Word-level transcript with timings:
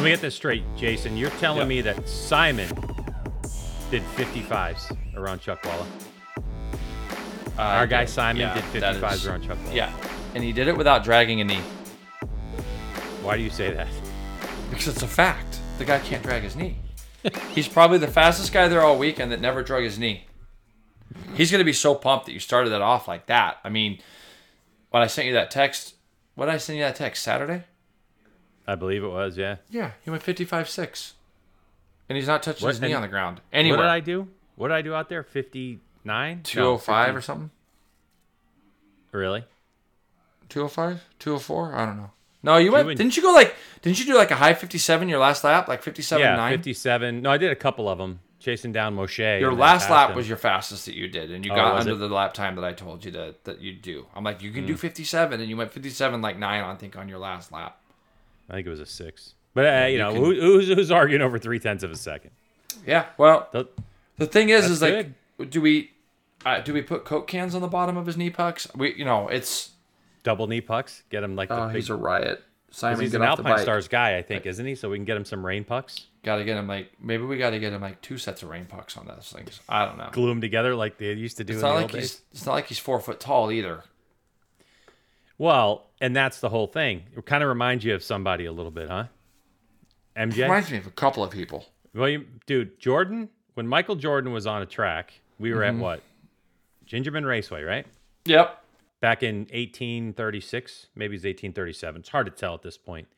let 0.00 0.04
me 0.04 0.10
get 0.12 0.22
this 0.22 0.34
straight, 0.34 0.62
Jason. 0.78 1.14
You're 1.14 1.28
telling 1.32 1.58
Yep. 1.58 1.68
me 1.68 1.80
that 1.82 2.08
Simon 2.08 2.68
did 3.90 4.02
55s 4.16 4.90
around 5.14 5.42
Chuckwalla. 5.42 5.86
Uh, 7.58 7.62
Our 7.62 7.86
guy 7.86 8.06
Simon 8.06 8.40
yeah, 8.40 8.54
did 8.54 8.64
55s 8.82 9.12
is- 9.16 9.26
around 9.26 9.42
Chuckwalla. 9.44 9.74
Yeah, 9.74 9.92
and 10.34 10.42
he 10.42 10.52
did 10.52 10.68
it 10.68 10.76
without 10.78 11.04
dragging 11.04 11.42
a 11.42 11.44
knee 11.44 11.60
Why 13.22 13.36
do 13.36 13.42
you 13.42 13.50
say 13.50 13.74
that? 13.74 13.88
because 14.70 14.88
it's 14.88 15.02
a 15.02 15.06
fact. 15.06 15.58
The 15.76 15.84
guy 15.84 15.98
can't 15.98 16.22
drag 16.22 16.44
his 16.44 16.56
knee. 16.56 16.78
He's 17.54 17.68
probably 17.68 17.98
the 17.98 18.08
fastest 18.08 18.54
guy 18.54 18.68
there 18.68 18.80
all 18.80 18.96
weekend 18.96 19.30
that 19.32 19.40
never 19.42 19.62
drug 19.62 19.82
his 19.82 19.98
knee. 19.98 20.24
He's 21.34 21.50
gonna 21.52 21.62
be 21.64 21.74
so 21.74 21.94
pumped 21.94 22.24
that 22.24 22.32
you 22.32 22.38
started 22.40 22.70
that 22.70 22.80
off 22.80 23.06
like 23.06 23.26
that. 23.26 23.58
I 23.64 23.68
mean, 23.68 24.00
when 24.88 25.02
I 25.02 25.08
sent 25.08 25.26
you 25.28 25.34
that 25.34 25.50
text, 25.50 25.96
what 26.36 26.46
did 26.46 26.54
I 26.54 26.58
send 26.58 26.78
you 26.78 26.84
that 26.84 26.96
text 26.96 27.22
Saturday? 27.22 27.64
I 28.70 28.76
believe 28.76 29.02
it 29.02 29.08
was, 29.08 29.36
yeah. 29.36 29.56
Yeah, 29.68 29.90
he 30.04 30.10
went 30.10 30.22
55-6. 30.22 31.12
and 32.08 32.16
he's 32.16 32.28
not 32.28 32.42
touching 32.42 32.64
What- 32.64 32.70
his 32.70 32.80
knee 32.80 32.92
on 32.92 33.02
the 33.02 33.08
ground 33.08 33.40
Anyway, 33.52 33.76
What 33.76 33.82
did 33.82 33.90
I 33.90 34.00
do? 34.00 34.28
What 34.54 34.68
did 34.68 34.74
I 34.74 34.82
do 34.82 34.94
out 34.94 35.08
there? 35.08 35.24
59? 35.24 36.42
205 36.44 37.16
or 37.16 37.20
something. 37.20 37.50
Really? 39.12 39.44
205, 40.48 41.02
204. 41.18 41.74
I 41.74 41.86
don't 41.86 41.96
know. 41.96 42.10
No, 42.42 42.56
you 42.58 42.72
went. 42.72 42.86
didn't 42.96 43.16
you 43.16 43.22
go 43.22 43.32
like? 43.32 43.54
Didn't 43.82 43.98
you 43.98 44.06
do 44.06 44.14
like 44.14 44.30
a 44.30 44.36
high 44.36 44.54
57 44.54 45.08
your 45.08 45.18
last 45.18 45.44
lap, 45.44 45.68
like 45.68 45.82
57 45.82 46.20
yeah, 46.24 46.36
9? 46.36 46.52
57. 46.52 47.22
No, 47.22 47.30
I 47.30 47.36
did 47.36 47.50
a 47.50 47.56
couple 47.56 47.88
of 47.88 47.98
them, 47.98 48.20
chasing 48.38 48.72
down 48.72 48.96
Moshe. 48.96 49.40
Your 49.40 49.52
last 49.52 49.90
lap 49.90 50.10
him. 50.10 50.16
was 50.16 50.26
your 50.28 50.38
fastest 50.38 50.86
that 50.86 50.94
you 50.94 51.08
did, 51.08 51.30
and 51.32 51.44
you 51.44 51.52
Oh, 51.52 51.56
got 51.56 51.80
under 51.80 51.92
it? 51.92 51.96
The 51.96 52.08
lap 52.08 52.32
time 52.32 52.54
that 52.56 52.64
I 52.64 52.72
told 52.72 53.04
you 53.04 53.10
that 53.10 53.44
that 53.44 53.60
you'd 53.60 53.82
do. 53.82 54.06
I'm 54.14 54.24
like, 54.24 54.42
you 54.42 54.52
can 54.52 54.64
do 54.64 54.74
mm. 54.74 54.78
57, 54.78 55.40
and 55.40 55.50
you 55.50 55.56
went 55.56 55.72
57 55.72 56.22
like 56.22 56.38
nine, 56.38 56.62
I 56.64 56.74
think, 56.76 56.96
on 56.96 57.08
your 57.08 57.18
last 57.18 57.52
lap. 57.52 57.79
I 58.50 58.54
think 58.54 58.66
it 58.66 58.70
was 58.70 58.80
a 58.80 58.86
six. 58.86 59.34
But, 59.54 59.66
uh, 59.66 59.86
you, 59.86 59.92
you 59.92 59.98
know, 59.98 60.12
can- 60.12 60.22
who, 60.24 60.34
who's, 60.40 60.68
who's 60.68 60.90
arguing 60.90 61.22
over 61.22 61.38
three 61.38 61.58
tenths 61.58 61.82
of 61.84 61.90
a 61.90 61.96
second? 61.96 62.30
Yeah. 62.86 63.06
Well, 63.18 63.48
The- 63.52 63.68
the 64.18 64.26
thing 64.26 64.50
is, 64.50 64.66
is 64.70 64.82
like, 64.82 65.08
do 65.48 65.60
we, 65.60 65.90
uh, 66.44 66.60
do 66.60 66.74
we 66.74 66.82
put 66.82 67.04
Coke 67.04 67.26
cans 67.26 67.54
on 67.54 67.62
the 67.62 67.68
bottom 67.68 67.96
of 67.96 68.06
his 68.06 68.16
knee 68.16 68.30
pucks? 68.30 68.66
We, 68.74 68.94
you 68.94 69.04
know, 69.04 69.28
it's. 69.28 69.70
double 70.24 70.46
knee 70.46 70.60
pucks. 70.60 71.02
Get 71.10 71.22
him 71.22 71.36
like 71.36 71.48
the 71.48 71.62
Oh, 71.62 71.66
big. 71.68 71.76
he's 71.76 71.88
a 71.90 71.94
riot. 71.94 72.42
Simon, 72.72 73.00
he's 73.00 73.14
an 73.14 73.22
Alpine. 73.22 73.58
Stars 73.58 73.88
guy, 73.88 74.16
I 74.16 74.22
think, 74.22 74.46
isn't 74.46 74.64
he? 74.64 74.76
So 74.76 74.90
we 74.90 74.96
can 74.96 75.04
get 75.04 75.16
him 75.16 75.24
some 75.24 75.44
rain 75.44 75.64
pucks, 75.64 76.06
Got 76.22 76.36
to 76.36 76.44
get 76.44 76.56
him 76.56 76.68
like 76.68 76.92
maybe 77.00 77.24
we 77.24 77.36
got 77.38 77.50
to 77.50 77.58
get 77.58 77.72
him 77.72 77.80
like 77.80 78.00
two 78.02 78.16
sets 78.16 78.42
of 78.44 78.48
rain 78.50 78.66
pucks 78.66 78.96
on 78.96 79.06
those 79.08 79.32
things. 79.34 79.58
I 79.68 79.84
don't 79.86 79.98
know. 79.98 80.08
glue 80.12 80.28
them 80.28 80.40
together 80.40 80.76
like 80.76 80.96
they 80.98 81.12
used 81.14 81.38
to 81.38 81.44
do 81.44 81.54
It's 81.54 81.62
in 81.62 81.66
not 81.66 81.72
the 81.72 81.74
like 81.76 81.82
old 81.84 81.92
days. 81.92 82.20
It's 82.30 82.46
not 82.46 82.52
like 82.52 82.66
he's 82.66 82.78
four 82.78 83.00
foot 83.00 83.18
tall 83.18 83.50
either. 83.50 83.82
Well, 85.40 85.86
and 86.02 86.14
that's 86.14 86.40
the 86.40 86.50
whole 86.50 86.66
thing. 86.66 87.04
It 87.16 87.24
kind 87.24 87.42
of 87.42 87.48
reminds 87.48 87.82
you 87.82 87.94
of 87.94 88.02
somebody 88.02 88.44
a 88.44 88.52
little 88.52 88.70
bit, 88.70 88.90
huh? 88.90 89.04
MJ. 90.14 90.42
Reminds 90.42 90.70
me 90.70 90.76
of 90.76 90.86
a 90.86 90.90
couple 90.90 91.24
of 91.24 91.30
people. 91.30 91.64
Well, 91.94 92.10
you, 92.10 92.26
dude, 92.44 92.78
Jordan. 92.78 93.30
When 93.54 93.66
Michael 93.66 93.96
Jordan 93.96 94.32
was 94.34 94.46
on 94.46 94.60
a 94.60 94.66
track, 94.66 95.14
we 95.38 95.54
were 95.54 95.62
Mm-hmm. 95.62 95.78
at 95.78 95.82
what? 95.82 96.02
Gingerman 96.86 97.24
Raceway, 97.26 97.62
right? 97.62 97.86
Yep. 98.26 98.62
Back 99.00 99.22
in 99.22 99.46
1836, 99.52 100.88
maybe 100.94 101.16
it's 101.16 101.24
1837. 101.24 102.00
It's 102.00 102.10
hard 102.10 102.26
to 102.26 102.32
tell 102.32 102.52
at 102.54 102.60
this 102.60 102.76
point. 102.76 103.08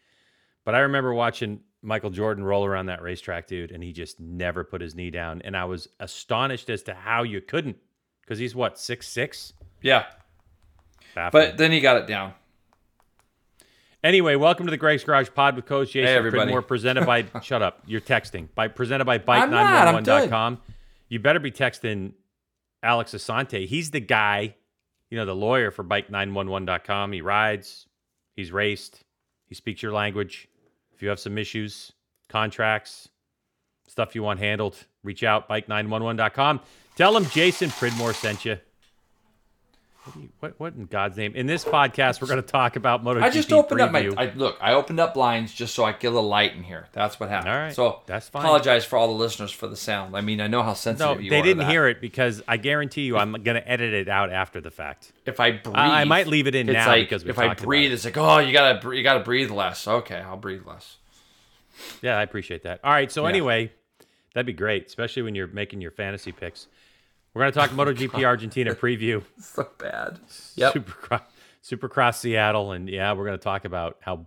But 0.64 0.76
I 0.76 0.78
remember 0.80 1.12
watching 1.12 1.58
Michael 1.82 2.10
Jordan 2.10 2.44
roll 2.44 2.64
around 2.64 2.86
that 2.86 3.02
racetrack, 3.02 3.48
dude, 3.48 3.72
and 3.72 3.82
he 3.82 3.92
just 3.92 4.20
never 4.20 4.62
put 4.62 4.80
his 4.80 4.94
knee 4.94 5.10
down. 5.10 5.42
And 5.42 5.56
I 5.56 5.64
was 5.64 5.88
astonished 5.98 6.70
as 6.70 6.84
to 6.84 6.94
how 6.94 7.24
you 7.24 7.40
couldn't, 7.40 7.78
because 8.20 8.38
he's 8.38 8.54
what 8.54 8.78
six 8.78 9.08
six. 9.08 9.54
Yeah. 9.82 10.04
But 11.32 11.56
then 11.58 11.72
he 11.72 11.80
got 11.80 11.96
it 11.96 12.06
down. 12.06 12.34
Anyway, 14.04 14.34
welcome 14.34 14.66
to 14.66 14.70
the 14.70 14.76
Greg's 14.76 15.04
Garage 15.04 15.28
Pod 15.32 15.54
with 15.54 15.64
Coach 15.64 15.92
Jason 15.92 16.08
everybody. 16.16 16.46
Pridmore, 16.50 16.62
presented 16.62 17.06
by 17.06 17.24
shut 17.42 17.62
up. 17.62 17.82
You're 17.86 18.00
texting. 18.00 18.48
By 18.54 18.66
presented 18.68 19.04
by 19.04 19.22
I'm 19.26 19.50
not, 19.50 19.88
I'm 19.88 20.04
bike911.com. 20.04 20.60
You 21.08 21.20
better 21.20 21.38
be 21.38 21.52
texting 21.52 22.14
Alex 22.82 23.12
Asante. 23.12 23.66
He's 23.66 23.92
the 23.92 24.00
guy, 24.00 24.56
you 25.08 25.16
know, 25.16 25.24
the 25.24 25.36
lawyer 25.36 25.70
for 25.70 25.84
bike911.com. 25.84 27.12
He 27.12 27.20
rides, 27.20 27.86
he's 28.34 28.50
raced, 28.50 29.04
he 29.46 29.54
speaks 29.54 29.82
your 29.82 29.92
language. 29.92 30.48
If 30.92 31.00
you 31.02 31.08
have 31.08 31.20
some 31.20 31.38
issues, 31.38 31.92
contracts, 32.28 33.08
stuff 33.86 34.16
you 34.16 34.24
want 34.24 34.40
handled, 34.40 34.76
reach 35.04 35.22
out 35.22 35.48
bike911.com. 35.48 36.60
Tell 36.96 37.16
him 37.16 37.26
Jason 37.26 37.70
Pridmore 37.70 38.14
sent 38.14 38.44
you. 38.44 38.58
What, 40.04 40.16
you- 40.16 40.28
what, 40.40 40.54
what 40.58 40.74
in 40.74 40.86
God's 40.86 41.16
name? 41.16 41.36
In 41.36 41.46
this 41.46 41.64
podcast, 41.64 42.20
we're 42.20 42.26
going 42.26 42.42
to 42.42 42.46
talk 42.48 42.74
about 42.74 43.04
MotoGP 43.04 43.22
I 43.22 43.30
just 43.30 43.52
opened 43.52 43.80
up 43.80 43.90
preview. 43.92 44.14
my 44.16 44.22
I, 44.22 44.32
look. 44.34 44.58
I 44.60 44.72
opened 44.74 44.98
up 44.98 45.14
blinds 45.14 45.54
just 45.54 45.74
so 45.76 45.84
I 45.84 45.92
get 45.92 46.08
a 46.08 46.10
little 46.10 46.28
light 46.28 46.54
in 46.56 46.64
here. 46.64 46.88
That's 46.92 47.20
what 47.20 47.28
happened. 47.28 47.50
All 47.52 47.58
right. 47.58 47.72
So 47.74 48.00
That's 48.06 48.28
fine. 48.28 48.42
Apologize 48.44 48.84
for 48.84 48.96
all 48.96 49.06
the 49.06 49.14
listeners 49.14 49.52
for 49.52 49.68
the 49.68 49.76
sound. 49.76 50.16
I 50.16 50.20
mean, 50.20 50.40
I 50.40 50.48
know 50.48 50.64
how 50.64 50.74
sensitive 50.74 51.16
No, 51.18 51.22
you 51.22 51.30
they 51.30 51.38
are. 51.38 51.42
didn't 51.44 51.68
hear 51.68 51.86
it 51.86 52.00
because 52.00 52.42
I 52.48 52.56
guarantee 52.56 53.02
you 53.02 53.16
I'm 53.16 53.30
going 53.32 53.54
to 53.54 53.68
edit 53.70 53.94
it 53.94 54.08
out 54.08 54.32
after 54.32 54.60
the 54.60 54.72
fact. 54.72 55.12
If 55.24 55.38
I 55.38 55.52
breathe, 55.52 55.76
I- 55.76 56.00
I 56.00 56.04
might 56.04 56.26
leave 56.26 56.48
it 56.48 56.56
in 56.56 56.66
now 56.66 56.88
like, 56.88 57.08
because 57.08 57.22
if 57.24 57.38
I 57.38 57.54
breathe, 57.54 57.92
it. 57.92 57.94
it's 57.94 58.04
like 58.04 58.16
oh, 58.18 58.38
you 58.40 58.52
gotta 58.52 58.96
you 58.96 59.04
gotta 59.04 59.20
breathe 59.20 59.50
less. 59.52 59.86
Okay, 59.86 60.16
I'll 60.16 60.36
breathe 60.36 60.66
less. 60.66 60.96
Yeah, 62.02 62.18
I 62.18 62.22
appreciate 62.22 62.64
that. 62.64 62.80
All 62.82 62.90
right, 62.92 63.10
so 63.10 63.22
Yeah. 63.22 63.28
anyway, 63.28 63.72
that'd 64.34 64.46
be 64.46 64.52
great, 64.52 64.86
especially 64.86 65.22
when 65.22 65.34
you're 65.36 65.46
making 65.46 65.80
your 65.80 65.90
fantasy 65.92 66.32
picks. 66.32 66.66
We're 67.34 67.42
going 67.42 67.52
to 67.52 67.58
talk 67.58 67.70
MotoGP 67.70 68.24
Argentina 68.26 68.74
preview, 68.74 69.22
So 69.40 69.68
bad. 69.78 70.20
Yep. 70.56 70.74
Supercross, 70.74 71.22
Supercross 71.64 72.16
Seattle, 72.16 72.72
and 72.72 72.88
yeah, 72.88 73.12
we're 73.12 73.24
going 73.24 73.38
to 73.38 73.42
talk 73.42 73.64
about 73.64 73.96
how 74.00 74.26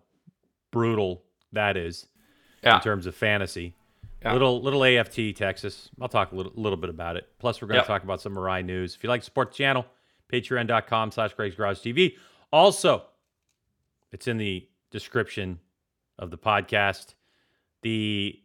brutal 0.72 1.24
that 1.52 1.78
is 1.78 2.08
Yeah. 2.64 2.76
in 2.78 2.82
terms 2.82 3.06
of 3.06 3.16
fantasy. 3.16 3.76
Yeah. 4.22 4.34
Little 4.34 4.60
little 4.62 4.84
AFT 4.84 5.36
Texas. 5.36 5.90
I'll 6.02 6.08
talk 6.10 6.32
a 6.32 6.36
little, 6.36 6.52
little 6.56 6.78
bit 6.78 6.90
about 6.90 7.16
it. 7.16 7.28
Plus, 7.38 7.62
we're 7.62 7.68
going 7.68 7.80
to 7.82 7.86
talk 7.86 8.02
about 8.04 8.22
some 8.22 8.36
Arai 8.36 8.66
news. 8.66 8.96
If 8.96 9.04
you 9.04 9.10
like 9.10 9.22
to 9.22 9.26
support 9.26 9.52
the 9.52 9.58
channel, 9.58 9.86
patreon.com 10.34 11.12
slash 11.12 11.34
Greg's 11.36 11.56
Garage 11.56 11.78
TV. 11.80 12.16
Also, 12.52 13.04
it's 14.12 14.28
in 14.28 14.38
the 14.38 14.68
description 14.90 15.60
of 16.18 16.32
the 16.32 16.38
podcast. 16.40 17.14
The 17.84 18.40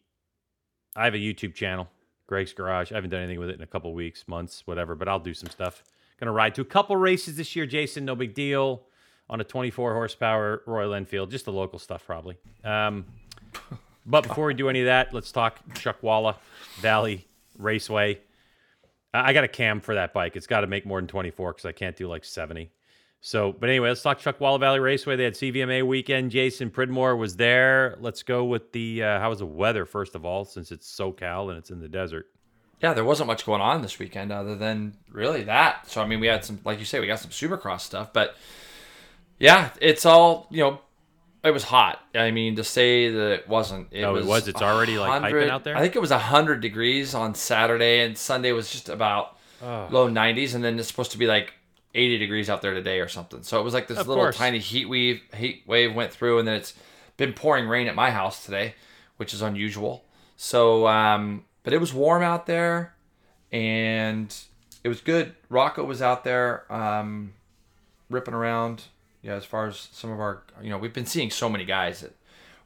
I 0.94 1.04
have 1.06 1.14
a 1.14 1.18
YouTube 1.18 1.54
channel, 1.54 1.88
Greg's 2.30 2.52
Garage. 2.52 2.92
I 2.92 2.94
haven't 2.94 3.10
done 3.10 3.20
anything 3.20 3.40
with 3.40 3.50
it 3.50 3.56
in 3.56 3.62
a 3.62 3.66
couple 3.66 3.92
weeks, 3.92 4.28
months, 4.28 4.62
whatever, 4.64 4.94
but 4.94 5.08
I'll 5.08 5.18
do 5.18 5.34
some 5.34 5.50
stuff. 5.50 5.82
Gonna 6.20 6.30
ride 6.30 6.54
to 6.54 6.60
a 6.60 6.64
couple 6.64 6.96
races 6.96 7.36
this 7.36 7.56
year, 7.56 7.66
Jason. 7.66 8.04
No 8.04 8.14
big 8.14 8.34
deal. 8.34 8.82
On 9.28 9.40
a 9.40 9.44
24 9.44 9.94
horsepower 9.94 10.62
Royal 10.66 10.94
Enfield, 10.94 11.30
just 11.30 11.44
the 11.44 11.52
local 11.52 11.78
stuff, 11.78 12.04
probably. 12.06 12.36
Um, 12.64 13.04
but 14.06 14.26
before 14.26 14.46
we 14.46 14.54
do 14.54 14.68
any 14.68 14.80
of 14.80 14.86
that, 14.86 15.12
let's 15.12 15.30
talk 15.32 15.60
Chuckwalla 15.74 16.36
Valley 16.76 17.26
Raceway. 17.58 18.20
I 19.12 19.30
I 19.30 19.32
got 19.32 19.44
a 19.44 19.48
cam 19.48 19.80
for 19.80 19.94
that 19.96 20.12
bike. 20.12 20.36
It's 20.36 20.46
got 20.46 20.60
to 20.60 20.68
make 20.68 20.86
more 20.86 21.00
than 21.00 21.08
24 21.08 21.52
because 21.52 21.66
I 21.66 21.72
can't 21.72 21.96
do 21.96 22.08
like 22.08 22.24
70. 22.24 22.70
So, 23.22 23.52
but 23.52 23.68
anyway, 23.68 23.88
let's 23.90 24.00
talk 24.02 24.18
Chuckwalla 24.18 24.58
Valley 24.58 24.80
Raceway. 24.80 25.16
They 25.16 25.24
had 25.24 25.34
CVMA 25.34 25.86
weekend. 25.86 26.30
Jason 26.30 26.70
Pridmore 26.70 27.16
was 27.16 27.36
there. 27.36 27.96
Let's 28.00 28.22
go 28.22 28.44
with 28.44 28.72
the 28.72 29.02
uh, 29.02 29.20
how 29.20 29.28
was 29.28 29.40
the 29.40 29.46
weather 29.46 29.84
first 29.84 30.14
of 30.14 30.24
all, 30.24 30.44
since 30.46 30.72
it's 30.72 30.90
SoCal 30.90 31.50
and 31.50 31.58
it's 31.58 31.70
in 31.70 31.80
the 31.80 31.88
desert. 31.88 32.28
Yeah, 32.82 32.94
there 32.94 33.04
wasn't 33.04 33.26
much 33.26 33.44
going 33.44 33.60
on 33.60 33.82
this 33.82 33.98
weekend 33.98 34.32
other 34.32 34.56
than 34.56 34.94
really 35.10 35.42
that. 35.42 35.86
So 35.86 36.00
I 36.00 36.06
mean, 36.06 36.18
we 36.18 36.28
had 36.28 36.46
some, 36.46 36.60
like 36.64 36.78
you 36.78 36.86
say, 36.86 36.98
we 36.98 37.06
got 37.06 37.18
some 37.18 37.30
Supercross 37.30 37.80
stuff, 37.80 38.10
but 38.14 38.34
yeah, 39.38 39.70
it's 39.80 40.06
all 40.06 40.46
you 40.50 40.60
know. 40.62 40.80
It 41.42 41.52
was 41.52 41.64
hot. 41.64 42.00
I 42.14 42.32
mean, 42.32 42.56
to 42.56 42.64
say 42.64 43.10
that 43.10 43.30
it 43.32 43.48
wasn't, 43.48 43.88
it 43.92 44.02
Oh, 44.04 44.10
it 44.14 44.18
was. 44.18 44.26
was? 44.26 44.48
It's 44.48 44.60
already, 44.60 44.98
like, 44.98 45.22
piping 45.22 45.48
out 45.48 45.64
there? 45.64 45.74
I 45.74 45.80
think 45.80 45.96
it 45.96 45.98
was 45.98 46.10
hundred 46.10 46.60
degrees 46.60 47.14
on 47.14 47.34
Saturday, 47.34 48.00
and 48.00 48.16
Sunday 48.16 48.52
was 48.52 48.70
just 48.70 48.90
about 48.90 49.38
low 49.62 50.08
nineties, 50.08 50.54
and 50.54 50.62
then 50.64 50.78
it's 50.78 50.88
supposed 50.88 51.12
to 51.12 51.18
be 51.18 51.26
like 51.26 51.54
eighty 51.94 52.18
degrees 52.18 52.48
out 52.48 52.62
there 52.62 52.74
today 52.74 53.00
or 53.00 53.08
something. 53.08 53.42
So 53.42 53.60
it 53.60 53.62
was 53.64 53.74
like 53.74 53.88
this 53.88 53.98
Of 53.98 54.08
little 54.08 54.24
course. 54.24 54.36
tiny 54.36 54.58
heat 54.58 54.86
wave. 54.88 55.20
Heat 55.36 55.62
wave 55.66 55.94
went 55.94 56.12
through, 56.12 56.38
and 56.38 56.46
then 56.48 56.54
it's 56.56 56.74
been 57.16 57.32
pouring 57.32 57.68
rain 57.68 57.86
at 57.88 57.94
my 57.94 58.10
house 58.10 58.44
today, 58.44 58.74
which 59.16 59.34
is 59.34 59.42
unusual. 59.42 60.04
So, 60.36 60.86
um, 60.86 61.44
but 61.64 61.72
it 61.72 61.78
was 61.80 61.92
warm 61.92 62.22
out 62.22 62.46
there 62.46 62.94
and 63.52 64.34
it 64.82 64.88
was 64.88 65.00
good. 65.00 65.34
Rocco 65.50 65.84
was 65.84 66.00
out 66.00 66.24
there 66.24 66.70
um, 66.72 67.34
ripping 68.08 68.34
around. 68.34 68.84
Yeah, 69.22 69.34
as 69.34 69.44
far 69.44 69.66
as 69.66 69.88
some 69.92 70.10
of 70.10 70.18
our, 70.18 70.42
you 70.62 70.70
know, 70.70 70.78
we've 70.78 70.94
been 70.94 71.04
seeing 71.04 71.30
so 71.30 71.50
many 71.50 71.66
guys 71.66 72.00
that, 72.00 72.14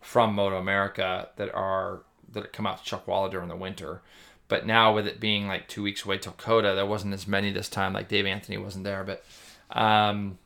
from 0.01 0.35
Moto 0.35 0.57
America 0.59 1.31
that 1.37 1.53
are 1.53 2.03
that 2.33 2.53
come 2.53 2.67
out 2.67 2.85
to 2.85 2.97
Chuckwalla 2.97 3.31
during 3.31 3.49
the 3.49 3.57
winter. 3.57 4.03
But 4.49 4.67
now 4.67 4.95
with 4.95 5.07
it 5.07 5.21
being 5.21 5.47
like 5.49 5.69
two 5.69 5.83
weeks 5.83 6.05
away 6.05 6.19
till 6.19 6.33
Coda, 6.33 6.75
there 6.75 6.85
wasn't 6.87 7.15
as 7.15 7.27
many 7.27 7.51
this 7.51 7.69
time. 7.69 7.93
Like 7.95 8.09
Dave 8.09 8.27
Anthony 8.27 8.59
wasn't 8.59 8.85
there, 8.85 9.05
but 9.05 9.25
um, 9.71 10.39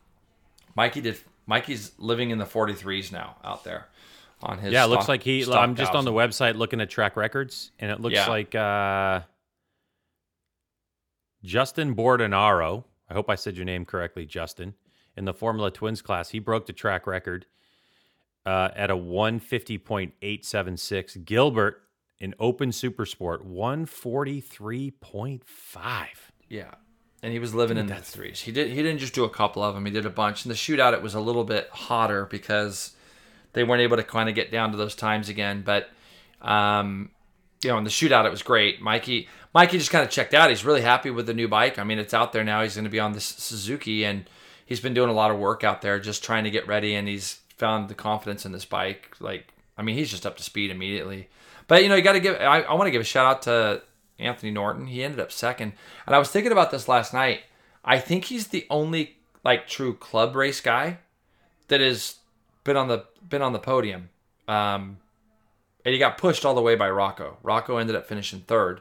Mikey 0.76 1.00
did. 1.00 1.18
Mikey's 1.46 1.92
living 1.98 2.30
in 2.30 2.38
the 2.38 2.44
43s 2.44 3.10
now 3.10 3.36
out 3.42 3.64
there 3.64 3.86
on 4.42 4.58
his. 4.58 4.72
yeah, 4.72 4.84
it 4.84 4.88
looks 4.88 5.08
like 5.08 5.22
he. 5.22 5.44
I'm 5.50 5.74
just 5.74 5.94
on 5.94 6.04
the 6.04 6.12
website 6.12 6.56
looking 6.56 6.80
at 6.80 6.90
track 6.90 7.16
records, 7.16 7.70
and 7.78 7.90
it 7.90 8.00
looks 8.00 8.14
Yeah. 8.14 8.28
like 8.28 8.54
uh, 8.54 9.22
Justin 11.42 11.96
Bordenaro. 11.96 12.84
I 13.08 13.14
hope 13.14 13.30
I 13.30 13.34
said 13.34 13.56
your 13.56 13.64
name 13.64 13.84
correctly, 13.86 14.26
Justin. 14.26 14.74
In 15.16 15.24
the 15.24 15.32
Formula 15.34 15.70
Twins 15.70 16.02
class, 16.02 16.28
he 16.30 16.38
broke 16.38 16.66
the 16.66 16.72
track 16.72 17.06
record. 17.06 17.46
uh, 18.46 18.68
at 18.76 18.90
a 18.90 18.96
150.876. 18.96 21.24
Gilbert 21.24 21.82
in 22.20 22.34
Open 22.38 22.72
Super 22.72 23.06
Sport 23.06 23.48
143.5. 23.48 26.06
Yeah, 26.48 26.74
and 27.22 27.32
he 27.32 27.38
was 27.38 27.54
living 27.54 27.76
in 27.76 27.86
the 27.86 27.96
threes. 27.96 28.40
He 28.40 28.52
did. 28.52 28.68
He 28.68 28.76
didn't 28.76 28.98
just 28.98 29.14
do 29.14 29.24
a 29.24 29.30
couple 29.30 29.62
of 29.62 29.74
them. 29.74 29.86
He 29.86 29.92
did 29.92 30.06
a 30.06 30.10
bunch. 30.10 30.44
In 30.44 30.48
the 30.48 30.54
shootout, 30.54 30.92
it 30.92 31.02
was 31.02 31.14
a 31.14 31.20
little 31.20 31.44
bit 31.44 31.68
hotter 31.70 32.26
because 32.26 32.92
they 33.52 33.64
weren't 33.64 33.82
able 33.82 33.96
to 33.96 34.02
kind 34.02 34.28
of 34.28 34.34
get 34.34 34.50
down 34.50 34.70
to 34.72 34.76
those 34.76 34.94
times 34.94 35.28
again. 35.28 35.62
But 35.62 35.88
um, 36.40 37.10
you 37.62 37.70
know, 37.70 37.78
in 37.78 37.84
the 37.84 37.90
shootout, 37.90 38.24
it 38.24 38.30
was 38.30 38.42
great. 38.42 38.80
Mikey, 38.80 39.28
Mikey 39.54 39.78
just 39.78 39.90
kind 39.90 40.04
of 40.04 40.10
checked 40.10 40.34
out. 40.34 40.50
He's 40.50 40.64
really 40.64 40.82
happy 40.82 41.10
with 41.10 41.26
the 41.26 41.34
new 41.34 41.48
bike. 41.48 41.78
I 41.78 41.84
mean, 41.84 41.98
it's 41.98 42.14
out 42.14 42.32
there 42.32 42.44
now. 42.44 42.62
He's 42.62 42.74
going 42.74 42.84
to 42.84 42.90
be 42.90 43.00
on 43.00 43.12
this 43.12 43.24
Suzuki, 43.24 44.04
and 44.04 44.28
he's 44.64 44.80
been 44.80 44.94
doing 44.94 45.10
a 45.10 45.14
lot 45.14 45.30
of 45.30 45.38
work 45.38 45.64
out 45.64 45.82
there, 45.82 45.98
just 45.98 46.22
trying 46.22 46.44
to 46.44 46.50
get 46.50 46.66
ready. 46.66 46.94
And 46.94 47.08
he's 47.08 47.40
found 47.56 47.88
the 47.88 47.94
confidence 47.94 48.46
in 48.46 48.52
this 48.52 48.64
bike. 48.64 49.16
Like, 49.18 49.52
I 49.76 49.82
mean, 49.82 49.96
he's 49.96 50.10
just 50.10 50.24
up 50.24 50.36
to 50.36 50.42
speed 50.42 50.70
immediately. 50.70 51.28
But 51.68 51.82
you 51.82 51.88
know, 51.88 51.94
you 51.94 52.02
got 52.02 52.14
to 52.14 52.20
give. 52.20 52.34
I, 52.36 52.62
I 52.62 52.74
want 52.74 52.88
to 52.88 52.90
give 52.90 53.00
a 53.00 53.04
shout 53.04 53.26
out 53.26 53.42
to 53.42 53.82
Anthony 54.18 54.50
Norton. 54.50 54.86
He 54.88 55.04
ended 55.04 55.20
up 55.20 55.30
second, 55.30 55.74
and 56.06 56.16
I 56.16 56.18
was 56.18 56.28
thinking 56.28 56.50
about 56.50 56.72
this 56.72 56.88
last 56.88 57.14
night. 57.14 57.42
I 57.84 57.98
think 58.00 58.24
he's 58.24 58.48
the 58.48 58.66
only 58.68 59.18
like 59.44 59.68
true 59.68 59.94
club 59.94 60.34
race 60.34 60.60
guy 60.60 60.98
that 61.68 61.80
has 61.80 62.16
been 62.64 62.76
on 62.76 62.88
the 62.88 63.04
been 63.26 63.42
on 63.42 63.52
the 63.52 63.58
podium. 63.58 64.08
Um, 64.48 64.98
and 65.84 65.92
he 65.92 65.98
got 65.98 66.18
pushed 66.18 66.44
all 66.44 66.54
the 66.54 66.62
way 66.62 66.74
by 66.74 66.90
Rocco. 66.90 67.38
Rocco 67.42 67.76
ended 67.76 67.96
up 67.96 68.06
finishing 68.06 68.40
third 68.40 68.80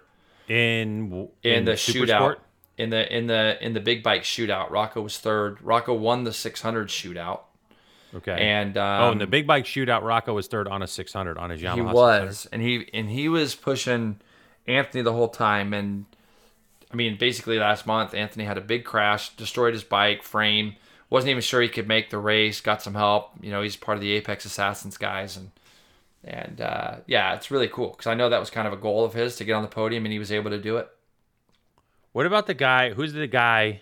In, 1.44 1.57
in, 1.57 1.66
the 1.66 1.78
Super 1.78 2.06
shootout. 2.06 2.18
Sport? 2.18 2.42
In 2.78 2.89
the 2.89 3.16
in 3.16 3.28
the 3.28 3.57
in 3.62 3.74
the 3.74 3.80
big 3.80 4.04
bike 4.04 4.24
shootout, 4.24 4.69
Rocco 4.69 5.01
was 5.01 5.18
third. 5.18 5.62
Rocco 5.62 5.94
won 5.94 6.24
the 6.24 6.34
600 6.34 6.89
shootout, 6.89 7.42
Okay. 8.17 8.37
and 8.39 8.77
um, 8.77 9.03
oh, 9.03 9.11
in 9.11 9.17
the 9.19 9.27
big 9.27 9.45
bike 9.47 9.65
shootout, 9.65 10.03
Rocco 10.03 10.33
was 10.33 10.47
third 10.47 10.67
on 10.67 10.81
a 10.81 10.87
600 10.87 11.37
on 11.37 11.49
his 11.49 11.61
Yamaha. 11.61 11.75
he 11.75 11.81
600. 11.81 11.93
was, 11.93 12.47
and 12.51 12.61
he 12.61 12.89
and 12.93 13.09
he 13.09 13.29
was 13.29 13.55
pushing 13.55 14.19
Anthony 14.67 15.03
the 15.03 15.13
whole 15.13 15.29
time. 15.29 15.73
And 15.73 16.05
I 16.91 16.95
mean, 16.95 17.17
basically 17.17 17.59
last 17.59 17.85
month, 17.85 18.13
Anthony 18.13 18.45
had 18.45 18.57
a 18.57 18.61
big 18.61 18.83
crash, 18.85 19.35
destroyed 19.35 19.73
his 19.73 19.83
bike 19.83 20.23
frame. 20.23 20.75
wasn't 21.09 21.31
even 21.31 21.41
sure 21.41 21.61
he 21.61 21.69
could 21.69 21.87
make 21.87 22.09
the 22.09 22.17
race. 22.17 22.61
Got 22.61 22.81
some 22.81 22.95
help. 22.95 23.31
You 23.41 23.51
know, 23.51 23.61
he's 23.61 23.75
part 23.75 23.97
of 23.97 24.01
the 24.01 24.11
Apex 24.13 24.45
Assassins 24.45 24.97
guys, 24.97 25.37
and 25.37 25.51
and 26.23 26.61
uh, 26.61 26.95
yeah, 27.05 27.35
it's 27.35 27.51
really 27.51 27.67
cool 27.67 27.89
because 27.91 28.07
I 28.07 28.13
know 28.13 28.29
that 28.29 28.39
was 28.39 28.49
kind 28.49 28.67
of 28.67 28.73
a 28.73 28.77
goal 28.77 29.05
of 29.05 29.13
his 29.13 29.35
to 29.37 29.43
get 29.43 29.53
on 29.53 29.61
the 29.61 29.67
podium, 29.69 30.05
and 30.05 30.11
he 30.11 30.19
was 30.19 30.31
able 30.31 30.51
to 30.51 30.59
do 30.59 30.77
it. 30.77 30.89
What 32.13 32.25
about 32.25 32.47
the 32.47 32.53
guy? 32.55 32.91
Who's 32.93 33.13
the 33.13 33.27
guy 33.27 33.81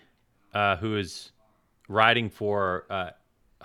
uh, 0.54 0.78
who 0.78 0.98
is 0.98 1.32
riding 1.88 2.30
for 2.30 2.86
uh, 2.90 3.10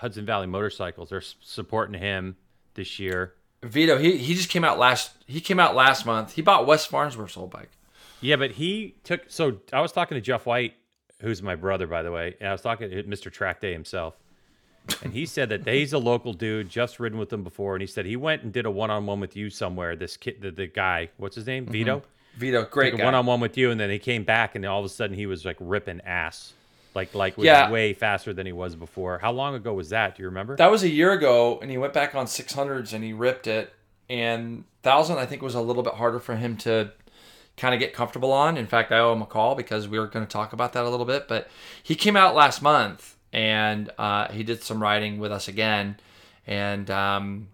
Hudson 0.01 0.25
Valley 0.25 0.47
Motorcycles? 0.47 1.11
They're 1.11 1.21
supporting 1.21 2.01
him 2.01 2.37
this 2.75 2.99
year. 2.99 3.35
Vito, 3.63 3.99
he 3.99 4.17
he 4.17 4.35
just 4.35 4.49
came 4.49 4.65
out 4.65 4.79
last. 4.79 5.13
He 5.27 5.41
came 5.41 5.61
out 5.61 5.75
last 5.75 6.07
month. 6.07 6.33
He 6.33 6.43
bought 6.43 6.67
West 6.67 6.89
Farnsworth's 6.89 7.37
old 7.37 7.51
bike. 7.51 7.71
Yeah, 8.23 8.37
but 8.37 8.53
he 8.53 8.97
took. 9.05 9.25
So 9.29 9.59
I 9.73 9.81
was 9.81 9.93
talking 9.93 10.17
to 10.17 10.21
Jeff 10.21 10.47
White, 10.47 10.75
who's 11.21 11.43
my 11.43 11.55
brother, 11.55 11.87
by 11.87 12.03
the 12.03 12.11
way, 12.11 12.37
and 12.41 12.49
I 12.49 12.53
was 12.53 12.63
talking 12.63 12.91
to 12.91 13.03
Mr. 13.05 13.31
Track 13.31 13.61
Day 13.61 13.73
himself, 13.73 14.15
and 15.03 15.13
he 15.13 15.27
said 15.27 15.51
that 15.51 15.67
he's 15.67 15.93
a 15.93 15.99
local 15.99 16.33
dude, 16.33 16.71
just 16.71 16.99
ridden 17.01 17.19
with 17.19 17.29
them 17.29 17.45
before, 17.45 17.75
and 17.75 17.83
he 17.83 17.87
said 17.87 18.07
he 18.07 18.17
went 18.17 18.43
and 18.43 18.53
did 18.53 18.65
a 18.65 18.71
one-on-one 18.71 19.21
with 19.21 19.37
you 19.37 19.51
somewhere. 19.51 19.97
This 19.97 20.17
kid, 20.17 20.41
the, 20.41 20.51
the 20.51 20.67
guy, 20.67 21.11
what's 21.19 21.37
his 21.37 21.47
name, 21.47 21.65
mm-hmm. 21.65 21.73
Vito, 21.73 22.03
Vito, 22.37 22.65
great 22.65 22.93
took 22.93 22.95
a 22.95 22.99
guy. 22.99 23.05
one-on-one 23.05 23.41
with 23.41 23.59
you, 23.59 23.71
and 23.71 23.79
then 23.79 23.91
he 23.91 23.99
came 23.99 24.25
back, 24.25 24.55
and 24.55 24.65
all 24.65 24.81
of 24.81 24.87
a 24.87 24.89
sudden 24.89 25.17
he 25.17 25.27
was 25.27 25.45
like 25.45 25.57
ripping 25.61 26.01
ass, 26.03 26.55
like 26.95 27.15
like 27.15 27.37
was 27.37 27.47
Yeah. 27.47 27.71
way 27.71 27.93
faster 27.93 28.33
than 28.33 28.47
he 28.47 28.53
was 28.53 28.75
before. 28.77 29.19
How 29.19 29.33
long 29.33 29.55
ago 29.55 29.73
was 29.75 29.91
that? 29.91 30.17
Do 30.17 30.23
you 30.23 30.29
remember? 30.29 30.57
That 30.57 30.71
was 30.71 30.83
a 30.83 30.89
year 30.89 31.13
ago, 31.13 31.59
and 31.63 31.71
he 31.71 31.79
went 31.79 31.93
back 31.93 32.15
on 32.15 32.27
600s 32.27 32.93
and 32.93 33.05
he 33.05 33.13
ripped 33.13 33.47
it. 33.47 33.73
And 34.09 34.65
1000, 34.83 35.19
I 35.19 35.27
think, 35.27 35.41
was 35.43 35.55
a 35.55 35.61
little 35.61 35.83
bit 35.85 35.95
harder 35.95 36.19
for 36.19 36.35
him 36.35 36.57
to 36.59 36.91
kind 37.57 37.75
of 37.75 37.81
get 37.81 37.93
comfortable 37.93 38.33
on. 38.33 38.57
In 38.57 38.67
fact, 38.67 38.91
I 38.91 38.99
owe 38.99 39.13
him 39.13 39.23
a 39.23 39.27
call 39.27 39.55
because 39.55 39.87
we 39.87 39.99
were 39.99 40.07
going 40.09 40.27
to 40.27 40.31
talk 40.33 40.53
about 40.53 40.73
that 40.73 40.85
a 40.85 40.89
little 40.89 41.07
bit. 41.07 41.29
But 41.29 41.49
he 41.83 41.95
came 41.95 42.17
out 42.17 42.35
last 42.35 42.61
month 42.63 43.17
and 43.33 43.91
uh, 43.99 44.29
he 44.33 44.43
did 44.43 44.63
some 44.65 44.83
riding 44.83 45.19
with 45.21 45.31
us 45.31 45.47
again. 45.47 45.97
And, 46.47 46.91
um, 46.91 47.49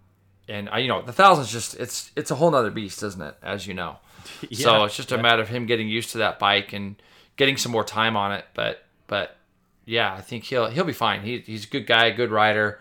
and 0.49 0.69
I, 0.71 0.79
you 0.79 0.88
know, 0.88 1.03
the 1.03 1.12
thousand's 1.12 1.50
just, 1.53 1.75
it's, 1.75 2.11
it's 2.17 2.31
a 2.31 2.37
whole 2.37 2.50
nother 2.50 2.71
beast, 2.71 3.03
isn't 3.03 3.21
it? 3.21 3.37
As 3.43 3.67
you 3.67 3.75
know. 3.75 3.97
so 4.53 4.85
it's 4.85 4.97
just 4.97 5.12
a 5.12 5.19
matter 5.19 5.43
of 5.43 5.49
him 5.49 5.67
getting 5.67 5.88
used 5.88 6.11
to 6.12 6.19
that 6.19 6.38
bike 6.38 6.73
and 6.73 6.97
getting 7.37 7.56
some 7.59 7.73
more 7.73 7.85
time 7.85 8.17
on 8.17 8.33
it. 8.33 8.44
But, 8.55 8.83
but 9.06 9.37
yeah, 9.85 10.12
I 10.12 10.20
think 10.20 10.44
he'll, 10.44 10.69
he'll 10.69 10.85
be 10.85 10.93
fine. 10.93 11.23
He, 11.23 11.38
he's 11.38 11.64
a 11.64 11.69
good 11.69 11.87
guy, 11.87 12.06
a 12.06 12.14
good 12.14 12.31
rider. 12.31 12.81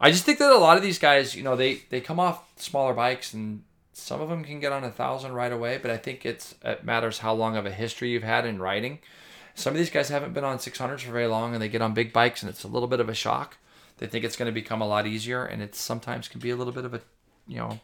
I 0.00 0.10
just 0.10 0.24
think 0.24 0.38
that 0.38 0.52
a 0.52 0.58
lot 0.58 0.76
of 0.76 0.82
these 0.82 0.98
guys, 0.98 1.34
you 1.34 1.42
know, 1.42 1.56
they 1.56 1.82
they 1.90 2.00
come 2.00 2.20
off 2.20 2.48
smaller 2.56 2.94
bikes 2.94 3.34
and 3.34 3.64
some 3.92 4.20
of 4.20 4.28
them 4.28 4.44
can 4.44 4.60
get 4.60 4.72
on 4.72 4.84
a 4.84 4.90
thousand 4.90 5.32
right 5.32 5.52
away. 5.52 5.78
But 5.78 5.90
I 5.90 5.96
think 5.96 6.24
it's 6.24 6.54
it 6.64 6.84
matters 6.84 7.18
how 7.18 7.34
long 7.34 7.56
of 7.56 7.66
a 7.66 7.70
history 7.70 8.10
you've 8.10 8.22
had 8.22 8.46
in 8.46 8.60
riding. 8.60 9.00
Some 9.54 9.72
of 9.72 9.78
these 9.78 9.90
guys 9.90 10.08
haven't 10.08 10.34
been 10.34 10.44
on 10.44 10.58
600s 10.58 11.00
for 11.00 11.10
very 11.10 11.26
long, 11.26 11.52
and 11.52 11.60
they 11.60 11.68
get 11.68 11.82
on 11.82 11.92
big 11.92 12.12
bikes, 12.12 12.42
and 12.42 12.48
it's 12.48 12.62
a 12.62 12.68
little 12.68 12.86
bit 12.86 13.00
of 13.00 13.08
a 13.08 13.14
shock. 13.14 13.56
They 13.96 14.06
think 14.06 14.24
it's 14.24 14.36
going 14.36 14.46
to 14.46 14.52
become 14.52 14.80
a 14.80 14.86
lot 14.86 15.04
easier, 15.04 15.44
and 15.44 15.60
it 15.60 15.74
sometimes 15.74 16.28
can 16.28 16.38
be 16.38 16.50
a 16.50 16.56
little 16.56 16.72
bit 16.72 16.84
of 16.84 16.94
a, 16.94 17.00
you 17.48 17.56
know, 17.56 17.80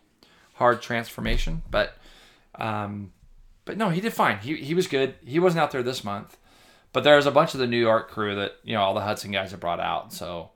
hard 0.54 0.80
transformation. 0.80 1.62
But, 1.72 1.96
um, 2.54 3.12
but 3.64 3.76
no, 3.76 3.90
he 3.90 4.00
did 4.00 4.12
fine. 4.12 4.38
He 4.38 4.54
he 4.54 4.72
was 4.72 4.86
good. 4.86 5.16
He 5.26 5.40
wasn't 5.40 5.62
out 5.62 5.72
there 5.72 5.82
this 5.82 6.04
month, 6.04 6.36
but 6.94 7.02
there's 7.02 7.26
a 7.26 7.30
bunch 7.32 7.52
of 7.54 7.60
the 7.60 7.66
New 7.66 7.76
York 7.76 8.08
crew 8.08 8.36
that 8.36 8.56
you 8.62 8.72
know 8.72 8.80
all 8.80 8.94
the 8.94 9.00
Hudson 9.02 9.32
guys 9.32 9.50
have 9.50 9.60
brought 9.60 9.80
out. 9.80 10.14
So 10.14 10.50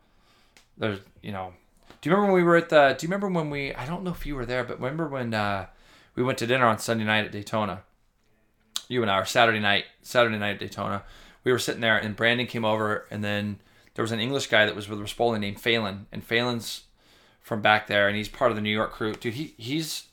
there's 0.79 1.01
you 1.21 1.33
know. 1.33 1.53
Do 2.01 2.09
you 2.09 2.15
remember 2.15 2.33
when 2.33 2.43
we 2.43 2.47
were 2.47 2.57
at 2.57 2.69
the 2.69 2.95
do 2.97 3.05
you 3.05 3.09
remember 3.09 3.29
when 3.29 3.51
we 3.51 3.75
i 3.75 3.85
don't 3.85 4.05
know 4.05 4.13
if 4.13 4.25
you 4.25 4.37
were 4.37 4.47
there 4.47 4.63
but 4.63 4.81
remember 4.81 5.09
when 5.09 5.35
uh 5.35 5.67
we 6.15 6.23
went 6.23 6.39
to 6.39 6.47
dinner 6.47 6.65
on 6.65 6.79
sunday 6.79 7.05
night 7.05 7.27
at 7.27 7.33
daytona? 7.33 7.83
You 8.87 9.03
and 9.03 9.11
i 9.11 9.19
or 9.19 9.25
saturday 9.25 9.59
night 9.59 9.85
saturday 10.01 10.39
night 10.39 10.55
at 10.55 10.61
daytona. 10.61 11.03
We 11.43 11.51
were 11.51 11.59
sitting 11.59 11.81
there 11.81 11.99
and 11.99 12.15
brandon 12.15 12.47
came 12.47 12.65
over 12.65 13.05
and 13.11 13.25
then 13.25 13.59
there 13.95 14.05
was 14.05 14.13
an 14.13 14.21
english 14.21 14.47
guy 14.47 14.65
that 14.65 14.77
was 14.77 14.89
with 14.89 15.01
Rispoli 15.01 15.41
named 15.41 15.61
phelan 15.61 16.07
and 16.13 16.23
phelan's 16.23 16.85
from 17.41 17.61
back 17.63 17.89
there 17.89 18.07
and 18.07 18.17
he's 18.17 18.29
part 18.29 18.53
of 18.53 18.57
the 18.57 18.63
new 18.63 18.71
york 18.71 18.93
crew. 18.93 19.15
Dude 19.15 19.35
he 19.35 19.55
he's 19.57 20.08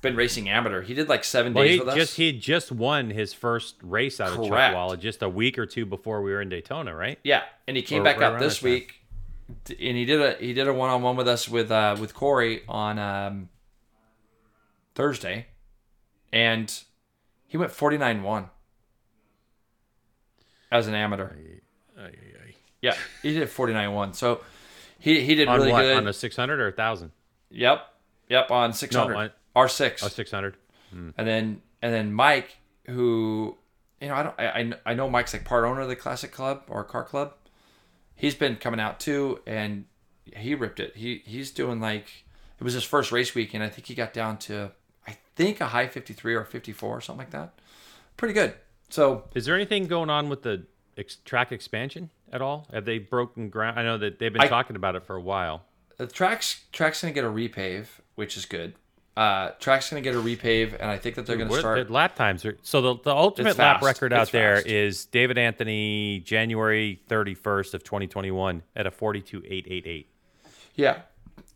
been 0.00 0.16
racing 0.16 0.48
amateur. 0.48 0.82
He 0.82 0.94
did 0.94 1.08
like 1.08 1.24
seven 1.24 1.54
well, 1.54 1.64
days 1.64 1.80
with 1.80 1.94
just, 1.94 2.12
us. 2.12 2.16
He 2.16 2.32
just 2.32 2.72
won 2.72 3.10
his 3.10 3.32
first 3.32 3.76
race 3.82 4.20
out 4.20 4.30
Correct. 4.30 4.44
of 4.44 4.50
Chuckwalla 4.50 4.98
just 4.98 5.22
a 5.22 5.28
week 5.28 5.58
or 5.58 5.66
two 5.66 5.86
before 5.86 6.22
we 6.22 6.32
were 6.32 6.40
in 6.40 6.48
Daytona, 6.48 6.94
right? 6.94 7.18
Yeah, 7.24 7.42
and 7.66 7.76
he 7.76 7.82
came 7.82 8.02
or 8.02 8.04
back 8.04 8.20
right 8.20 8.32
out 8.32 8.40
this 8.40 8.62
week, 8.62 9.00
time. 9.64 9.76
and 9.80 9.96
he 9.96 10.04
did 10.04 10.20
a 10.20 10.34
he 10.34 10.52
did 10.52 10.68
a 10.68 10.72
one 10.72 10.90
on 10.90 11.02
one 11.02 11.16
with 11.16 11.28
us 11.28 11.48
with 11.48 11.70
uh, 11.70 11.96
with 11.98 12.14
Corey 12.14 12.62
on 12.68 12.98
um, 12.98 13.48
Thursday, 14.94 15.46
and 16.32 16.72
he 17.46 17.56
went 17.56 17.72
forty 17.72 17.98
nine 17.98 18.22
one 18.22 18.50
as 20.70 20.86
an 20.86 20.94
amateur. 20.94 21.30
Aye, 21.98 22.02
aye, 22.02 22.06
aye. 22.06 22.54
Yeah, 22.82 22.96
he 23.22 23.32
did 23.34 23.48
forty 23.48 23.72
nine 23.72 23.92
one. 23.92 24.12
So 24.14 24.40
he 24.98 25.20
he 25.22 25.34
did 25.34 25.48
on 25.48 25.58
really 25.58 25.72
what? 25.72 25.82
good 25.82 25.96
on 25.96 26.06
a 26.06 26.12
six 26.12 26.36
hundred 26.36 26.60
or 26.60 26.68
a 26.68 26.72
thousand. 26.72 27.12
Yep, 27.50 27.86
yep, 28.28 28.50
on 28.50 28.72
six 28.72 28.94
hundred. 28.94 29.14
No, 29.14 29.30
R6. 29.56 30.00
R600. 30.00 30.54
Hmm. 30.90 31.10
And 31.16 31.26
then 31.26 31.62
and 31.82 31.92
then 31.92 32.12
Mike, 32.12 32.56
who 32.86 33.56
you 34.00 34.08
know, 34.08 34.14
I 34.14 34.22
don't 34.22 34.38
I, 34.38 34.90
I 34.90 34.94
know 34.94 35.08
Mike's 35.08 35.32
like 35.32 35.44
part 35.44 35.64
owner 35.64 35.80
of 35.80 35.88
the 35.88 35.96
Classic 35.96 36.30
Club 36.30 36.64
or 36.68 36.84
Car 36.84 37.04
Club. 37.04 37.34
He's 38.14 38.34
been 38.34 38.56
coming 38.56 38.80
out 38.80 39.00
too, 39.00 39.40
and 39.46 39.86
he 40.24 40.54
ripped 40.54 40.80
it. 40.80 40.96
He 40.96 41.22
he's 41.24 41.50
doing 41.50 41.80
like 41.80 42.24
it 42.58 42.64
was 42.64 42.74
his 42.74 42.84
first 42.84 43.12
race 43.12 43.34
week, 43.34 43.54
and 43.54 43.62
I 43.62 43.68
think 43.68 43.86
he 43.86 43.94
got 43.94 44.12
down 44.12 44.38
to 44.38 44.72
I 45.06 45.16
think 45.34 45.60
a 45.60 45.66
high 45.66 45.88
53 45.88 46.34
or 46.34 46.44
54 46.44 46.88
or 46.88 47.00
something 47.00 47.18
like 47.18 47.30
that. 47.30 47.58
Pretty 48.16 48.34
good. 48.34 48.54
So, 48.88 49.24
is 49.34 49.46
there 49.46 49.54
anything 49.54 49.86
going 49.86 50.10
on 50.10 50.28
with 50.28 50.42
the 50.42 50.64
ex- 50.96 51.16
track 51.24 51.52
expansion 51.52 52.10
at 52.32 52.40
all? 52.40 52.66
Have 52.72 52.84
they 52.84 52.98
broken 52.98 53.50
ground? 53.50 53.78
I 53.78 53.82
know 53.82 53.98
that 53.98 54.18
they've 54.18 54.32
been 54.32 54.42
I, 54.42 54.48
talking 54.48 54.76
about 54.76 54.94
it 54.96 55.04
for 55.04 55.16
a 55.16 55.20
while. 55.20 55.64
The 55.96 56.06
track's 56.06 56.64
track's 56.72 57.02
gonna 57.02 57.12
get 57.12 57.24
a 57.24 57.28
repave, 57.28 57.86
which 58.14 58.36
is 58.36 58.46
good. 58.46 58.74
Uh, 59.16 59.52
track's 59.60 59.88
gonna 59.88 60.02
get 60.02 60.14
a 60.14 60.18
repave, 60.18 60.74
and 60.78 60.90
I 60.90 60.98
think 60.98 61.14
that 61.14 61.24
they're 61.24 61.38
gonna 61.38 61.58
start. 61.58 61.86
the 61.86 61.92
lap 61.92 62.16
times 62.16 62.44
are 62.44 62.58
so 62.62 62.82
the, 62.82 62.96
the 63.02 63.14
ultimate 63.14 63.56
lap 63.56 63.80
record 63.80 64.12
out 64.12 64.24
It's 64.24 64.30
there 64.30 64.56
fast. 64.56 64.66
is 64.66 65.06
David 65.06 65.38
Anthony 65.38 66.20
January 66.20 67.00
31st 67.08 67.72
of 67.72 67.82
2021 67.82 68.62
at 68.74 68.86
a 68.86 68.90
42.888. 68.90 70.04
Yeah, 70.74 70.98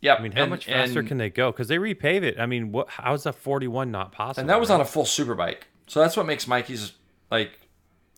yeah. 0.00 0.14
I 0.14 0.22
mean, 0.22 0.32
how 0.32 0.46
much 0.46 0.64
faster 0.64 1.02
can 1.02 1.18
they 1.18 1.28
go? 1.28 1.52
Because 1.52 1.68
they 1.68 1.76
repave 1.76 2.22
it. 2.22 2.40
I 2.40 2.46
mean, 2.46 2.72
what? 2.72 2.88
How 2.88 3.12
is 3.12 3.26
a 3.26 3.32
41 3.32 3.90
not 3.90 4.12
possible? 4.12 4.40
And 4.40 4.48
that 4.48 4.58
was 4.58 4.70
right? 4.70 4.76
on 4.76 4.80
a 4.80 4.86
full 4.86 5.04
super 5.04 5.34
bike. 5.34 5.66
So 5.86 6.00
that's 6.00 6.16
what 6.16 6.24
makes 6.24 6.46
Mikey's 6.46 6.92
like 7.30 7.50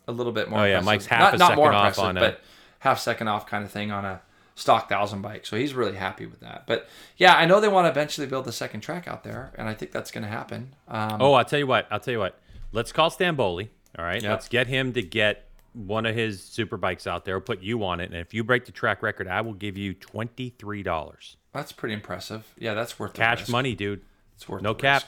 a 0.06 0.12
little 0.12 0.32
bit 0.32 0.50
more. 0.50 0.60
Oh, 0.60 0.64
yeah, 0.64 0.78
impressive. 0.78 0.84
Mike's 0.86 1.06
half 1.06 1.20
not, 1.20 1.34
a 1.34 1.38
not 1.38 1.46
second 1.48 1.56
more 1.56 1.72
off 1.72 1.98
on 1.98 2.16
a- 2.16 2.20
but 2.20 2.40
half 2.78 3.00
second 3.00 3.26
off 3.26 3.46
kind 3.48 3.64
of 3.64 3.72
thing 3.72 3.90
on 3.90 4.04
a 4.04 4.20
stock 4.54 4.88
thousand 4.88 5.22
bike. 5.22 5.46
So 5.46 5.56
he's 5.56 5.74
really 5.74 5.96
happy 5.96 6.26
with 6.26 6.40
that. 6.40 6.64
But 6.66 6.88
yeah, 7.16 7.34
I 7.34 7.46
know 7.46 7.60
they 7.60 7.68
want 7.68 7.86
to 7.86 7.90
eventually 7.90 8.26
build 8.26 8.44
the 8.44 8.52
second 8.52 8.80
track 8.80 9.08
out 9.08 9.24
there, 9.24 9.52
and 9.56 9.68
I 9.68 9.74
think 9.74 9.92
that's 9.92 10.10
going 10.10 10.22
to 10.24 10.28
happen. 10.30 10.74
Um, 10.88 11.16
Oh, 11.20 11.32
I'll 11.34 11.44
tell 11.44 11.58
you 11.58 11.66
what. 11.66 11.86
I'll 11.90 12.00
tell 12.00 12.12
you 12.12 12.18
what. 12.20 12.38
Let's 12.72 12.92
call 12.92 13.10
Stamboli. 13.10 13.68
All 13.98 14.04
right. 14.04 14.22
Yeah. 14.22 14.30
Let's 14.30 14.48
get 14.48 14.66
him 14.66 14.92
to 14.94 15.02
get 15.02 15.48
one 15.74 16.04
of 16.06 16.14
his 16.14 16.42
super 16.42 16.76
bikes 16.76 17.06
out 17.06 17.24
there. 17.24 17.36
We'll 17.36 17.44
put 17.44 17.62
you 17.62 17.84
on 17.84 18.00
it, 18.00 18.10
and 18.10 18.18
if 18.18 18.32
you 18.34 18.44
break 18.44 18.66
the 18.66 18.72
track 18.72 19.02
record, 19.02 19.26
I 19.28 19.40
will 19.42 19.54
give 19.54 19.76
you 19.78 19.94
twenty 19.94 20.50
three 20.50 20.82
dollars 20.82 21.36
That's 21.52 21.72
pretty 21.72 21.94
impressive. 21.94 22.44
Yeah, 22.58 22.74
that's 22.74 22.98
worth 22.98 23.14
cash 23.14 23.48
money, 23.48 23.74
dude. 23.74 24.02
It's 24.36 24.48
worth 24.48 24.62
No 24.62 24.74
cap. 24.74 25.04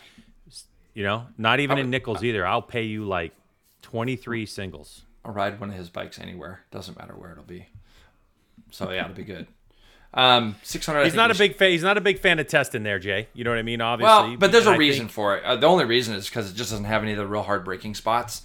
risk. 0.46 0.66
You 0.94 1.02
know, 1.04 1.26
not 1.38 1.60
even 1.60 1.76
I 1.76 1.80
in 1.80 1.86
would- 1.86 1.90
nickels 1.90 2.22
either. 2.24 2.46
I'll 2.46 2.62
pay 2.62 2.84
you 2.84 3.04
like 3.06 3.32
twenty 3.82 4.16
three 4.16 4.46
singles. 4.46 5.02
I'll 5.24 5.32
ride 5.32 5.58
one 5.58 5.70
of 5.70 5.76
his 5.76 5.88
bikes 5.90 6.18
anywhere. 6.18 6.60
Doesn't 6.70 6.98
matter 6.98 7.14
where 7.14 7.32
it'll 7.32 7.44
be. 7.44 7.68
So 8.74 8.90
yeah, 8.90 9.04
it'll 9.04 9.14
be 9.14 9.22
good. 9.24 9.46
Um, 10.12 10.56
six 10.62 10.86
hundred. 10.86 11.04
He's 11.04 11.14
not 11.14 11.30
a 11.30 11.34
big 11.34 11.56
fan. 11.56 11.70
He's 11.70 11.82
not 11.82 11.96
a 11.96 12.00
big 12.00 12.18
fan 12.20 12.38
of 12.38 12.46
testing 12.46 12.82
there, 12.82 12.98
Jay. 12.98 13.28
You 13.34 13.44
know 13.44 13.50
what 13.50 13.58
I 13.58 13.62
mean? 13.62 13.80
Obviously, 13.80 14.28
Well, 14.30 14.36
but 14.36 14.52
there's 14.52 14.66
a 14.66 14.70
I 14.70 14.76
reason 14.76 15.02
think- 15.06 15.12
for 15.12 15.36
it. 15.36 15.44
Uh, 15.44 15.56
the 15.56 15.66
only 15.66 15.84
reason 15.84 16.14
is 16.14 16.28
because 16.28 16.50
it 16.50 16.54
just 16.54 16.70
doesn't 16.70 16.84
have 16.86 17.02
any 17.02 17.12
of 17.12 17.18
the 17.18 17.26
real 17.26 17.42
hard 17.42 17.64
breaking 17.64 17.94
spots. 17.94 18.42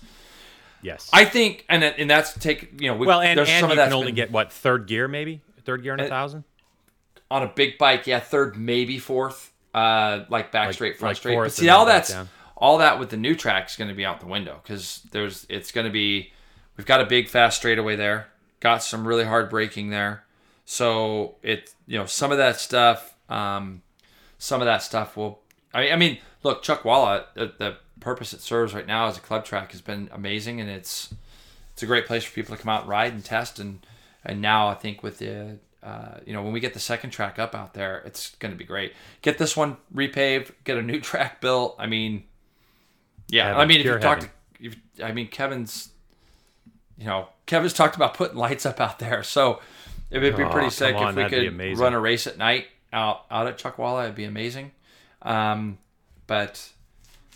yes. 0.81 1.09
I 1.13 1.25
think, 1.25 1.65
and 1.69 1.83
and 1.83 2.09
that's 2.09 2.33
take 2.33 2.81
you 2.81 2.87
know. 2.89 2.95
We, 2.97 3.05
well, 3.07 3.21
and, 3.21 3.37
there's 3.37 3.49
and 3.49 3.59
some 3.61 3.69
you 3.71 3.79
of 3.79 3.85
can 3.85 3.93
only 3.93 4.07
been- 4.07 4.15
get 4.15 4.31
what 4.31 4.51
third 4.51 4.87
gear, 4.87 5.07
maybe 5.07 5.41
third 5.63 5.83
gear 5.83 5.93
in 5.93 5.99
a 5.99 6.03
And- 6.03 6.09
thousand. 6.09 6.43
on 7.31 7.43
a 7.43 7.47
big 7.47 7.77
bike, 7.77 8.07
yeah, 8.07 8.19
third, 8.19 8.57
maybe 8.57 8.97
fourth, 8.97 9.51
uh, 9.75 10.21
like 10.29 10.51
back 10.51 10.67
Like- 10.67 10.73
straight, 10.73 10.97
front 10.97 11.11
like 11.11 11.17
straight. 11.17 11.35
But 11.37 11.51
see, 11.51 11.69
all 11.69 11.85
that's 11.85 12.09
down. 12.11 12.29
all 12.57 12.79
that 12.79 12.97
with 12.99 13.09
the 13.11 13.17
new 13.17 13.35
track 13.35 13.69
is 13.69 13.75
going 13.75 13.89
to 13.89 13.93
be 13.93 14.03
out 14.05 14.19
the 14.21 14.25
window 14.25 14.59
because 14.63 15.01
there's 15.11 15.45
it's 15.49 15.71
going 15.71 15.85
to 15.85 15.91
be 15.93 16.31
we've 16.77 16.87
got 16.87 16.99
a 17.01 17.05
big 17.05 17.27
fast 17.29 17.57
straightaway 17.57 17.95
there, 17.95 18.27
got 18.59 18.83
some 18.83 19.07
really 19.07 19.25
hard 19.25 19.49
braking 19.49 19.89
there, 19.89 20.23
so 20.65 21.35
it 21.41 21.73
you 21.87 21.97
know 21.97 22.05
some 22.05 22.31
of 22.31 22.37
that 22.37 22.59
stuff, 22.59 23.15
um, 23.29 23.81
some 24.37 24.61
of 24.61 24.65
that 24.65 24.83
stuff 24.83 25.17
will. 25.17 25.39
I 25.73 25.81
mean, 25.81 25.93
I 25.93 25.95
mean, 25.97 26.17
look, 26.43 26.63
Chuckwalla, 26.63 27.25
the, 27.35 27.53
the 27.57 27.77
purpose 27.99 28.33
it 28.33 28.41
serves 28.41 28.73
right 28.73 28.87
now 28.87 29.07
as 29.07 29.17
a 29.17 29.21
club 29.21 29.45
track 29.45 29.71
has 29.71 29.81
been 29.81 30.09
amazing, 30.11 30.59
and 30.61 30.69
it's 30.69 31.13
it's 31.73 31.83
a 31.83 31.85
great 31.85 32.07
place 32.07 32.23
for 32.23 32.33
people 32.33 32.55
to 32.55 32.61
come 32.61 32.69
out 32.69 32.81
and 32.81 32.89
ride 32.89 33.13
and 33.13 33.23
test. 33.23 33.59
And 33.59 33.85
and 34.25 34.41
now 34.41 34.67
I 34.67 34.73
think 34.73 35.03
with 35.03 35.19
the 35.19 35.57
uh, 35.81 36.17
you 36.25 36.33
know 36.33 36.43
when 36.43 36.51
we 36.51 36.59
get 36.59 36.73
the 36.73 36.79
second 36.79 37.11
track 37.11 37.39
up 37.39 37.55
out 37.55 37.73
there 37.73 37.99
it's 38.05 38.35
going 38.35 38.51
to 38.51 38.57
be 38.57 38.65
great. 38.65 38.93
Get 39.21 39.37
this 39.37 39.55
one 39.55 39.77
repaved 39.93 40.51
get 40.63 40.77
a 40.77 40.81
new 40.81 40.99
track 41.01 41.41
built. 41.41 41.75
I 41.79 41.87
mean 41.87 42.23
yeah 43.27 43.47
Heaven, 43.47 43.61
I 43.61 43.65
mean 43.65 43.79
if 43.79 43.85
you 43.85 43.99
talked 43.99 44.23
to 44.23 44.29
if, 44.59 44.75
I 45.01 45.11
mean 45.11 45.27
Kevin's 45.27 45.89
you 46.99 47.05
know 47.05 47.27
Kevin's 47.45 47.73
talked 47.73 47.95
about 47.95 48.13
putting 48.13 48.37
lights 48.37 48.65
up 48.65 48.79
out 48.79 48.99
there 48.99 49.23
so 49.23 49.59
it 50.11 50.19
would 50.19 50.35
be 50.35 50.43
Oh, 50.43 50.49
pretty 50.49 50.69
sick 50.69 50.95
on, 50.95 51.09
if 51.09 51.15
we 51.15 51.21
could 51.29 51.53
run 51.79 51.93
a 51.93 51.99
race 51.99 52.27
at 52.27 52.37
night 52.37 52.67
out 52.93 53.25
out 53.31 53.47
at 53.47 53.57
Chuckwalla 53.57 54.03
it'd 54.03 54.15
be 54.15 54.25
amazing 54.25 54.71
um, 55.21 55.77
but 56.27 56.69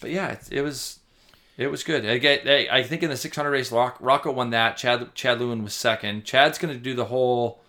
but 0.01 0.09
yeah 0.11 0.31
it, 0.33 0.47
it 0.51 0.61
was 0.61 0.99
it 1.55 1.67
was 1.69 1.83
good. 1.83 2.03
Again, 2.03 2.67
I 2.71 2.81
think 2.81 3.03
in 3.03 3.11
the 3.11 3.15
600 3.15 3.47
race, 3.51 3.71
Rock, 3.71 3.97
Rocco 3.99 4.31
won 4.31 4.49
that. 4.49 4.75
Chad 4.75 5.13
Chad 5.13 5.39
Lewin 5.39 5.63
was 5.63 5.75
second. 5.75 6.25
Chad's 6.25 6.57
going 6.57 6.73
to 6.73 6.79
do 6.79 6.95
the 6.95 7.05
whole 7.05 7.61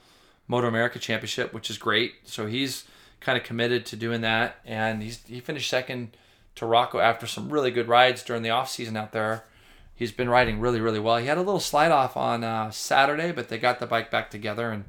Moto 0.48 0.68
America 0.68 0.98
Championship, 0.98 1.52
which 1.52 1.68
is 1.68 1.76
great. 1.76 2.14
So 2.24 2.46
he's 2.46 2.84
kind 3.20 3.36
of 3.36 3.44
committed 3.44 3.84
to 3.86 3.96
doing 3.96 4.22
that, 4.22 4.56
and 4.64 5.02
he's 5.02 5.22
he 5.26 5.38
finished 5.40 5.68
second 5.68 6.16
to 6.54 6.64
Rocco 6.64 6.98
after 6.98 7.26
some 7.26 7.50
really 7.50 7.70
good 7.70 7.86
rides 7.86 8.22
during 8.22 8.42
the 8.42 8.48
off 8.48 8.70
season 8.70 8.96
out 8.96 9.12
there. 9.12 9.44
He's 9.94 10.12
been 10.12 10.28
riding 10.28 10.60
really 10.60 10.80
really 10.80 10.98
well. 10.98 11.18
He 11.18 11.26
had 11.26 11.38
a 11.38 11.42
little 11.42 11.60
slide 11.60 11.92
off 11.92 12.16
on 12.16 12.42
uh, 12.42 12.70
Saturday, 12.70 13.32
but 13.32 13.48
they 13.48 13.58
got 13.58 13.78
the 13.78 13.86
bike 13.86 14.10
back 14.10 14.30
together, 14.30 14.70
and 14.70 14.84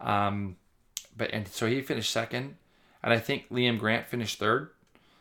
um, 0.00 0.56
but 1.16 1.30
and 1.32 1.46
so 1.48 1.66
he 1.66 1.82
finished 1.82 2.10
second, 2.10 2.56
and 3.02 3.12
I 3.12 3.18
think 3.18 3.48
Liam 3.50 3.78
Grant 3.78 4.06
finished 4.06 4.38
third. 4.38 4.70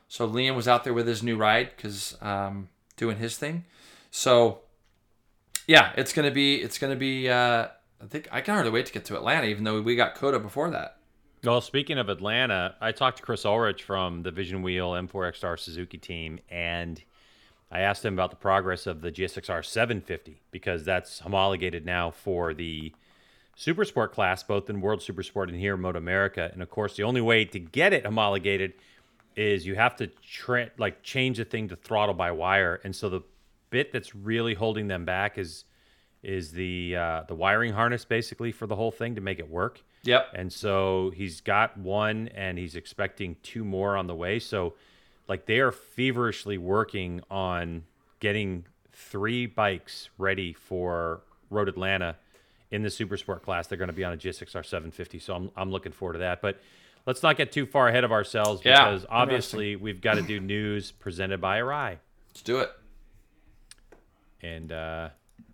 So 0.08 0.28
Liam 0.28 0.56
was 0.56 0.68
out 0.68 0.84
there 0.84 0.94
with 0.94 1.08
his 1.08 1.22
new 1.22 1.36
ride 1.36 1.72
because 1.76 2.18
um, 2.22 2.70
doing 2.96 3.18
his 3.18 3.38
thing. 3.38 3.66
So 4.12 4.62
yeah, 5.68 5.92
it's 5.98 6.14
gonna 6.14 6.32
be 6.32 6.56
it's 6.56 6.78
gonna 6.78 6.96
be. 6.96 7.30
Uh, 7.30 7.68
I 8.00 8.06
think 8.08 8.28
I 8.32 8.42
can 8.42 8.54
hardly 8.54 8.72
wait 8.72 8.86
to 8.86 8.94
get 8.94 9.06
to 9.06 9.16
Atlanta, 9.16 9.48
even 9.48 9.64
though 9.64 9.82
we 9.82 9.96
got 9.96 10.16
Coda 10.16 10.40
before 10.40 10.70
that. 10.70 10.98
Well, 11.44 11.62
speaking 11.62 11.98
of 11.98 12.10
Atlanta, 12.10 12.76
I 12.80 12.92
talked 12.92 13.18
to 13.18 13.24
Chris 13.24 13.46
Ulrich 13.46 13.84
from 13.84 14.24
the 14.24 14.32
Vision 14.32 14.62
Wheel 14.62 14.92
M4 14.92 15.32
ECSTAR 15.32 15.60
Suzuki 15.60 15.98
team, 15.98 16.40
and 16.50 17.02
I 17.70 17.82
asked 17.82 18.06
him 18.06 18.14
about 18.14 18.30
the 18.30 18.38
progress 18.38 18.88
of 18.88 19.02
the 19.02 19.12
GSXR 19.12 19.66
750 19.66 20.42
because 20.52 20.86
that's 20.86 21.20
homologated 21.20 21.86
now 21.86 22.12
for 22.12 22.54
the 22.54 22.94
Super 23.56 23.84
Sport 23.86 24.14
class, 24.14 24.44
both 24.44 24.70
in 24.70 24.82
World 24.82 25.02
Super 25.02 25.24
Sport 25.24 25.50
and 25.50 25.60
here 25.60 25.74
in 25.74 25.82
Moto 25.82 25.98
America. 25.98 26.50
And 26.54 26.62
of 26.62 26.70
course, 26.70 26.96
the 26.96 27.04
only 27.04 27.22
way 27.22 27.44
to 27.46 27.60
get 27.60 27.92
it 27.92 28.06
homologated 28.06 28.74
is 29.36 29.66
you 29.66 29.76
have 29.76 29.96
to 29.98 30.08
tra- 30.08 30.72
like 30.78 31.04
change 31.04 31.38
the 31.38 31.46
thing 31.46 31.68
to 31.70 31.76
throttle 31.76 32.14
by 32.14 32.32
wire, 32.32 32.80
and 32.84 32.96
so 32.96 33.10
the 33.10 33.22
bit 33.70 33.92
that's 33.92 34.16
really 34.16 34.54
holding 34.54 34.88
them 34.88 35.06
back 35.06 35.38
is 35.38 35.66
is 36.24 36.52
the 36.52 36.96
uh, 36.96 37.24
the 37.28 37.36
wiring 37.36 37.74
harness 37.74 38.06
basically 38.06 38.52
for 38.52 38.68
the 38.68 38.76
whole 38.76 38.92
thing 38.92 39.16
to 39.16 39.22
make 39.22 39.40
it 39.40 39.50
work. 39.50 39.84
Yep. 40.04 40.28
And 40.34 40.52
so 40.52 41.12
he's 41.16 41.42
got 41.42 41.78
one 41.78 42.30
and 42.30 42.58
he's 42.58 42.76
expecting 42.76 43.36
two 43.44 43.64
more 43.64 43.96
on 43.98 44.08
the 44.08 44.16
way. 44.16 44.40
So 44.40 44.74
like 45.28 45.46
they 45.46 45.60
are 45.60 45.72
feverishly 45.72 46.58
working 46.58 47.22
on 47.30 47.84
getting 48.20 48.66
three 48.94 49.46
bikes 49.46 50.10
ready 50.18 50.54
for 50.54 51.22
Road 51.50 51.68
Atlanta 51.70 52.16
in 52.72 52.82
the 52.84 52.90
super 52.90 53.18
sport 53.18 53.44
class. 53.44 53.68
They're 53.68 53.78
going 53.78 53.90
to 53.90 53.94
be 53.94 54.04
on 54.04 54.14
a 54.14 54.18
GSXR 54.18 54.66
750. 54.66 55.20
So 55.20 55.36
I'm, 55.36 55.52
I'm 55.56 55.72
looking 55.72 55.92
forward 55.92 56.14
to 56.14 56.20
that. 56.20 56.42
But 56.42 56.60
let's 57.06 57.24
not 57.24 57.38
get 57.38 57.52
too 57.52 57.66
far 57.66 57.88
ahead 57.88 58.04
of 58.04 58.12
ourselves 58.12 58.62
Yeah, 58.66 58.90
because 58.90 59.06
obviously 59.10 59.76
we've 59.76 60.02
got 60.02 60.16
to 60.16 60.22
do 60.22 60.40
news 60.40 60.92
presented 60.92 61.40
by 61.40 61.60
Arai. 61.60 61.98
Let's 62.30 62.42
do 62.42 62.60
it. 62.60 62.72
And 64.42 64.72
uh, 64.72 65.10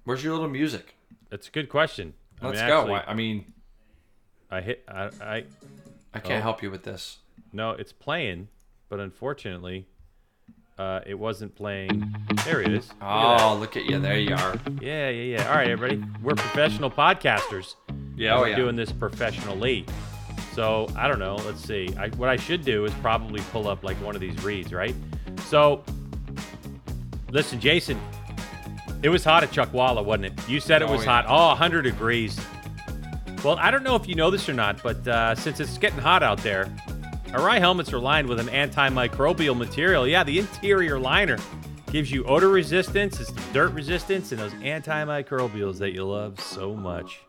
Where's 0.06 0.24
your 0.24 0.34
little 0.34 0.50
music? 0.50 0.96
that's 1.30 1.48
a 1.48 1.51
good 1.51 1.70
question. 1.70 2.13
Let's 2.42 2.60
mean, 2.60 2.68
go. 2.68 2.80
actually, 2.82 2.94
I, 2.96 3.03
I 3.06 3.13
mean, 3.13 3.53
I 4.51 4.62
hit, 4.62 4.84
I, 4.88 5.10
I, 5.22 5.44
I 6.13 6.20
can't 6.20 6.39
Oh. 6.39 6.44
help 6.44 6.62
you 6.62 6.70
with 6.70 6.84
this. 6.84 7.20
No, 7.51 7.72
it's 7.72 7.92
playing, 7.94 8.50
but 8.94 9.00
unfortunately, 9.00 9.88
uh, 10.78 11.00
it 11.04 11.16
wasn't 11.16 11.56
playing. 11.56 12.14
There 12.46 12.62
it 12.62 12.72
is. 12.72 12.88
Look 12.90 13.02
at 13.02 13.42
Oh, 13.42 13.58
look 13.60 13.76
at 13.76 13.86
you. 13.86 13.98
There 13.98 14.20
you 14.20 14.36
are. 14.36 14.54
yeah, 14.82 15.10
yeah, 15.10 15.38
yeah. 15.38 15.50
All 15.50 15.56
right, 15.56 15.68
everybody, 15.72 16.04
we're 16.22 16.36
professional 16.36 16.92
podcasters. 16.92 17.74
Yeah, 18.16 18.36
oh 18.36 18.42
we're 18.42 18.50
yeah. 18.50 18.56
doing 18.56 18.76
this 18.76 18.92
professionally. 18.92 19.88
So 20.54 20.88
I 20.96 21.08
don't 21.08 21.18
know. 21.18 21.38
Let's 21.38 21.64
see. 21.66 21.90
I, 21.98 22.10
what 22.10 22.30
I 22.30 22.36
should 22.36 22.64
do 22.64 22.86
is 22.86 22.94
probably 23.02 23.42
pull 23.52 23.68
up 23.68 23.84
like 23.84 23.98
one 23.98 24.14
of 24.14 24.22
these 24.22 24.44
reads, 24.44 24.72
right? 24.72 24.94
So, 25.48 25.84
listen, 27.32 27.60
Jason. 27.60 28.00
It 29.02 29.10
was 29.10 29.24
hot 29.24 29.42
at 29.42 29.50
Chuckwalla, 29.50 30.06
wasn't 30.06 30.26
it? 30.26 30.48
You 30.48 30.60
said 30.60 30.84
it 30.84 30.88
Oh, 30.88 30.92
was 30.92 31.04
yeah. 31.04 31.24
hot. 31.24 31.26
Oh, 31.28 31.48
100 31.48 31.82
degrees. 31.82 32.40
Well, 33.44 33.58
I 33.60 33.72
don't 33.72 33.82
know 33.84 33.96
if 33.96 34.08
you 34.08 34.14
know 34.14 34.30
this 34.30 34.48
or 34.48 34.54
not, 34.54 34.84
but 34.84 35.06
uh, 35.08 35.34
since 35.34 35.60
it's 35.60 35.80
getting 35.80 35.98
hot 35.98 36.22
out 36.22 36.38
there, 36.44 36.72
Arai 37.34 37.58
helmets 37.58 37.92
are 37.92 38.00
lined 38.00 38.28
with 38.28 38.40
an 38.40 38.48
antimicrobial 38.48 39.58
material. 39.58 40.08
Yeah, 40.08 40.24
the 40.24 40.38
interior 40.38 41.00
liner 41.00 41.40
gives 41.92 42.12
you 42.12 42.24
odor 42.25 42.50
resistance, 42.50 43.20
it's 43.20 43.32
dirt 43.54 43.74
resistance, 43.74 44.32
and 44.32 44.40
those 44.40 44.54
antimicrobials 44.54 45.80
that 45.80 45.94
you 45.94 46.06
love 46.06 46.40
so 46.40 46.75
much. 46.75 47.22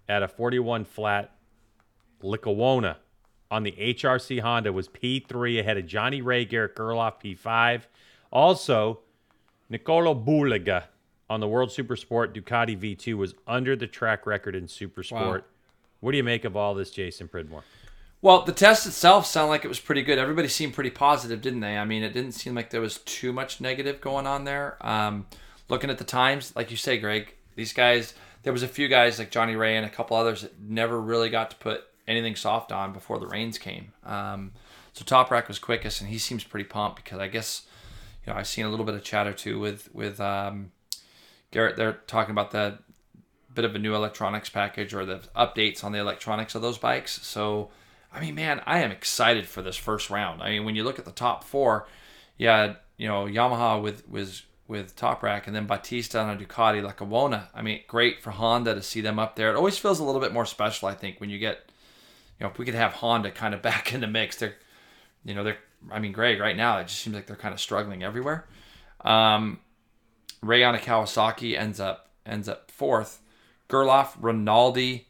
at 0.09 0.23
a 0.23 0.27
41 0.27 0.85
flat. 0.85 1.35
Lecuona 2.21 2.95
on 3.53 3.61
the 3.61 3.73
HRC 3.73 4.39
Honda 4.39 4.73
was 4.73 4.87
P3 4.87 5.59
ahead 5.59 5.77
of 5.77 5.85
Johnny 5.85 6.23
Rea, 6.23 6.43
Garrett 6.43 6.75
Gerloff 6.75 7.21
P5. 7.23 7.83
Also, 8.31 9.01
Nicolo 9.69 10.15
Bulega 10.15 10.85
on 11.29 11.39
the 11.39 11.47
World 11.47 11.71
Super 11.71 11.95
Sport 11.95 12.33
Ducati 12.33 12.75
V2 12.75 13.15
was 13.15 13.35
under 13.45 13.75
the 13.75 13.85
track 13.85 14.25
record 14.25 14.55
in 14.55 14.67
Super 14.67 15.03
Sport. 15.03 15.45
What 15.99 16.11
do 16.11 16.17
you 16.17 16.23
make 16.23 16.45
of 16.45 16.57
all 16.57 16.73
this, 16.73 16.89
Jason 16.89 17.27
Pridmore? 17.27 17.63
Well, 18.23 18.41
the 18.41 18.53
test 18.53 18.87
itself 18.87 19.27
sounded 19.27 19.49
like 19.49 19.63
it 19.63 19.67
was 19.67 19.79
pretty 19.79 20.01
good. 20.01 20.17
Everybody 20.17 20.47
seemed 20.47 20.73
pretty 20.73 20.89
positive, 20.89 21.39
didn't 21.39 21.59
they? 21.59 21.77
I 21.77 21.85
mean, 21.85 22.01
it 22.01 22.13
didn't 22.13 22.31
seem 22.31 22.55
like 22.55 22.71
there 22.71 22.81
was 22.81 22.97
too 22.99 23.31
much 23.31 23.61
negative 23.61 24.01
going 24.01 24.25
on 24.25 24.45
there. 24.45 24.77
Um, 24.81 25.27
looking 25.69 25.91
at 25.91 25.99
the 25.99 26.05
times, 26.05 26.55
like 26.55 26.71
you 26.71 26.77
say, 26.77 26.97
Greg, 26.97 27.35
these 27.55 27.71
guys 27.71 28.15
there 28.43 28.53
was 28.53 28.63
a 28.63 28.67
few 28.67 28.87
guys 28.87 29.19
like 29.19 29.31
Johnny 29.31 29.55
Rea 29.55 29.77
and 29.77 29.85
a 29.85 29.89
couple 29.89 30.17
others 30.17 30.41
that 30.41 30.59
never 30.59 30.99
really 30.99 31.29
got 31.29 31.49
to 31.51 31.55
put 31.55 31.85
anything 32.07 32.35
soft 32.35 32.71
on 32.71 32.93
before 32.93 33.19
the 33.19 33.27
rains 33.27 33.57
came. 33.57 33.93
Um, 34.05 34.51
so 34.93 35.03
Toprak 35.03 35.47
was 35.47 35.59
quickest, 35.59 36.01
and 36.01 36.09
he 36.09 36.17
seems 36.17 36.43
pretty 36.43 36.65
pumped 36.65 37.03
because 37.03 37.19
I 37.19 37.27
guess 37.27 37.63
you 38.25 38.31
know 38.31 38.39
I've 38.39 38.47
seen 38.47 38.65
a 38.65 38.69
little 38.69 38.85
bit 38.85 38.95
of 38.95 39.03
chatter 39.03 39.33
too 39.33 39.59
with 39.59 39.93
with 39.93 40.19
um, 40.19 40.71
Garrett. 41.51 41.77
They're 41.77 41.99
talking 42.07 42.31
about 42.31 42.51
the 42.51 42.79
bit 43.53 43.65
of 43.65 43.75
a 43.75 43.79
new 43.79 43.93
electronics 43.93 44.49
package 44.49 44.93
or 44.93 45.05
the 45.05 45.19
updates 45.35 45.83
on 45.83 45.91
the 45.91 45.99
electronics 45.99 46.55
of 46.55 46.61
those 46.61 46.77
bikes. 46.77 47.21
So 47.21 47.69
I 48.11 48.19
mean, 48.19 48.35
man, 48.35 48.61
I 48.65 48.79
am 48.79 48.91
excited 48.91 49.47
for 49.47 49.61
this 49.61 49.75
first 49.75 50.09
round. 50.09 50.41
I 50.41 50.49
mean, 50.49 50.65
when 50.65 50.75
you 50.75 50.83
look 50.83 50.99
at 50.99 51.05
the 51.05 51.11
top 51.11 51.43
four, 51.43 51.87
yeah, 52.37 52.75
you 52.97 53.07
know 53.07 53.25
Yamaha 53.25 53.81
with 53.81 54.07
with 54.07 54.43
with 54.67 54.95
Toprak, 54.95 55.47
and 55.47 55.55
then 55.55 55.65
Bautista 55.65 56.19
on 56.19 56.29
a 56.29 56.39
Ducati 56.39 56.81
Lecuona. 56.81 57.47
I 57.53 57.61
mean, 57.61 57.81
great 57.87 58.21
for 58.21 58.31
Honda 58.31 58.75
to 58.75 58.81
see 58.81 59.01
them 59.01 59.19
up 59.19 59.35
there. 59.35 59.49
It 59.51 59.55
always 59.55 59.77
feels 59.77 59.99
a 59.99 60.03
little 60.03 60.21
bit 60.21 60.33
more 60.33 60.45
special, 60.45 60.87
I 60.87 60.93
think, 60.93 61.19
when 61.19 61.29
you 61.29 61.37
get, 61.37 61.69
know, 62.43 62.49
if 62.49 62.59
we 62.59 62.65
could 62.65 62.75
have 62.75 62.93
Honda 62.93 63.31
kind 63.31 63.53
of 63.53 63.61
back 63.63 63.93
in 63.93 64.01
the 64.01 64.07
mix. 64.07 64.37
They're, 64.37 64.55
you 65.25 65.33
know, 65.33 65.43
they're. 65.43 65.57
I 65.91 65.99
mean, 65.99 66.13
Greg, 66.13 66.39
right 66.39 66.55
now 66.55 66.77
it 66.77 66.87
just 66.87 67.01
seems 67.01 67.15
like 67.15 67.27
they're 67.27 67.35
kind 67.35 67.53
of 67.53 67.59
struggling 67.59 68.03
everywhere. 68.03 68.45
Um, 69.01 69.59
Rea 70.41 70.63
on 70.63 70.75
a 70.75 70.77
Kawasaki 70.77 71.57
ends 71.57 71.79
up 71.79 72.09
ends 72.25 72.47
up 72.47 72.71
fourth. 72.71 73.19
Gerloff, 73.69 74.15
Rinaldi, 74.21 75.07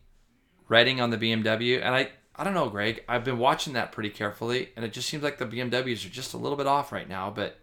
Redding 0.69 1.01
on 1.01 1.09
the 1.09 1.17
BMW, 1.17 1.81
and 1.83 1.93
I 1.93 2.09
I 2.35 2.43
don't 2.43 2.53
know, 2.53 2.69
Greg. 2.69 3.03
I've 3.07 3.23
been 3.23 3.37
watching 3.37 3.73
that 3.73 3.91
pretty 3.91 4.09
carefully, 4.09 4.69
and 4.75 4.83
it 4.83 4.93
just 4.93 5.07
seems 5.07 5.21
like 5.21 5.37
the 5.37 5.45
BMWs 5.45 6.05
are 6.05 6.09
just 6.09 6.33
a 6.33 6.37
little 6.37 6.57
bit 6.57 6.65
off 6.65 6.91
right 6.91 7.07
now. 7.07 7.29
But 7.29 7.59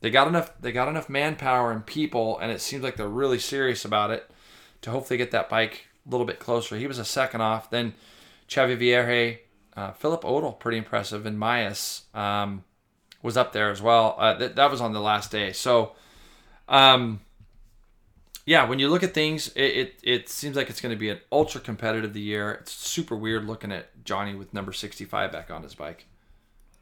they 0.00 0.10
got 0.10 0.26
enough. 0.26 0.52
They 0.60 0.72
got 0.72 0.88
enough 0.88 1.08
manpower 1.08 1.70
and 1.70 1.84
people, 1.84 2.38
and 2.38 2.50
it 2.50 2.60
seems 2.60 2.82
like 2.82 2.96
they're 2.96 3.08
really 3.08 3.38
serious 3.38 3.84
about 3.84 4.10
it 4.10 4.28
to 4.82 4.90
hopefully 4.90 5.18
get 5.18 5.30
that 5.30 5.48
bike 5.48 5.86
a 6.06 6.10
little 6.10 6.26
bit 6.26 6.40
closer. 6.40 6.76
He 6.76 6.86
was 6.86 6.98
a 6.98 7.04
second 7.04 7.42
off. 7.42 7.70
Then 7.70 7.94
Xavi 8.50 8.76
Vierge, 8.76 9.38
uh, 9.76 9.92
Philipp 9.92 10.22
Oettl, 10.22 10.58
pretty 10.58 10.76
impressive, 10.76 11.24
and 11.24 11.38
Myas 11.38 12.02
um, 12.14 12.64
was 13.22 13.36
up 13.36 13.52
there 13.52 13.70
as 13.70 13.80
well. 13.80 14.16
Uh, 14.18 14.36
th- 14.36 14.54
that 14.56 14.70
was 14.70 14.80
on 14.80 14.92
the 14.92 15.00
last 15.00 15.30
day. 15.30 15.52
So, 15.52 15.92
um, 16.68 17.20
yeah, 18.44 18.68
when 18.68 18.80
you 18.80 18.88
look 18.88 19.04
at 19.04 19.14
things, 19.14 19.48
it, 19.54 19.62
it, 19.62 20.00
it 20.02 20.28
seems 20.28 20.56
like 20.56 20.68
it's 20.68 20.80
going 20.80 20.94
to 20.94 20.98
be 20.98 21.10
an 21.10 21.20
ultra 21.30 21.60
competitive 21.60 22.12
the 22.12 22.20
year. 22.20 22.52
It's 22.52 22.72
super 22.72 23.14
weird 23.14 23.44
looking 23.44 23.70
at 23.70 24.04
Johnny 24.04 24.34
with 24.34 24.52
number 24.52 24.72
65 24.72 25.30
back 25.30 25.50
on 25.50 25.62
his 25.62 25.76
bike. 25.76 26.06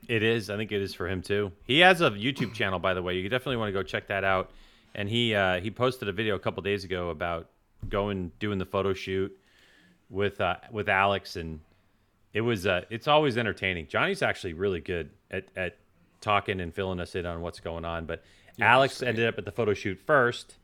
It 0.08 0.22
is. 0.22 0.48
I 0.48 0.56
think 0.56 0.72
it 0.72 0.80
is 0.80 0.94
for 0.94 1.06
him 1.06 1.20
too. 1.20 1.52
He 1.64 1.80
has 1.80 2.00
a 2.00 2.10
YouTube 2.10 2.54
channel, 2.54 2.78
by 2.78 2.94
the 2.94 3.02
way. 3.02 3.16
You 3.16 3.28
definitely 3.28 3.58
want 3.58 3.68
to 3.68 3.72
go 3.72 3.82
check 3.82 4.06
that 4.08 4.24
out. 4.24 4.50
And 4.94 5.06
he 5.06 5.34
uh, 5.34 5.60
he 5.60 5.70
posted 5.70 6.08
a 6.08 6.12
video 6.12 6.34
a 6.34 6.38
couple 6.38 6.62
days 6.62 6.82
ago 6.82 7.10
about 7.10 7.50
going 7.88 8.32
doing 8.40 8.58
the 8.58 8.64
photo 8.64 8.94
shoot 8.94 9.36
with 10.10 10.40
uh, 10.40 10.56
with 10.70 10.88
Alex, 10.88 11.36
and 11.36 11.60
it 12.32 12.40
was 12.40 12.66
uh, 12.66 12.82
it's 12.90 13.08
always 13.08 13.36
entertaining. 13.36 13.86
Johnny's 13.88 14.22
actually 14.22 14.52
really 14.54 14.80
good 14.80 15.10
at 15.30 15.46
at 15.56 15.76
talking 16.20 16.60
and 16.60 16.74
filling 16.74 17.00
us 17.00 17.14
in 17.14 17.26
on 17.26 17.40
what's 17.40 17.60
going 17.60 17.84
on. 17.84 18.06
But 18.06 18.22
yeah, 18.56 18.72
Alex 18.72 19.02
ended 19.02 19.26
up 19.26 19.38
at 19.38 19.44
the 19.44 19.52
photo 19.52 19.74
shoot 19.74 20.00
first 20.00 20.56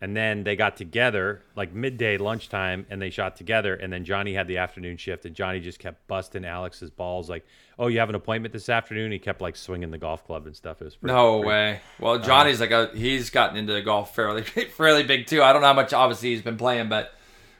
and 0.00 0.16
then 0.16 0.44
they 0.44 0.56
got 0.56 0.76
together 0.76 1.42
like 1.56 1.72
midday 1.72 2.18
lunchtime 2.18 2.86
and 2.90 3.02
they 3.02 3.10
shot 3.10 3.36
together 3.36 3.74
and 3.74 3.92
then 3.92 4.04
johnny 4.04 4.32
had 4.32 4.46
the 4.46 4.58
afternoon 4.58 4.96
shift 4.96 5.24
and 5.24 5.34
johnny 5.34 5.60
just 5.60 5.78
kept 5.78 6.06
busting 6.06 6.44
alex's 6.44 6.90
balls 6.90 7.28
like 7.28 7.44
oh 7.78 7.88
you 7.88 7.98
have 7.98 8.08
an 8.08 8.14
appointment 8.14 8.52
this 8.52 8.68
afternoon 8.68 9.10
he 9.10 9.18
kept 9.18 9.40
like 9.40 9.56
swinging 9.56 9.90
the 9.90 9.98
golf 9.98 10.24
club 10.24 10.46
and 10.46 10.54
stuff 10.54 10.80
it 10.80 10.84
was 10.84 10.96
pretty, 10.96 11.14
no 11.14 11.40
pretty, 11.40 11.48
way 11.48 11.80
well 11.98 12.18
johnny's 12.18 12.60
uh, 12.60 12.64
like 12.64 12.70
a, 12.70 12.90
he's 12.96 13.30
gotten 13.30 13.56
into 13.56 13.72
the 13.72 13.82
golf 13.82 14.14
fairly 14.14 14.42
fairly 14.76 15.02
big 15.02 15.26
too 15.26 15.42
i 15.42 15.52
don't 15.52 15.62
know 15.62 15.68
how 15.68 15.74
much 15.74 15.92
obviously 15.92 16.30
he's 16.30 16.42
been 16.42 16.56
playing 16.58 16.88
but 16.88 17.12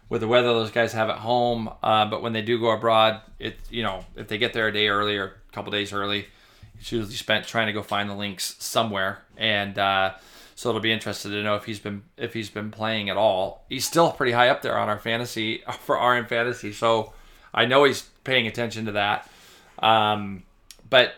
with 0.09 0.21
the 0.21 0.29
weather 0.29 0.49
those 0.49 0.71
guys 0.71 0.93
have 0.93 1.09
at 1.09 1.19
home 1.19 1.71
uh, 1.83 2.07
but 2.07 2.23
when 2.23 2.33
they 2.33 2.43
do 2.43 2.59
go 2.59 2.71
abroad 2.71 3.21
it 3.39 3.57
you 3.71 3.83
know 3.83 4.05
if 4.17 4.29
they 4.29 4.39
get 4.39 4.53
there 4.53 4.69
a 4.69 4.73
day 4.73 4.89
early 4.89 5.17
or 5.17 5.27
a 5.27 5.53
couple 5.53 5.71
days 5.71 5.93
early 5.93 6.27
it's 6.79 6.93
usually 6.93 7.15
spent 7.15 7.47
trying 7.47 7.67
to 7.67 7.73
go 7.73 7.83
find 7.83 8.09
the 8.09 8.15
links 8.15 8.57
somewhere 8.59 9.23
and 9.37 9.79
uh, 9.79 10.13
so 10.59 10.71
it'll 10.71 10.81
be 10.81 10.91
interesting 10.91 11.31
to 11.31 11.43
know 11.45 11.55
if 11.55 11.67
he's 11.67 11.79
been 11.79 12.03
if 12.17 12.35
he's 12.35 12.51
been 12.51 12.73
playing 12.73 13.11
at 13.11 13.17
all. 13.17 13.65
He's 13.69 13.87
still 13.87 14.11
pretty 14.11 14.33
high 14.33 14.49
up 14.49 14.61
there 14.61 14.77
on 14.77 14.89
our 14.89 14.99
fantasy 14.99 15.63
for 15.83 15.95
RM 15.95 16.27
fantasy, 16.27 16.73
so 16.73 17.13
I 17.55 17.65
know 17.65 17.85
he's 17.85 18.03
paying 18.25 18.49
attention 18.49 18.87
to 18.87 18.93
that. 18.93 19.31
Um, 19.79 20.43
but 20.91 21.15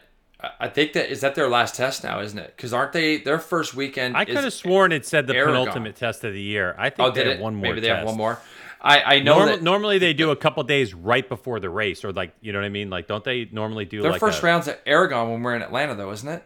I 0.58 0.68
think 0.68 0.92
that 0.92 1.10
is 1.10 1.22
that 1.22 1.36
their 1.36 1.48
last 1.48 1.74
test 1.74 2.04
now, 2.04 2.20
isn't 2.20 2.38
it? 2.38 2.52
Because 2.54 2.74
aren't 2.74 2.92
they 2.92 3.16
their 3.16 3.38
first 3.38 3.72
weekend? 3.72 4.14
I 4.14 4.26
could 4.26 4.44
have 4.44 4.52
sworn 4.52 4.92
it 4.92 5.06
said 5.06 5.26
the 5.26 5.34
Aragon. 5.34 5.54
penultimate 5.54 5.96
test 5.96 6.22
of 6.22 6.34
the 6.34 6.42
year. 6.42 6.74
I 6.76 6.90
think 6.90 7.08
oh, 7.08 7.10
they 7.10 7.30
have 7.30 7.40
one 7.40 7.54
more. 7.54 7.62
Maybe 7.62 7.80
they 7.80 7.88
test. 7.88 8.00
have 8.00 8.06
one 8.08 8.18
more. 8.18 8.38
I, 8.82 9.16
I 9.16 9.20
know 9.20 9.44
that, 9.44 9.62
normally 9.62 9.98
they 9.98 10.14
do 10.14 10.30
a 10.30 10.36
couple 10.36 10.62
days 10.62 10.94
right 10.94 11.28
before 11.28 11.60
the 11.60 11.68
race, 11.68 12.04
or 12.04 12.12
like 12.12 12.34
you 12.40 12.52
know 12.52 12.60
what 12.60 12.66
I 12.66 12.70
mean. 12.70 12.88
Like, 12.88 13.06
don't 13.06 13.22
they 13.22 13.48
normally 13.52 13.84
do 13.84 14.00
their 14.00 14.12
like 14.12 14.20
first 14.20 14.42
a, 14.42 14.46
rounds 14.46 14.68
at 14.68 14.80
Aragon 14.86 15.30
when 15.30 15.42
we're 15.42 15.54
in 15.54 15.62
Atlanta, 15.62 15.94
though, 15.94 16.10
isn't 16.10 16.28
it? 16.28 16.44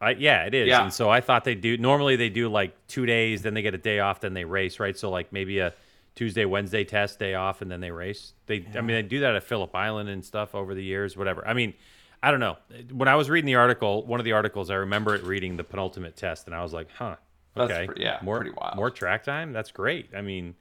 I, 0.00 0.10
yeah, 0.10 0.44
it 0.44 0.54
is. 0.54 0.68
Yeah. 0.68 0.82
And 0.82 0.92
so 0.92 1.08
I 1.08 1.20
thought 1.20 1.44
they 1.44 1.54
do. 1.54 1.76
Normally 1.78 2.16
they 2.16 2.28
do 2.28 2.48
like 2.48 2.76
two 2.86 3.06
days, 3.06 3.42
then 3.42 3.54
they 3.54 3.62
get 3.62 3.74
a 3.74 3.78
day 3.78 3.98
off, 3.98 4.20
then 4.20 4.34
they 4.34 4.44
race, 4.44 4.78
right? 4.78 4.96
So 4.96 5.10
like 5.10 5.32
maybe 5.32 5.58
a 5.58 5.72
Tuesday, 6.14 6.44
Wednesday 6.44 6.84
test, 6.84 7.18
day 7.18 7.34
off, 7.34 7.62
and 7.62 7.70
then 7.70 7.80
they 7.80 7.90
race. 7.90 8.34
They, 8.46 8.56
yeah. 8.56 8.78
I 8.78 8.80
mean, 8.82 8.96
they 8.96 9.02
do 9.02 9.20
that 9.20 9.34
at 9.34 9.44
Phillip 9.44 9.74
Island 9.74 10.08
and 10.08 10.24
stuff 10.24 10.54
over 10.54 10.74
the 10.74 10.84
years, 10.84 11.16
whatever. 11.16 11.46
I 11.46 11.54
mean, 11.54 11.74
I 12.22 12.30
don't 12.30 12.40
know. 12.40 12.56
When 12.92 13.08
I 13.08 13.16
was 13.16 13.30
reading 13.30 13.46
the 13.46 13.56
article, 13.56 14.04
one 14.06 14.20
of 14.20 14.24
the 14.24 14.32
articles, 14.32 14.70
I 14.70 14.74
remember 14.74 15.14
it 15.14 15.22
reading 15.22 15.56
the 15.56 15.64
penultimate 15.64 16.16
test, 16.16 16.46
and 16.46 16.54
I 16.54 16.62
was 16.62 16.72
like, 16.72 16.88
huh, 16.90 17.16
okay, 17.56 17.86
pretty, 17.86 18.02
yeah, 18.02 18.18
more, 18.22 18.38
pretty 18.38 18.54
wild. 18.56 18.76
More 18.76 18.90
track 18.90 19.24
time. 19.24 19.52
That's 19.52 19.70
great. 19.70 20.10
I 20.16 20.22
mean, 20.22 20.54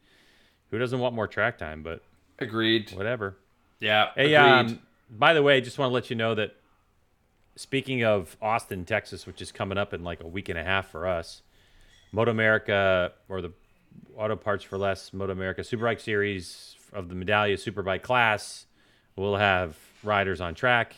who 0.71 0.78
doesn't 0.78 0.99
want 0.99 1.15
more 1.15 1.28
track 1.28 1.58
time? 1.58 1.84
But 1.84 2.01
agreed. 2.39 2.91
Whatever. 2.91 3.38
Yeah. 3.80 4.10
Hey, 4.15 4.36
um, 4.36 4.80
by 5.10 5.34
the 5.34 5.43
way, 5.43 5.62
just 5.62 5.78
want 5.78 5.89
to 5.89 5.93
let 5.93 6.10
you 6.10 6.15
know 6.15 6.36
that 6.36 6.56
speaking 7.56 8.04
of 8.04 8.36
Austin, 8.41 8.86
Texas, 8.86 9.25
which 9.25 9.41
is 9.41 9.51
coming 9.51 9.78
up 9.78 9.93
in 9.93 10.04
like 10.04 10.21
a 10.21 10.28
week 10.28 10.49
and 10.49 10.58
a 10.58 10.63
half 10.63 10.89
for 10.89 11.08
us, 11.08 11.41
Moto 12.12 12.32
America 12.32 13.12
or 13.30 13.41
the 13.41 13.51
Auto 14.17 14.36
Parts 14.36 14.63
for 14.63 14.78
Less 14.78 15.13
Moto 15.13 15.32
America 15.32 15.62
Superbike 15.62 16.01
Series 16.01 16.75
of 16.93 17.10
the 17.10 17.15
Medallia 17.15 17.56
Superbike 17.56 18.01
class 18.01 18.65
will 19.15 19.38
have 19.38 19.78
riders 20.04 20.41
on 20.41 20.56
track. 20.56 20.95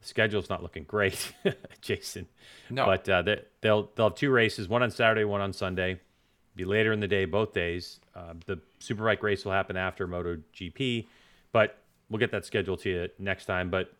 The 0.00 0.06
schedule's 0.06 0.48
not 0.48 0.62
looking 0.62 0.84
great, 0.84 1.32
Jason. 1.80 2.28
No, 2.70 2.86
but 2.86 3.08
uh, 3.08 3.22
they, 3.22 3.40
will 3.62 3.90
they'll 3.94 4.10
have 4.10 4.16
two 4.16 4.30
races, 4.30 4.68
one 4.68 4.82
on 4.82 4.90
Saturday, 4.90 5.24
one 5.24 5.40
on 5.40 5.52
Sunday. 5.52 6.00
Be 6.54 6.64
later 6.64 6.92
in 6.92 7.00
the 7.00 7.08
day, 7.08 7.24
both 7.24 7.52
days. 7.52 8.00
Uh, 8.18 8.34
the 8.46 8.58
Superbike 8.80 9.22
race 9.22 9.44
will 9.44 9.52
happen 9.52 9.76
after 9.76 10.06
Moto 10.06 10.38
GP, 10.54 11.06
but 11.52 11.78
we'll 12.10 12.18
get 12.18 12.32
that 12.32 12.44
scheduled 12.44 12.80
to 12.80 12.90
you 12.90 13.08
next 13.18 13.44
time. 13.44 13.70
But 13.70 13.92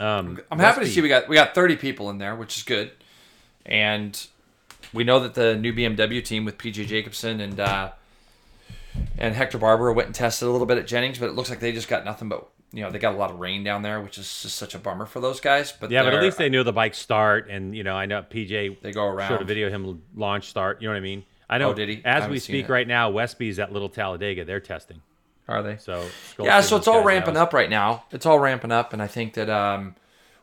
um, 0.00 0.40
I'm 0.50 0.58
happy 0.58 0.80
to 0.80 0.86
see 0.86 1.00
we 1.00 1.08
got 1.08 1.28
we 1.28 1.36
got 1.36 1.54
30 1.54 1.76
people 1.76 2.10
in 2.10 2.18
there, 2.18 2.34
which 2.34 2.56
is 2.56 2.62
good, 2.64 2.90
and 3.64 4.20
we 4.92 5.04
know 5.04 5.20
that 5.20 5.34
the 5.34 5.56
new 5.56 5.72
BMW 5.72 6.24
team 6.24 6.44
with 6.44 6.58
PJ 6.58 6.86
Jacobsen 6.86 7.40
and 7.40 7.60
uh, 7.60 7.92
and 9.16 9.34
Hector 9.34 9.58
Barbera 9.58 9.94
went 9.94 10.06
and 10.06 10.14
tested 10.14 10.48
a 10.48 10.50
little 10.50 10.66
bit 10.66 10.78
at 10.78 10.86
Jennings, 10.86 11.18
but 11.18 11.28
it 11.28 11.34
looks 11.34 11.50
like 11.50 11.60
they 11.60 11.72
just 11.72 11.88
got 11.88 12.04
nothing 12.04 12.28
but 12.28 12.48
you 12.72 12.82
know 12.82 12.90
they 12.90 12.98
got 12.98 13.14
a 13.14 13.16
lot 13.16 13.30
of 13.30 13.38
rain 13.38 13.62
down 13.62 13.82
there, 13.82 14.00
which 14.00 14.18
is 14.18 14.42
just 14.42 14.56
such 14.56 14.74
a 14.74 14.78
bummer 14.78 15.06
for 15.06 15.20
those 15.20 15.40
guys. 15.40 15.72
But 15.72 15.90
yeah, 15.90 16.02
but 16.02 16.14
at 16.14 16.22
least 16.22 16.38
they 16.38 16.48
knew 16.48 16.64
the 16.64 16.72
bike 16.72 16.94
start, 16.94 17.48
and 17.48 17.76
you 17.76 17.84
know 17.84 17.94
I 17.94 18.06
know 18.06 18.22
PJ 18.22 18.80
they 18.82 18.92
go 18.92 19.06
around 19.06 19.28
showed 19.28 19.42
a 19.42 19.44
video 19.44 19.68
of 19.68 19.72
him 19.72 20.02
launch 20.16 20.48
start. 20.48 20.82
You 20.82 20.88
know 20.88 20.94
what 20.94 20.98
I 20.98 21.02
mean? 21.02 21.24
I 21.48 21.58
know. 21.58 21.70
Oh, 21.70 21.74
did 21.74 21.88
he? 21.88 22.02
As 22.04 22.28
we 22.28 22.38
speak 22.38 22.68
right 22.68 22.86
now, 22.86 23.10
Westby's 23.10 23.58
at 23.58 23.72
Little 23.72 23.88
Talladega. 23.88 24.44
They're 24.44 24.60
testing. 24.60 25.00
Are 25.48 25.62
they? 25.62 25.78
So 25.78 26.04
yeah, 26.38 26.60
so 26.60 26.76
it's 26.76 26.86
all 26.86 27.02
ramping 27.02 27.36
up 27.36 27.54
right 27.54 27.70
now. 27.70 28.04
It's 28.10 28.26
all 28.26 28.38
ramping 28.38 28.70
up, 28.70 28.92
and 28.92 29.00
I 29.00 29.06
think 29.06 29.34
that 29.34 29.48
um, 29.48 29.94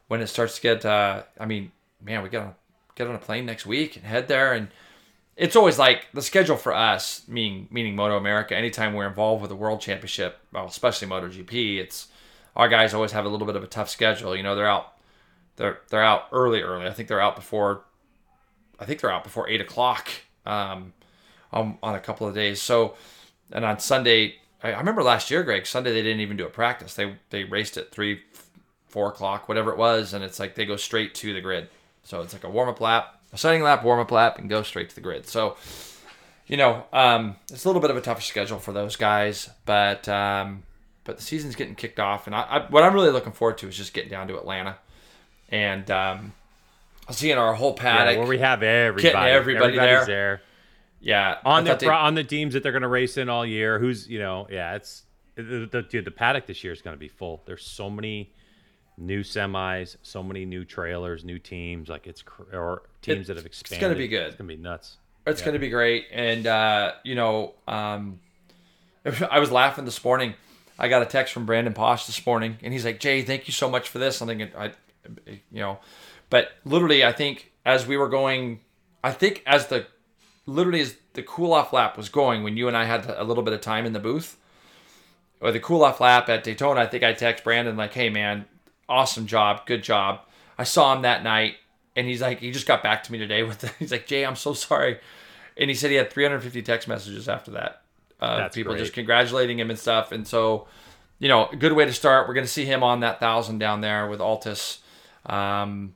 when 0.07 0.19
it 0.21 0.27
starts 0.27 0.55
to 0.55 0.61
get, 0.61 0.83
uh, 0.85 1.23
I 1.39 1.45
mean, 1.45 1.71
man, 2.01 2.23
we 2.23 2.29
get 2.29 2.41
on 2.41 2.55
get 2.95 3.07
on 3.07 3.15
a 3.15 3.19
plane 3.19 3.45
next 3.45 3.65
week 3.67 3.97
and 3.97 4.05
head 4.05 4.27
there, 4.27 4.53
and 4.53 4.69
it's 5.35 5.55
always 5.55 5.77
like 5.77 6.07
the 6.13 6.21
schedule 6.23 6.57
for 6.57 6.73
us, 6.73 7.21
meaning 7.27 7.67
meaning 7.69 7.95
Moto 7.95 8.17
America. 8.17 8.55
Anytime 8.55 8.93
we're 8.93 9.07
involved 9.07 9.43
with 9.43 9.51
a 9.51 9.55
World 9.55 9.79
Championship, 9.81 10.39
well, 10.51 10.65
especially 10.65 11.07
MotoGP, 11.07 11.77
it's 11.77 12.07
our 12.55 12.67
guys 12.67 12.93
always 12.93 13.11
have 13.11 13.25
a 13.25 13.29
little 13.29 13.45
bit 13.45 13.55
of 13.55 13.63
a 13.63 13.67
tough 13.67 13.89
schedule. 13.89 14.35
You 14.35 14.41
know, 14.43 14.55
they're 14.55 14.67
out, 14.67 14.93
they're 15.57 15.81
they're 15.89 16.03
out 16.03 16.29
early, 16.31 16.61
early. 16.61 16.87
I 16.87 16.91
think 16.91 17.09
they're 17.09 17.21
out 17.21 17.35
before, 17.35 17.83
I 18.79 18.85
think 18.85 19.01
they're 19.01 19.11
out 19.11 19.23
before 19.23 19.47
eight 19.49 19.61
o'clock, 19.61 20.09
um, 20.45 20.93
on 21.51 21.77
on 21.81 21.95
a 21.95 21.99
couple 21.99 22.27
of 22.27 22.36
days. 22.36 22.62
So, 22.62 22.95
and 23.51 23.65
on 23.65 23.79
Sunday 23.79 24.36
I, 24.65 24.73
I 24.73 24.79
remember 24.79 25.03
last 25.03 25.29
year, 25.29 25.43
Greg. 25.43 25.65
Sunday 25.65 25.93
they 25.93 26.01
didn't 26.01 26.21
even 26.21 26.38
do 26.38 26.45
a 26.45 26.49
practice. 26.49 26.95
They 26.95 27.15
they 27.29 27.43
raced 27.43 27.77
at 27.77 27.91
three, 27.91 28.21
four 28.88 29.10
o'clock, 29.10 29.47
whatever 29.47 29.71
it 29.71 29.77
was, 29.77 30.13
and 30.13 30.23
it's 30.23 30.39
like 30.39 30.55
they 30.55 30.65
go 30.65 30.75
straight 30.75 31.13
to 31.15 31.34
the 31.34 31.41
grid. 31.41 31.69
So 32.03 32.21
it's 32.21 32.34
like 32.34 32.43
a 32.43 32.49
warm 32.49 32.69
up 32.69 32.81
lap, 32.81 33.21
a 33.31 33.38
setting 33.38 33.62
lap, 33.62 33.84
warm 33.84 33.99
up 33.99 34.12
lap, 34.12 34.39
and 34.39 34.49
go 34.49 34.63
straight 34.63 34.89
to 34.89 34.95
the 34.95 35.01
grid. 35.01 35.27
So, 35.27 35.58
you 36.47 36.58
know, 36.58 36.86
um, 36.93 37.36
it's 37.51 37.65
a 37.65 37.69
little 37.69 37.81
bit 37.81 37.91
of 37.91 37.97
a 37.97 38.01
tougher 38.01 38.21
schedule 38.21 38.60
for 38.60 38.73
those 38.73 38.95
guys, 38.95 39.49
but 39.65 40.10
um, 40.10 40.63
but 41.03 41.17
the 41.17 41.23
season's 41.23 41.55
getting 41.55 41.75
kicked 41.75 41.99
off, 41.99 42.25
and 42.25 42.36
I, 42.36 42.41
I, 42.41 42.60
what 42.69 42.84
I'm 42.84 42.93
really 42.93 43.12
looking 43.12 43.31
forward 43.31 43.60
to 43.60 43.67
is 43.67 43.77
just 43.77 43.93
getting 43.93 44.10
down 44.10 44.27
to 44.27 44.38
Atlanta, 44.38 44.77
and 45.49 45.89
um, 45.91 46.34
seeing 47.11 47.37
our 47.37 47.53
whole 47.53 47.73
paddock 47.73 48.13
yeah, 48.13 48.19
where 48.19 48.27
we 48.27 48.39
have 48.39 48.63
everybody, 48.63 49.31
everybody 49.31 49.75
there. 49.77 50.05
there. 50.05 50.41
yeah, 50.99 51.37
I 51.45 51.57
on 51.57 51.63
their 51.63 51.73
thought 51.73 51.79
they- 51.79 51.87
on 51.87 52.15
the 52.15 52.23
teams 52.23 52.53
that 52.53 52.63
they're 52.63 52.71
going 52.71 52.81
to 52.81 52.87
race 52.87 53.17
in 53.17 53.29
all 53.29 53.45
year. 53.45 53.79
Who's 53.79 54.07
you 54.07 54.19
know, 54.19 54.47
yeah, 54.49 54.75
it's 54.75 55.03
the, 55.35 55.67
the, 55.69 55.81
dude, 55.81 56.05
the 56.05 56.11
paddock 56.11 56.45
this 56.45 56.63
year 56.63 56.73
is 56.73 56.81
going 56.81 56.95
to 56.95 56.99
be 56.99 57.07
full. 57.09 57.43
There's 57.45 57.65
so 57.65 57.89
many 57.89 58.33
new 58.97 59.21
semis, 59.23 59.97
so 60.01 60.23
many 60.23 60.45
new 60.45 60.63
trailers, 60.63 61.25
new 61.25 61.37
teams. 61.39 61.89
Like 61.89 62.07
it's 62.07 62.23
or 62.53 62.83
teams 63.01 63.21
It- 63.21 63.27
that 63.27 63.37
have 63.37 63.45
expanded. 63.45 63.77
it's 63.77 63.87
gonna 63.87 63.97
be 63.97 64.07
good. 64.07 64.27
It's 64.27 64.35
going 64.37 64.49
to 64.49 64.55
be 64.55 64.61
nuts. 64.61 64.97
It's 65.27 65.41
going 65.41 65.53
to 65.53 65.59
be 65.59 65.69
great. 65.69 66.05
And, 66.11 66.45
uh, 66.45 66.91
you 67.03 67.15
know, 67.15 67.55
um, 67.67 68.19
I 69.31 69.39
was 69.39 69.51
laughing 69.51 69.83
this 69.83 70.03
morning. 70.05 70.35
I 70.77 70.87
got 70.87 71.01
a 71.01 71.05
text 71.05 71.33
from 71.33 71.45
Brandon 71.47 71.73
Paasch 71.73 72.05
this 72.05 72.23
morning, 72.27 72.57
and 72.61 72.71
he's 72.71 72.85
like, 72.85 72.99
Jay, 72.99 73.23
thank 73.23 73.47
you 73.47 73.51
so 73.51 73.67
much 73.69 73.89
for 73.89 73.97
this. 73.97 74.21
I'm 74.21 74.27
thinking, 74.27 74.51
I, 74.55 74.71
you 75.27 75.61
know, 75.61 75.79
but 76.35 76.51
literally, 76.65 77.05
I 77.05 77.13
think 77.13 77.53
as 77.65 77.87
we 77.87 77.95
were 77.95 78.09
going, 78.09 78.59
I 79.01 79.13
think 79.13 79.41
as 79.45 79.67
the, 79.67 79.87
literally 80.45 80.81
as 80.81 80.97
the 81.13 81.23
cool 81.23 81.53
off 81.53 81.71
lap 81.71 81.95
was 81.95 82.09
going, 82.09 82.43
when 82.43 82.57
you 82.57 82.67
and 82.67 82.75
I 82.75 82.83
had 82.83 83.05
a 83.05 83.23
little 83.23 83.41
bit 83.41 83.53
of 83.53 83.61
time 83.61 83.85
in 83.85 83.93
the 83.93 84.01
booth, 84.01 84.35
or 85.39 85.53
the 85.53 85.61
cool 85.61 85.81
off 85.81 86.01
lap 86.01 86.27
at 86.27 86.43
Daytona, 86.43 86.81
I 86.81 86.87
think 86.87 87.05
I 87.05 87.13
text 87.13 87.45
Brandon, 87.45 87.77
like, 87.77 87.93
hey, 87.93 88.09
man, 88.09 88.43
awesome 88.89 89.27
job. 89.27 89.65
Good 89.65 89.81
job. 89.81 90.23
I 90.57 90.65
saw 90.65 90.93
him 90.93 91.03
that 91.03 91.23
night 91.23 91.55
and 91.95 92.05
he's 92.05 92.21
like, 92.21 92.41
he 92.41 92.51
just 92.51 92.67
got 92.67 92.83
back 92.83 93.05
to 93.05 93.13
me 93.13 93.17
today 93.17 93.43
with, 93.43 93.73
he's 93.79 93.93
like, 93.93 94.05
Jay, 94.05 94.25
I'm 94.25 94.35
so 94.35 94.51
sorry. 94.51 94.99
And 95.55 95.69
he 95.69 95.73
said 95.73 95.89
he 95.89 95.95
had 95.95 96.11
350 96.11 96.61
text 96.63 96.89
messages 96.89 97.29
after 97.29 97.51
that. 97.51 97.83
Uh, 98.19 98.49
people 98.49 98.73
great. 98.73 98.81
just 98.81 98.91
congratulating 98.91 99.57
him 99.57 99.69
and 99.69 99.79
stuff. 99.79 100.11
And 100.11 100.27
so, 100.27 100.67
you 101.17 101.29
know, 101.29 101.47
a 101.47 101.55
good 101.55 101.71
way 101.71 101.85
to 101.85 101.93
start. 101.93 102.27
We're 102.27 102.33
going 102.33 102.45
to 102.45 102.51
see 102.51 102.65
him 102.65 102.83
on 102.83 102.99
that 102.99 103.21
thousand 103.21 103.59
down 103.59 103.79
there 103.79 104.09
with 104.09 104.19
Altus. 104.19 104.79
Um, 105.25 105.93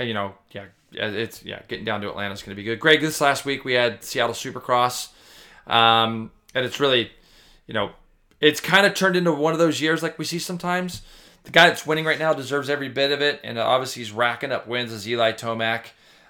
you 0.00 0.14
know, 0.14 0.34
yeah, 0.50 0.64
it's 0.92 1.44
yeah, 1.44 1.60
getting 1.68 1.84
down 1.84 2.00
to 2.00 2.08
Atlanta 2.08 2.34
is 2.34 2.42
going 2.42 2.56
to 2.56 2.60
be 2.60 2.64
good. 2.64 2.80
Greg, 2.80 3.00
this 3.00 3.20
last 3.20 3.44
week 3.44 3.64
we 3.64 3.74
had 3.74 4.02
Seattle 4.02 4.34
Supercross, 4.34 5.08
um, 5.66 6.30
and 6.54 6.64
it's 6.64 6.80
really, 6.80 7.10
you 7.66 7.74
know, 7.74 7.92
it's 8.40 8.60
kind 8.60 8.86
of 8.86 8.94
turned 8.94 9.16
into 9.16 9.32
one 9.32 9.52
of 9.52 9.58
those 9.58 9.80
years 9.80 10.02
like 10.02 10.18
we 10.18 10.24
see 10.24 10.38
sometimes. 10.38 11.02
The 11.44 11.50
guy 11.50 11.68
that's 11.68 11.86
winning 11.86 12.04
right 12.04 12.18
now 12.18 12.34
deserves 12.34 12.68
every 12.68 12.88
bit 12.88 13.12
of 13.12 13.22
it, 13.22 13.40
and 13.44 13.58
obviously 13.58 14.02
he's 14.02 14.12
racking 14.12 14.52
up 14.52 14.66
wins 14.66 14.92
as 14.92 15.08
Eli 15.08 15.32
Tomac. 15.32 15.86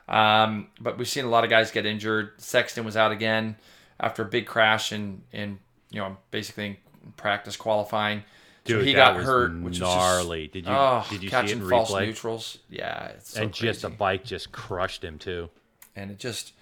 Um, 0.09 0.69
but 0.81 0.99
we've 0.99 1.09
seen 1.09 1.25
a 1.25 1.29
lot 1.29 1.45
of 1.45 1.51
guys 1.51 1.71
get 1.71 1.87
injured. 1.87 2.33
Sexton 2.39 2.85
was 2.85 2.97
out 2.97 3.13
again 3.13 3.57
after 3.99 4.23
a 4.23 4.27
big 4.27 4.47
crash 4.47 4.93
in 4.93 5.23
in 5.33 5.59
you 5.91 6.01
know 6.01 6.17
basically 6.31 6.67
in 6.67 6.77
practice 7.17 7.57
qualifying. 7.57 8.25
So 8.65 8.77
Dude, 8.77 8.87
he 8.87 8.93
that 8.95 9.15
got 9.15 9.25
hurt, 9.25 9.59
which 9.61 9.75
is 9.75 9.81
gnarly. 9.81 10.49
Did 10.49 10.67
you 10.67 10.73
oh, 10.73 11.07
did 11.09 11.15
you 11.15 11.21
see 11.21 11.27
it 11.27 11.31
catching 11.31 11.61
in 11.61 11.69
false 11.69 11.91
replay? 11.91 12.07
neutrals? 12.07 12.59
Yeah, 12.69 13.07
it's 13.09 13.31
so 13.31 13.43
and 13.43 13.53
just 13.53 13.85
a 13.85 13.89
bike 13.89 14.25
just 14.25 14.53
crushed 14.53 15.03
him 15.03 15.19
too. 15.19 15.49
and 15.97 16.11
it 16.11 16.19
just 16.19 16.53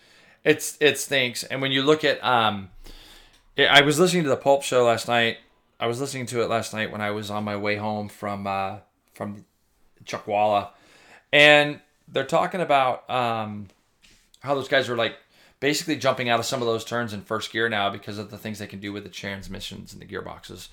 it's 0.45 0.77
it 0.81 0.99
stinks. 0.99 1.45
And 1.45 1.61
when 1.61 1.73
you 1.73 1.83
look 1.83 2.05
at 2.05 2.23
um, 2.25 2.71
I 3.59 3.83
was 3.83 3.99
listening 3.99 4.23
to 4.23 4.29
the 4.29 4.37
Pulp 4.37 4.63
Show 4.63 4.85
last 4.85 5.09
night. 5.09 5.39
I 5.81 5.87
was 5.87 6.01
listening 6.01 6.27
to 6.27 6.43
it 6.43 6.49
last 6.49 6.75
night 6.75 6.91
when 6.91 7.01
I 7.01 7.11
was 7.13 7.31
on 7.31 7.45
my 7.45 7.57
way 7.57 7.77
home 7.77 8.09
from 8.09 8.47
uh, 8.47 8.79
from 9.15 9.45
Chuckwalla, 10.05 10.71
and 11.33 11.81
they're 12.09 12.25
talking 12.25 12.61
about 12.61 13.09
um, 13.11 13.69
how 14.41 14.55
those 14.55 14.69
guys 14.69 14.89
are 14.89 14.97
like 14.97 15.17
basically 15.61 15.97
jumping 15.97 16.29
out 16.29 16.41
of 16.41 16.47
some 16.47 16.63
of 16.63 16.67
those 16.67 16.85
turns 16.85 17.13
in 17.13 17.23
first 17.23 17.53
gear 17.53 17.69
now 17.69 17.91
because 17.91 18.19
of 18.19 18.31
the 18.31 18.39
things 18.39 18.59
they 18.59 18.67
can 18.67 18.81
do 18.81 18.93
with 18.93 19.05
the 19.05 19.11
transmissions 19.11 19.93
and 19.93 20.01
the 20.01 20.07
gearboxes. 20.07 20.69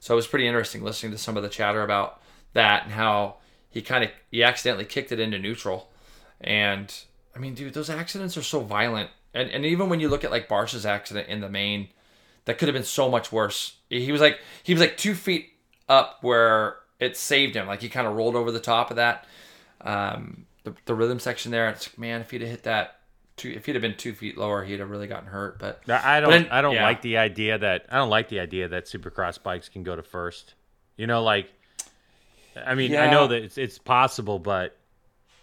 So 0.00 0.14
it 0.14 0.16
was 0.16 0.26
pretty 0.26 0.46
interesting 0.46 0.82
listening 0.82 1.12
to 1.12 1.18
some 1.18 1.36
of 1.36 1.42
the 1.42 1.48
chatter 1.48 1.82
about 1.82 2.20
that 2.54 2.84
and 2.84 2.92
how 2.92 3.36
he 3.68 3.82
kind 3.82 4.02
of 4.02 4.10
he 4.30 4.42
accidentally 4.42 4.86
kicked 4.86 5.12
it 5.12 5.20
into 5.20 5.38
neutral. 5.38 5.90
And 6.40 6.92
I 7.36 7.38
mean, 7.38 7.54
dude, 7.54 7.74
those 7.74 7.90
accidents 7.90 8.36
are 8.36 8.42
so 8.42 8.60
violent. 8.60 9.10
And 9.32 9.50
and 9.50 9.64
even 9.64 9.88
when 9.88 10.00
you 10.00 10.08
look 10.08 10.24
at 10.24 10.30
like 10.30 10.48
Barcia's 10.48 10.86
accident 10.86 11.28
in 11.28 11.40
the 11.40 11.48
main, 11.48 11.88
that 12.46 12.58
could 12.58 12.68
have 12.68 12.74
been 12.74 12.82
so 12.82 13.08
much 13.08 13.30
worse. 13.30 13.76
He 13.88 14.10
was 14.10 14.20
like 14.20 14.40
he 14.62 14.72
was 14.72 14.80
like 14.80 14.96
two 14.96 15.14
feet 15.14 15.50
up 15.88 16.18
where 16.22 16.76
it 16.98 17.16
saved 17.16 17.54
him. 17.54 17.66
Like 17.66 17.82
he 17.82 17.88
kind 17.88 18.06
of 18.06 18.16
rolled 18.16 18.36
over 18.36 18.50
the 18.50 18.60
top 18.60 18.90
of 18.90 18.96
that. 18.96 19.26
Um, 19.82 20.46
the, 20.64 20.74
the 20.86 20.94
rhythm 20.94 21.18
section 21.18 21.52
there. 21.52 21.68
It's 21.68 21.88
like, 21.88 21.98
man, 21.98 22.20
if 22.20 22.30
he'd 22.30 22.42
have 22.42 22.50
hit 22.50 22.62
that 22.64 22.99
two, 23.40 23.50
if 23.50 23.66
he'd 23.66 23.74
have 23.74 23.82
been 23.82 23.96
two 23.96 24.12
feet 24.14 24.36
lower, 24.38 24.62
he'd 24.64 24.80
have 24.80 24.90
really 24.90 25.06
gotten 25.06 25.28
hurt. 25.28 25.58
But 25.58 25.82
I 25.88 26.20
don't. 26.20 26.30
then- 26.30 26.48
I 26.50 26.60
don't 26.62 26.74
yeah. 26.74 26.84
like 26.84 27.02
the 27.02 27.16
idea 27.18 27.58
that 27.58 27.86
I 27.90 27.96
don't 27.96 28.10
like 28.10 28.28
the 28.28 28.40
idea 28.40 28.68
that 28.68 28.84
Supercross 28.84 29.42
bikes 29.42 29.68
can 29.68 29.82
go 29.82 29.96
to 29.96 30.02
first. 30.02 30.54
You 30.96 31.06
know, 31.06 31.22
like, 31.22 31.50
I 32.56 32.74
mean, 32.74 32.94
I 32.94 33.10
know 33.10 33.26
that 33.28 33.42
it's 33.42 33.58
it's 33.58 33.78
possible, 33.78 34.38
but 34.38 34.76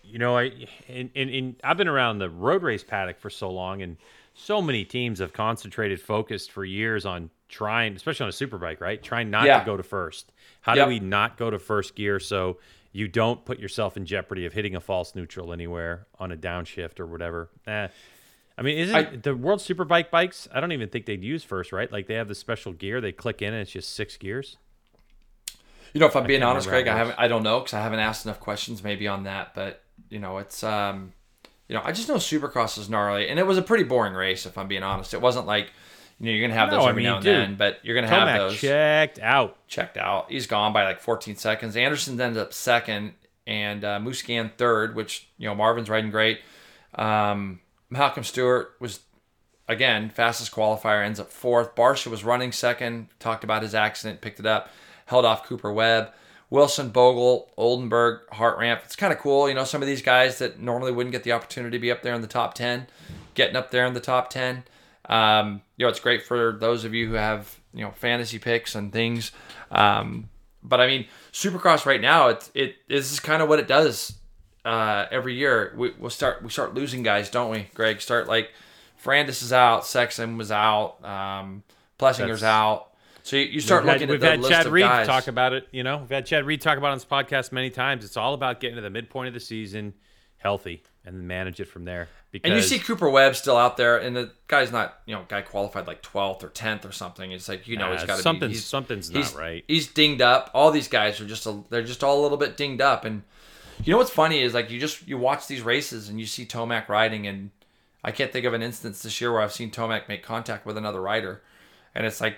you 0.03 0.19
know, 0.19 0.37
I 0.37 0.51
in, 0.87 1.09
in, 1.15 1.29
in 1.29 1.55
I've 1.63 1.77
been 1.77 1.87
around 1.87 2.19
the 2.19 2.29
road 2.29 2.63
race 2.63 2.83
paddock 2.83 3.19
for 3.19 3.29
so 3.29 3.49
long, 3.49 3.81
and 3.81 3.97
so 4.33 4.61
many 4.61 4.85
teams 4.85 5.19
have 5.19 5.33
concentrated, 5.33 5.99
focused 5.99 6.51
for 6.51 6.63
years 6.63 7.05
on 7.05 7.29
trying, 7.49 7.95
especially 7.95 8.25
on 8.25 8.29
a 8.29 8.33
superbike, 8.33 8.79
right? 8.81 9.01
Trying 9.01 9.29
not 9.31 9.45
Yeah. 9.45 9.59
to 9.59 9.65
go 9.65 9.77
to 9.77 9.83
first. 9.83 10.31
How 10.61 10.75
Yep. 10.75 10.85
do 10.85 10.89
we 10.89 10.99
not 10.99 11.37
go 11.37 11.49
to 11.49 11.57
first 11.57 11.95
gear 11.95 12.19
so 12.19 12.57
you 12.91 13.07
don't 13.07 13.43
put 13.45 13.59
yourself 13.59 13.97
in 13.97 14.05
jeopardy 14.05 14.45
of 14.45 14.53
hitting 14.53 14.75
a 14.75 14.79
false 14.79 15.15
neutral 15.15 15.53
anywhere 15.53 16.07
on 16.19 16.31
a 16.31 16.37
downshift 16.37 16.99
or 16.99 17.05
whatever? 17.05 17.49
Eh. 17.67 17.87
I 18.57 18.61
mean, 18.63 18.77
isn't 18.77 18.95
I- 18.95 19.15
the 19.17 19.35
World 19.35 19.59
Superbike 19.59 20.09
bikes? 20.09 20.47
I 20.51 20.59
don't 20.59 20.71
even 20.71 20.89
think 20.89 21.05
they'd 21.05 21.23
use 21.23 21.43
first, 21.43 21.71
right? 21.71 21.91
Like 21.91 22.07
they 22.07 22.15
have 22.15 22.27
the 22.27 22.35
special 22.35 22.73
gear, 22.73 22.99
they 23.01 23.11
click 23.11 23.41
in 23.41 23.53
and 23.53 23.61
it's 23.61 23.71
just 23.71 23.93
six 23.93 24.17
gears. 24.17 24.57
You 25.93 25.99
know, 26.01 26.07
if 26.07 26.15
I'm 26.15 26.27
being 26.27 26.43
honest, 26.43 26.67
Greg, 26.67 26.87
I 26.87 26.95
haven't, 26.97 27.15
I 27.17 27.27
don't 27.27 27.43
know 27.43 27.59
because 27.59 27.73
I 27.73 27.81
haven't 27.81 27.99
asked 27.99 28.25
enough 28.25 28.39
questions 28.39 28.83
maybe 28.83 29.07
on 29.07 29.23
that. 29.23 29.53
But 29.55 29.83
you 30.09 30.19
know, 30.19 30.37
it's, 30.37 30.63
um, 30.63 31.13
you 31.67 31.75
know, 31.75 31.81
I 31.83 31.91
just 31.91 32.07
know 32.07 32.15
Supercross 32.15 32.77
is 32.77 32.89
gnarly, 32.89 33.29
and 33.29 33.39
it 33.39 33.47
was 33.47 33.57
a 33.57 33.61
pretty 33.61 33.83
boring 33.83 34.13
race. 34.13 34.45
If 34.45 34.57
I'm 34.57 34.67
being 34.67 34.83
honest, 34.83 35.13
it 35.13 35.21
wasn't 35.21 35.47
like, 35.47 35.71
you 36.19 36.25
know, 36.25 36.31
you're 36.31 36.47
gonna 36.47 36.59
have 36.59 36.69
No, 36.69 36.77
those 36.77 36.85
I 36.85 36.89
every 36.89 37.03
mean, 37.03 37.11
now 37.11 37.15
and 37.17 37.23
dude, 37.23 37.35
then, 37.35 37.55
but 37.55 37.79
you're 37.83 37.95
gonna 37.95 38.07
have 38.07 38.39
those 38.39 38.59
checked 38.59 39.19
out. 39.19 39.57
checked 39.67 39.97
out. 39.97 40.31
He's 40.31 40.47
gone 40.47 40.73
by 40.73 40.83
like 40.83 40.99
14 40.99 41.35
seconds. 41.35 41.75
Anderson 41.75 42.19
ends 42.19 42.37
up 42.37 42.53
second, 42.53 43.13
and 43.45 43.83
uh, 43.83 43.99
Musquin 43.99 44.51
third, 44.57 44.95
which 44.95 45.27
you 45.37 45.47
know 45.47 45.55
Marvin's 45.55 45.89
riding 45.89 46.11
great. 46.11 46.39
Um, 46.95 47.59
Malcolm 47.89 48.23
Stewart 48.23 48.75
was 48.79 49.01
again 49.67 50.09
fastest 50.09 50.51
qualifier, 50.51 51.05
ends 51.05 51.19
up 51.19 51.31
fourth. 51.31 51.75
Barcia 51.75 52.07
was 52.07 52.23
running 52.23 52.51
second. 52.51 53.07
Talked 53.19 53.43
about 53.43 53.61
his 53.61 53.75
accident, 53.75 54.21
picked 54.21 54.39
it 54.39 54.45
up, 54.45 54.69
held 55.05 55.25
off 55.25 55.45
Cooper 55.45 55.71
Webb. 55.71 56.11
Wilson, 56.49 56.89
Bogle, 56.91 57.51
Oldenburg, 57.57 58.21
Hartranft. 58.31 58.85
It's 58.85 58.95
kind 58.95 59.11
of 59.11 59.19
cool, 59.19 59.49
you 59.49 59.53
know, 59.53 59.65
some 59.65 59.81
of 59.81 59.87
these 59.87 60.01
guys 60.01 60.39
that 60.39 60.61
normally 60.61 60.93
wouldn't 60.93 61.11
get 61.11 61.23
the 61.23 61.33
opportunity 61.33 61.77
to 61.77 61.81
be 61.81 61.91
up 61.91 62.03
there 62.03 62.13
in 62.13 62.21
the 62.21 62.27
top 62.27 62.53
10, 62.53 62.87
getting 63.33 63.57
up 63.57 63.69
there 63.69 63.85
in 63.85 63.93
the 63.93 63.99
top 63.99 64.29
10. 64.29 64.63
Um, 65.07 65.61
you 65.77 65.85
know, 65.85 65.89
it's 65.89 65.99
great 65.99 66.23
for 66.23 66.57
those 66.59 66.83
of 66.83 66.93
you 66.93 67.07
who 67.07 67.13
have, 67.13 67.59
you 67.73 67.83
know, 67.83 67.91
fantasy 67.91 68.39
picks 68.39 68.75
and 68.75 68.91
things. 68.91 69.31
Um, 69.71 70.29
but 70.63 70.81
I 70.81 70.87
mean, 70.87 71.07
Supercross 71.31 71.85
right 71.85 72.01
now, 72.01 72.27
it's, 72.27 72.51
it, 72.53 72.75
this 72.89 73.11
is 73.11 73.19
kind 73.19 73.41
of 73.41 73.47
what 73.47 73.59
it 73.59 73.67
does 73.67 74.17
uh, 74.65 75.05
every 75.11 75.35
year. 75.35 75.73
We, 75.77 75.91
we'll 75.97 76.09
start, 76.09 76.43
we 76.43 76.49
start 76.49 76.73
losing 76.73 77.03
guys, 77.03 77.29
don't 77.29 77.49
we, 77.51 77.67
Greg? 77.73 78.01
Start 78.01 78.27
like 78.27 78.51
Ferrandis 79.03 79.41
is 79.41 79.53
out, 79.53 79.85
Sexton 79.85 80.37
was 80.37 80.51
out, 80.51 81.03
um, 81.05 81.63
Plessinger's 81.99 82.41
That's- 82.41 82.43
out. 82.43 82.83
So 83.23 83.35
you, 83.35 83.43
you 83.43 83.59
start 83.59 83.85
looking 83.85 84.07
had, 84.07 84.15
at 84.15 84.21
the 84.21 84.29
had 84.29 84.39
list 84.39 84.51
Chad 84.51 84.65
of 84.67 84.71
Reed 84.71 84.85
guys. 84.85 85.05
talk 85.05 85.27
about 85.27 85.51
it. 85.51 85.67
You 85.71 85.83
know, 85.83 85.97
we've 85.97 86.09
had 86.09 86.25
Chad 86.25 86.45
Reed 86.45 86.61
talk 86.61 86.77
about 86.77 86.87
it 86.87 86.91
on 86.91 86.97
this 86.97 87.05
podcast 87.05 87.51
many 87.51 87.69
times. 87.69 88.05
It's 88.05 88.15
all 88.15 88.33
about 88.33 88.61
getting 88.61 88.77
to 88.77 88.81
the 88.81 88.89
midpoint 88.89 89.27
of 89.27 89.33
the 89.33 89.41
season 89.41 89.93
healthy 90.37 90.81
and 91.07 91.27
manage 91.27 91.59
it 91.59 91.65
from 91.69 91.85
there. 91.85 92.09
Because 92.31 92.49
And 92.51 92.57
you 92.57 92.61
see 92.61 92.79
Cooper 92.79 93.09
Webb 93.09 93.35
still 93.35 93.55
out 93.55 93.77
there, 93.77 93.97
and 93.97 94.15
the 94.15 94.29
guy's 94.47 94.71
not, 94.71 94.99
you 95.05 95.15
know, 95.15 95.23
guy 95.27 95.41
qualified 95.41 95.87
like 95.87 96.01
12th 96.03 96.43
or 96.43 96.49
10th 96.49 96.83
or 96.87 96.91
something. 96.91 97.31
It's 97.31 97.47
like, 97.47 97.67
you 97.67 97.77
know, 97.77 97.87
Nah, 97.87 97.93
he's 97.93 98.03
got 98.03 98.13
to 98.13 98.17
be. 98.17 98.23
something's 98.23 98.51
he's- 98.53 98.65
something's 98.65 99.07
he's, 99.09 99.33
not 99.33 99.41
right. 99.41 99.63
He's 99.67 99.87
dinged 99.87 100.21
up. 100.21 100.51
All 100.53 100.69
these 100.71 100.89
guys 100.89 101.21
are 101.21 101.25
just, 101.25 101.45
a, 101.45 101.63
they're 101.69 101.81
just 101.83 102.03
all 102.03 102.19
a 102.19 102.21
little 102.21 102.37
bit 102.37 102.57
dinged 102.57 102.81
up. 102.81 103.05
And 103.05 103.23
you 103.83 103.91
know 103.91 103.97
what's 103.97 104.09
funny 104.11 104.41
is 104.41 104.53
like 104.53 104.69
you 104.69 104.79
just, 104.79 105.07
you 105.07 105.17
watch 105.17 105.47
these 105.47 105.61
races 105.61 106.09
and 106.09 106.19
you 106.19 106.25
see 106.25 106.45
Tomac 106.45 106.89
riding, 106.89 107.25
and 107.25 107.51
I 108.03 108.11
can't 108.11 108.31
think 108.33 108.45
of 108.45 108.53
an 108.53 108.61
instance 108.61 109.01
this 109.01 109.21
year 109.21 109.31
where 109.31 109.41
I've 109.41 109.53
seen 109.53 109.71
Tomac 109.71 110.07
make 110.09 110.23
contact 110.23 110.65
with 110.65 110.77
another 110.77 111.01
rider. 111.01 111.41
And 111.95 112.05
it's 112.05 112.19
like 112.21 112.37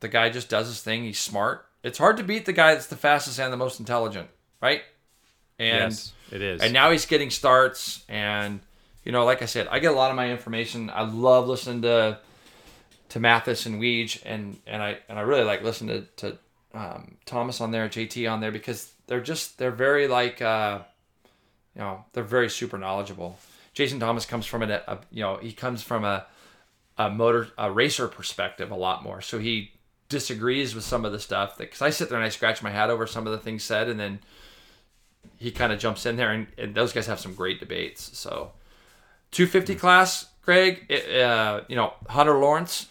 the 0.00 0.08
guy 0.08 0.28
just 0.28 0.48
does 0.50 0.68
his 0.68 0.82
thing. 0.82 1.04
He's 1.04 1.18
smart. 1.18 1.66
It's 1.82 1.98
hard 1.98 2.18
to 2.18 2.22
beat 2.22 2.44
the 2.44 2.52
guy 2.52 2.74
that's 2.74 2.86
the 2.86 2.96
fastest 2.96 3.40
and 3.40 3.52
the 3.52 3.56
most 3.56 3.80
intelligent, 3.80 4.28
right? 4.60 4.82
And 5.58 5.92
yes, 5.92 6.12
it 6.32 6.42
is. 6.42 6.60
and 6.60 6.72
now 6.72 6.90
he's 6.90 7.06
getting 7.06 7.30
starts 7.30 8.04
and 8.08 8.60
you 9.04 9.12
know 9.12 9.24
like 9.24 9.42
i 9.42 9.46
said 9.46 9.68
i 9.68 9.78
get 9.78 9.92
a 9.92 9.94
lot 9.96 10.10
of 10.10 10.16
my 10.16 10.30
information. 10.30 10.90
I 10.90 11.02
love 11.02 11.46
listening 11.48 11.82
to 11.82 12.18
to 13.10 13.20
matthes 13.20 13.66
and 13.66 13.80
weege 13.80 14.20
and 14.24 14.58
and 14.66 14.82
i 14.82 14.98
and 15.08 15.18
i 15.18 15.22
really 15.22 15.44
like 15.44 15.62
listening 15.62 16.06
to, 16.16 16.30
to 16.30 16.38
um, 16.74 17.16
thomas 17.26 17.60
on 17.60 17.70
there 17.70 17.88
jt 17.88 18.30
on 18.30 18.40
there 18.40 18.50
because 18.50 18.90
they're 19.06 19.20
just 19.20 19.58
they're 19.58 19.70
very 19.70 20.08
like 20.08 20.40
uh 20.40 20.80
you 21.74 21.80
know 21.80 22.04
they're 22.12 22.22
very 22.24 22.50
super 22.50 22.78
knowledgeable. 22.78 23.38
Jason 23.74 23.98
thomas 24.00 24.26
comes 24.26 24.46
from 24.46 24.62
a, 24.62 24.82
a 24.86 24.98
you 25.10 25.22
know 25.22 25.36
he 25.36 25.52
comes 25.52 25.82
from 25.82 26.04
a 26.04 26.26
a 26.98 27.10
motor 27.10 27.48
a 27.58 27.70
racer 27.70 28.08
perspective 28.08 28.70
a 28.70 28.76
lot 28.76 29.02
more. 29.02 29.20
So 29.20 29.38
he 29.38 29.72
disagrees 30.08 30.74
with 30.74 30.84
some 30.84 31.06
of 31.06 31.12
the 31.12 31.18
stuff 31.18 31.56
that 31.56 31.64
because 31.64 31.80
i 31.80 31.88
sit 31.88 32.10
there 32.10 32.18
and 32.18 32.26
i 32.26 32.28
scratch 32.28 32.62
my 32.62 32.70
head 32.70 32.90
over 32.90 33.06
some 33.06 33.26
of 33.26 33.32
the 33.32 33.38
things 33.38 33.62
said 33.64 33.88
and 33.88 33.98
then 33.98 34.20
he 35.42 35.50
kind 35.50 35.72
of 35.72 35.78
jumps 35.78 36.06
in 36.06 36.16
there 36.16 36.30
and, 36.32 36.46
and 36.56 36.74
those 36.74 36.92
guys 36.92 37.06
have 37.06 37.20
some 37.20 37.34
great 37.34 37.60
debates 37.60 38.16
so 38.18 38.52
250 39.32 39.74
class 39.74 40.26
Craig, 40.42 40.86
it, 40.88 41.22
uh, 41.22 41.62
you 41.68 41.76
know, 41.76 41.94
Hunter 42.08 42.38
Lawrence, 42.38 42.88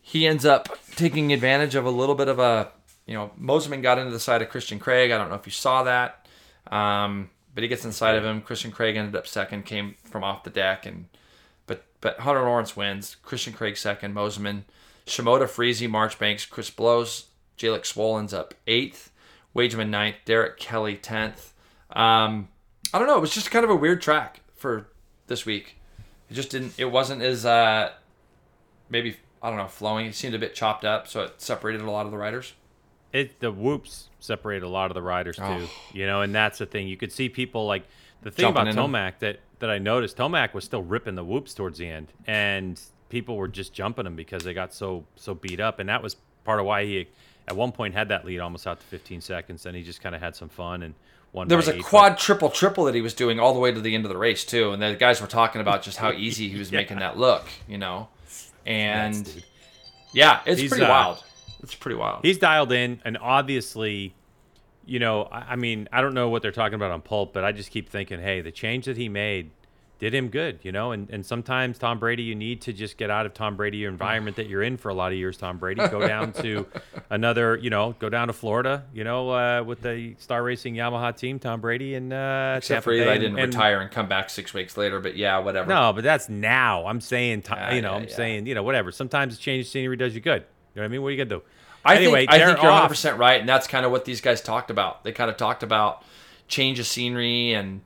he 0.00 0.26
ends 0.26 0.46
up 0.46 0.68
taking 0.94 1.32
advantage 1.32 1.74
of 1.74 1.84
a 1.84 1.90
little 1.90 2.14
bit 2.14 2.28
of 2.28 2.38
a, 2.38 2.70
you 3.06 3.14
know, 3.14 3.32
Mosiman 3.38 3.82
got 3.82 3.98
into 3.98 4.12
the 4.12 4.20
side 4.20 4.42
of 4.42 4.48
Christian 4.48 4.78
Craig. 4.78 5.10
I 5.10 5.18
don't 5.18 5.28
know 5.28 5.34
if 5.34 5.46
you 5.46 5.52
saw 5.52 5.82
that, 5.82 6.26
um, 6.70 7.30
but 7.52 7.62
he 7.62 7.68
gets 7.68 7.84
inside 7.84 8.14
of 8.14 8.24
him. 8.24 8.40
Christian 8.40 8.70
Craig 8.70 8.96
ended 8.96 9.16
up 9.16 9.26
second, 9.26 9.64
came 9.64 9.96
from 10.04 10.22
off 10.22 10.44
the 10.44 10.50
deck, 10.50 10.86
and 10.86 11.06
but 11.66 11.84
but 12.00 12.20
Hunter 12.20 12.42
Lawrence 12.42 12.76
wins. 12.76 13.16
Christian 13.22 13.52
Craig 13.52 13.76
second, 13.76 14.14
Mosiman, 14.14 14.62
Shimoda 15.04 15.48
Freezy, 15.48 15.90
Marchbanks, 15.90 16.46
Chris 16.46 16.70
Blose, 16.70 17.26
Jalek 17.58 17.82
Swollens 17.82 18.32
up 18.32 18.54
eighth, 18.68 19.10
Wageman 19.54 19.88
ninth, 19.88 20.16
Derek 20.24 20.58
Kelley 20.58 20.94
tenth. 20.94 21.52
Um, 21.90 22.48
I 22.92 22.98
don't 22.98 23.06
know. 23.06 23.16
It 23.16 23.20
was 23.20 23.34
just 23.34 23.50
kind 23.50 23.64
of 23.64 23.70
a 23.70 23.76
weird 23.76 24.00
track 24.00 24.40
for 24.56 24.88
this 25.26 25.44
week. 25.46 25.76
It 26.30 26.34
just 26.34 26.50
didn't. 26.50 26.74
It 26.78 26.86
wasn't 26.86 27.22
as 27.22 27.44
uh, 27.46 27.92
maybe 28.90 29.16
I 29.42 29.48
don't 29.48 29.58
know 29.58 29.66
flowing. 29.66 30.06
It 30.06 30.14
seemed 30.14 30.34
a 30.34 30.38
bit 30.38 30.54
chopped 30.54 30.84
up, 30.84 31.08
so 31.08 31.22
it 31.22 31.40
separated 31.40 31.82
a 31.82 31.90
lot 31.90 32.06
of 32.06 32.12
the 32.12 32.18
riders. 32.18 32.54
It 33.12 33.40
the 33.40 33.50
whoops 33.50 34.08
separated 34.20 34.64
a 34.64 34.68
lot 34.68 34.90
of 34.90 34.94
the 34.94 35.02
riders 35.02 35.36
too. 35.36 35.42
Oh. 35.44 35.70
You 35.92 36.06
know, 36.06 36.22
and 36.22 36.34
that's 36.34 36.58
the 36.58 36.66
thing. 36.66 36.88
You 36.88 36.96
could 36.96 37.12
see 37.12 37.28
people 37.28 37.66
like 37.66 37.84
the 38.22 38.30
thing 38.30 38.44
Jumping 38.44 38.62
about 38.62 38.68
in 38.68 38.76
them. 38.76 38.92
Tomac 38.92 39.18
that 39.20 39.40
that 39.60 39.70
I 39.70 39.78
noticed. 39.78 40.16
Tomac 40.16 40.54
was 40.54 40.64
still 40.64 40.82
ripping 40.82 41.14
the 41.14 41.24
whoops 41.24 41.54
towards 41.54 41.78
the 41.78 41.88
end, 41.88 42.08
and 42.26 42.80
people 43.08 43.36
were 43.36 43.48
just 43.48 43.72
jumping 43.72 44.06
him 44.06 44.16
because 44.16 44.44
they 44.44 44.52
got 44.52 44.74
so 44.74 45.04
so 45.16 45.34
beat 45.34 45.60
up, 45.60 45.78
and 45.78 45.88
that 45.88 46.02
was 46.02 46.16
part 46.44 46.60
of 46.60 46.66
why 46.66 46.84
he 46.84 47.08
at 47.46 47.56
one 47.56 47.72
point 47.72 47.94
had 47.94 48.08
that 48.08 48.24
lead 48.26 48.40
almost 48.40 48.66
out 48.66 48.78
to 48.80 48.86
15 48.86 49.20
seconds. 49.22 49.62
Then 49.62 49.74
he 49.74 49.82
just 49.82 50.02
kind 50.02 50.14
of 50.14 50.20
had 50.20 50.36
some 50.36 50.48
fun 50.48 50.82
and 50.82 50.94
won. 51.32 51.48
There 51.48 51.56
was 51.56 51.68
a 51.68 51.76
eight, 51.76 51.84
quad 51.84 52.18
triple 52.18 52.50
triple 52.50 52.84
that 52.84 52.94
he 52.94 53.00
was 53.00 53.14
doing 53.14 53.38
all 53.40 53.54
the 53.54 53.60
way 53.60 53.72
to 53.72 53.80
the 53.80 53.94
end 53.94 54.04
of 54.04 54.10
the 54.10 54.16
race 54.18 54.44
too, 54.44 54.72
and 54.72 54.82
the 54.82 54.94
guys 54.94 55.20
were 55.20 55.26
talking 55.26 55.60
about 55.60 55.82
just 55.82 55.98
how 55.98 56.12
easy 56.26 56.48
he 56.48 56.58
was 56.58 56.72
making 56.72 56.98
that 56.98 57.18
look, 57.18 57.44
you 57.66 57.78
know. 57.78 58.08
And 58.66 59.44
yeah, 60.12 60.40
it's 60.44 60.60
He's, 60.60 60.70
pretty 60.70 60.84
uh, 60.84 60.90
wild. 60.90 61.24
It's 61.62 61.74
pretty 61.74 61.96
wild. 61.96 62.20
he's 62.22 62.38
dialed 62.38 62.70
in 62.70 63.00
and 63.04 63.18
obviously 63.18 64.14
you 64.86 65.00
know 65.00 65.24
I, 65.24 65.38
I 65.52 65.56
mean 65.56 65.88
i 65.92 66.00
don't 66.00 66.14
know 66.14 66.28
what 66.28 66.40
they're 66.40 66.52
talking 66.52 66.74
about 66.76 66.92
on 66.92 67.00
pulp 67.02 67.32
but 67.32 67.44
i 67.44 67.50
just 67.50 67.72
keep 67.72 67.88
thinking 67.90 68.20
hey 68.20 68.40
the 68.42 68.52
change 68.52 68.84
that 68.84 68.96
he 68.96 69.08
made 69.08 69.50
did 69.98 70.14
him 70.14 70.28
good 70.28 70.58
you 70.62 70.70
know 70.70 70.92
and, 70.92 71.10
and 71.10 71.26
sometimes 71.26 71.76
tom 71.78 71.98
brady 71.98 72.22
you 72.22 72.34
need 72.34 72.60
to 72.60 72.72
just 72.72 72.96
get 72.96 73.10
out 73.10 73.26
of 73.26 73.34
tom 73.34 73.56
brady 73.56 73.78
your 73.78 73.90
environment 73.90 74.36
that 74.36 74.46
you're 74.48 74.62
in 74.62 74.76
for 74.76 74.88
a 74.90 74.94
lot 74.94 75.10
of 75.10 75.18
years 75.18 75.36
tom 75.36 75.58
brady 75.58 75.86
go 75.88 76.06
down 76.06 76.32
to 76.32 76.66
another 77.10 77.56
you 77.56 77.68
know 77.70 77.94
go 77.98 78.08
down 78.08 78.28
to 78.28 78.32
florida 78.32 78.84
you 78.94 79.02
know 79.02 79.30
uh, 79.30 79.62
with 79.62 79.80
the 79.82 80.14
star 80.18 80.42
racing 80.42 80.74
yamaha 80.74 81.16
team 81.16 81.38
tom 81.38 81.60
brady 81.60 81.94
and 81.94 82.12
uh 82.12 82.54
Except 82.58 82.76
Tampa 82.76 82.84
for 82.84 82.92
Eli 82.92 83.18
didn't 83.18 83.38
and- 83.38 83.52
retire 83.52 83.80
and 83.80 83.90
come 83.90 84.08
back 84.08 84.30
six 84.30 84.54
weeks 84.54 84.76
later, 84.76 85.00
but 85.00 85.16
yeah, 85.16 85.38
whatever. 85.38 85.68
no, 85.68 85.92
but 85.92 86.02
that's 86.04 86.28
now. 86.28 86.86
I'm 86.86 87.00
saying, 87.00 87.42
ti 87.42 87.52
Yeah, 87.54 87.74
you 87.74 87.82
know, 87.82 87.90
yeah, 87.90 87.96
I'm 87.96 88.08
yeah. 88.08 88.14
saying, 88.14 88.46
you 88.46 88.54
know, 88.54 88.62
whatever. 88.62 88.90
Sometimes 88.92 89.34
a 89.34 89.38
change 89.38 89.66
of 89.66 89.70
scenery 89.70 89.96
does 89.96 90.14
you 90.14 90.20
good. 90.20 90.42
You 90.74 90.80
know 90.80 90.82
what 90.82 90.84
I 90.84 90.88
mean? 90.88 91.02
What 91.02 91.08
are 91.08 91.10
you 91.12 91.16
gonna 91.24 91.40
do? 91.40 91.42
I 91.84 91.96
anyway, 91.96 92.20
think, 92.26 92.30
I 92.32 92.46
think 92.46 92.62
you're 92.62 92.70
100 92.70 92.88
percent 92.88 93.18
right, 93.18 93.38
and 93.40 93.48
that's 93.48 93.66
kind 93.66 93.84
of 93.86 93.92
what 93.92 94.04
these 94.04 94.20
guys 94.20 94.40
talked 94.40 94.70
about. 94.70 95.04
They 95.04 95.12
kind 95.12 95.30
of 95.30 95.36
talked 95.36 95.62
about 95.62 96.02
change 96.48 96.78
of 96.78 96.86
scenery 96.86 97.52
and 97.52 97.80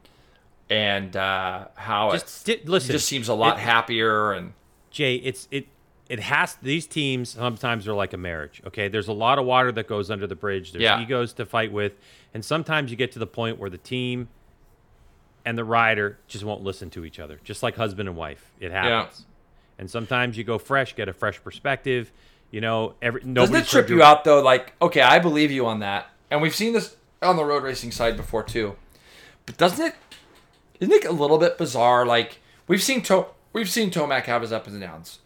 and 0.73 1.15
uh, 1.17 1.67
how 1.75 2.13
Just 2.13 2.47
di- 2.47 2.61
listen, 2.65 2.91
it 2.91 2.93
just 2.95 3.07
seems 3.07 3.29
a 3.29 3.35
lot 3.35 3.59
it- 3.59 3.61
happier 3.61 4.33
and 4.33 4.55
Jay, 4.91 5.17
it's 5.17 5.49
it 5.51 5.67
it 6.09 6.21
has 6.21 6.57
these 6.63 6.87
teams 6.87 7.31
sometimes 7.31 7.87
are 7.89 7.95
like 7.95 8.13
a 8.13 8.17
marriage. 8.19 8.61
Okay, 8.67 8.89
there's 8.89 9.09
a 9.09 9.13
lot 9.13 9.39
of 9.39 9.45
water 9.47 9.71
that 9.73 9.87
goes 9.87 10.11
under 10.11 10.27
the 10.27 10.35
bridge. 10.35 10.73
There's 10.73 10.83
Yeah. 10.83 11.01
egos 11.01 11.33
to 11.35 11.47
fight 11.47 11.73
with, 11.73 11.93
and 12.35 12.45
sometimes 12.45 12.91
you 12.91 12.97
get 12.97 13.13
to 13.13 13.19
the 13.19 13.27
point 13.27 13.59
where 13.59 13.71
the 13.71 13.79
team 13.79 14.29
and 15.45 15.57
the 15.59 15.65
rider 15.65 16.19
just 16.29 16.45
won't 16.45 16.63
listen 16.63 16.91
to 16.91 17.05
each 17.05 17.19
other, 17.19 17.39
just 17.45 17.63
like 17.63 17.77
husband 17.77 18.09
and 18.09 18.17
wife. 18.17 18.51
It 18.61 18.71
happens. 18.73 19.25
And 19.79 19.91
sometimes 19.91 20.37
you 20.37 20.45
go 20.45 20.59
fresh, 20.59 20.95
get 20.95 21.09
a 21.09 21.13
fresh 21.13 21.43
perspective. 21.43 22.13
You 22.51 22.61
know, 22.61 22.95
every 23.01 23.23
Doesn't 23.23 23.55
it 23.57 23.67
trip 23.67 23.89
you 23.89 24.03
out 24.03 24.25
though? 24.25 24.41
Like, 24.43 24.75
okay, 24.83 25.01
I 25.01 25.19
believe 25.19 25.51
you 25.51 25.67
on 25.67 25.81
that, 25.81 26.09
and 26.31 26.41
we've 26.43 26.55
seen 26.55 26.73
this 26.75 26.97
on 27.23 27.37
the 27.37 27.45
road 27.45 27.63
racing 27.63 27.91
side 27.93 28.17
before 28.17 28.43
too. 28.43 28.77
But 29.47 29.57
doesn't 29.57 29.85
it? 29.85 29.95
Isn't 30.83 30.93
it 30.93 31.05
a 31.05 31.13
little 31.13 31.39
bit 31.39 31.57
bizarre? 31.59 32.05
Like 32.05 32.39
we've 32.67 32.83
seen 32.83 33.03
to- 33.03 33.27
we've 33.53 33.71
seen 33.71 33.91
Tomac 33.93 34.25
have 34.25 34.43
his 34.43 34.53
ups 34.53 34.67
and 34.69 34.81
downs. 34.81 35.21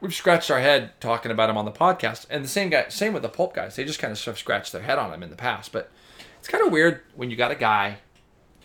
We've 0.00 0.14
scratched 0.14 0.50
our 0.50 0.60
head 0.60 0.90
talking 1.00 1.30
about 1.32 1.48
him 1.48 1.56
on 1.56 1.64
the 1.64 1.72
podcast, 1.72 2.26
and 2.28 2.44
the 2.44 2.48
same 2.48 2.68
guy, 2.68 2.88
same 2.88 3.14
with 3.14 3.22
the 3.22 3.30
pulp 3.30 3.54
guys. 3.54 3.76
They 3.76 3.84
just 3.84 3.98
kind 3.98 4.12
of 4.12 4.18
sort 4.18 4.34
of 4.34 4.38
scratched 4.38 4.72
their 4.72 4.82
head 4.82 4.98
on 4.98 5.10
him 5.12 5.22
in 5.22 5.30
the 5.30 5.36
past. 5.36 5.72
But 5.72 5.90
it's 6.38 6.48
kind 6.48 6.64
of 6.66 6.70
weird 6.70 7.00
when 7.14 7.30
you 7.30 7.36
got 7.36 7.50
a 7.50 7.54
guy 7.54 7.98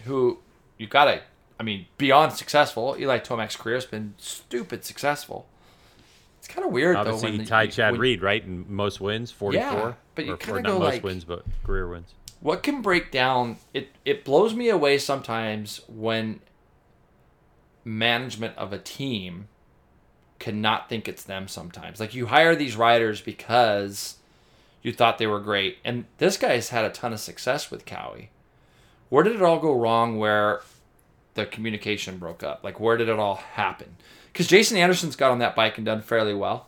who 0.03 0.39
you 0.77 0.87
got 0.87 1.07
a, 1.07 1.21
I 1.57 1.63
mean, 1.63 1.85
beyond 1.97 2.33
successful. 2.33 2.97
Eli 2.99 3.19
Tomac's 3.19 3.55
career 3.55 3.75
has 3.75 3.85
been 3.85 4.13
stupid 4.17 4.83
successful. 4.83 5.47
It's 6.39 6.49
kind 6.49 6.65
of 6.67 6.73
weird 6.73 6.97
Obviously, 6.97 7.29
though. 7.29 7.31
he 7.33 7.37
When 7.37 7.47
tied 7.47 7.71
Chad 7.71 7.93
when- 7.93 8.01
Reed, 8.01 8.21
right? 8.21 8.43
In 8.43 8.65
most 8.67 8.99
wins, 8.99 9.31
44. 9.31 9.95
but 10.15 10.25
you 10.25 10.35
kinda 10.35 10.59
or 10.59 10.61
go 10.63 10.69
not 10.73 10.79
most 10.79 10.93
like- 10.95 11.03
wins, 11.03 11.23
but 11.23 11.45
career 11.63 11.87
wins. 11.87 12.13
What 12.41 12.63
can 12.63 12.81
break 12.81 13.11
down 13.11 13.57
it 13.73 13.89
it 14.03 14.25
blows 14.25 14.53
me 14.53 14.69
away 14.69 14.97
sometimes 14.97 15.81
when 15.87 16.41
management 17.85 18.57
of 18.57 18.73
a 18.73 18.79
team 18.79 19.47
cannot 20.39 20.89
think 20.89 21.07
it's 21.07 21.23
them 21.23 21.47
sometimes. 21.47 21.99
Like 21.99 22.15
you 22.15 22.25
hire 22.25 22.55
these 22.55 22.75
riders 22.75 23.21
because 23.21 24.17
you 24.81 24.91
thought 24.91 25.19
they 25.19 25.27
were 25.27 25.39
great 25.39 25.77
and 25.85 26.05
this 26.17 26.35
guy's 26.35 26.69
had 26.69 26.83
a 26.83 26.89
ton 26.89 27.13
of 27.13 27.19
success 27.19 27.69
with 27.69 27.85
Kawi. 27.85 28.29
Where 29.09 29.23
did 29.23 29.35
it 29.35 29.41
all 29.43 29.59
go 29.59 29.77
wrong 29.77 30.17
where 30.17 30.61
the 31.35 31.45
communication 31.45 32.17
broke 32.17 32.41
up? 32.41 32.63
Like 32.63 32.79
where 32.79 32.97
did 32.97 33.07
it 33.07 33.19
all 33.19 33.35
happen? 33.35 33.97
Because 34.33 34.47
jason 34.47 34.77
anderson's 34.77 35.15
got 35.15 35.31
on 35.31 35.39
that 35.39 35.55
bike 35.55 35.77
and 35.77 35.85
done 35.85 36.01
fairly 36.01 36.33
well. 36.33 36.67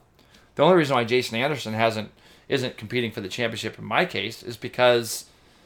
The 0.53 0.61
only 0.61 0.77
reason 0.77 0.95
why 0.95 1.03
jason 1.03 1.37
anderson 1.37 1.73
hasn't 1.73 2.11
isn't 2.47 2.77
competing 2.77 3.11
for 3.11 3.21
the 3.21 3.27
championship 3.29 3.79
in 3.79 3.85
my 3.85 4.05
case 4.05 4.43
is 4.43 4.57
because 4.57 5.25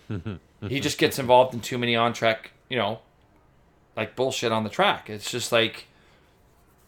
he 0.67 0.80
just 0.80 0.98
gets 0.98 1.20
involved 1.20 1.54
in 1.54 1.62
too 1.62 1.78
many 1.78 1.96
on 1.96 2.13
track, 2.13 2.52
you 2.70 2.78
know, 2.78 3.00
like 3.96 4.15
bullshit 4.15 4.52
on 4.52 4.63
the 4.63 4.70
track. 4.70 5.10
It's 5.10 5.30
just 5.30 5.52
like 5.52 5.86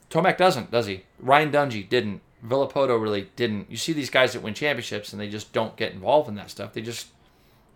Tomac 0.10 0.38
doesn't, 0.38 0.72
does 0.72 0.88
he? 0.88 1.04
Ryan 1.20 1.52
Dungey 1.52 1.88
didn't. 1.88 2.22
Villopoto 2.46 3.02
really 3.02 3.30
didn't. 3.36 3.70
You 3.70 3.78
see 3.78 3.92
these 3.94 4.10
guys 4.10 4.34
that 4.34 4.42
win 4.42 4.54
championships 4.54 5.12
and 5.12 5.20
they 5.22 5.30
just 5.30 5.52
don't 5.52 5.76
get 5.76 5.92
involved 5.92 6.30
in 6.30 6.36
that 6.36 6.50
stuff. 6.50 6.74
They 6.74 6.82
just 6.82 7.08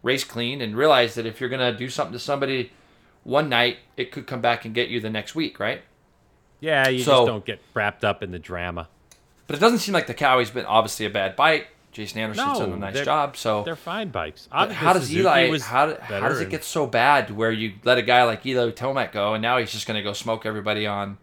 race 0.01 0.23
clean 0.23 0.61
and 0.61 0.75
realize 0.75 1.15
that 1.15 1.25
if 1.25 1.39
you're 1.39 1.49
gonna 1.49 1.75
do 1.77 1.89
something 1.89 2.13
to 2.13 2.19
somebody 2.19 2.71
one 3.23 3.49
night, 3.49 3.77
it 3.97 4.11
could 4.11 4.25
come 4.27 4.41
back 4.41 4.65
and 4.65 4.73
get 4.73 4.89
you 4.89 4.99
the 4.99 5.09
next 5.09 5.35
week, 5.35 5.59
right? 5.59 5.81
Yeah, 6.59 6.87
you 6.87 7.03
So- 7.03 7.11
just 7.11 7.27
don't 7.27 7.45
get 7.45 7.59
wrapped 7.73 8.05
up 8.05 8.23
in 8.23 8.31
the 8.31 8.39
drama. 8.39 8.87
But 9.47 9.57
it 9.57 9.59
doesn't 9.59 9.79
seem 9.79 9.93
like 9.93 10.07
the 10.07 10.13
Kawi's 10.13 10.49
been 10.49 10.65
obviously 10.65 11.05
a 11.05 11.09
bad 11.09 11.35
bike. 11.35 11.67
Jason 11.93 12.19
Anderson's 12.19 12.59
No, 12.59 12.65
done 12.65 12.73
a 12.73 12.77
nice 12.77 13.05
job. 13.05 13.37
So 13.37 13.63
They're 13.63 13.75
fine 13.75 14.09
bikes. 14.09 14.47
How 14.51 14.65
does 14.65 15.03
Suzuki 15.03 15.19
Eli? 15.21 15.57
How, 15.59 15.95
how 16.01 16.27
does 16.27 16.41
it 16.41 16.49
get 16.49 16.63
so 16.63 16.85
bad 16.87 17.31
where 17.31 17.51
you 17.51 17.73
let 17.83 17.97
a 17.97 18.01
guy 18.01 18.23
like 18.23 18.45
Eli 18.45 18.71
Tomac 18.71 19.11
go, 19.11 19.33
and 19.35 19.41
now 19.41 19.57
he's 19.59 19.71
just 19.71 19.87
going 19.87 19.97
to 19.97 20.03
go 20.03 20.11
smoke 20.13 20.45
everybody 20.45 20.87
on, 20.87 21.17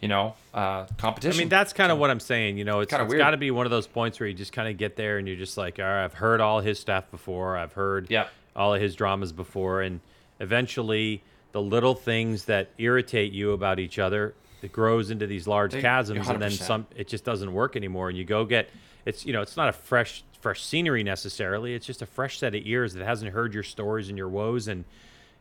you 0.00 0.08
know, 0.08 0.34
uh, 0.54 0.86
competition? 0.96 1.38
I 1.38 1.42
mean, 1.42 1.48
that's 1.48 1.72
kind 1.72 1.90
of 1.92 1.98
what 1.98 2.08
I'm 2.10 2.20
saying. 2.20 2.56
You 2.56 2.64
know, 2.64 2.80
it's, 2.80 2.92
it's 2.92 3.14
got 3.14 3.30
to 3.32 3.36
be 3.36 3.50
one 3.50 3.66
of 3.66 3.70
those 3.70 3.86
points 3.88 4.18
where 4.20 4.28
you 4.28 4.34
just 4.34 4.52
kind 4.52 4.68
of 4.68 4.78
get 4.78 4.96
there 4.96 5.18
and 5.18 5.26
you're 5.26 5.36
just 5.36 5.58
like, 5.58 5.78
all 5.78 5.84
right, 5.84 6.04
I've 6.04 6.14
heard 6.14 6.40
all 6.40 6.60
his 6.60 6.78
stuff 6.78 7.10
before. 7.10 7.56
I've 7.58 7.72
heard 7.72 8.06
Yeah. 8.10 8.28
all 8.54 8.72
of 8.74 8.80
his 8.80 8.94
dramas 8.94 9.32
before. 9.32 9.82
And 9.82 10.00
eventually, 10.38 11.22
the 11.52 11.60
little 11.60 11.94
things 11.94 12.44
that 12.46 12.68
irritate 12.78 13.32
you 13.32 13.52
about 13.52 13.78
each 13.80 13.98
other, 13.98 14.34
it 14.62 14.72
grows 14.72 15.10
into 15.10 15.26
these 15.26 15.46
large 15.46 15.72
They- 15.72 15.80
chasms, 15.80 16.28
and 16.28 16.40
then 16.40 16.50
some. 16.50 16.86
It 16.96 17.08
just 17.08 17.24
doesn't 17.24 17.52
work 17.52 17.76
anymore. 17.76 18.08
And 18.08 18.18
you 18.18 18.24
go 18.24 18.44
get 18.44 18.68
it's 19.06 19.24
you 19.24 19.32
know 19.32 19.42
it's 19.42 19.56
not 19.56 19.68
a 19.68 19.72
fresh 19.72 20.22
fresh 20.40 20.62
scenery 20.62 21.02
necessarily. 21.02 21.74
It's 21.74 21.86
just 21.86 22.02
a 22.02 22.06
fresh 22.06 22.38
set 22.38 22.54
of 22.54 22.62
ears 22.64 22.94
that 22.94 23.04
hasn't 23.04 23.32
heard 23.32 23.54
your 23.54 23.62
stories 23.62 24.08
and 24.08 24.16
your 24.16 24.28
woes. 24.28 24.68
And 24.68 24.84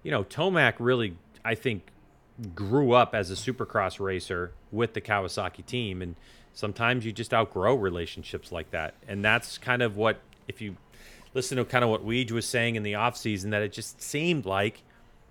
you 0.04 0.12
know, 0.12 0.24
Tomac 0.24 0.76
really, 0.80 1.16
I 1.44 1.56
think, 1.56 1.84
grew 2.56 2.94
up 2.94 3.14
as 3.14 3.30
a 3.32 3.34
supercross 3.34 4.00
racer 4.00 4.52
with 4.72 4.94
the 4.94 5.02
Kawasaki 5.02 5.66
team 5.66 6.02
and 6.02 6.16
sometimes 6.54 7.06
you 7.06 7.12
just 7.12 7.34
outgrow 7.34 7.76
relationships 7.76 8.52
like 8.52 8.72
that 8.72 8.94
and 9.08 9.24
that's 9.24 9.58
kind 9.58 9.82
of 9.82 9.98
what 9.98 10.20
if 10.48 10.62
you 10.62 10.76
listen 11.34 11.58
to 11.58 11.66
kind 11.66 11.84
of 11.84 11.90
what 11.90 12.06
Weege 12.06 12.32
was 12.32 12.46
saying 12.46 12.76
in 12.76 12.84
the 12.84 12.94
offseason 12.94 13.52
that 13.52 13.62
it 13.62 13.72
just 13.74 14.02
seemed 14.02 14.46
like 14.46 14.84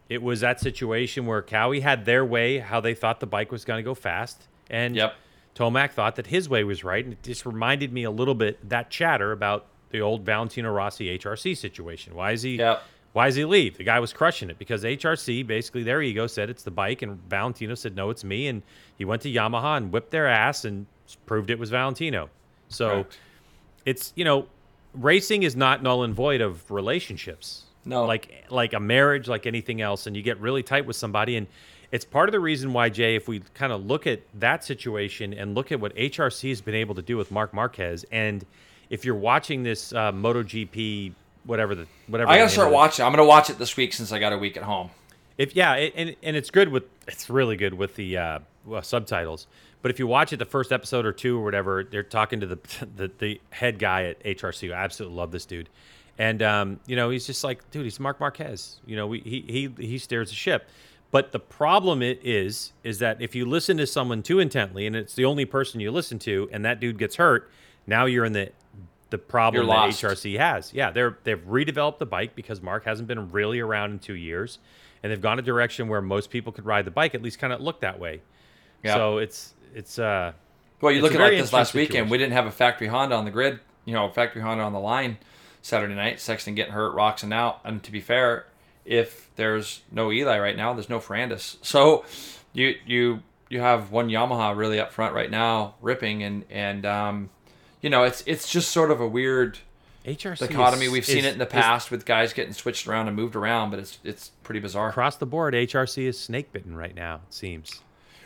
it 0.09 0.23
was 0.23 0.40
that 0.40 0.61
situation 0.61 1.27
where 1.27 1.42
Kawi 1.42 1.83
had 1.83 2.05
their 2.05 2.25
way 2.25 2.59
how 2.59 2.81
they 2.81 2.94
thought 2.94 3.21
the 3.21 3.27
bike 3.27 3.53
was 3.53 3.64
going 3.64 3.79
to 3.79 3.83
go 3.83 3.94
fast 3.94 4.49
and 4.71 4.97
Yep. 4.97 5.14
Tomac 5.55 5.90
thought 5.90 6.16
that 6.16 6.29
his 6.29 6.49
way 6.49 6.62
was 6.64 6.85
right 6.85 7.05
and 7.05 7.14
it 7.14 7.23
just 7.23 7.44
reminded 7.44 7.92
me 7.92 8.05
a 8.05 8.11
little 8.11 8.35
bit 8.35 8.68
that 8.68 8.90
chatter 8.90 9.33
about 9.33 9.66
the 9.90 10.01
old 10.01 10.25
Valentino 10.25 10.71
Rossi 10.71 11.18
HRC 11.18 11.57
situation 11.57 12.14
why 12.14 12.33
is 12.33 12.42
he 12.42 12.57
Yep. 12.57 12.83
why 13.12 13.27
does 13.27 13.35
he 13.37 13.44
leave? 13.44 13.77
The 13.79 13.85
guy 13.85 13.99
was 14.01 14.12
crushing 14.12 14.51
it 14.51 14.59
because 14.59 14.85
HRC 14.85 15.47
basically 15.47 15.83
their 15.83 16.01
ego 16.03 16.27
said 16.27 16.51
it's 16.51 16.62
the 16.62 16.71
bike, 16.71 17.03
and 17.03 17.18
Valentino 17.29 17.75
said 17.75 17.97
no, 17.97 18.11
it's 18.11 18.23
me, 18.23 18.47
and 18.47 18.62
he 18.97 19.05
went 19.05 19.23
to 19.23 19.33
Yamaha 19.33 19.79
and 19.79 19.90
whipped 19.90 20.11
their 20.11 20.29
ass 20.29 20.64
and 20.64 20.87
proved 21.27 21.49
it 21.51 21.59
was 21.59 21.71
Valentino. 21.71 22.29
So 22.68 22.88
Correct. 22.90 23.18
it's 23.87 24.12
you 24.14 24.25
know, 24.25 24.47
racing 24.92 25.42
is 25.42 25.57
not 25.57 25.83
null 25.83 26.05
and 26.05 26.14
void 26.14 26.40
of 26.42 26.71
relationships. 26.71 27.64
No. 27.88 28.05
like 28.05 28.44
like 28.51 28.72
a 28.72 28.81
marriage, 28.81 29.29
like 29.29 29.46
anything 29.46 29.81
else, 29.81 30.07
and 30.07 30.16
you 30.16 30.22
get 30.22 30.38
really 30.40 30.62
tight 30.62 30.87
with 30.87 30.96
somebody, 30.96 31.37
and 31.37 31.46
it's 31.90 32.05
part 32.05 32.29
of 32.29 32.33
the 32.33 32.40
reason 32.40 32.72
why 32.72 32.88
Jay, 32.88 33.16
if 33.16 33.29
we 33.29 33.40
kind 33.55 33.72
of 33.72 33.87
look 33.87 34.07
at 34.07 34.20
that 34.35 34.64
situation 34.64 35.33
and 35.33 35.55
look 35.55 35.72
at 35.72 35.81
what 35.81 35.94
HRC 35.96 36.51
has 36.51 36.61
been 36.61 36.74
able 36.74 36.94
to 36.94 37.03
do 37.03 37.16
with 37.16 37.31
Marc 37.31 37.55
Marquez, 37.55 38.05
and 38.12 38.44
if 38.90 39.05
you're 39.05 39.14
watching 39.14 39.62
this 39.62 39.92
uh, 39.92 40.12
MotoGP, 40.12 41.12
whatever 41.44 41.74
the 41.74 41.87
whatever, 42.07 42.31
I 42.31 42.38
gotta 42.38 42.51
start 42.51 42.72
watching. 42.72 43.05
I'm 43.05 43.12
gonna 43.12 43.24
watch 43.24 43.51
it 43.51 43.59
this 43.59 43.77
week 43.77 43.92
since 43.92 44.12
I 44.12 44.18
got 44.18 44.33
a 44.33 44.38
week 44.38 44.57
at 44.57 44.62
home. 44.62 44.90
If 45.37 45.57
yeah, 45.57 45.74
it, 45.74 45.92
and 45.96 46.16
and 46.22 46.37
it's 46.37 46.51
good 46.51 46.68
with 46.68 46.85
it's 47.07 47.31
really 47.31 47.57
good 47.57 47.74
with 47.74 47.94
the 47.94 48.18
uh, 48.18 48.38
well, 48.64 48.83
subtitles. 48.83 49.46
But 49.81 49.92
if 49.92 49.98
you 49.98 50.07
watch 50.07 50.33
it, 50.33 50.38
the 50.38 50.44
first 50.44 50.72
episode 50.72 51.07
or 51.07 51.12
two 51.12 51.38
or 51.38 51.44
whatever, 51.44 51.85
they're 51.85 52.03
talking 52.03 52.40
to 52.40 52.46
the 52.46 52.59
the, 52.96 53.11
the 53.18 53.40
head 53.51 53.79
guy 53.79 54.05
at 54.05 54.22
HRC. 54.24 54.72
I 54.72 54.85
absolutely 54.85 55.16
love 55.16 55.31
this 55.31 55.46
dude, 55.46 55.68
and 56.18 56.42
um, 56.42 56.81
you 56.87 56.96
know 56.96 57.11
he's 57.11 57.26
just 57.26 57.44
like, 57.44 57.68
dude, 57.70 57.85
he's 57.85 58.00
Marc 58.00 58.20
Marquez. 58.20 58.81
You 58.85 58.96
know, 58.96 59.07
we, 59.07 59.20
he 59.20 59.44
he 59.76 59.87
he 59.87 59.98
steers 59.98 60.28
the 60.28 60.35
ship. 60.35 60.68
But 61.11 61.33
the 61.33 61.40
problem 61.40 62.02
it 62.02 62.20
is 62.22 62.72
is 62.85 62.98
that 62.98 63.22
if 63.22 63.35
you 63.35 63.46
listen 63.46 63.78
to 63.78 63.87
someone 63.87 64.22
too 64.22 64.40
intently, 64.40 64.87
and 64.87 64.94
it's 64.94 65.14
the 65.14 65.24
only 65.24 65.46
person 65.46 65.81
you 65.81 65.90
listen 65.90 66.18
to, 66.20 66.50
and 66.52 66.64
that 66.66 66.81
dude 66.81 66.98
gets 66.98 67.16
hurt, 67.16 67.50
now 67.87 68.04
you're 68.04 68.26
in 68.26 68.33
the 68.33 68.52
the 69.11 69.16
problem 69.16 69.64
You're 69.66 69.74
that 69.74 69.81
lost. 69.81 70.02
HRC 70.02 70.38
has. 70.38 70.74
Yeah, 70.74 70.90
they're 70.90 71.16
they've 71.24 71.40
redeveloped 71.40 71.98
the 71.98 72.07
bike 72.07 72.35
because 72.35 72.61
Marc 72.61 72.85
hasn't 72.85 73.09
been 73.09 73.31
really 73.31 73.61
around 73.61 73.92
in 73.92 73.98
two 74.00 74.16
years, 74.16 74.59
and 75.02 75.11
they've 75.11 75.20
gone 75.20 75.38
a 75.38 75.42
direction 75.42 75.88
where 75.88 76.02
most 76.02 76.31
people 76.31 76.52
could 76.52 76.66
ride 76.66 76.85
the 76.85 76.90
bike. 76.90 77.14
At 77.14 77.22
least 77.22 77.38
kind 77.38 77.52
of 77.52 77.61
look 77.61 77.81
that 77.81 77.98
way. 77.98 78.20
Yeah. 78.83 78.94
So 78.94 79.18
it's 79.18 79.54
it's 79.74 79.98
uh 79.98 80.33
Well, 80.81 80.92
you 80.92 81.00
look 81.00 81.14
at 81.14 81.20
like 81.20 81.31
this 81.33 81.52
last 81.52 81.74
interesting 81.74 81.81
weekend. 81.81 82.11
We 82.11 82.18
didn't 82.18 82.35
have 82.35 82.46
a 82.46 82.50
factory 82.50 82.88
Honda 82.88 83.14
on 83.14 83.24
the 83.24 83.31
grid. 83.31 83.61
You 83.87 83.94
know, 83.94 84.11
factory 84.11 84.42
Honda 84.42 84.64
on 84.64 84.74
the 84.74 84.81
line 84.81 85.16
Saturday 85.62 85.94
night. 85.94 86.21
Sexton 86.21 86.55
getting 86.55 86.73
hurt, 86.73 86.94
Roczen 86.94 87.33
out. 87.33 87.61
And 87.64 87.83
to 87.83 87.92
be 87.92 88.01
fair, 88.01 88.47
if 88.85 89.31
there's 89.37 89.83
no 89.92 90.11
Eli 90.12 90.38
right 90.38 90.57
now, 90.57 90.73
there's 90.73 90.88
no 90.88 91.01
Ferrandis. 91.01 91.57
So 91.62 92.05
you 92.53 92.75
you 92.87 93.23
you 93.51 93.61
have 93.61 93.90
one 93.90 94.09
Yamaha 94.09 94.57
really 94.57 94.81
up 94.81 94.92
front 94.92 95.14
right 95.14 95.31
now, 95.31 95.75
ripping, 95.81 96.23
and 96.23 96.44
and 96.51 96.85
um, 96.87 97.31
you 97.81 97.90
know, 97.90 98.05
it's 98.05 98.23
it's 98.27 98.51
just 98.51 98.71
sort 98.71 98.90
of 98.90 99.01
a 99.01 99.07
weird 99.09 99.59
HRC 100.07 100.38
dichotomy. 100.49 100.87
is- 100.87 100.92
We've 100.92 101.05
seen 101.05 101.18
is- 101.18 101.25
it 101.27 101.33
in 101.35 101.38
the 101.38 101.47
is 101.47 101.53
past 101.53 101.90
with 101.90 102.05
guys 102.07 102.33
getting 102.33 102.53
switched 102.55 102.87
around 102.87 103.09
and 103.09 103.16
moved 103.16 103.37
around, 103.37 103.71
but 103.71 103.79
it's 103.79 103.99
it's 104.05 104.31
pretty 104.42 104.61
bizarre. 104.61 104.88
across 104.88 105.16
the 105.16 105.27
board. 105.27 105.55
HRC 105.55 106.05
is 106.07 106.18
snake 106.18 106.53
bitten 106.53 106.75
right 106.77 106.94
now. 106.94 107.16
It 107.29 107.35
seems. 107.35 107.81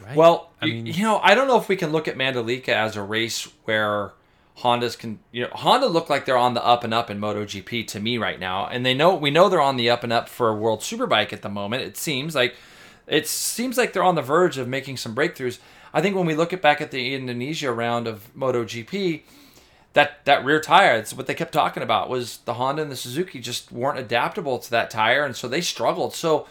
Right? 0.04 0.16
Well, 0.16 0.50
I 0.60 0.66
you, 0.66 0.74
mean, 0.74 0.86
you 0.86 1.02
know, 1.04 1.18
I 1.22 1.34
don't 1.36 1.46
know 1.46 1.58
if 1.58 1.68
we 1.68 1.76
can 1.76 1.92
look 1.92 2.08
at 2.08 2.16
Mandalika 2.16 2.70
as 2.70 2.96
a 2.96 3.02
race 3.02 3.48
where 3.64 4.10
Hondas 4.58 4.98
can, 4.98 5.18
you 5.30 5.42
know, 5.42 5.50
Honda 5.52 5.86
look 5.86 6.10
like 6.10 6.24
they're 6.24 6.36
on 6.36 6.54
the 6.54 6.64
up 6.64 6.84
and 6.84 6.92
up 6.92 7.10
in 7.10 7.18
MotoGP 7.18 7.86
to 7.88 8.00
me 8.00 8.18
right 8.18 8.38
now, 8.38 8.66
and 8.66 8.84
they 8.84 8.94
know 8.94 9.14
we 9.14 9.30
know 9.30 9.48
they're 9.48 9.60
on 9.60 9.76
the 9.76 9.90
up 9.90 10.04
and 10.04 10.12
up 10.12 10.28
for 10.28 10.48
a 10.48 10.54
World 10.54 10.80
Superbike 10.80 11.32
at 11.32 11.42
the 11.42 11.48
moment. 11.48 11.82
It 11.82 11.96
seems 11.96 12.34
like 12.34 12.54
it 13.06 13.26
seems 13.26 13.78
like 13.78 13.92
they're 13.92 14.02
on 14.02 14.14
the 14.14 14.22
verge 14.22 14.58
of 14.58 14.68
making 14.68 14.98
some 14.98 15.14
breakthroughs. 15.14 15.58
I 15.94 16.00
think 16.00 16.16
when 16.16 16.26
we 16.26 16.34
look 16.34 16.52
at 16.52 16.62
back 16.62 16.80
at 16.80 16.90
the 16.90 17.14
Indonesia 17.14 17.72
round 17.72 18.06
of 18.06 18.30
MotoGP, 18.36 19.22
that 19.94 20.24
that 20.26 20.44
rear 20.44 20.60
tire, 20.60 20.96
it's 20.96 21.14
what 21.14 21.26
they 21.26 21.34
kept 21.34 21.52
talking 21.52 21.82
about 21.82 22.10
was 22.10 22.38
the 22.38 22.54
Honda 22.54 22.82
and 22.82 22.90
the 22.90 22.96
Suzuki 22.96 23.40
just 23.40 23.72
weren't 23.72 23.98
adaptable 23.98 24.58
to 24.58 24.70
that 24.70 24.90
tire, 24.90 25.24
and 25.24 25.34
so 25.34 25.48
they 25.48 25.62
struggled. 25.62 26.14
So 26.14 26.46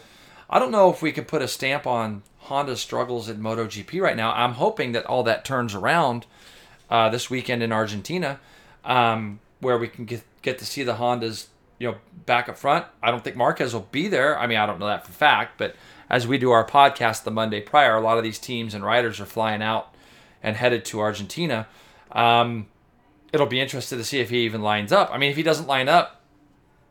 I 0.50 0.58
don't 0.58 0.72
know 0.72 0.90
if 0.90 1.02
we 1.02 1.12
could 1.12 1.28
put 1.28 1.40
a 1.40 1.48
stamp 1.48 1.86
on 1.86 2.24
Honda's 2.40 2.80
struggles 2.80 3.28
in 3.28 3.38
MotoGP 3.38 4.00
right 4.02 4.16
now. 4.16 4.32
I'm 4.32 4.54
hoping 4.54 4.92
that 4.92 5.06
all 5.06 5.22
that 5.22 5.44
turns 5.44 5.74
around 5.74 6.26
uh, 6.92 7.08
this 7.08 7.30
weekend 7.30 7.62
in 7.62 7.72
Argentina, 7.72 8.38
um, 8.84 9.40
where 9.60 9.78
we 9.78 9.88
can 9.88 10.04
get 10.04 10.22
get 10.42 10.58
to 10.58 10.66
see 10.66 10.82
the 10.82 10.96
Hondas, 10.96 11.46
you 11.78 11.90
know, 11.90 11.96
back 12.26 12.50
up 12.50 12.58
front. 12.58 12.84
I 13.02 13.10
don't 13.10 13.24
think 13.24 13.34
Marquez 13.34 13.72
will 13.72 13.88
be 13.90 14.08
there. 14.08 14.38
I 14.38 14.46
mean, 14.46 14.58
I 14.58 14.66
don't 14.66 14.78
know 14.78 14.88
that 14.88 15.06
for 15.06 15.12
fact, 15.12 15.56
but 15.56 15.74
as 16.10 16.26
we 16.26 16.36
do 16.36 16.50
our 16.50 16.66
podcast 16.66 17.24
the 17.24 17.30
Monday 17.30 17.62
prior, 17.62 17.96
a 17.96 18.00
lot 18.02 18.18
of 18.18 18.24
these 18.24 18.38
teams 18.38 18.74
and 18.74 18.84
riders 18.84 19.20
are 19.20 19.24
flying 19.24 19.62
out 19.62 19.94
and 20.42 20.54
headed 20.54 20.84
to 20.84 21.00
Argentina. 21.00 21.66
Um, 22.10 22.66
it'll 23.32 23.46
be 23.46 23.60
interesting 23.60 23.96
to 23.96 24.04
see 24.04 24.20
if 24.20 24.28
he 24.28 24.40
even 24.40 24.60
lines 24.60 24.92
up. 24.92 25.08
I 25.14 25.16
mean, 25.16 25.30
if 25.30 25.36
he 25.38 25.42
doesn't 25.42 25.66
line 25.66 25.88
up, 25.88 26.20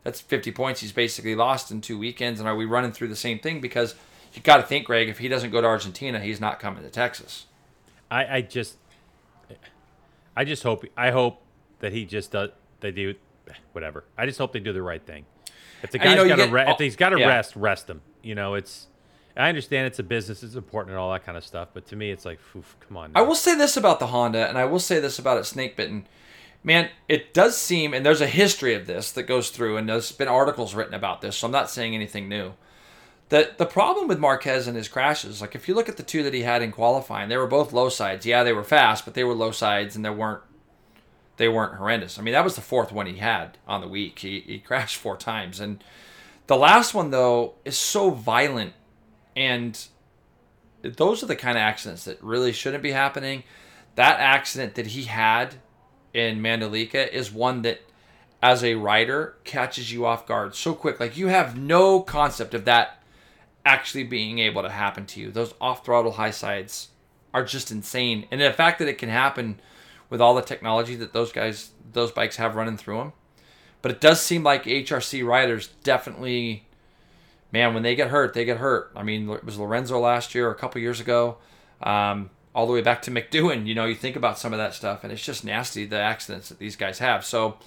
that's 0.02 0.20
50 0.20 0.50
points 0.50 0.80
he's 0.80 0.90
basically 0.90 1.36
lost 1.36 1.70
in 1.70 1.80
two 1.80 1.96
weekends. 1.96 2.40
And 2.40 2.48
are 2.48 2.56
we 2.56 2.64
running 2.64 2.90
through 2.90 3.08
the 3.08 3.14
same 3.14 3.38
thing? 3.38 3.60
Because 3.60 3.94
you 4.34 4.42
got 4.42 4.56
to 4.56 4.64
think, 4.64 4.86
Greg, 4.86 5.08
if 5.08 5.18
he 5.18 5.28
doesn't 5.28 5.50
go 5.50 5.60
to 5.60 5.66
Argentina, 5.68 6.18
he's 6.18 6.40
not 6.40 6.58
coming 6.58 6.82
to 6.82 6.90
Texas. 6.90 7.46
I, 8.10 8.38
I 8.38 8.40
just 8.40 8.76
I 10.36 10.44
just 10.44 10.62
hope 10.62 10.84
I 10.96 11.10
hope 11.10 11.42
that 11.80 11.92
he 11.92 12.04
just 12.04 12.32
does 12.32 12.50
they 12.80 12.90
do 12.90 13.14
whatever. 13.72 14.04
I 14.16 14.26
just 14.26 14.38
hope 14.38 14.52
they 14.52 14.60
do 14.60 14.72
the 14.72 14.82
right 14.82 15.04
thing. 15.04 15.24
If 15.82 15.90
the 15.90 16.00
uh, 16.00 16.10
you 16.10 16.16
guy's 16.16 16.28
got 16.28 16.46
to 16.46 16.52
re- 16.52 16.70
if 16.70 16.78
he's 16.78 16.96
got 16.96 17.10
to 17.10 17.18
yeah. 17.18 17.28
rest, 17.28 17.56
rest 17.56 17.90
him. 17.90 18.00
You 18.22 18.34
know, 18.34 18.54
it's 18.54 18.86
I 19.36 19.48
understand 19.48 19.86
it's 19.86 19.98
a 19.98 20.04
business, 20.04 20.42
it's 20.42 20.54
important 20.54 20.92
and 20.92 20.98
all 20.98 21.12
that 21.12 21.24
kind 21.24 21.38
of 21.38 21.44
stuff, 21.44 21.68
but 21.72 21.86
to 21.86 21.96
me 21.96 22.10
it's 22.10 22.24
like, 22.24 22.38
oof, 22.54 22.76
come 22.86 22.96
on. 22.96 23.12
I 23.14 23.22
will 23.22 23.34
say 23.34 23.54
this 23.54 23.76
about 23.76 23.98
the 23.98 24.08
Honda, 24.08 24.48
and 24.48 24.58
I 24.58 24.64
will 24.66 24.78
say 24.78 25.00
this 25.00 25.18
about 25.18 25.38
it 25.38 25.44
snake 25.44 25.76
bitten. 25.76 26.06
Man, 26.62 26.90
it 27.08 27.34
does 27.34 27.56
seem, 27.56 27.92
and 27.92 28.06
there's 28.06 28.20
a 28.20 28.26
history 28.26 28.74
of 28.74 28.86
this 28.86 29.10
that 29.12 29.24
goes 29.24 29.50
through, 29.50 29.78
and 29.78 29.88
there's 29.88 30.12
been 30.12 30.28
articles 30.28 30.74
written 30.74 30.94
about 30.94 31.20
this, 31.20 31.36
so 31.36 31.46
I'm 31.46 31.52
not 31.52 31.70
saying 31.70 31.94
anything 31.94 32.28
new. 32.28 32.52
That 33.32 33.56
the 33.56 33.64
problem 33.64 34.08
with 34.08 34.18
Marquez 34.18 34.68
and 34.68 34.76
his 34.76 34.88
crashes, 34.88 35.40
like 35.40 35.54
if 35.54 35.66
you 35.66 35.74
look 35.74 35.88
at 35.88 35.96
the 35.96 36.02
two 36.02 36.22
that 36.22 36.34
he 36.34 36.42
had 36.42 36.60
in 36.60 36.70
qualifying, 36.70 37.30
they 37.30 37.38
were 37.38 37.46
both 37.46 37.72
low 37.72 37.88
sides. 37.88 38.26
Yeah, 38.26 38.42
they 38.42 38.52
were 38.52 38.62
fast, 38.62 39.06
but 39.06 39.14
they 39.14 39.24
were 39.24 39.32
low 39.32 39.52
sides, 39.52 39.96
and 39.96 40.04
they 40.04 40.10
weren't 40.10 40.42
they 41.38 41.48
weren't 41.48 41.76
horrendous. 41.76 42.18
I 42.18 42.22
mean, 42.22 42.34
that 42.34 42.44
was 42.44 42.56
the 42.56 42.60
fourth 42.60 42.92
one 42.92 43.06
he 43.06 43.16
had 43.16 43.56
on 43.66 43.80
the 43.80 43.88
week. 43.88 44.18
He 44.18 44.40
he 44.40 44.58
crashed 44.58 44.96
four 44.96 45.16
times, 45.16 45.60
and 45.60 45.82
the 46.46 46.58
last 46.58 46.92
one 46.92 47.10
though 47.10 47.54
is 47.64 47.78
so 47.78 48.10
violent, 48.10 48.74
and 49.34 49.82
those 50.82 51.22
are 51.22 51.26
the 51.26 51.34
kind 51.34 51.56
of 51.56 51.62
accidents 51.62 52.04
that 52.04 52.22
really 52.22 52.52
shouldn't 52.52 52.82
be 52.82 52.92
happening. 52.92 53.44
That 53.94 54.20
accident 54.20 54.74
that 54.74 54.88
he 54.88 55.04
had 55.04 55.54
in 56.12 56.42
Mandalika 56.42 57.10
is 57.10 57.32
one 57.32 57.62
that, 57.62 57.80
as 58.42 58.62
a 58.62 58.74
rider, 58.74 59.36
catches 59.44 59.90
you 59.90 60.04
off 60.04 60.26
guard 60.26 60.54
so 60.54 60.74
quick. 60.74 61.00
Like 61.00 61.16
you 61.16 61.28
have 61.28 61.56
no 61.56 62.02
concept 62.02 62.52
of 62.52 62.66
that 62.66 62.98
actually 63.64 64.04
being 64.04 64.38
able 64.38 64.62
to 64.62 64.70
happen 64.70 65.06
to 65.06 65.20
you. 65.20 65.30
Those 65.30 65.54
off 65.60 65.84
throttle 65.84 66.12
high 66.12 66.30
sides 66.30 66.88
are 67.34 67.44
just 67.44 67.70
insane, 67.70 68.26
and 68.30 68.40
the 68.40 68.52
fact 68.52 68.78
that 68.78 68.88
it 68.88 68.98
can 68.98 69.08
happen 69.08 69.60
with 70.10 70.20
all 70.20 70.34
the 70.34 70.42
technology 70.42 70.94
that 70.96 71.12
those 71.12 71.32
guys, 71.32 71.70
those 71.92 72.12
bikes 72.12 72.36
have 72.36 72.56
running 72.56 72.76
through 72.76 72.98
them. 72.98 73.12
But 73.80 73.92
it 73.92 74.00
does 74.00 74.20
seem 74.20 74.42
like 74.42 74.64
HRC 74.64 75.26
riders 75.26 75.68
definitely 75.82 76.66
man, 77.52 77.74
when 77.74 77.82
they 77.82 77.94
get 77.94 78.08
hurt, 78.08 78.34
they 78.34 78.44
get 78.44 78.56
hurt. 78.56 78.90
I 78.96 79.02
mean, 79.02 79.28
it 79.30 79.44
was 79.44 79.58
Lorenzo 79.58 80.00
last 80.00 80.34
year, 80.34 80.50
a 80.50 80.54
couple 80.54 80.80
years 80.80 80.98
ago, 80.98 81.36
um, 81.82 82.30
all 82.54 82.66
the 82.66 82.72
way 82.72 82.80
back 82.80 83.02
to 83.02 83.10
Mick 83.10 83.30
Doohan. 83.30 83.66
You 83.66 83.74
know, 83.74 83.84
you 83.84 83.94
think 83.94 84.16
about 84.16 84.38
some 84.38 84.52
of 84.52 84.58
that 84.58 84.74
stuff, 84.74 85.04
and 85.04 85.12
it's 85.12 85.24
just 85.24 85.44
nasty 85.44 85.84
the 85.84 85.98
accidents 85.98 86.48
that 86.48 86.58
these 86.58 86.74
guys 86.74 86.98
have. 86.98 87.24
So, 87.24 87.58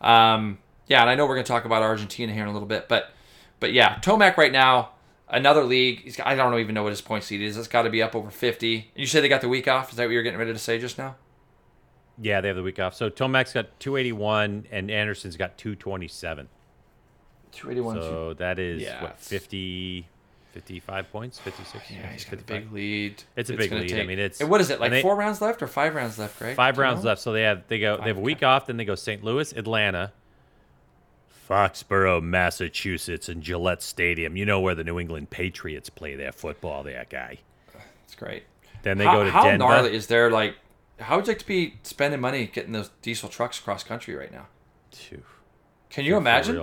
um, 0.00 0.58
yeah, 0.88 1.00
and 1.00 1.08
I 1.08 1.14
know 1.14 1.26
we're 1.26 1.36
going 1.36 1.44
to 1.44 1.52
talk 1.52 1.64
about 1.64 1.82
Argentina 1.82 2.32
here 2.32 2.42
in 2.42 2.48
a 2.48 2.52
little 2.52 2.68
bit, 2.68 2.88
but 2.88 3.12
but 3.60 3.72
yeah, 3.72 3.98
Tomac 4.00 4.36
right 4.36 4.52
now, 4.52 4.90
another 5.30 5.64
league. 5.64 6.02
He's 6.02 6.16
got, 6.16 6.26
I 6.26 6.34
don't 6.34 6.58
even 6.58 6.74
know 6.74 6.82
what 6.82 6.90
his 6.90 7.00
point 7.00 7.24
seed 7.24 7.40
is. 7.40 7.56
It's 7.56 7.68
got 7.68 7.82
to 7.82 7.90
be 7.90 8.02
up 8.02 8.14
over 8.14 8.30
fifty. 8.30 8.90
You 8.94 9.06
say 9.06 9.20
they 9.20 9.28
got 9.28 9.40
the 9.40 9.48
week 9.48 9.68
off? 9.68 9.90
Is 9.90 9.96
that 9.96 10.04
what 10.04 10.12
you're 10.12 10.22
getting 10.22 10.38
ready 10.38 10.52
to 10.52 10.58
say 10.58 10.78
just 10.78 10.98
now? 10.98 11.16
yeah, 12.22 12.40
they 12.42 12.48
have 12.48 12.56
the 12.56 12.62
week 12.62 12.78
off. 12.78 12.94
So 12.94 13.08
Tomac's 13.08 13.54
got 13.54 13.80
281 13.80 14.66
and 14.70 14.90
Anderson's 14.90 15.38
got 15.38 15.56
227. 15.56 16.48
Two 17.50 17.70
eighty 17.70 17.80
one. 17.80 17.96
So 17.96 18.34
that 18.34 18.58
is 18.58 18.82
Yeah, 18.82 19.02
what 19.02 19.18
50 19.18 20.06
55 20.52 21.10
points, 21.12 21.38
56. 21.38 21.90
yeah, 21.90 22.12
he's 22.12 22.24
got 22.24 22.34
a 22.34 22.42
big 22.42 22.72
lead. 22.72 23.22
It's 23.36 23.50
a 23.50 23.54
big 23.54 23.70
gonna 23.70 23.82
lead. 23.82 23.94
I 23.94 24.02
mean, 24.04 24.18
it's- 24.18 24.40
and 24.40 24.50
what 24.50 24.60
is 24.60 24.68
it 24.70 24.80
like? 24.80 24.90
they- 24.90 25.00
four 25.00 25.14
rounds 25.16 25.40
left 25.40 25.62
or 25.62 25.66
five 25.66 25.94
rounds 25.94 26.18
left, 26.18 26.38
Greg? 26.38 26.56
Five 26.56 26.76
rounds 26.76 27.02
know? 27.04 27.10
left, 27.10 27.22
so 27.22 27.32
they 27.32 27.42
have 27.42 27.66
they 27.68 27.78
go 27.78 27.96
they 27.96 28.08
have 28.08 28.16
a 28.16 28.20
week 28.20 28.38
okay. 28.38 28.46
off. 28.46 28.66
Then 28.66 28.76
they 28.76 28.84
go 28.84 28.96
St. 28.96 29.22
Louis, 29.24 29.52
Atlanta, 29.52 30.12
Foxborough, 31.50 32.22
Massachusetts, 32.22 33.28
and 33.28 33.42
Gillette 33.42 33.82
Stadium. 33.82 34.36
You 34.36 34.46
know 34.46 34.60
where 34.60 34.76
the 34.76 34.84
New 34.84 35.00
England 35.00 35.30
Patriots 35.30 35.90
play 35.90 36.14
their 36.14 36.30
football. 36.30 36.84
There, 36.84 37.04
guy. 37.10 37.38
It's 38.04 38.14
great. 38.14 38.44
Then 38.82 38.98
they 38.98 39.04
how, 39.04 39.14
go 39.16 39.24
to 39.24 39.30
how 39.30 39.42
Denver. 39.44 39.58
gnarly 39.58 39.94
is 39.94 40.06
there? 40.06 40.30
Like, 40.30 40.54
how 41.00 41.16
would 41.16 41.26
you 41.26 41.32
like 41.32 41.40
to 41.40 41.46
be 41.46 41.74
spending 41.82 42.20
money 42.20 42.46
getting 42.46 42.72
those 42.72 42.90
diesel 43.02 43.28
trucks 43.28 43.58
across 43.58 43.82
country 43.82 44.14
right 44.14 44.32
now? 44.32 44.46
Phew, 44.92 45.22
Can 45.90 46.04
you 46.04 46.16
imagine? 46.16 46.56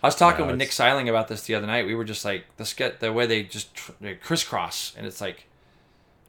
I 0.00 0.06
was 0.06 0.14
talking 0.14 0.42
No, 0.44 0.52
with 0.52 0.58
Nick 0.58 0.70
Seiling 0.70 1.08
about 1.08 1.26
this 1.26 1.42
the 1.42 1.56
other 1.56 1.66
night. 1.66 1.84
We 1.86 1.96
were 1.96 2.04
just 2.04 2.24
like 2.24 2.44
the 2.56 2.64
skit, 2.64 3.00
the 3.00 3.12
way 3.12 3.26
they 3.26 3.42
just 3.42 3.74
tr- 3.74 3.92
they 4.00 4.14
crisscross, 4.14 4.94
and 4.96 5.06
it's 5.08 5.20
like, 5.20 5.46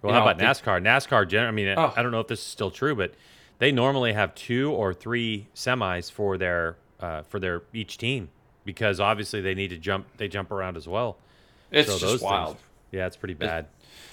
Well, 0.01 0.11
how 0.13 0.20
know, 0.20 0.26
about 0.26 0.39
they- 0.39 0.45
NASCAR? 0.45 0.82
NASCAR, 0.82 1.28
gen- 1.28 1.45
I 1.45 1.51
mean, 1.51 1.67
Oh. 1.78 1.93
I 1.95 2.01
don't 2.01 2.11
know 2.11 2.20
if 2.20 2.28
this 2.28 2.39
is 2.39 2.45
still 2.47 2.72
true, 2.72 2.95
but 2.95 3.13
they 3.59 3.72
normally 3.72 4.13
have 4.13 4.34
two 4.34 4.72
or 4.72 4.91
three 4.93 5.47
semis 5.53 6.11
for 6.11 6.36
their 6.38 6.78
uh, 7.00 7.24
for 7.24 7.39
their 7.39 7.64
each 7.74 7.97
team 7.97 8.30
because 8.66 9.00
obviously 9.00 9.41
they 9.41 9.56
need 9.56 9.70
to 9.70 9.78
jump. 9.78 10.08
They 10.18 10.28
jump 10.28 10.52
around 10.52 10.78
as 10.78 10.88
well. 10.88 11.18
it's 11.72 11.91
so 11.91 11.97
just 11.97 12.24
wild. 12.24 12.58
Things, 12.58 12.68
yeah, 12.91 13.08
it's 13.08 13.18
pretty 13.18 13.34
bad. 13.36 13.66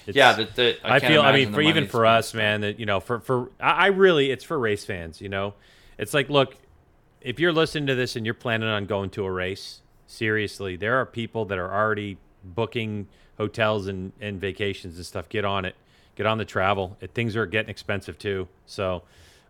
It's- 0.05 0.15
yeah, 0.15 0.33
that 0.33 0.55
that 0.55 0.77
I, 0.83 0.95
I, 0.95 0.99
feel. 0.99 1.21
I 1.21 1.31
mean, 1.33 1.53
for 1.53 1.61
even 1.61 1.87
for 1.87 2.05
us, 2.05 2.33
man, 2.33 2.61
that 2.61 2.79
you 2.79 2.85
know, 2.85 2.99
for 2.99 3.19
for 3.19 3.51
I, 3.59 3.71
I 3.71 3.87
really, 3.87 4.31
it's 4.31 4.43
for 4.43 4.57
race 4.57 4.85
fans. 4.85 5.21
You 5.21 5.29
know, 5.29 5.53
it's 5.97 6.13
like, 6.13 6.29
look, 6.29 6.55
if 7.21 7.39
you're 7.39 7.53
listening 7.53 7.87
to 7.87 7.95
this 7.95 8.15
and 8.15 8.25
you're 8.25 8.33
planning 8.33 8.69
on 8.69 8.85
going 8.85 9.09
to 9.11 9.25
a 9.25 9.31
race, 9.31 9.81
seriously, 10.07 10.75
there 10.75 10.95
are 10.95 11.05
people 11.05 11.45
that 11.45 11.57
are 11.57 11.73
already 11.73 12.17
booking 12.43 13.07
hotels 13.37 13.87
and, 13.87 14.13
and 14.19 14.39
vacations 14.39 14.95
and 14.95 15.05
stuff, 15.05 15.29
get 15.29 15.45
on 15.45 15.65
it. 15.65 15.75
Get 16.15 16.25
on 16.25 16.39
the 16.39 16.45
travel. 16.45 16.97
It, 16.99 17.13
things 17.13 17.35
are 17.35 17.45
getting 17.45 17.69
expensive 17.69 18.17
too. 18.17 18.47
So 18.65 19.03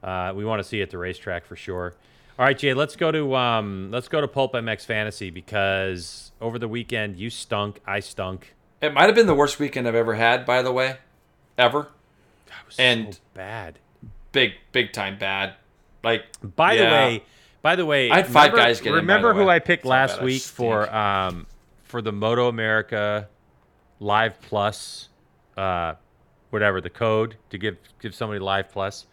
uh, 0.03 0.33
we 0.35 0.43
want 0.43 0.59
to 0.59 0.67
see 0.67 0.77
you 0.77 0.83
at 0.83 0.89
the 0.89 0.97
racetrack 0.97 1.45
for 1.45 1.55
sure. 1.55 1.93
All 2.39 2.45
right, 2.45 2.57
Jay, 2.57 2.73
let's 2.75 2.95
go 2.95 3.11
to 3.11 3.35
um, 3.35 3.89
let's 3.89 4.07
go 4.07 4.21
to 4.21 4.27
Pulp 4.27 4.53
MX 4.53 4.85
Fantasy 4.85 5.31
because 5.31 6.31
over 6.39 6.59
the 6.59 6.67
weekend 6.67 7.17
you 7.17 7.31
stunk, 7.31 7.79
I 7.85 7.99
stunk. 7.99 8.53
It 8.79 8.93
might 8.93 9.05
have 9.05 9.15
been 9.15 9.25
the 9.25 9.33
worst 9.33 9.57
weekend 9.57 9.87
I've 9.87 9.95
ever 9.95 10.13
had, 10.13 10.45
by 10.45 10.61
the 10.61 10.71
way, 10.71 10.97
ever. 11.57 11.87
And- 12.77 13.15
so 13.15 13.19
bad. 13.33 13.79
Big, 14.33 14.53
big 14.71 14.93
time 14.93 15.17
bad. 15.17 15.55
Like, 16.03 16.25
By 16.55 16.75
the 16.75 16.83
way, 16.83 17.23
by 17.63 17.75
the 17.75 17.85
way, 17.87 18.11
I 18.11 18.17
had 18.17 18.27
five 18.27 18.51
remember- 18.51 18.57
guys 18.57 18.81
get 18.81 18.91
Remember 18.93 19.33
who 19.33 19.45
way. 19.45 19.55
I 19.55 19.59
picked 19.59 19.81
It's 19.81 19.89
last 19.89 20.21
week 20.21 20.43
for 20.43 20.93
um 20.95 21.47
for 21.85 22.03
the 22.03 22.11
Moto 22.11 22.47
America 22.49 23.27
Live 23.99 24.39
Plus, 24.41 25.09
uh, 25.57 25.95
whatever 26.51 26.81
the 26.81 26.89
code 26.91 27.35
to 27.49 27.57
give 27.57 27.77
give 27.99 28.13
somebody 28.13 28.39
Live 28.39 28.69
Plus. 28.71 29.07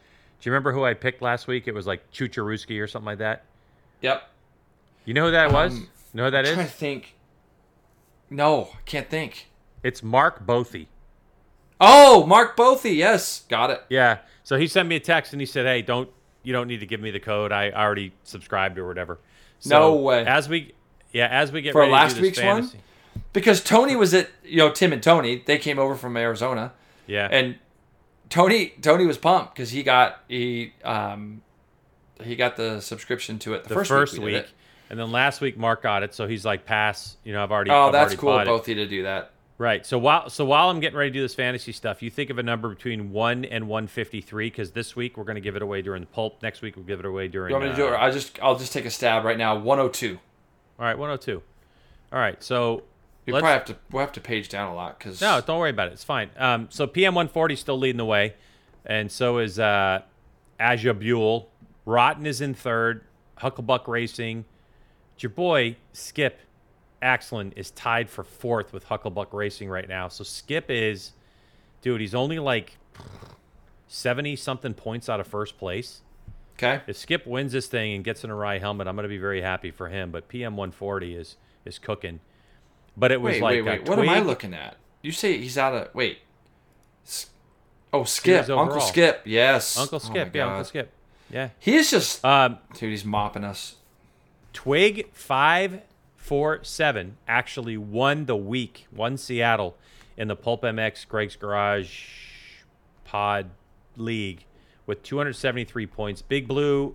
Do 0.44 0.50
you 0.50 0.52
remember 0.52 0.72
who 0.72 0.84
I 0.84 0.92
picked 0.92 1.22
last 1.22 1.46
week? 1.46 1.68
It 1.68 1.72
was 1.72 1.86
like 1.86 2.12
Chucharuski 2.12 2.78
or 2.78 2.86
something 2.86 3.06
like 3.06 3.16
that. 3.16 3.44
yep. 4.02 4.28
You 5.06 5.14
know 5.14 5.24
who 5.24 5.30
that 5.30 5.50
was? 5.50 5.72
Um, 5.72 5.88
You 6.12 6.18
know 6.18 6.24
who 6.26 6.30
that 6.32 6.46
I'm 6.46 6.52
trying 6.52 6.66
to 6.66 6.72
think. 6.72 7.14
No, 8.28 8.68
I 8.74 8.82
can't 8.84 9.08
think. 9.08 9.48
It's 9.82 10.02
Mark 10.02 10.44
Bothy. 10.44 10.88
Oh, 11.80 12.26
Mark 12.26 12.58
Bothy. 12.58 12.94
Yes, 12.94 13.44
got 13.48 13.70
it. 13.70 13.84
Yeah. 13.88 14.18
So 14.42 14.58
he 14.58 14.66
sent 14.66 14.86
me 14.86 14.96
a 14.96 15.00
text 15.00 15.32
and 15.32 15.40
he 15.40 15.46
said, 15.46 15.64
"Hey, 15.64 15.80
don't 15.80 16.10
you 16.42 16.52
don't 16.52 16.68
need 16.68 16.80
to 16.80 16.86
give 16.86 17.00
me 17.00 17.10
the 17.10 17.20
code. 17.20 17.50
I 17.50 17.70
already 17.70 18.12
subscribed 18.24 18.76
or 18.76 18.86
whatever." 18.86 19.20
So 19.60 19.78
No 19.78 19.94
way. 19.94 20.26
As 20.26 20.46
we 20.46 20.74
yeah, 21.14 21.28
as 21.28 21.52
we 21.52 21.62
get 21.62 21.72
For 21.72 21.86
last 21.86 22.16
to 22.16 22.20
do 22.20 22.28
this 22.28 22.36
week's 22.36 22.46
one? 22.46 22.70
Because 23.32 23.64
Tony 23.64 23.96
was 23.96 24.12
at, 24.12 24.28
you 24.44 24.58
know, 24.58 24.70
Tim 24.70 24.92
and 24.92 25.02
Tony. 25.02 25.42
They 25.46 25.56
came 25.56 25.78
over 25.78 25.94
from 25.94 26.18
Arizona, 26.18 26.72
yeah, 27.06 27.28
and 27.30 27.56
Tony 28.28 28.74
Tony 28.80 29.06
was 29.06 29.18
pumped 29.18 29.54
because 29.54 29.70
he 29.70 29.82
got 29.82 30.20
he 30.28 30.72
um 30.84 31.42
he 32.22 32.36
got 32.36 32.56
the 32.56 32.80
subscription 32.80 33.38
to 33.40 33.54
it 33.54 33.64
the, 33.64 33.70
the 33.70 33.74
first, 33.74 33.88
first, 33.88 34.12
week. 34.14 34.24
we 34.24 34.32
week, 34.34 34.46
and 34.90 34.98
then 34.98 35.10
last 35.12 35.40
week 35.40 35.56
Mark 35.56 35.82
got 35.82 36.02
it, 36.02 36.14
so 36.14 36.26
he's 36.26 36.44
like, 36.44 36.64
"Pass." 36.64 37.16
You 37.24 37.32
know, 37.32 37.42
I've 37.42 37.52
already. 37.52 37.70
Oh, 37.70 37.86
I've 37.86 37.92
that's 37.92 38.08
already 38.08 38.16
cool, 38.16 38.30
bought 38.30 38.48
of. 38.48 38.60
Bothy 38.60 38.74
to 38.74 38.86
do 38.86 39.02
that. 39.04 39.30
Right. 39.56 39.86
So 39.86 39.98
while 39.98 40.30
so 40.30 40.44
while 40.44 40.68
I'm 40.68 40.80
getting 40.80 40.98
ready 40.98 41.10
to 41.10 41.14
do 41.14 41.22
this 41.22 41.34
fantasy 41.34 41.70
stuff, 41.70 42.02
you 42.02 42.10
think 42.10 42.30
of 42.30 42.38
a 42.38 42.42
number 42.42 42.68
between 42.68 43.12
one 43.12 43.44
and 43.44 43.68
one 43.68 43.86
fifty 43.86 44.20
three 44.20 44.50
because 44.50 44.72
this 44.72 44.96
week 44.96 45.16
we're 45.16 45.24
going 45.24 45.36
to 45.36 45.40
give 45.40 45.54
it 45.54 45.62
away 45.62 45.80
during 45.80 46.00
the 46.00 46.08
pulp. 46.08 46.42
Next 46.42 46.60
week 46.60 46.74
we'll 46.76 46.84
give 46.84 46.98
it 46.98 47.06
away 47.06 47.28
during. 47.28 47.50
You 47.50 47.56
want 47.56 47.66
me 47.66 47.70
to 47.70 47.76
do 47.76 47.86
it? 47.86 47.92
uh, 47.92 47.98
I 47.98 48.10
just 48.10 48.40
I'll 48.42 48.58
just 48.58 48.72
take 48.72 48.84
a 48.84 48.90
stab 48.90 49.24
right 49.24 49.38
now. 49.38 49.54
102. 49.56 50.18
all 50.78 50.84
right, 50.84 50.98
one 50.98 51.08
hundred 51.08 51.22
two. 51.22 51.42
All 52.12 52.18
right, 52.18 52.42
so 52.42 52.82
We 53.26 53.32
let's- 53.32 53.42
probably 53.42 53.52
have 53.58 53.64
to 53.66 53.76
we'll 53.90 54.00
have 54.00 54.12
to 54.12 54.20
page 54.20 54.48
down 54.48 54.70
a 54.70 54.74
lot 54.74 54.98
because 54.98 55.20
No, 55.20 55.40
don't 55.40 55.58
worry 55.58 55.70
about 55.70 55.88
it. 55.88 55.92
It's 55.92 56.04
fine. 56.04 56.30
Um, 56.36 56.68
so 56.70 56.86
PM 56.86 57.14
140 57.14 57.54
is 57.54 57.60
still 57.60 57.78
leading 57.78 57.96
the 57.96 58.04
way, 58.04 58.34
and 58.84 59.10
so 59.10 59.38
is 59.38 59.58
uh, 59.58 60.02
Azure 60.60 60.94
Buell. 60.94 61.48
Rotten 61.86 62.26
is 62.26 62.40
in 62.40 62.54
third. 62.54 63.02
Hucklebuck 63.38 63.88
Racing. 63.88 64.44
Your 65.18 65.30
boy 65.30 65.76
Skip 65.92 66.40
Axlin 67.02 67.52
is 67.56 67.70
tied 67.70 68.08
for 68.10 68.24
fourth 68.24 68.72
with 68.72 68.88
Hucklebuck 68.88 69.32
Racing 69.32 69.68
right 69.68 69.88
now. 69.88 70.08
So 70.08 70.22
Skip 70.24 70.70
is, 70.70 71.12
dude, 71.82 72.00
he's 72.00 72.14
only 72.14 72.38
like 72.38 72.78
70 73.88 74.36
something 74.36 74.74
points 74.74 75.08
out 75.08 75.20
of 75.20 75.26
first 75.26 75.58
place. 75.58 76.02
okay. 76.56 76.80
If 76.86 76.96
Skip 76.96 77.26
wins 77.26 77.52
this 77.52 77.66
thing 77.66 77.94
and 77.94 78.04
gets 78.04 78.24
an 78.24 78.30
Arai 78.30 78.60
helmet, 78.60 78.86
I'm 78.86 78.96
going 78.96 79.04
to 79.04 79.08
be 79.08 79.18
very 79.18 79.42
happy 79.42 79.70
for 79.70 79.88
him. 79.88 80.10
But 80.10 80.28
PM 80.28 80.56
140 80.56 81.14
is 81.14 81.36
is 81.64 81.78
cooking. 81.78 82.20
But 82.96 83.12
it 83.12 83.20
was 83.20 83.34
Wait, 83.34 83.42
like 83.42 83.52
wait, 83.56 83.62
wait. 83.62 83.88
What 83.88 83.98
am 83.98 84.08
I 84.08 84.20
looking 84.20 84.54
at? 84.54 84.76
You 85.02 85.12
say 85.12 85.38
he's 85.38 85.58
out 85.58 85.74
of 85.74 85.94
wait. 85.94 86.18
Oh, 87.92 88.04
Skip, 88.04 88.48
Uncle. 88.48 88.80
Skip. 88.80 89.22
Yes, 89.24 89.78
Uncle 89.78 90.00
Oh 90.02 90.08
Skip, 90.08 90.34
yeah, 90.34 90.46
Uncle 90.46 90.64
Skip. 90.64 90.92
Yeah. 91.30 91.50
He 91.58 91.76
is 91.76 91.90
just 91.90 92.24
Um, 92.24 92.58
dude. 92.74 92.90
He's 92.90 93.04
mopping 93.04 93.44
us. 93.44 93.76
Twig 94.52 95.12
five 95.12 95.82
four 96.16 96.62
seven 96.64 97.16
actually 97.28 97.76
won 97.76 98.26
the 98.26 98.36
week, 98.36 98.86
won 98.92 99.16
Seattle 99.16 99.76
in 100.16 100.28
the 100.28 100.36
Pulp 100.36 100.62
MX 100.62 101.06
Greg's 101.08 101.36
Garage 101.36 102.08
Pod 103.04 103.50
League 103.96 104.44
with 104.86 105.02
273 105.02 105.86
points. 105.86 106.22
Big 106.22 106.48
Blue 106.48 106.94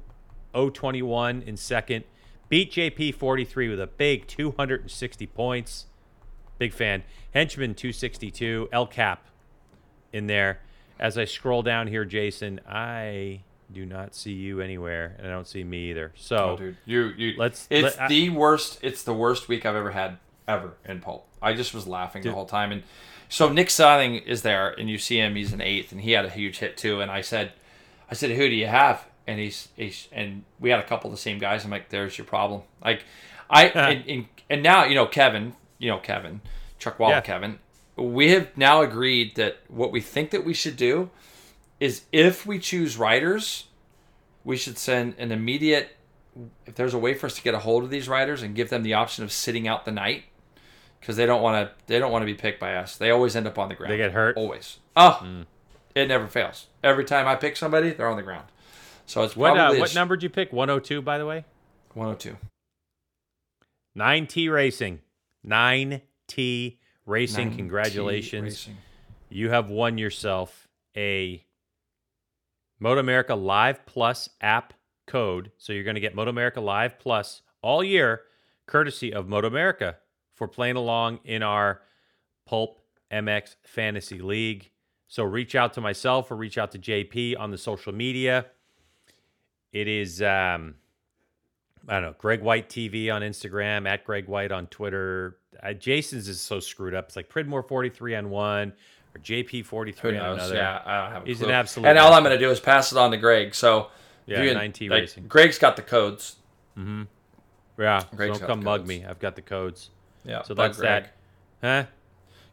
021 0.54 1.44
in 1.44 1.58
second. 1.58 2.04
Beat 2.50 2.72
JP 2.72 3.16
43 3.16 3.70
with 3.70 3.80
a 3.80 3.88
big 3.88 4.28
260 4.28 5.28
points. 5.28 5.86
Big 6.60 6.74
fan. 6.74 7.04
Henchman 7.34 7.74
262. 7.74 8.70
El 8.72 8.86
Cap 8.86 9.26
in 10.14 10.28
there. 10.28 10.60
As 11.00 11.18
I 11.18 11.26
scroll 11.26 11.64
down 11.64 11.88
here, 11.88 12.06
Jason, 12.06 12.60
I 12.70 13.40
do 13.72 13.86
not 13.86 14.14
see 14.14 14.34
you 14.34 14.60
anywhere, 14.62 15.16
and 15.18 15.28
I 15.28 15.30
don't 15.32 15.48
see 15.48 15.64
me 15.64 15.90
either. 15.92 16.12
So 16.16 16.36
Oh, 16.52 16.58
dude, 16.58 16.78
you 16.86 17.14
you. 17.18 17.34
let's- 17.38 17.68
It's 17.70 17.84
let- 17.98 18.02
I- 18.02 18.08
the 18.08 18.30
worst. 18.30 18.80
It's 18.84 19.04
the 19.04 19.14
worst 19.14 19.48
week 19.48 19.66
I've 19.66 19.76
ever 19.76 19.92
had 19.92 20.18
ever 20.48 20.74
in 20.86 21.00
pulp. 21.00 21.28
I 21.42 21.54
just 21.54 21.74
was 21.74 21.88
laughing 21.88 22.22
the 22.24 22.32
whole 22.34 22.46
time. 22.48 22.72
And 22.72 22.84
so 23.30 23.50
Nick 23.50 23.70
Seiling 23.70 24.16
is 24.16 24.42
there, 24.42 24.70
and 24.72 24.90
you 24.90 24.98
see 24.98 25.20
him. 25.20 25.36
He's 25.36 25.54
an 25.54 25.62
eighth, 25.62 25.92
and 25.94 26.02
he 26.02 26.12
had 26.12 26.26
a 26.26 26.30
huge 26.30 26.58
hit 26.60 26.76
too. 26.76 27.00
And 27.00 27.10
I 27.12 27.22
said, 27.22 27.54
I 28.12 28.16
said, 28.16 28.32
who 28.32 28.50
do 28.50 28.56
you 28.56 28.66
have? 28.68 29.06
And 29.28 29.40
he's, 29.40 29.70
he's 29.78 30.08
and 30.12 30.44
we 30.60 30.72
had 30.72 30.80
a 30.80 30.84
couple 30.84 31.10
of 31.12 31.16
the 31.16 31.22
same 31.22 31.38
guys. 31.38 31.64
I'm 31.64 31.70
like, 31.72 31.90
there's 31.90 32.18
your 32.18 32.26
problem. 32.26 32.64
Like, 32.84 33.04
I 33.50 33.66
and, 33.70 34.04
and, 34.10 34.26
and 34.50 34.64
now 34.64 34.84
you 34.86 34.96
know 34.96 35.06
Kevin, 35.06 35.54
you 35.80 35.90
know 35.90 35.98
Kevin, 35.98 36.42
Chuckwalla, 36.80 37.10
Yeah. 37.10 37.22
Kevin. 37.22 37.58
We 37.98 38.30
have 38.32 38.56
now 38.56 38.82
agreed 38.82 39.36
that 39.36 39.58
what 39.68 39.92
we 39.92 40.00
think 40.00 40.30
that 40.32 40.46
we 40.46 40.54
should 40.54 40.78
do 40.78 41.10
is 41.80 42.04
if 42.14 42.46
we 42.46 42.60
choose 42.60 42.96
writers, 42.98 43.66
we 44.44 44.56
should 44.56 44.78
send 44.78 45.16
an 45.18 45.32
immediate 45.32 45.96
if 46.66 46.76
there's 46.76 46.94
a 46.94 46.98
way 47.00 47.14
for 47.14 47.26
us 47.26 47.36
to 47.36 47.42
get 47.42 47.54
a 47.54 47.60
hold 47.60 47.84
of 47.84 47.90
these 47.90 48.08
writers 48.08 48.42
and 48.42 48.56
give 48.56 48.70
them 48.70 48.84
the 48.84 48.94
option 48.94 49.24
of 49.26 49.32
sitting 49.32 49.68
out 49.68 49.84
the 49.84 49.92
night 49.92 50.24
because 51.02 51.18
they 51.18 51.26
don't 51.26 51.42
want 51.42 51.68
to 51.68 51.74
they 51.88 52.00
don't 52.00 52.12
want 52.12 52.22
to 52.22 52.26
be 52.28 52.36
picked 52.36 52.60
by 52.60 52.76
us 52.76 52.96
they 52.96 53.10
always 53.10 53.36
end 53.36 53.48
up 53.48 53.58
on 53.58 53.68
the 53.68 53.76
ground 53.76 53.92
They 53.92 53.98
get 53.98 54.12
hurt? 54.12 54.38
always 54.38 54.78
oh 54.96 55.44
it 55.96 56.08
never 56.08 56.28
fails 56.28 56.68
every 56.84 57.04
time 57.04 57.28
i 57.28 57.36
pick 57.36 57.58
somebody 57.58 57.90
they're 57.92 58.08
on 58.08 58.16
the 58.16 58.24
ground 58.24 58.46
so 59.06 59.24
it's 59.24 59.36
What 59.36 59.52
uh, 59.52 59.56
probably 59.56 59.80
what 59.80 59.90
sh- 59.90 59.96
number 59.96 60.16
did 60.16 60.24
you 60.24 60.30
pick? 60.30 60.54
102, 60.54 61.02
by 61.02 61.18
the 61.18 61.26
way. 61.26 61.44
102 61.96 62.38
9T 63.98 64.52
Racing. 64.54 65.00
9T 65.46 66.78
Racing. 67.06 67.52
9T 67.52 67.58
Congratulations. 67.58 68.46
Racing. 68.46 68.78
You 69.30 69.50
have 69.50 69.70
won 69.70 69.98
yourself 69.98 70.68
a 70.96 71.44
Moto 72.80 73.00
America 73.00 73.36
Live 73.36 73.86
Plus 73.86 74.30
app 74.42 74.74
code. 75.06 75.52
So 75.58 75.74
you're 75.74 75.84
going 75.84 75.96
to 75.96 76.02
get 76.02 76.16
Moto 76.16 76.30
America 76.30 76.62
Live 76.62 77.00
Plus 77.00 77.42
all 77.62 77.84
year, 77.84 78.22
courtesy 78.66 79.14
of 79.14 79.28
Moto 79.28 79.48
America 79.48 79.98
for 80.34 80.48
playing 80.48 80.78
along 80.78 81.20
in 81.26 81.44
our 81.44 81.82
Pulp 82.46 82.80
MX 83.12 83.56
Fantasy 83.64 84.20
League. 84.20 84.72
So 85.08 85.24
reach 85.24 85.56
out 85.56 85.74
to 85.74 85.82
myself 85.82 86.32
or 86.32 86.36
reach 86.36 86.58
out 86.58 86.72
to 86.72 86.80
JP 86.80 87.40
on 87.40 87.52
the 87.52 87.58
social 87.58 87.94
media. 87.94 88.46
It 89.74 89.88
is 89.88 90.22
um, 90.22 90.76
I 91.90 91.94
don't 91.96 92.02
know, 92.04 92.16
Greg 92.18 92.42
White 92.42 92.70
TV 92.70 93.12
on 93.14 93.22
Instagram, 93.24 93.88
at 93.90 94.04
Greg 94.06 94.28
White 94.28 94.52
on 94.52 94.68
Twitter. 94.68 95.38
Uh, 95.62 95.74
Jason's 95.74 96.28
is 96.30 96.40
so 96.40 96.60
screwed 96.60 96.94
up. 96.94 97.06
It's 97.08 97.16
like 97.16 97.28
Pridmore 97.30 97.64
43 97.68 98.16
on 98.16 98.30
one 98.30 98.74
or 99.16 99.20
JP 99.22 99.50
who 99.52 99.64
43 99.64 100.18
on 100.20 100.34
another. 100.36 100.54
yeah 100.56 100.82
i 100.86 101.02
don't 101.04 101.12
have 101.14 101.24
a 101.24 101.26
He's 101.26 101.40
clue. 101.40 101.48
an 101.48 101.54
absolute 101.54 101.88
and 101.88 101.98
all 101.98 102.14
i'm 102.14 102.22
going 102.24 102.38
to 102.38 102.40
do 102.46 102.52
is 102.52 102.60
pass 102.60 102.92
it 102.92 102.98
on 103.00 103.10
to 103.10 103.18
greg 103.18 103.56
so 103.56 103.88
Yeah, 104.28 104.44
you 104.44 104.52
9T 104.54 104.88
like, 104.90 105.00
Racing. 105.02 105.28
greg's 105.28 105.58
got 105.58 105.76
the 105.76 105.82
codes 105.82 106.36
Mm-hmm. 106.78 107.04
Yeah, 107.80 108.00
so 108.00 108.08
Greg's 108.16 108.38
don't 108.40 108.48
come 108.48 108.64
mug 108.64 108.82
codes. 108.82 108.88
me. 108.90 109.04
I've 109.06 109.20
got 109.20 109.36
the 109.36 109.42
codes. 109.42 109.90
yeah 110.24 110.44
So 110.44 110.54
that's 110.54 110.78
Greg. 110.78 111.10
that. 111.62 111.84
Huh? 111.84 111.90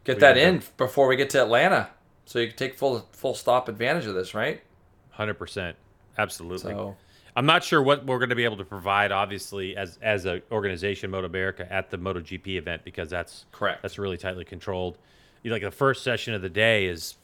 get 0.03 0.15
We 0.17 0.21
that 0.21 0.37
in 0.37 0.63
before 0.77 1.07
we 1.07 1.15
get 1.15 1.29
to 1.31 1.41
atlanta 1.43 1.89
so 2.25 2.39
you 2.39 2.47
can 2.47 2.57
take 2.57 2.73
full 2.75 3.07
full 3.11 3.35
stop 3.35 3.69
advantage 3.69 4.05
of 4.07 4.15
this 4.15 4.33
right 4.33 4.61
100%. 5.17 5.73
Absolutely. 6.17 6.71
so 6.73 6.95
I'm 7.37 7.45
not 7.45 7.63
sure 7.63 7.81
what 7.83 8.05
we're 8.05 8.17
going 8.17 8.29
to 8.31 8.35
be 8.35 8.45
able 8.45 8.57
to 8.57 8.65
provide, 8.65 9.11
obviously, 9.11 9.77
as 9.77 9.97
as 10.01 10.25
an 10.25 10.41
organization, 10.51 11.11
Moto 11.11 11.27
America, 11.27 11.71
at 11.71 11.89
the 11.91 11.97
MotoGP 11.97 12.47
event 12.57 12.83
because 12.83 13.09
that's 13.11 13.45
Correct. 13.51 13.81
That's 13.83 13.97
really 13.99 14.17
tightly 14.17 14.43
controlled. 14.43 14.97
You 15.43 15.51
like 15.51 15.61
the 15.61 15.69
first 15.71 16.03
session 16.03 16.33
of 16.33 16.41
the 16.41 16.49
day 16.49 16.87
is 16.87 17.15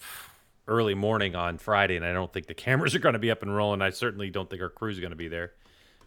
early 0.68 0.94
morning 0.94 1.36
on 1.36 1.58
Friday, 1.58 1.96
and 1.98 2.06
I 2.06 2.14
don't 2.14 2.32
think 2.32 2.46
the 2.46 2.54
cameras 2.66 2.94
are 2.96 3.00
going 3.00 3.14
to 3.14 3.20
be 3.20 3.32
up 3.32 3.42
and 3.42 3.54
rolling. 3.56 3.82
I 3.82 3.90
certainly 3.90 4.30
don't 4.30 4.50
think 4.50 4.62
our 4.62 4.70
crew's 4.70 5.00
going 5.00 5.10
to 5.10 5.16
be 5.18 5.28
there. 5.28 5.52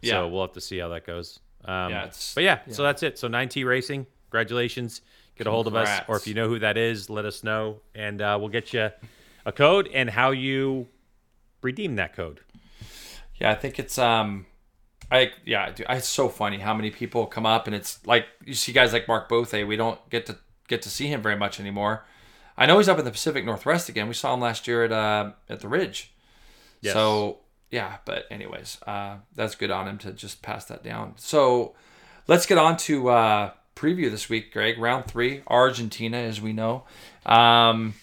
Yeah. 0.00 0.12
So 0.12 0.28
we'll 0.28 0.42
have 0.42 0.52
to 0.52 0.60
see 0.60 0.78
how 0.78 0.88
that 0.90 1.04
goes. 1.04 1.40
Um, 1.64 1.90
Yeah, 1.90 2.02
it's- 2.04 2.32
but 2.34 2.44
yeah, 2.44 2.60
so 2.70 2.84
that's 2.84 3.02
it. 3.02 3.18
So 3.18 3.28
9T 3.28 3.66
Racing, 3.66 4.06
congratulations. 4.30 5.00
Get 5.36 5.46
a 5.48 5.50
hold 5.50 5.66
of 5.66 5.74
us, 5.74 5.88
or 6.08 6.16
if 6.16 6.26
you 6.28 6.32
know 6.34 6.48
who 6.48 6.60
that 6.60 6.78
is, 6.78 7.10
let 7.10 7.24
us 7.26 7.42
know, 7.44 7.80
and 7.94 8.22
uh, 8.22 8.36
we'll 8.40 8.48
get 8.50 8.72
you 8.72 8.88
a 9.44 9.52
code 9.52 9.88
and 9.92 10.08
how 10.08 10.30
you 10.30 10.86
redeem 11.60 11.96
that 11.96 12.14
code. 12.14 12.40
Yeah, 13.38 13.50
I 13.50 13.54
think 13.54 13.78
it's 13.78 13.98
um, 13.98 14.46
I 15.10 15.32
yeah, 15.44 15.70
dude, 15.70 15.86
it's 15.88 16.08
so 16.08 16.28
funny 16.28 16.58
how 16.58 16.74
many 16.74 16.90
people 16.90 17.26
come 17.26 17.46
up 17.46 17.66
and 17.66 17.76
it's 17.76 18.04
like 18.06 18.26
you 18.44 18.54
see 18.54 18.72
guys 18.72 18.92
like 18.92 19.06
Mark 19.06 19.28
Bothe. 19.28 19.66
We 19.66 19.76
don't 19.76 19.98
get 20.10 20.26
to 20.26 20.38
get 20.68 20.82
to 20.82 20.90
see 20.90 21.06
him 21.06 21.22
very 21.22 21.36
much 21.36 21.60
anymore. 21.60 22.04
I 22.58 22.66
know 22.66 22.78
he's 22.78 22.88
up 22.88 22.98
in 22.98 23.04
the 23.04 23.10
Pacific 23.10 23.44
Northwest 23.44 23.88
again. 23.88 24.08
We 24.08 24.14
saw 24.14 24.34
him 24.34 24.40
last 24.40 24.66
year 24.66 24.84
at 24.84 24.92
uh, 24.92 25.32
at 25.48 25.60
the 25.60 25.68
Ridge. 25.68 26.12
Yes. 26.80 26.94
So 26.94 27.40
yeah, 27.70 27.98
but 28.04 28.26
anyways, 28.30 28.78
uh, 28.86 29.16
that's 29.34 29.54
good 29.54 29.70
on 29.70 29.86
him 29.86 29.98
to 29.98 30.12
just 30.12 30.42
pass 30.42 30.64
that 30.66 30.82
down. 30.82 31.14
So 31.16 31.74
let's 32.26 32.46
get 32.46 32.58
on 32.58 32.76
to 32.78 33.08
uh, 33.10 33.50
preview 33.74 34.10
this 34.10 34.28
week, 34.28 34.52
Greg. 34.52 34.78
Round 34.78 35.04
three, 35.04 35.42
Argentina, 35.46 36.16
as 36.16 36.40
we 36.40 36.52
know. 36.52 36.84
Um, 37.24 37.94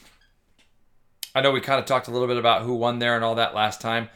I 1.36 1.41
know 1.41 1.51
we 1.51 1.61
kind 1.61 1.79
of 1.79 1.86
talked 1.86 2.07
a 2.07 2.11
little 2.11 2.27
bit 2.27 2.38
about 2.38 2.61
who 2.61 2.75
won 2.75 2.99
there 2.99 3.15
and 3.15 3.23
all 3.25 3.36
that 3.36 3.55
last 3.55 3.81
time. 3.81 4.09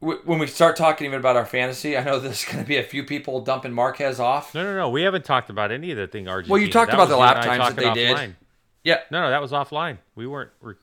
When 0.00 0.38
we 0.38 0.46
start 0.46 0.76
talking 0.76 1.06
even 1.06 1.20
about 1.20 1.36
our 1.36 1.44
fantasy, 1.44 1.96
I 1.96 2.02
know 2.02 2.18
there's 2.20 2.44
going 2.46 2.58
to 2.58 2.64
be 2.68 2.78
a 2.78 2.82
few 2.82 3.04
people 3.04 3.42
dumping 3.42 3.72
Marquez 3.72 4.18
off. 4.18 4.54
No, 4.54 4.62
no, 4.64 4.74
no. 4.74 4.88
We 4.88 5.02
haven't 5.02 5.26
talked 5.26 5.50
about 5.50 5.70
any 5.70 5.90
of 5.90 5.98
the 5.98 6.06
thing 6.06 6.26
Argentina. 6.26 6.52
Well, 6.52 6.62
you 6.62 6.70
talked 6.70 6.90
That 6.90 6.96
about 6.96 7.10
the 7.10 7.18
lap 7.18 7.44
times 7.44 7.74
that 7.74 7.76
they 7.76 7.92
did. 7.92 8.16
offline. 8.16 8.34
Yeah, 8.82 9.00
No, 9.10 9.20
no, 9.22 9.30
that 9.30 9.42
was 9.42 9.52
offline. 9.52 9.98
We 10.14 10.26
weren't. 10.26 10.50
We're, 10.62 10.76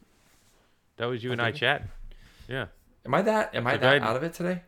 that 0.97 1.05
was 1.05 1.24
you 1.24 1.32
and 1.32 1.41
I 1.41 1.51
chatting. 1.51 1.88
Yeah. 2.47 2.68
am 3.05 3.13
I 3.15 3.24
that? 3.24 3.55
Am 3.55 3.65
I 3.65 3.78
that 3.78 3.84
ahead. 3.97 4.01
out 4.03 4.15
of 4.15 4.24
it 4.24 4.34
today? 4.34 4.61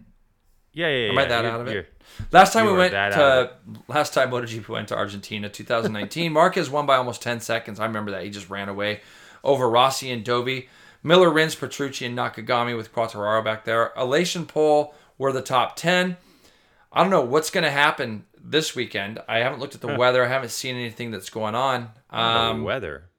Yeah, 0.73 0.87
yeah, 0.87 1.05
yeah. 1.05 1.11
Am 1.11 1.17
I 1.17 1.25
that 1.25 1.45
out 1.45 1.61
of 1.61 1.67
it? 1.67 1.93
Last 2.31 2.53
time 2.53 2.65
we 2.65 2.73
went 2.73 2.91
to 2.91 3.51
last 3.87 4.13
time 4.13 4.31
MotoGP 4.31 4.67
went 4.67 4.87
to 4.89 4.95
Argentina, 4.95 5.49
2019. 5.49 6.31
Marquez 6.33 6.69
won 6.69 6.85
by 6.85 6.95
almost 6.95 7.21
10 7.21 7.39
seconds. 7.39 7.79
I 7.79 7.85
remember 7.85 8.11
that 8.11 8.23
he 8.23 8.29
just 8.29 8.49
ran 8.49 8.69
away 8.69 9.01
over 9.43 9.69
Rossi 9.69 10.11
and 10.11 10.23
Dovi. 10.23 10.67
Miller, 11.03 11.29
Rins, 11.29 11.55
Petrucci, 11.55 12.05
and 12.05 12.17
Nakagami 12.17 12.75
with 12.75 12.93
Quartararo 12.93 13.43
back 13.43 13.65
there. 13.65 13.93
Elation 13.97 14.45
Pole 14.45 14.93
were 15.17 15.31
the 15.31 15.41
top 15.41 15.75
10. 15.75 16.17
I 16.91 17.01
don't 17.01 17.11
know 17.11 17.21
what's 17.21 17.49
going 17.49 17.63
to 17.63 17.71
happen 17.71 18.25
this 18.41 18.75
weekend. 18.75 19.21
I 19.27 19.39
haven't 19.39 19.59
looked 19.59 19.75
at 19.75 19.81
the 19.81 19.95
weather. 19.95 20.25
I 20.25 20.27
haven't 20.27 20.49
seen 20.49 20.75
anything 20.75 21.11
that's 21.11 21.29
going 21.29 21.55
on. 21.55 21.89
Um, 22.09 22.63
weather. 22.63 23.09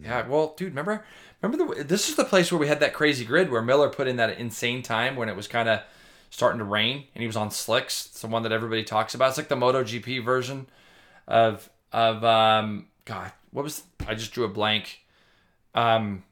yeah, 0.00 0.26
well, 0.26 0.54
dude, 0.56 0.68
remember, 0.68 1.04
remember 1.40 1.74
the 1.74 1.84
this 1.84 2.08
is 2.08 2.14
the 2.14 2.24
place 2.24 2.52
where 2.52 2.58
we 2.58 2.68
had 2.68 2.80
that 2.80 2.94
crazy 2.94 3.24
grid 3.24 3.50
where 3.50 3.62
Miller 3.62 3.88
put 3.88 4.06
in 4.06 4.16
that 4.16 4.38
insane 4.38 4.82
time 4.82 5.16
when 5.16 5.28
it 5.28 5.36
was 5.36 5.48
kind 5.48 5.68
of 5.68 5.80
starting 6.30 6.60
to 6.60 6.64
rain 6.64 7.04
and 7.14 7.20
he 7.20 7.26
was 7.26 7.36
on 7.36 7.50
slicks. 7.50 8.06
It's 8.06 8.20
the 8.20 8.28
one 8.28 8.42
that 8.44 8.52
everybody 8.52 8.84
talks 8.84 9.14
about. 9.14 9.30
It's 9.30 9.38
like 9.38 9.48
the 9.48 9.56
MotoGP 9.56 10.24
version 10.24 10.66
of 11.26 11.68
of 11.92 12.24
um 12.24 12.86
God, 13.04 13.32
what 13.50 13.62
was 13.64 13.82
I 14.06 14.14
just 14.14 14.32
drew 14.32 14.44
a 14.44 14.48
blank. 14.48 15.00
Um, 15.74 16.22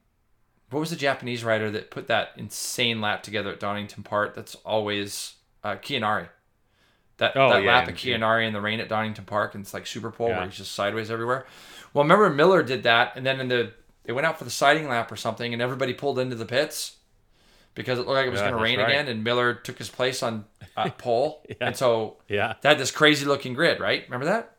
what 0.70 0.80
was 0.80 0.90
the 0.90 0.96
Japanese 0.96 1.44
rider 1.44 1.70
that 1.70 1.90
put 1.90 2.06
that 2.08 2.30
insane 2.36 3.00
lap 3.00 3.22
together 3.22 3.50
at 3.52 3.60
Donington 3.60 4.02
Park? 4.02 4.34
That's 4.34 4.54
always 4.56 5.34
uh, 5.64 5.76
Kiyonari. 5.76 6.28
That, 7.18 7.34
Oh, 7.36 7.50
that 7.50 7.62
yeah, 7.62 7.66
lap 7.66 7.88
of 7.88 7.94
Kiyonari 7.96 8.46
in 8.46 8.54
the 8.54 8.60
rain 8.62 8.80
at 8.80 8.88
Donington 8.88 9.24
Park, 9.26 9.54
and 9.54 9.62
it's 9.62 9.74
like 9.74 9.86
super 9.86 10.10
pole 10.10 10.28
Yeah. 10.28 10.38
where 10.38 10.46
he's 10.46 10.56
just 10.56 10.72
sideways 10.72 11.10
everywhere. 11.10 11.44
Well, 11.92 12.04
remember 12.04 12.30
Miller 12.30 12.62
did 12.62 12.82
that, 12.84 13.12
and 13.14 13.26
then 13.26 13.40
in 13.40 13.48
the 13.48 13.72
they 14.04 14.12
went 14.14 14.26
out 14.26 14.38
for 14.38 14.44
the 14.44 14.50
sighting 14.50 14.88
lap 14.88 15.12
or 15.12 15.16
something, 15.16 15.52
and 15.52 15.60
everybody 15.60 15.92
pulled 15.92 16.18
into 16.18 16.34
the 16.34 16.46
pits 16.46 16.96
because 17.74 17.98
it 17.98 18.02
looked 18.06 18.16
like 18.16 18.26
it 18.26 18.30
was 18.30 18.40
Yeah, 18.40 18.46
going 18.50 18.56
to 18.56 18.62
rain 18.62 18.78
right. 18.78 18.88
again, 18.88 19.08
and 19.08 19.22
Miller 19.22 19.54
took 19.54 19.76
his 19.78 19.90
place 19.90 20.22
on 20.22 20.46
uh, 20.76 20.88
pole, 20.92 21.44
and 21.60 21.76
so 21.76 22.16
Yeah. 22.28 22.54
they 22.62 22.70
had 22.70 22.78
this 22.78 22.90
crazy 22.90 23.26
looking 23.26 23.52
grid, 23.54 23.80
right? 23.80 24.04
Remember 24.04 24.26
that? 24.26 24.56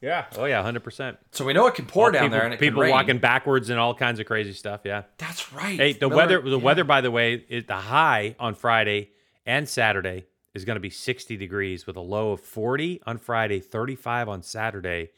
Yeah. 0.00 0.26
Oh 0.36 0.44
yeah, 0.44 0.62
hundred 0.62 0.84
percent. 0.84 1.18
So 1.32 1.44
we 1.44 1.52
know 1.52 1.66
it 1.66 1.74
can 1.74 1.86
pour 1.86 2.10
down 2.10 2.24
people, 2.24 2.36
there, 2.38 2.44
and 2.44 2.54
it 2.54 2.60
people 2.60 2.76
can 2.82 2.82
rain. 2.82 2.90
walking 2.92 3.18
backwards 3.18 3.70
and 3.70 3.78
all 3.78 3.94
kinds 3.94 4.20
of 4.20 4.26
crazy 4.26 4.52
stuff. 4.52 4.82
Yeah. 4.84 5.02
That's 5.18 5.52
right. 5.52 5.78
Hey, 5.78 5.92
the 5.94 6.08
Miller- 6.08 6.16
weather. 6.16 6.40
The 6.42 6.50
yeah. 6.50 6.64
weather, 6.64 6.84
by 6.84 7.00
the 7.00 7.10
way, 7.10 7.34
is 7.48 7.64
the 7.64 7.76
high 7.76 8.36
on 8.38 8.54
Friday 8.54 9.10
and 9.46 9.68
Saturday 9.68 10.26
is 10.54 10.64
going 10.64 10.76
to 10.76 10.80
be 10.80 10.90
60 10.90 11.36
degrees 11.36 11.86
with 11.86 11.96
a 11.96 12.00
low 12.00 12.32
of 12.32 12.40
40 12.40 13.02
on 13.06 13.18
Friday, 13.18 13.60
35 13.60 14.28
on 14.28 14.42
Saturday. 14.42 15.10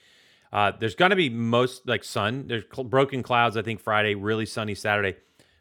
Uh, 0.53 0.72
there's 0.79 0.95
going 0.95 1.11
to 1.11 1.16
be 1.16 1.29
most 1.29 1.87
like 1.87 2.03
sun. 2.05 2.47
There's 2.47 2.64
cl- 2.72 2.85
broken 2.85 3.22
clouds. 3.22 3.57
I 3.57 3.62
think 3.62 3.81
Friday, 3.81 4.14
really 4.14 4.47
sunny 4.47 4.74
Saturday. 4.74 5.16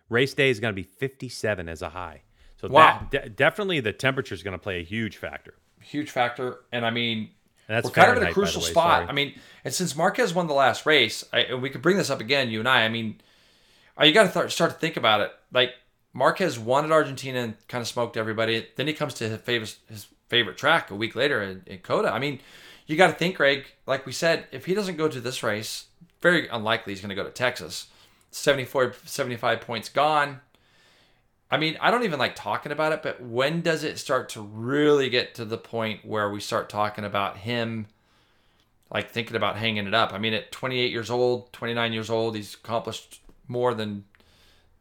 Race 0.10 0.34
day 0.34 0.50
is 0.50 0.60
going 0.60 0.72
to 0.74 0.76
be 0.76 0.84
57 0.84 1.68
as 1.70 1.82
a 1.82 1.90
high. 1.90 2.22
So 2.62 2.68
Wow. 2.70 3.08
that 3.12 3.24
de- 3.24 3.30
definitely 3.30 3.80
the 3.82 3.94
temperature 3.94 4.34
is 4.34 4.42
going 4.44 4.54
to 4.54 4.58
play 4.62 4.80
a 4.80 4.84
huge 4.84 5.18
factor. 5.18 5.56
huge 5.82 6.10
factor, 6.12 6.60
and 6.72 6.86
I 6.86 6.90
mean 6.92 7.30
And 7.68 7.78
that's 7.78 7.86
we're 7.86 7.92
kind 7.92 8.12
of 8.12 8.18
in 8.18 8.24
a 8.24 8.26
Fahrenheit, 8.26 8.28
by 8.28 8.30
the 8.30 8.34
crucial 8.34 8.62
way, 8.62 8.70
spot. 8.70 9.00
sorry. 9.00 9.08
I 9.08 9.12
mean, 9.12 9.34
and 9.64 9.74
since 9.74 9.96
Marquez 9.96 10.34
won 10.34 10.48
the 10.48 10.54
last 10.54 10.86
race, 10.86 11.24
I, 11.34 11.40
and 11.40 11.62
we 11.62 11.70
could 11.70 11.82
bring 11.82 11.98
this 11.98 12.10
up 12.10 12.22
again, 12.22 12.50
you 12.50 12.60
and 12.60 12.70
I. 12.70 12.84
I 12.84 12.90
mean, 12.90 13.20
uh, 14.00 14.06
you 14.06 14.14
got 14.14 14.32
to 14.32 14.40
th- 14.40 14.52
start 14.52 14.72
to 14.72 14.78
think 14.78 14.98
about 14.98 15.22
it. 15.22 15.32
Like 15.52 15.74
Marquez 16.14 16.58
won 16.58 16.86
at 16.86 16.92
Argentina 16.92 17.40
and 17.40 17.68
kind 17.68 17.82
of 17.82 17.88
smoked 17.88 18.16
everybody. 18.18 18.68
Then 18.76 18.88
he 18.88 18.94
comes 18.94 19.14
to 19.16 19.30
his 19.30 19.42
favorite 19.42 19.76
his 19.90 20.08
favorite 20.30 20.58
track 20.58 20.92
a 20.92 20.96
week 20.96 21.16
later 21.16 21.42
in, 21.42 21.64
in 21.66 21.80
COTA. 21.80 22.12
I 22.12 22.20
mean, 22.20 22.40
you 22.86 22.96
got 22.96 23.08
to 23.08 23.14
think, 23.14 23.38
Greg. 23.38 23.66
Like 23.86 24.06
we 24.06 24.12
said, 24.12 24.46
if 24.52 24.66
he 24.66 24.74
doesn't 24.74 24.98
go 24.98 25.08
to 25.08 25.20
this 25.20 25.44
race, 25.44 25.86
very 26.22 26.48
unlikely 26.48 26.94
he's 26.94 27.02
going 27.02 27.10
to 27.10 27.16
go 27.16 27.24
to 27.24 27.30
Texas. 27.30 27.88
74, 28.32 28.94
75 29.06 29.62
points 29.62 29.90
gone. 29.90 30.42
I 31.50 31.58
mean, 31.58 31.78
I 31.80 31.92
don't 31.92 32.04
even 32.04 32.20
like 32.20 32.36
talking 32.36 32.72
about 32.72 32.92
it, 32.92 33.02
but 33.02 33.22
when 33.22 33.62
does 33.62 33.84
it 33.84 33.98
start 34.00 34.30
to 34.30 34.42
really 34.42 35.10
get 35.10 35.36
to 35.36 35.46
the 35.46 35.58
point 35.58 36.04
where 36.06 36.30
we 36.30 36.42
start 36.42 36.68
talking 36.70 37.06
about 37.06 37.38
him, 37.38 37.88
like 38.92 39.12
thinking 39.12 39.36
about 39.38 39.56
hanging 39.56 39.88
it 39.88 39.94
up? 39.94 40.14
I 40.14 40.18
mean, 40.18 40.34
at 40.34 40.52
28 40.52 40.92
years 40.92 41.10
old, 41.10 41.54
29 41.54 41.94
years 41.94 42.10
old, 42.10 42.36
he's 42.36 42.54
accomplished 42.56 43.22
more 43.48 43.74
than 43.74 44.04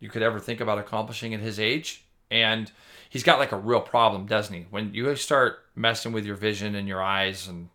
you 0.01 0.09
could 0.09 0.23
ever 0.23 0.41
think 0.41 0.61
about 0.61 0.79
accomplishing 0.79 1.35
at 1.35 1.41
his 1.41 1.61
age. 1.61 2.05
And 2.33 2.71
he's 3.09 3.23
got 3.23 3.39
like 3.39 3.53
a 3.53 3.57
real 3.57 3.81
problem, 3.81 4.27
doesn't 4.27 4.53
he? 4.55 4.67
When 4.71 4.93
you 4.93 5.15
start 5.15 5.61
messing 5.77 6.11
with 6.11 6.25
your 6.27 6.35
vision 6.35 6.75
and 6.75 6.89
your 6.89 7.01
eyes 7.01 7.47
and 7.47 7.69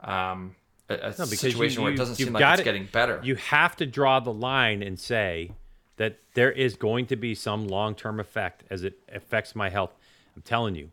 um, 0.00 0.56
a, 0.88 0.94
a 0.94 1.08
you- 1.10 1.24
situation 1.26 1.82
where 1.84 1.92
it 1.92 1.96
doesn't 1.96 2.16
seem 2.16 2.32
like 2.32 2.42
it's 2.42 2.60
it- 2.62 2.64
getting 2.64 2.88
better. 2.90 3.20
You 3.22 3.36
have 3.36 3.76
to 3.76 3.86
draw 3.86 4.18
the 4.18 4.32
line 4.32 4.82
and 4.82 4.98
say 4.98 5.52
that 5.98 6.18
there 6.34 6.50
is 6.50 6.76
going 6.76 7.06
to 7.06 7.16
be 7.16 7.34
some 7.34 7.68
long-term 7.68 8.18
effect 8.18 8.64
as 8.70 8.82
it 8.82 8.98
affects 9.12 9.54
my 9.54 9.68
health. 9.68 9.94
I'm 10.34 10.42
telling 10.42 10.74
you. 10.74 10.90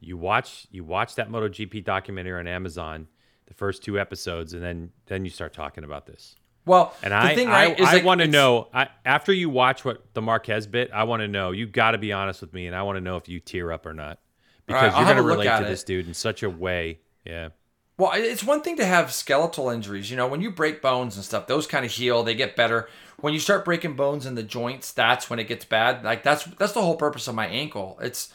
You 0.00 0.16
watch 0.18 0.66
you 0.70 0.84
watch 0.84 1.14
that 1.14 1.30
MotoGP 1.30 1.82
documentary 1.84 2.38
on 2.38 2.46
Amazon, 2.46 3.08
the 3.46 3.54
first 3.54 3.82
two 3.82 3.98
episodes, 3.98 4.52
and 4.52 4.62
then 4.62 4.90
then 5.06 5.24
you 5.24 5.30
start 5.30 5.54
talking 5.54 5.84
about 5.84 6.06
this. 6.06 6.36
well, 6.66 6.94
And 7.02 7.12
the 7.12 7.16
I 7.16 7.34
thing, 7.34 7.48
I, 7.48 7.68
right, 7.68 7.80
I 7.80 7.92
like 7.94 8.04
want 8.04 8.20
to 8.20 8.26
know 8.26 8.68
I, 8.74 8.88
after 9.04 9.32
you 9.32 9.48
watch 9.48 9.84
what 9.84 10.04
the 10.12 10.20
Marquez 10.20 10.66
bit. 10.66 10.90
I 10.92 11.04
want 11.04 11.20
to 11.22 11.28
know. 11.28 11.50
You 11.52 11.66
got 11.66 11.92
to 11.92 11.98
be 11.98 12.12
honest 12.12 12.40
with 12.42 12.52
me, 12.52 12.66
and 12.66 12.76
I 12.76 12.82
want 12.82 12.96
to 12.96 13.00
know 13.00 13.16
if 13.16 13.28
you 13.28 13.40
tear 13.40 13.72
up 13.72 13.86
or 13.86 13.94
not 13.94 14.18
because 14.66 14.92
right, 14.92 14.98
you're 14.98 15.04
going 15.04 15.16
to 15.16 15.22
relate 15.22 15.46
to 15.46 15.64
it. 15.64 15.68
this 15.68 15.82
dude 15.84 16.06
in 16.06 16.14
such 16.14 16.42
a 16.42 16.50
way. 16.50 17.00
Yeah. 17.24 17.48
Well, 17.98 18.10
it's 18.14 18.44
one 18.44 18.60
thing 18.60 18.76
to 18.76 18.84
have 18.84 19.12
skeletal 19.12 19.70
injuries. 19.70 20.10
You 20.10 20.16
know, 20.18 20.26
when 20.26 20.42
you 20.42 20.50
break 20.50 20.82
bones 20.82 21.16
and 21.16 21.24
stuff, 21.24 21.46
those 21.46 21.66
kind 21.66 21.84
of 21.84 21.92
heal. 21.92 22.22
They 22.22 22.34
get 22.34 22.54
better. 22.56 22.88
When 23.20 23.32
you 23.32 23.40
start 23.40 23.64
breaking 23.64 23.94
bones 23.94 24.26
in 24.26 24.34
the 24.34 24.42
joints, 24.42 24.92
that's 24.92 25.30
when 25.30 25.38
it 25.38 25.48
gets 25.48 25.64
bad. 25.64 26.04
Like 26.04 26.22
that's 26.22 26.44
that's 26.44 26.72
the 26.74 26.82
whole 26.82 26.96
purpose 26.96 27.26
of 27.26 27.34
my 27.34 27.46
ankle. 27.46 27.98
It's, 28.02 28.32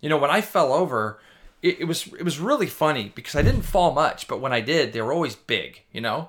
you 0.00 0.08
know, 0.08 0.16
when 0.18 0.30
I 0.30 0.40
fell 0.40 0.72
over, 0.72 1.20
it, 1.62 1.80
it 1.80 1.84
was 1.84 2.08
it 2.08 2.24
was 2.24 2.40
really 2.40 2.66
funny 2.66 3.12
because 3.14 3.36
I 3.36 3.42
didn't 3.42 3.62
fall 3.62 3.92
much, 3.92 4.26
but 4.26 4.40
when 4.40 4.52
I 4.52 4.60
did, 4.60 4.92
they 4.92 5.00
were 5.00 5.12
always 5.12 5.36
big. 5.36 5.82
You 5.92 6.00
know, 6.00 6.28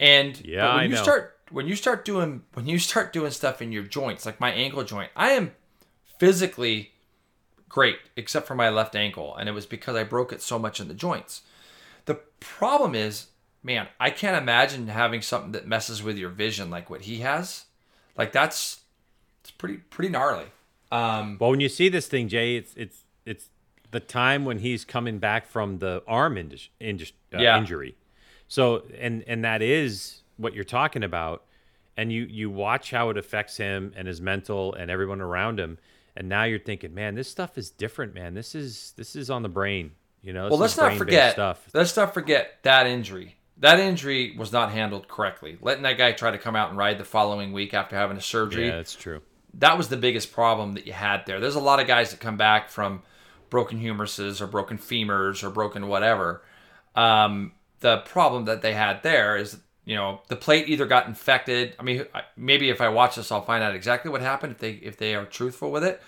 and 0.00 0.40
Yeah, 0.44 0.68
when 0.68 0.76
I 0.76 0.82
you 0.84 0.88
know. 0.90 1.02
start 1.02 1.36
when 1.50 1.68
you 1.68 1.76
start 1.76 2.06
doing 2.06 2.42
when 2.54 2.66
you 2.66 2.78
start 2.78 3.12
doing 3.12 3.30
stuff 3.30 3.60
in 3.60 3.72
your 3.72 3.82
joints, 3.84 4.24
like 4.24 4.40
my 4.40 4.50
ankle 4.52 4.84
joint, 4.84 5.10
I 5.14 5.32
am 5.32 5.52
physically 6.18 6.92
great 7.68 7.98
except 8.16 8.46
for 8.46 8.54
my 8.54 8.70
left 8.70 8.96
ankle, 8.96 9.36
and 9.36 9.50
it 9.50 9.52
was 9.52 9.66
because 9.66 9.96
I 9.96 10.04
broke 10.04 10.32
it 10.32 10.40
so 10.40 10.58
much 10.58 10.80
in 10.80 10.88
the 10.88 10.94
joints. 10.94 11.42
The 12.04 12.16
problem 12.40 12.94
is, 12.94 13.26
man, 13.62 13.88
I 14.00 14.10
can't 14.10 14.36
imagine 14.36 14.88
having 14.88 15.22
something 15.22 15.52
that 15.52 15.66
messes 15.66 16.02
with 16.02 16.16
your 16.18 16.30
vision 16.30 16.70
like 16.70 16.90
what 16.90 17.02
he 17.02 17.18
has. 17.18 17.66
Like 18.16 18.32
that's 18.32 18.80
it's 19.40 19.50
pretty 19.50 19.76
pretty 19.78 20.10
gnarly. 20.10 20.46
Um, 20.90 21.38
Well, 21.40 21.50
when 21.50 21.60
you 21.60 21.68
see 21.68 21.88
this 21.88 22.06
thing, 22.06 22.28
Jay, 22.28 22.56
it's 22.56 22.74
it's 22.76 23.04
it's 23.24 23.48
the 23.90 24.00
time 24.00 24.44
when 24.44 24.58
he's 24.58 24.84
coming 24.84 25.18
back 25.18 25.46
from 25.46 25.78
the 25.78 26.02
arm 26.06 26.36
indus- 26.36 26.68
indus- 26.80 27.12
uh, 27.34 27.38
Yeah. 27.38 27.58
injury. 27.58 27.96
So, 28.48 28.84
and 28.98 29.24
and 29.26 29.44
that 29.44 29.62
is 29.62 30.22
what 30.36 30.54
you're 30.54 30.64
talking 30.64 31.02
about. 31.02 31.44
And 31.96 32.10
you 32.12 32.22
you 32.24 32.50
watch 32.50 32.90
how 32.90 33.10
it 33.10 33.16
affects 33.18 33.56
him 33.58 33.92
and 33.96 34.08
his 34.08 34.20
mental 34.20 34.74
and 34.74 34.90
everyone 34.90 35.20
around 35.20 35.60
him. 35.60 35.78
And 36.16 36.28
now 36.28 36.44
you're 36.44 36.58
thinking, 36.58 36.92
man, 36.94 37.14
this 37.14 37.30
stuff 37.30 37.56
is 37.56 37.70
different, 37.70 38.12
man. 38.14 38.34
This 38.34 38.54
is 38.54 38.92
this 38.96 39.16
is 39.16 39.30
on 39.30 39.42
the 39.42 39.48
brain. 39.48 39.92
You 40.22 40.32
know. 40.32 40.48
well, 40.48 40.58
let's 40.58 40.76
not 40.76 40.96
forget. 40.96 41.32
stuff. 41.32 41.66
Let's 41.74 41.96
not 41.96 42.14
forget 42.14 42.58
that 42.62 42.86
injury. 42.86 43.36
That 43.58 43.78
injury 43.80 44.34
was 44.36 44.52
not 44.52 44.72
handled 44.72 45.08
correctly. 45.08 45.58
Letting 45.60 45.82
that 45.82 45.98
guy 45.98 46.12
try 46.12 46.30
to 46.30 46.38
come 46.38 46.56
out 46.56 46.70
and 46.70 46.78
ride 46.78 46.98
the 46.98 47.04
following 47.04 47.52
week 47.52 47.74
after 47.74 47.96
having 47.96 48.16
a 48.16 48.20
surgery. 48.20 48.66
Yeah, 48.66 48.76
that's 48.76 48.94
true. 48.94 49.20
that 49.54 49.76
was 49.76 49.88
the 49.88 49.96
biggest 49.96 50.32
problem 50.32 50.72
that 50.72 50.86
you 50.86 50.92
had 50.92 51.26
there. 51.26 51.38
There's 51.40 51.54
a 51.56 51.60
lot 51.60 51.78
of 51.80 51.86
guys 51.86 52.10
that 52.10 52.20
come 52.20 52.36
back 52.36 52.70
from 52.70 53.02
broken 53.50 53.78
humeruses 53.80 54.40
or 54.40 54.46
broken 54.46 54.78
femurs 54.78 55.42
or 55.44 55.50
broken 55.50 55.86
whatever. 55.88 56.42
Um, 56.96 57.52
the 57.80 57.98
problem 57.98 58.46
that 58.46 58.62
they 58.62 58.72
had 58.74 59.02
there 59.02 59.36
is, 59.36 59.58
you 59.84 59.94
know, 59.96 60.22
the 60.28 60.36
plate 60.36 60.68
either 60.68 60.86
got 60.86 61.06
infected. 61.06 61.74
I 61.78 61.82
mean, 61.82 62.06
maybe 62.36 62.70
if 62.70 62.80
I 62.80 62.88
watch 62.88 63.16
this, 63.16 63.30
I'll 63.30 63.44
find 63.44 63.62
out 63.62 63.74
exactly 63.74 64.10
what 64.10 64.20
happened 64.22 64.52
if 64.52 64.58
they 64.58 64.70
if 64.72 64.96
they 64.96 65.14
are 65.14 65.24
truthful 65.26 65.70
with 65.70 65.84
it. 65.84 66.00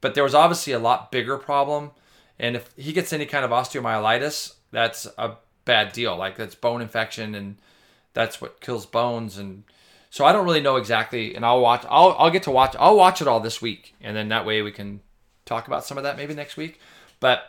But 0.00 0.14
there 0.14 0.24
was 0.24 0.34
obviously 0.34 0.72
a 0.72 0.78
lot 0.78 1.10
bigger 1.12 1.36
problem, 1.38 1.90
and 2.38 2.56
if 2.56 2.70
he 2.76 2.92
gets 2.92 3.12
any 3.12 3.26
kind 3.26 3.44
of 3.44 3.50
osteomyelitis, 3.50 4.54
that's 4.70 5.06
a 5.18 5.36
bad 5.64 5.92
deal. 5.92 6.16
Like 6.16 6.36
that's 6.36 6.54
bone 6.54 6.80
infection 6.80 7.34
and 7.34 7.56
that's 8.14 8.40
what 8.40 8.60
kills 8.60 8.86
bones 8.86 9.38
and 9.38 9.64
so 10.10 10.24
I 10.24 10.32
don't 10.32 10.44
really 10.44 10.60
know 10.60 10.76
exactly 10.76 11.34
and 11.34 11.44
I'll 11.44 11.60
watch 11.60 11.84
I'll 11.88 12.16
I'll 12.18 12.30
get 12.30 12.44
to 12.44 12.50
watch 12.50 12.74
I'll 12.78 12.96
watch 12.96 13.20
it 13.20 13.28
all 13.28 13.40
this 13.40 13.60
week 13.60 13.94
and 14.00 14.16
then 14.16 14.28
that 14.28 14.46
way 14.46 14.62
we 14.62 14.72
can 14.72 15.00
talk 15.44 15.66
about 15.66 15.84
some 15.84 15.98
of 15.98 16.04
that 16.04 16.16
maybe 16.16 16.34
next 16.34 16.56
week. 16.56 16.80
But 17.20 17.42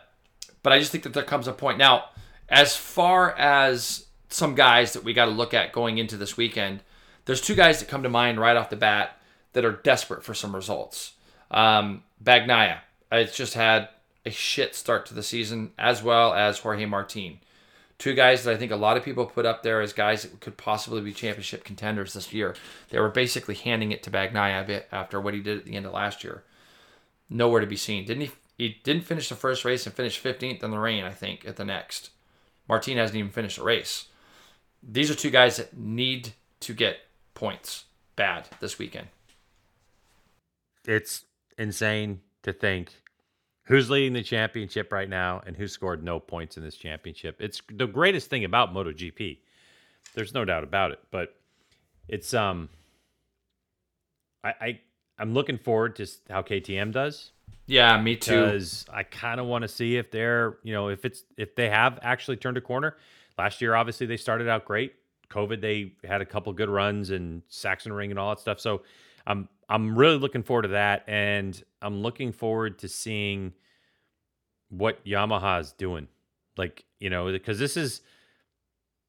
but 0.62 0.72
I 0.72 0.78
just 0.78 0.92
think 0.92 1.04
that 1.04 1.14
there 1.14 1.22
comes 1.22 1.48
a 1.48 1.52
point 1.52 1.78
now 1.78 2.04
as 2.48 2.76
far 2.76 3.36
as 3.38 4.06
some 4.28 4.54
guys 4.54 4.92
that 4.92 5.04
we 5.04 5.12
got 5.12 5.26
to 5.26 5.30
look 5.30 5.54
at 5.54 5.72
going 5.72 5.98
into 5.98 6.16
this 6.16 6.36
weekend. 6.36 6.82
There's 7.24 7.40
two 7.40 7.54
guys 7.54 7.80
that 7.80 7.88
come 7.88 8.02
to 8.02 8.08
mind 8.08 8.40
right 8.40 8.56
off 8.56 8.70
the 8.70 8.76
bat 8.76 9.20
that 9.52 9.64
are 9.64 9.72
desperate 9.72 10.24
for 10.24 10.34
some 10.34 10.54
results. 10.54 11.12
Um, 11.50 12.04
Bagnaia, 12.22 12.78
it's 13.10 13.36
just 13.36 13.54
had 13.54 13.88
a 14.30 14.32
shit 14.32 14.74
start 14.74 15.06
to 15.06 15.14
the 15.14 15.22
season, 15.22 15.72
as 15.76 16.02
well 16.02 16.32
as 16.32 16.60
Jorge 16.60 16.86
Martin. 16.86 17.40
Two 17.98 18.14
guys 18.14 18.44
that 18.44 18.54
I 18.54 18.56
think 18.56 18.70
a 18.70 18.76
lot 18.76 18.96
of 18.96 19.04
people 19.04 19.26
put 19.26 19.44
up 19.44 19.62
there 19.62 19.80
as 19.80 19.92
guys 19.92 20.22
that 20.22 20.40
could 20.40 20.56
possibly 20.56 21.02
be 21.02 21.12
championship 21.12 21.64
contenders 21.64 22.14
this 22.14 22.32
year. 22.32 22.54
They 22.88 22.98
were 22.98 23.10
basically 23.10 23.56
handing 23.56 23.92
it 23.92 24.02
to 24.04 24.10
Bagnaia 24.10 24.62
a 24.62 24.66
bit 24.66 24.88
after 24.90 25.20
what 25.20 25.34
he 25.34 25.40
did 25.40 25.58
at 25.58 25.64
the 25.66 25.74
end 25.74 25.84
of 25.84 25.92
last 25.92 26.24
year. 26.24 26.44
Nowhere 27.28 27.60
to 27.60 27.66
be 27.66 27.76
seen. 27.76 28.06
Didn't 28.06 28.22
he? 28.22 28.30
He 28.56 28.80
didn't 28.84 29.04
finish 29.04 29.28
the 29.28 29.34
first 29.34 29.64
race 29.64 29.84
and 29.84 29.94
finished 29.94 30.22
15th 30.22 30.62
in 30.62 30.70
the 30.70 30.78
rain, 30.78 31.04
I 31.04 31.12
think, 31.12 31.46
at 31.46 31.56
the 31.56 31.64
next. 31.64 32.10
Martin 32.68 32.98
hasn't 32.98 33.18
even 33.18 33.30
finished 33.30 33.58
a 33.58 33.62
race. 33.62 34.06
These 34.82 35.10
are 35.10 35.14
two 35.14 35.30
guys 35.30 35.56
that 35.56 35.76
need 35.76 36.34
to 36.60 36.72
get 36.72 36.98
points 37.34 37.84
bad 38.16 38.48
this 38.60 38.78
weekend. 38.78 39.08
It's 40.86 41.24
insane 41.58 42.20
to 42.42 42.52
think 42.52 42.92
who's 43.70 43.88
leading 43.88 44.12
the 44.12 44.22
championship 44.22 44.92
right 44.92 45.08
now 45.08 45.40
and 45.46 45.56
who 45.56 45.68
scored 45.68 46.02
no 46.02 46.18
points 46.18 46.56
in 46.56 46.64
this 46.64 46.74
championship. 46.74 47.36
It's 47.38 47.62
the 47.72 47.86
greatest 47.86 48.28
thing 48.28 48.44
about 48.44 48.74
MotoGP. 48.74 49.38
There's 50.12 50.34
no 50.34 50.44
doubt 50.44 50.64
about 50.64 50.90
it, 50.90 50.98
but 51.12 51.36
it's 52.08 52.34
um 52.34 52.68
I, 54.42 54.54
I 54.60 54.80
I'm 55.20 55.34
looking 55.34 55.56
forward 55.56 55.96
to 55.96 56.06
how 56.28 56.42
KTM 56.42 56.92
does. 56.92 57.30
Yeah, 57.66 58.00
me 58.02 58.16
too. 58.16 58.44
Because 58.44 58.84
I 58.92 59.04
kind 59.04 59.38
of 59.38 59.46
want 59.46 59.62
to 59.62 59.68
see 59.68 59.96
if 59.96 60.10
they're, 60.10 60.58
you 60.64 60.72
know, 60.72 60.88
if 60.88 61.04
it's 61.04 61.22
if 61.36 61.54
they 61.54 61.70
have 61.70 62.00
actually 62.02 62.38
turned 62.38 62.56
a 62.56 62.60
corner. 62.60 62.96
Last 63.38 63.60
year, 63.62 63.74
obviously, 63.76 64.06
they 64.06 64.16
started 64.16 64.48
out 64.48 64.64
great. 64.64 64.94
COVID, 65.30 65.60
they 65.60 65.92
had 66.06 66.20
a 66.20 66.26
couple 66.26 66.52
good 66.52 66.68
runs 66.68 67.10
and 67.10 67.46
Sachsenring 67.48 68.10
and 68.10 68.18
all 68.18 68.34
that 68.34 68.40
stuff. 68.40 68.58
So 68.58 68.82
I'm 69.26 69.48
I'm 69.70 69.96
really 69.96 70.18
looking 70.18 70.42
forward 70.42 70.62
to 70.62 70.68
that, 70.68 71.04
and 71.06 71.62
I'm 71.80 72.02
looking 72.02 72.32
forward 72.32 72.78
to 72.80 72.88
seeing 72.88 73.54
what 74.68 75.02
Yamaha 75.06 75.60
is 75.60 75.72
doing. 75.72 76.08
Like 76.56 76.84
you 76.98 77.08
know, 77.08 77.30
because 77.32 77.58
this 77.58 77.76
is. 77.76 78.02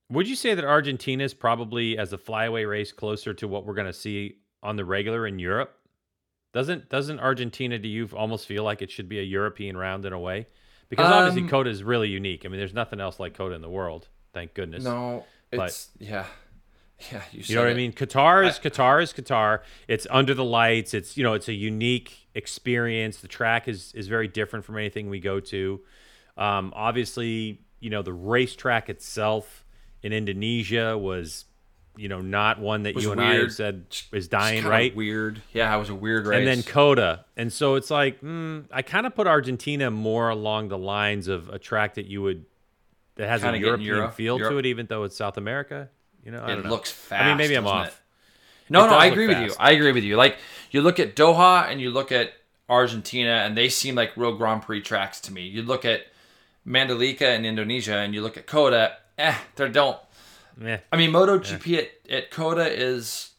Would 0.10 0.28
you 0.28 0.36
say 0.36 0.54
that 0.54 0.66
Argentina 0.66 1.24
is 1.24 1.34
probably 1.34 1.98
as 1.98 2.12
a 2.12 2.18
flyaway 2.18 2.66
race 2.66 2.92
closer 2.92 3.34
to 3.34 3.48
what 3.48 3.66
we're 3.66 3.74
going 3.74 3.88
to 3.88 3.94
see 3.94 4.36
on 4.62 4.76
the 4.76 4.84
regular 4.84 5.26
in 5.26 5.40
Europe? 5.40 5.78
Doesn't 6.54 6.90
doesn't 6.90 7.20
Argentina 7.20 7.80
do 7.80 7.88
you 7.88 8.10
almost 8.14 8.46
feel 8.46 8.64
like 8.64 8.82
it 8.82 8.92
should 8.92 9.08
be 9.08 9.20
a 9.20 9.24
European 9.24 9.78
round 9.78 10.06
in 10.06 10.12
a 10.12 10.20
way? 10.20 10.48
Because 10.90 11.06
obviously 11.10 11.44
Um, 11.44 11.50
COTA 11.50 11.70
is 11.70 11.82
really 11.84 12.10
unique. 12.10 12.46
I 12.46 12.50
mean, 12.50 12.60
there's 12.60 12.74
nothing 12.74 13.00
else 13.00 13.20
like 13.22 13.34
COTA 13.36 13.56
in 13.56 13.62
the 13.62 13.70
world. 13.70 14.10
Thank 14.34 14.54
goodness. 14.54 14.84
No, 14.84 15.26
But- 15.50 15.70
it's 15.70 15.92
yeah, 15.98 16.26
yeah. 17.12 17.22
You, 17.32 17.44
You 17.46 17.56
know 17.56 17.62
what 17.62 17.70
I 17.72 17.74
mean? 17.74 17.94
Qatar 17.94 18.48
is 18.48 18.60
Qatar 18.60 19.02
is 19.02 19.14
Qatar. 19.14 19.62
It's 19.88 20.06
under 20.10 20.34
the 20.34 20.44
lights. 20.44 20.94
It's 20.94 21.18
you 21.18 21.24
know 21.24 21.34
it's 21.34 21.48
a 21.48 21.54
unique 21.54 22.28
experience. 22.36 23.18
The 23.18 23.28
track 23.28 23.68
is 23.68 23.94
is 23.94 24.08
very 24.08 24.28
different 24.28 24.66
from 24.66 24.78
anything 24.78 25.10
we 25.10 25.20
go 25.20 25.40
to. 25.40 25.82
Um, 26.38 26.74
obviously, 26.76 27.62
you 27.80 27.90
know 27.90 28.02
the 28.02 28.14
racetrack 28.14 28.90
itself 28.90 29.66
in 30.04 30.14
Indonesia 30.14 30.98
was 30.98 31.46
you 31.98 32.08
know 32.08 32.22
not 32.22 32.60
one 32.60 32.84
that 32.84 32.96
you 33.02 33.12
and 33.12 33.20
I 33.22 33.36
have 33.36 33.52
said 33.52 33.86
is 34.12 34.28
dying, 34.28 34.64
right? 34.66 34.96
Weird. 34.96 35.42
Yeah, 35.54 35.76
it 35.76 35.80
was 35.80 35.90
a 35.90 35.96
weird 35.96 36.26
race. 36.26 36.38
And 36.38 36.48
then 36.48 36.64
COTA, 36.64 37.26
and 37.36 37.52
so 37.52 37.76
it's 37.76 37.92
like 37.92 38.22
mm, 38.22 38.66
I 38.72 38.82
kind 38.82 39.06
of 39.06 39.16
put 39.16 39.28
Argentina 39.28 39.92
more 39.92 40.30
along 40.30 40.70
the 40.70 40.78
lines 40.78 41.28
of 41.28 41.50
a 41.50 41.60
track 41.60 41.96
that 41.96 42.06
you 42.06 42.22
would 42.22 42.46
that 43.16 43.28
has 43.28 43.42
Kinda 43.42 43.58
a 43.58 43.60
European 43.60 43.88
Euro- 43.88 44.12
feel 44.12 44.40
to 44.40 44.58
it, 44.58 44.66
even 44.66 44.86
though 44.86 45.04
it's 45.04 45.16
South 45.16 45.38
America. 45.38 45.90
You 46.24 46.32
know, 46.32 46.44
I 46.44 46.54
it 46.54 46.66
looks 46.66 46.92
fast. 46.92 47.24
I 47.24 47.28
mean, 47.30 47.38
maybe 47.38 47.56
I'm 47.56 47.68
off. 47.68 47.88
it? 47.88 47.94
No, 48.70 48.86
It 48.86 48.90
no, 48.90 48.96
I 48.96 49.06
agree 49.08 49.28
with 49.28 49.40
you. 49.40 49.54
I 49.60 49.72
agree 49.72 49.92
with 49.92 50.04
you. 50.04 50.16
Like 50.16 50.38
you 50.72 50.82
look 50.82 51.00
at 51.00 51.16
Doha 51.16 51.70
and 51.70 51.82
you 51.82 51.92
look 51.92 52.12
at 52.12 52.34
Argentina, 52.70 53.44
and 53.46 53.58
they 53.58 53.68
seem 53.70 53.96
like 53.96 54.16
real 54.16 54.36
Grand 54.36 54.62
Prix 54.62 54.82
tracks 54.82 55.20
to 55.22 55.34
me. 55.34 55.42
You 55.42 55.62
look 55.64 55.84
at 55.84 56.04
Mandalika 56.66 57.36
in 57.36 57.46
Indonesia, 57.46 57.96
and 57.96 58.14
you 58.14 58.22
look 58.22 58.38
at 58.38 58.48
COTA. 58.48 58.94
Eh, 59.18 59.36
they 59.56 59.70
don't. 59.70 59.98
Meh. 60.56 60.78
I 60.92 60.98
mean, 60.98 61.12
MotoGP 61.12 61.78
at, 61.78 62.12
at 62.12 62.32
COTA 62.32 62.72
is, 62.72 63.32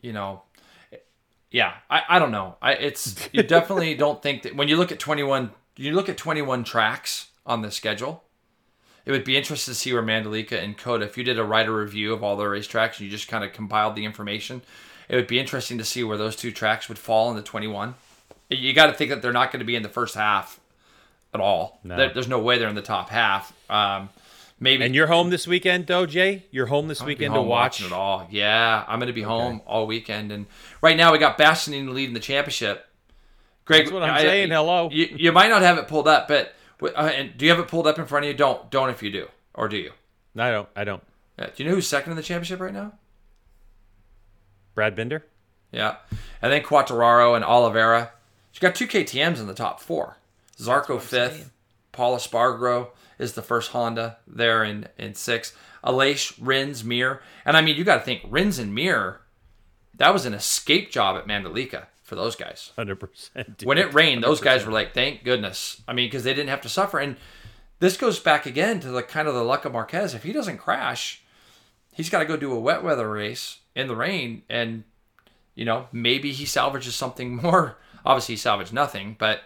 you 0.00 0.12
know, 0.12 0.42
yeah. 1.50 1.74
I, 1.90 2.02
I 2.08 2.18
don't 2.18 2.30
know. 2.30 2.56
I 2.62 2.72
it's 2.74 3.28
you 3.32 3.42
definitely 3.56 3.94
don't 3.94 4.22
think 4.22 4.42
that 4.42 4.56
when 4.56 4.68
you 4.68 4.76
look 4.76 4.92
at 4.92 4.98
twenty 4.98 5.22
one, 5.22 5.50
you 5.76 5.92
look 5.92 6.08
at 6.08 6.16
twenty 6.16 6.42
one 6.42 6.64
tracks 6.64 7.28
on 7.44 7.62
the 7.62 7.70
schedule. 7.70 8.24
It 9.10 9.12
would 9.14 9.24
be 9.24 9.36
interesting 9.36 9.74
to 9.74 9.78
see 9.78 9.92
where 9.92 10.04
Mandalika 10.04 10.52
and 10.62 10.78
COTA, 10.78 11.04
if 11.04 11.18
you 11.18 11.24
did 11.24 11.36
a 11.36 11.42
writer 11.42 11.74
review 11.74 12.12
of 12.12 12.22
all 12.22 12.36
the 12.36 12.44
racetracks 12.44 12.98
and 12.98 13.00
you 13.00 13.10
just 13.10 13.26
kind 13.26 13.42
of 13.42 13.52
compiled 13.52 13.96
the 13.96 14.04
information, 14.04 14.62
it 15.08 15.16
would 15.16 15.26
be 15.26 15.40
interesting 15.40 15.78
to 15.78 15.84
see 15.84 16.04
where 16.04 16.16
those 16.16 16.36
two 16.36 16.52
tracks 16.52 16.88
would 16.88 16.96
fall 16.96 17.28
in 17.28 17.34
the 17.34 17.42
21. 17.42 17.96
You 18.50 18.72
got 18.72 18.86
to 18.86 18.92
think 18.92 19.10
that 19.10 19.20
they're 19.20 19.32
not 19.32 19.50
going 19.50 19.58
to 19.58 19.64
be 19.66 19.74
in 19.74 19.82
the 19.82 19.88
first 19.88 20.14
half 20.14 20.60
at 21.34 21.40
all. 21.40 21.80
No. 21.82 21.96
There- 21.96 22.14
there's 22.14 22.28
no 22.28 22.38
way 22.38 22.56
they're 22.58 22.68
in 22.68 22.76
the 22.76 22.82
top 22.82 23.08
half. 23.08 23.52
Um, 23.68 24.10
maybe 24.60 24.84
And 24.84 24.94
you're 24.94 25.08
home 25.08 25.30
this 25.30 25.44
weekend, 25.44 25.88
though, 25.88 26.06
Jay. 26.06 26.44
You're 26.52 26.66
home 26.66 26.86
this 26.86 27.00
I'm 27.00 27.08
weekend 27.08 27.34
to 27.34 27.42
watch. 27.42 27.82
it 27.84 27.90
all. 27.90 28.28
Yeah, 28.30 28.84
I'm 28.86 29.00
going 29.00 29.08
to 29.08 29.12
be 29.12 29.22
home 29.22 29.60
all 29.66 29.88
weekend. 29.88 30.30
And 30.30 30.46
right 30.82 30.96
now 30.96 31.10
we 31.10 31.18
got 31.18 31.36
Bastianini 31.36 31.70
leading 31.72 31.86
the 31.86 31.92
lead 31.94 32.08
in 32.10 32.14
the 32.14 32.20
championship. 32.20 32.86
Greg, 33.64 33.86
That's 33.86 33.92
what 33.92 34.04
I'm 34.04 34.20
saying. 34.20 34.50
Hello. 34.50 34.88
You, 34.92 35.08
you 35.16 35.32
might 35.32 35.48
not 35.50 35.62
have 35.62 35.78
it 35.78 35.88
pulled 35.88 36.06
up, 36.06 36.28
but 36.28 36.54
uh, 36.82 37.12
and 37.14 37.36
do 37.36 37.44
you 37.44 37.50
have 37.50 37.60
it 37.60 37.68
pulled 37.68 37.86
up 37.86 37.98
in 37.98 38.06
front 38.06 38.24
of 38.24 38.30
you? 38.30 38.36
Don't 38.36 38.70
don't 38.70 38.90
if 38.90 39.02
you 39.02 39.10
do, 39.10 39.28
or 39.54 39.68
do 39.68 39.76
you? 39.76 39.92
No, 40.34 40.44
I 40.44 40.50
don't. 40.50 40.68
I 40.76 40.84
don't. 40.84 41.02
Yeah. 41.38 41.46
Do 41.54 41.62
you 41.62 41.68
know 41.68 41.74
who's 41.74 41.88
second 41.88 42.12
in 42.12 42.16
the 42.16 42.22
championship 42.22 42.60
right 42.60 42.72
now? 42.72 42.92
Brad 44.74 44.96
Binder. 44.96 45.24
Yeah, 45.72 45.96
and 46.42 46.52
then 46.52 46.62
Quartararo 46.62 47.36
and 47.36 47.44
Oliveira. 47.44 48.12
You 48.54 48.60
got 48.60 48.74
two 48.74 48.86
KTM's 48.86 49.40
in 49.40 49.46
the 49.46 49.54
top 49.54 49.80
four. 49.80 50.16
Zarco 50.58 51.00
fifth. 51.00 51.50
Pol 51.92 52.16
Espargaro 52.16 52.88
is 53.18 53.32
the 53.32 53.42
first 53.42 53.70
Honda 53.70 54.18
there 54.26 54.64
in 54.64 54.88
in 54.98 55.14
six. 55.14 55.54
Aleix, 55.84 56.36
Rins, 56.40 56.84
Mir, 56.84 57.22
and 57.44 57.56
I 57.56 57.62
mean 57.62 57.76
you 57.76 57.84
got 57.84 57.98
to 57.98 58.04
think 58.04 58.22
Rins 58.28 58.58
and 58.58 58.74
Mir. 58.74 59.20
That 59.94 60.12
was 60.12 60.26
an 60.26 60.34
escape 60.34 60.90
job 60.90 61.16
at 61.16 61.26
Mandalika 61.26 61.86
for 62.10 62.16
those 62.16 62.34
guys. 62.34 62.72
Hundred 62.74 62.96
percent. 62.96 63.62
When 63.62 63.78
it 63.78 63.94
rained, 63.94 64.24
those 64.24 64.40
guys 64.40 64.66
were 64.66 64.72
like, 64.72 64.92
"Thank 64.92 65.22
goodness." 65.22 65.80
I 65.86 65.92
mean, 65.92 66.08
because 66.08 66.24
they 66.24 66.34
didn't 66.34 66.48
have 66.48 66.60
to 66.62 66.68
suffer. 66.68 66.98
And 66.98 67.16
this 67.78 67.96
goes 67.96 68.18
back 68.18 68.46
again 68.46 68.80
to 68.80 68.88
the 68.88 69.04
kind 69.04 69.28
of 69.28 69.34
the 69.34 69.44
luck 69.44 69.64
of 69.64 69.72
Marquez. 69.72 70.12
If 70.12 70.24
he 70.24 70.32
doesn't 70.32 70.58
crash, 70.58 71.22
he's 71.92 72.10
got 72.10 72.18
to 72.18 72.24
go 72.24 72.36
do 72.36 72.52
a 72.52 72.58
wet 72.58 72.82
weather 72.82 73.08
race 73.08 73.60
in 73.76 73.86
the 73.86 73.94
rain, 73.94 74.42
and 74.50 74.82
you 75.54 75.64
know 75.64 75.86
maybe 75.92 76.32
he 76.32 76.44
salvages 76.44 76.96
something 76.96 77.36
more. 77.42 77.78
Obviously, 78.04 78.32
he 78.32 78.38
salvaged 78.38 78.72
nothing, 78.72 79.14
but 79.16 79.42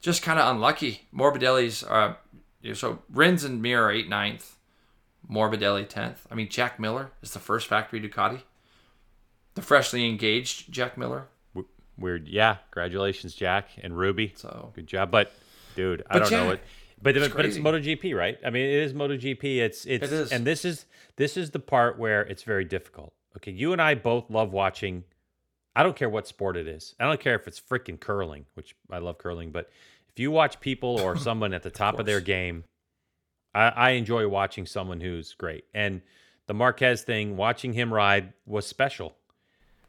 just 0.00 0.22
kind 0.22 0.38
of 0.38 0.48
unlucky. 0.48 1.08
Morbidelli's 1.12 1.82
uh, 1.82 2.14
so 2.72 3.00
Rins 3.12 3.42
and 3.42 3.60
Mir 3.60 3.82
are 3.82 3.90
eight 3.90 4.08
ninth, 4.08 4.54
Morbidelli 5.28 5.88
tenth. 5.88 6.24
I 6.30 6.36
mean, 6.36 6.48
Jack 6.48 6.78
Miller 6.78 7.10
is 7.20 7.32
the 7.32 7.40
first 7.40 7.66
factory 7.66 8.00
Ducati. 8.00 8.42
The 9.54 9.62
freshly 9.62 10.06
engaged 10.06 10.70
Jack 10.70 10.96
Miller. 10.96 11.26
Weird. 11.98 12.28
Yeah. 12.28 12.56
Congratulations, 12.70 13.34
Jack 13.34 13.70
and 13.82 13.96
Ruby. 13.96 14.34
So 14.36 14.72
Good 14.74 14.86
job. 14.86 15.10
But 15.10 15.32
dude, 15.74 16.02
I 16.08 16.18
don't 16.18 16.30
know 16.30 16.46
what. 16.46 16.60
But 17.00 17.16
it's 17.16 17.34
but 17.34 17.44
it's. 17.44 17.58
MotoGP, 17.58 18.16
right? 18.16 18.38
I 18.44 18.50
mean, 18.50 18.64
it 18.64 18.82
is 18.82 18.94
MotoGP. 18.94 19.58
It's 19.58 19.84
it's 19.84 20.06
It 20.06 20.12
is. 20.12 20.32
and 20.32 20.46
this 20.46 20.64
is 20.64 20.86
this 21.16 21.36
is 21.36 21.50
the 21.50 21.58
part 21.58 21.98
where 21.98 22.22
it's 22.22 22.42
very 22.42 22.64
difficult. 22.64 23.12
Okay, 23.36 23.52
you 23.52 23.72
and 23.72 23.82
I 23.82 23.94
both 23.94 24.30
love 24.30 24.52
watching. 24.52 25.04
I 25.74 25.82
don't 25.82 25.94
care 25.94 26.08
what 26.08 26.26
sport 26.26 26.56
it 26.56 26.66
is. 26.66 26.94
I 26.98 27.04
don't 27.04 27.20
care 27.20 27.34
if 27.34 27.46
it's 27.46 27.60
freaking 27.60 28.00
curling, 28.00 28.46
which 28.54 28.74
I 28.90 28.96
love 28.98 29.18
curling. 29.18 29.50
But 29.50 29.68
if 30.08 30.18
you 30.18 30.30
watch 30.30 30.58
people 30.60 30.98
or 30.98 31.16
someone 31.18 31.52
at 31.52 31.62
the 31.62 31.70
top 31.70 31.98
of, 31.98 32.06
their 32.06 32.20
game, 32.22 32.64
I, 33.54 33.68
I 33.68 33.90
enjoy 33.90 34.26
watching 34.26 34.64
someone 34.64 35.02
who's 35.02 35.34
great. 35.34 35.64
And 35.74 36.00
the 36.46 36.54
Marquez 36.54 37.02
thing, 37.02 37.36
watching 37.36 37.74
him 37.74 37.92
ride 37.92 38.32
was 38.46 38.66
special. 38.66 39.16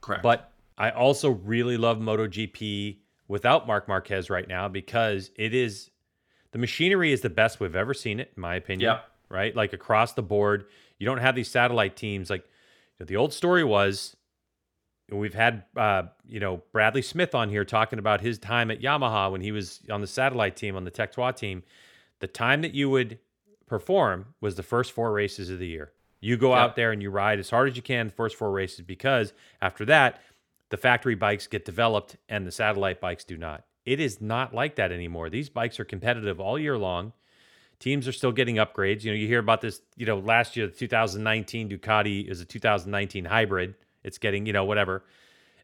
correct. 0.02 0.24
But 0.24 0.52
I 0.78 0.92
also 0.92 1.32
really 1.32 1.78
love 1.78 1.98
MotoGP 1.98 2.98
without 3.28 3.68
Marc 3.68 3.88
Marquez 3.88 4.30
right 4.30 4.48
now 4.48 4.68
because 4.68 5.32
it 5.36 5.54
is 5.54 5.90
the 6.52 6.60
machinery 6.60 7.12
is 7.12 7.22
the 7.22 7.30
best 7.30 7.60
we've 7.60 7.76
ever 7.76 7.94
seen 7.94 8.20
it, 8.20 8.32
in 8.36 8.42
my 8.42 8.56
opinion. 8.56 8.92
Yep. 8.92 9.06
Right? 9.30 9.56
Like 9.56 9.74
across 9.74 10.14
the 10.14 10.22
board. 10.22 10.66
You 11.00 11.06
don't 11.06 11.18
have 11.18 11.36
these 11.36 11.50
satellite 11.50 11.96
teams. 11.96 12.30
Like 12.30 12.46
the 13.00 13.18
old 13.18 13.34
story 13.34 13.64
was 13.64 14.16
we've 15.12 15.34
had 15.34 15.64
uh, 15.76 16.04
you 16.28 16.40
know, 16.40 16.64
Bradley 16.72 17.02
Smith 17.02 17.36
on 17.36 17.50
here 17.50 17.66
talking 17.66 18.00
about 18.00 18.22
his 18.22 18.38
time 18.38 18.72
at 18.72 18.82
Yamaha 18.82 19.32
when 19.32 19.42
he 19.42 19.52
was 19.52 19.82
on 19.92 20.02
the 20.02 20.08
satellite 20.08 20.56
team, 20.56 20.76
on 20.76 20.86
the 20.86 20.92
Tech 20.92 21.12
Trois 21.12 21.32
team. 21.32 21.64
The 22.20 22.28
time 22.28 22.62
that 22.62 22.74
you 22.74 22.90
would 22.90 23.20
perform 23.68 24.34
was 24.42 24.56
the 24.56 24.64
first 24.64 24.92
four 24.92 25.12
races 25.12 25.50
of 25.50 25.60
the 25.60 25.68
year. 25.68 25.92
You 26.20 26.36
go 26.36 26.54
out 26.54 26.76
there 26.76 26.92
and 26.92 27.02
you 27.02 27.12
ride 27.12 27.38
as 27.38 27.50
hard 27.50 27.70
as 27.70 27.76
you 27.76 27.84
can 27.84 28.08
the 28.08 28.14
first 28.14 28.36
four 28.36 28.52
races 28.52 28.82
because 28.82 29.34
after 29.62 29.86
that, 29.86 30.20
the 30.70 30.78
factory 30.78 31.16
bikes 31.16 31.48
get 31.48 31.66
developed 31.66 32.18
and 32.28 32.46
the 32.46 32.52
satellite 32.52 33.00
bikes 33.00 33.24
do 33.24 33.38
not. 33.38 33.64
It 33.86 34.00
is 34.00 34.20
not 34.20 34.54
like 34.54 34.76
that 34.76 34.92
anymore. 34.92 35.30
These 35.30 35.50
bikes 35.50 35.80
are 35.80 35.86
competitive 35.86 36.40
all 36.42 36.60
year 36.60 36.78
long. 36.78 37.14
Teams 37.80 38.08
are 38.08 38.12
still 38.12 38.32
getting 38.32 38.56
upgrades. 38.56 39.04
You 39.04 39.12
know, 39.12 39.18
you 39.18 39.28
hear 39.28 39.40
about 39.40 39.62
this, 39.62 39.82
you 39.96 40.06
know, 40.06 40.20
last 40.20 40.58
year, 40.58 40.68
the 40.68 40.74
2019 40.74 41.70
Ducati 41.70 42.30
is 42.30 42.42
a 42.42 42.46
2019 42.46 43.26
hybrid. 43.26 43.76
It's 44.04 44.18
getting, 44.18 44.46
you 44.46 44.54
know, 44.54 44.66
whatever. 44.66 45.04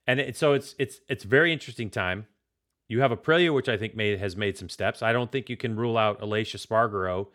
And 0.05 0.19
it, 0.19 0.37
so 0.37 0.53
it's 0.53 0.75
it's 0.77 0.99
it's 1.09 1.23
very 1.23 1.51
interesting 1.51 1.89
time. 1.89 2.27
You 2.87 3.01
have 3.01 3.11
Aprilia, 3.11 3.53
which 3.53 3.69
I 3.69 3.77
think 3.77 3.95
made 3.95 4.19
has 4.19 4.35
made 4.35 4.57
some 4.57 4.69
steps. 4.69 5.01
I 5.01 5.11
don't 5.11 5.31
think 5.31 5.49
you 5.49 5.57
can 5.57 5.75
rule 5.75 5.97
out 5.97 6.19
Aleix 6.21 6.55
Espargaro 6.55 7.27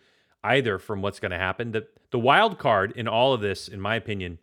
either 0.45 0.79
from 0.79 1.03
what's 1.03 1.19
going 1.19 1.33
to 1.33 1.39
happen. 1.39 1.73
The 1.73 1.87
the 2.11 2.19
wild 2.19 2.59
card 2.59 2.93
in 2.93 3.09
all 3.09 3.33
of 3.33 3.41
this, 3.41 3.69
in 3.69 3.81
my 3.81 3.97
opinion, 3.97 4.39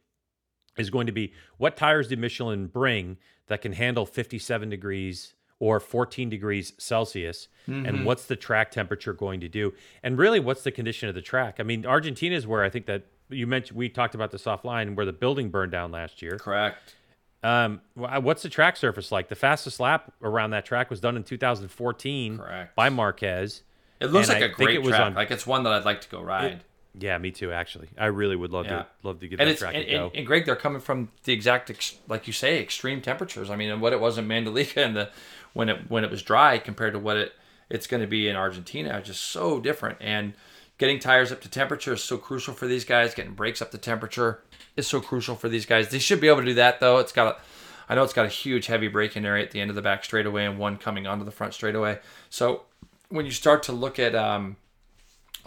is 0.78 0.90
going 0.90 1.08
to 1.08 1.12
be 1.14 1.34
what 1.58 1.78
tires 1.78 2.08
did 2.08 2.20
Michelin 2.20 2.68
bring 2.68 3.18
that 3.48 3.62
can 3.62 3.74
handle 3.74 4.06
57 4.06 4.70
degrees 4.70 5.34
or 5.60 5.80
14 5.80 6.30
degrees 6.30 6.74
Celsius, 6.78 7.48
and 7.68 8.06
what's 8.06 8.26
the 8.26 8.36
track 8.36 8.72
temperature 8.72 9.14
going 9.14 9.40
to 9.40 9.48
do, 9.48 9.74
and 10.04 10.18
really 10.18 10.40
what's 10.40 10.64
the 10.64 10.72
condition 10.72 11.08
of 11.10 11.16
the 11.16 11.22
track. 11.22 11.56
I 11.60 11.64
mean, 11.64 11.86
Argentina 11.86 12.36
is 12.36 12.46
where 12.46 12.64
I 12.64 12.70
think 12.70 12.86
that 12.88 13.04
you 13.30 13.48
mentioned 13.48 13.78
we 13.78 13.88
talked 13.90 14.14
about 14.16 14.32
this 14.32 14.44
offline 14.44 14.96
where 14.96 15.06
the 15.06 15.14
building 15.14 15.50
burned 15.50 15.72
down 15.72 15.92
last 15.92 16.22
year. 16.22 16.38
Correct. 16.38 16.96
Um, 17.42 17.82
what's 17.94 18.42
the 18.44 18.50
track 18.50 18.76
surface 18.76 19.12
like? 19.12 19.30
The 19.30 19.36
fastest 19.36 19.80
lap 19.80 20.12
around 20.22 20.50
that 20.52 20.66
track 20.66 20.90
was 20.90 21.00
done 21.00 21.16
in 21.16 21.24
2014 21.24 22.38
Correct. 22.38 22.76
by 22.76 22.90
Marquez. 22.90 23.64
It 24.02 24.08
looks 24.08 24.30
And 24.30 24.42
like 24.42 24.50
I 24.50 24.52
a 24.52 24.56
great 24.56 24.80
it 24.80 24.84
track. 24.84 25.00
on- 25.02 25.14
like 25.14 25.32
it's 25.32 25.48
one 25.48 25.64
that 25.64 25.72
I'd 25.74 25.86
like 25.86 26.02
to 26.02 26.10
go 26.10 26.22
ride. 26.22 26.64
Yeah, 26.98 27.18
me 27.18 27.32
too. 27.32 27.52
Actually, 27.52 27.90
I 27.98 28.06
really 28.08 28.36
would 28.36 28.52
love 28.52 28.66
Yeah. 28.66 28.84
to 28.84 28.88
love 29.04 29.20
to 29.20 29.28
get 29.28 29.40
and 29.40 29.50
that 29.50 29.58
track 29.58 29.76
and, 29.76 29.86
to 29.86 29.92
go. 29.92 30.06
and, 30.08 30.16
and 30.16 30.26
Greg, 30.28 30.46
they're 30.46 30.56
coming 30.56 30.82
from 30.82 31.10
the 31.24 31.34
exact 31.34 31.70
ex, 31.70 31.98
like 32.08 32.28
you 32.28 32.34
say, 32.34 32.60
extreme 32.62 33.02
temperatures. 33.02 33.50
I 33.50 33.56
mean, 33.56 33.70
and 33.70 33.82
what 33.82 33.94
it 33.94 34.00
was 34.00 34.18
in 34.18 34.28
Mandalika 34.28 34.78
and 34.78 34.96
the 34.96 35.10
when 35.54 35.70
it 35.70 35.90
when 35.90 36.04
it 36.04 36.12
was 36.12 36.22
dry 36.22 36.58
compared 36.58 36.94
to 36.94 37.00
what 37.00 37.18
it 37.18 37.34
it's 37.70 37.88
going 37.88 38.02
to 38.02 38.08
be 38.08 38.30
in 38.30 38.36
Argentina, 38.36 39.02
just 39.02 39.22
so 39.22 39.60
different. 39.60 39.98
And 40.00 40.34
getting 40.78 41.00
tires 41.00 41.32
up 41.32 41.42
to 41.42 41.50
temperature 41.50 41.94
is 41.94 42.04
so 42.04 42.18
crucial 42.18 42.54
for 42.54 42.68
these 42.68 42.86
guys. 42.86 43.14
Getting 43.14 43.34
brakes 43.34 43.62
up 43.62 43.72
to 43.72 43.78
temperature 43.78 44.42
is 44.76 44.88
so 44.88 45.02
crucial 45.02 45.36
for 45.36 45.50
these 45.50 45.66
guys. 45.66 45.90
They 45.90 46.00
should 46.00 46.22
be 46.22 46.28
able 46.28 46.42
to 46.42 46.46
do 46.46 46.54
that 46.56 46.80
though. 46.80 47.00
It's 47.00 47.12
got 47.12 47.36
a 47.36 47.40
I 47.88 47.96
know 47.96 48.04
it's 48.04 48.14
got 48.14 48.26
a 48.26 48.30
huge 48.30 48.68
heavy 48.68 48.88
braking 48.88 49.26
area 49.26 49.44
at 49.44 49.52
the 49.52 49.60
end 49.62 49.70
of 49.70 49.76
the 49.76 49.82
back 49.82 50.04
straightaway 50.04 50.46
and 50.46 50.58
one 50.58 50.78
coming 50.78 51.06
onto 51.06 51.24
the 51.26 51.32
front 51.32 51.54
straightaway. 51.54 52.00
So 52.30 52.64
when 53.10 53.26
you 53.26 53.32
start 53.32 53.64
to 53.64 53.72
look 53.72 54.00
at 54.00 54.16
um, 54.16 54.56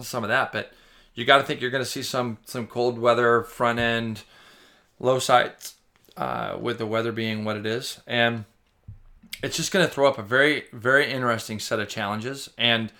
some 0.01 0.22
of 0.22 0.28
that, 0.28 0.53
but 0.53 0.72
you 1.18 1.24
got 1.24 1.38
to 1.38 1.42
think 1.42 1.60
you're 1.60 1.72
going 1.72 1.82
to 1.82 1.90
see 1.90 2.04
some 2.04 2.38
some 2.44 2.68
cold 2.68 2.96
weather 2.96 3.42
front 3.42 3.80
end, 3.80 4.22
low 5.00 5.18
sides, 5.18 5.74
uh, 6.16 6.56
with 6.60 6.78
the 6.78 6.86
weather 6.86 7.10
being 7.10 7.44
what 7.44 7.56
it 7.56 7.66
is, 7.66 8.00
and 8.06 8.44
it's 9.42 9.56
just 9.56 9.72
going 9.72 9.84
to 9.84 9.92
throw 9.92 10.06
up 10.06 10.16
a 10.16 10.22
very 10.22 10.66
very 10.72 11.10
interesting 11.10 11.58
set 11.58 11.80
of 11.80 11.88
challenges. 11.88 12.48
And 12.56 12.92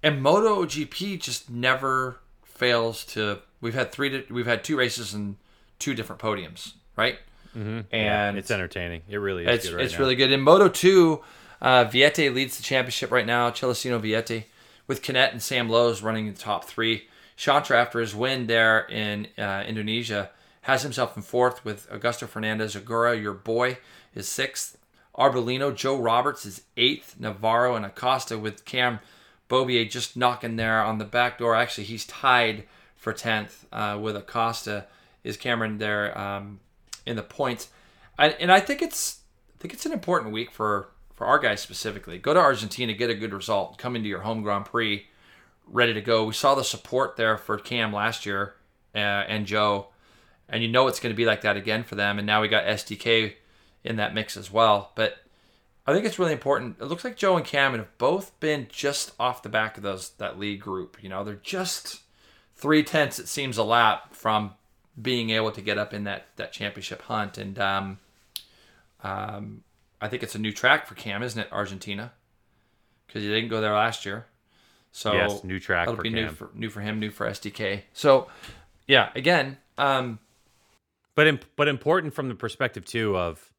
and 0.00 0.24
MotoGP 0.24 1.20
just 1.20 1.50
never 1.50 2.20
fails 2.44 3.04
to. 3.06 3.40
We've 3.60 3.74
had 3.74 3.90
three. 3.90 4.24
We've 4.30 4.46
had 4.46 4.62
two 4.62 4.78
races 4.78 5.12
and 5.12 5.34
two 5.80 5.92
different 5.92 6.22
podiums, 6.22 6.74
right? 6.94 7.18
Mm-hmm. 7.56 7.92
And 7.92 8.38
it's 8.38 8.52
entertaining. 8.52 9.02
It 9.08 9.16
really 9.16 9.44
is. 9.44 9.64
it's 9.64 9.72
right 9.72 9.84
it's 9.84 9.98
really 9.98 10.14
good. 10.14 10.30
In 10.30 10.40
Moto 10.40 10.68
2, 10.68 11.20
uh, 11.60 11.84
Vietti 11.86 12.32
leads 12.32 12.56
the 12.58 12.62
championship 12.62 13.10
right 13.10 13.26
now, 13.26 13.50
Celestino 13.50 13.98
Vietti, 13.98 14.44
with 14.86 15.02
Canet 15.02 15.32
and 15.32 15.42
Sam 15.42 15.68
Lowes 15.68 16.00
running 16.00 16.32
the 16.32 16.38
top 16.38 16.64
three. 16.64 17.08
Chantra, 17.40 17.76
after 17.76 18.00
his 18.00 18.14
win 18.14 18.48
there 18.48 18.80
in 18.80 19.26
uh, 19.38 19.64
Indonesia, 19.66 20.28
has 20.62 20.82
himself 20.82 21.16
in 21.16 21.22
fourth 21.22 21.64
with 21.64 21.88
Augusto 21.88 22.28
Fernandez. 22.28 22.76
Ogura, 22.76 23.20
your 23.20 23.32
boy, 23.32 23.78
is 24.14 24.28
sixth. 24.28 24.76
Arbolino, 25.16 25.74
Joe 25.74 25.96
Roberts 25.96 26.44
is 26.44 26.64
eighth. 26.76 27.18
Navarro 27.18 27.76
and 27.76 27.86
Acosta 27.86 28.38
with 28.38 28.66
Cam 28.66 29.00
Beaubier 29.48 29.88
just 29.88 30.18
knocking 30.18 30.56
there 30.56 30.82
on 30.82 30.98
the 30.98 31.06
back 31.06 31.38
door. 31.38 31.56
Actually, 31.56 31.84
he's 31.84 32.04
tied 32.04 32.64
for 32.94 33.14
10th 33.14 33.64
uh, 33.72 33.98
with 33.98 34.16
Acosta. 34.16 34.84
Is 35.24 35.38
Cameron 35.38 35.78
there 35.78 36.16
um, 36.18 36.60
in 37.06 37.16
the 37.16 37.22
points? 37.22 37.68
And, 38.18 38.36
and 38.38 38.52
I 38.52 38.60
think 38.60 38.82
it's 38.82 39.20
I 39.48 39.62
think 39.62 39.72
it's 39.72 39.86
an 39.86 39.92
important 39.92 40.34
week 40.34 40.50
for 40.50 40.90
for 41.14 41.26
our 41.26 41.38
guys 41.38 41.62
specifically. 41.62 42.18
Go 42.18 42.34
to 42.34 42.40
Argentina, 42.40 42.92
get 42.92 43.08
a 43.08 43.14
good 43.14 43.32
result, 43.32 43.78
come 43.78 43.96
into 43.96 44.10
your 44.10 44.20
home 44.20 44.42
Grand 44.42 44.66
Prix 44.66 45.06
ready 45.70 45.94
to 45.94 46.00
go. 46.00 46.24
We 46.24 46.34
saw 46.34 46.54
the 46.54 46.64
support 46.64 47.16
there 47.16 47.38
for 47.38 47.58
Cam 47.58 47.92
last 47.92 48.26
year 48.26 48.54
uh, 48.94 48.98
and 48.98 49.46
Joe, 49.46 49.88
and 50.48 50.62
you 50.62 50.68
know 50.68 50.88
it's 50.88 51.00
going 51.00 51.12
to 51.12 51.16
be 51.16 51.24
like 51.24 51.42
that 51.42 51.56
again 51.56 51.84
for 51.84 51.94
them. 51.94 52.18
And 52.18 52.26
now 52.26 52.42
we 52.42 52.48
got 52.48 52.64
SDK 52.64 53.34
in 53.84 53.96
that 53.96 54.14
mix 54.14 54.36
as 54.36 54.50
well. 54.50 54.92
But 54.94 55.18
I 55.86 55.92
think 55.92 56.04
it's 56.04 56.18
really 56.18 56.32
important. 56.32 56.76
It 56.80 56.86
looks 56.86 57.04
like 57.04 57.16
Joe 57.16 57.36
and 57.36 57.44
Cam 57.44 57.72
have 57.74 57.98
both 57.98 58.38
been 58.40 58.66
just 58.70 59.12
off 59.18 59.42
the 59.42 59.48
back 59.48 59.76
of 59.76 59.82
those 59.82 60.10
that 60.18 60.38
lead 60.38 60.60
group. 60.60 60.98
You 61.02 61.08
know, 61.08 61.24
they're 61.24 61.34
just 61.34 62.00
three 62.56 62.82
tenths 62.82 63.18
it 63.18 63.28
seems 63.28 63.56
a 63.56 63.64
lap 63.64 64.14
from 64.14 64.52
being 65.00 65.30
able 65.30 65.50
to 65.50 65.62
get 65.62 65.78
up 65.78 65.94
in 65.94 66.04
that 66.04 66.26
that 66.36 66.52
championship 66.52 67.02
hunt. 67.02 67.38
And 67.38 67.58
um, 67.58 67.98
um, 69.02 69.64
I 70.00 70.08
think 70.08 70.22
it's 70.22 70.34
a 70.34 70.38
new 70.38 70.52
track 70.52 70.86
for 70.86 70.94
Cam, 70.94 71.22
isn't 71.22 71.40
it? 71.40 71.48
Argentina, 71.52 72.12
because 73.06 73.22
he 73.22 73.28
didn't 73.28 73.50
go 73.50 73.60
there 73.60 73.74
last 73.74 74.04
year. 74.04 74.26
So 74.92 75.12
Yes, 75.12 75.44
new 75.44 75.60
track 75.60 75.86
that'll 75.86 75.96
for 75.96 76.02
be 76.02 76.10
new 76.10 76.28
for 76.30 76.50
new 76.54 76.68
for 76.70 76.80
him, 76.80 76.98
new 76.98 77.10
for 77.10 77.26
SDK. 77.26 77.82
So 77.92 78.28
yeah, 78.88 79.10
again, 79.14 79.56
um, 79.78 80.18
but 81.14 81.26
im- 81.28 81.40
but 81.56 81.68
important 81.68 82.12
from 82.14 82.28
the 82.28 82.34
perspective 82.34 82.84
too 82.84 83.16
of 83.16 83.52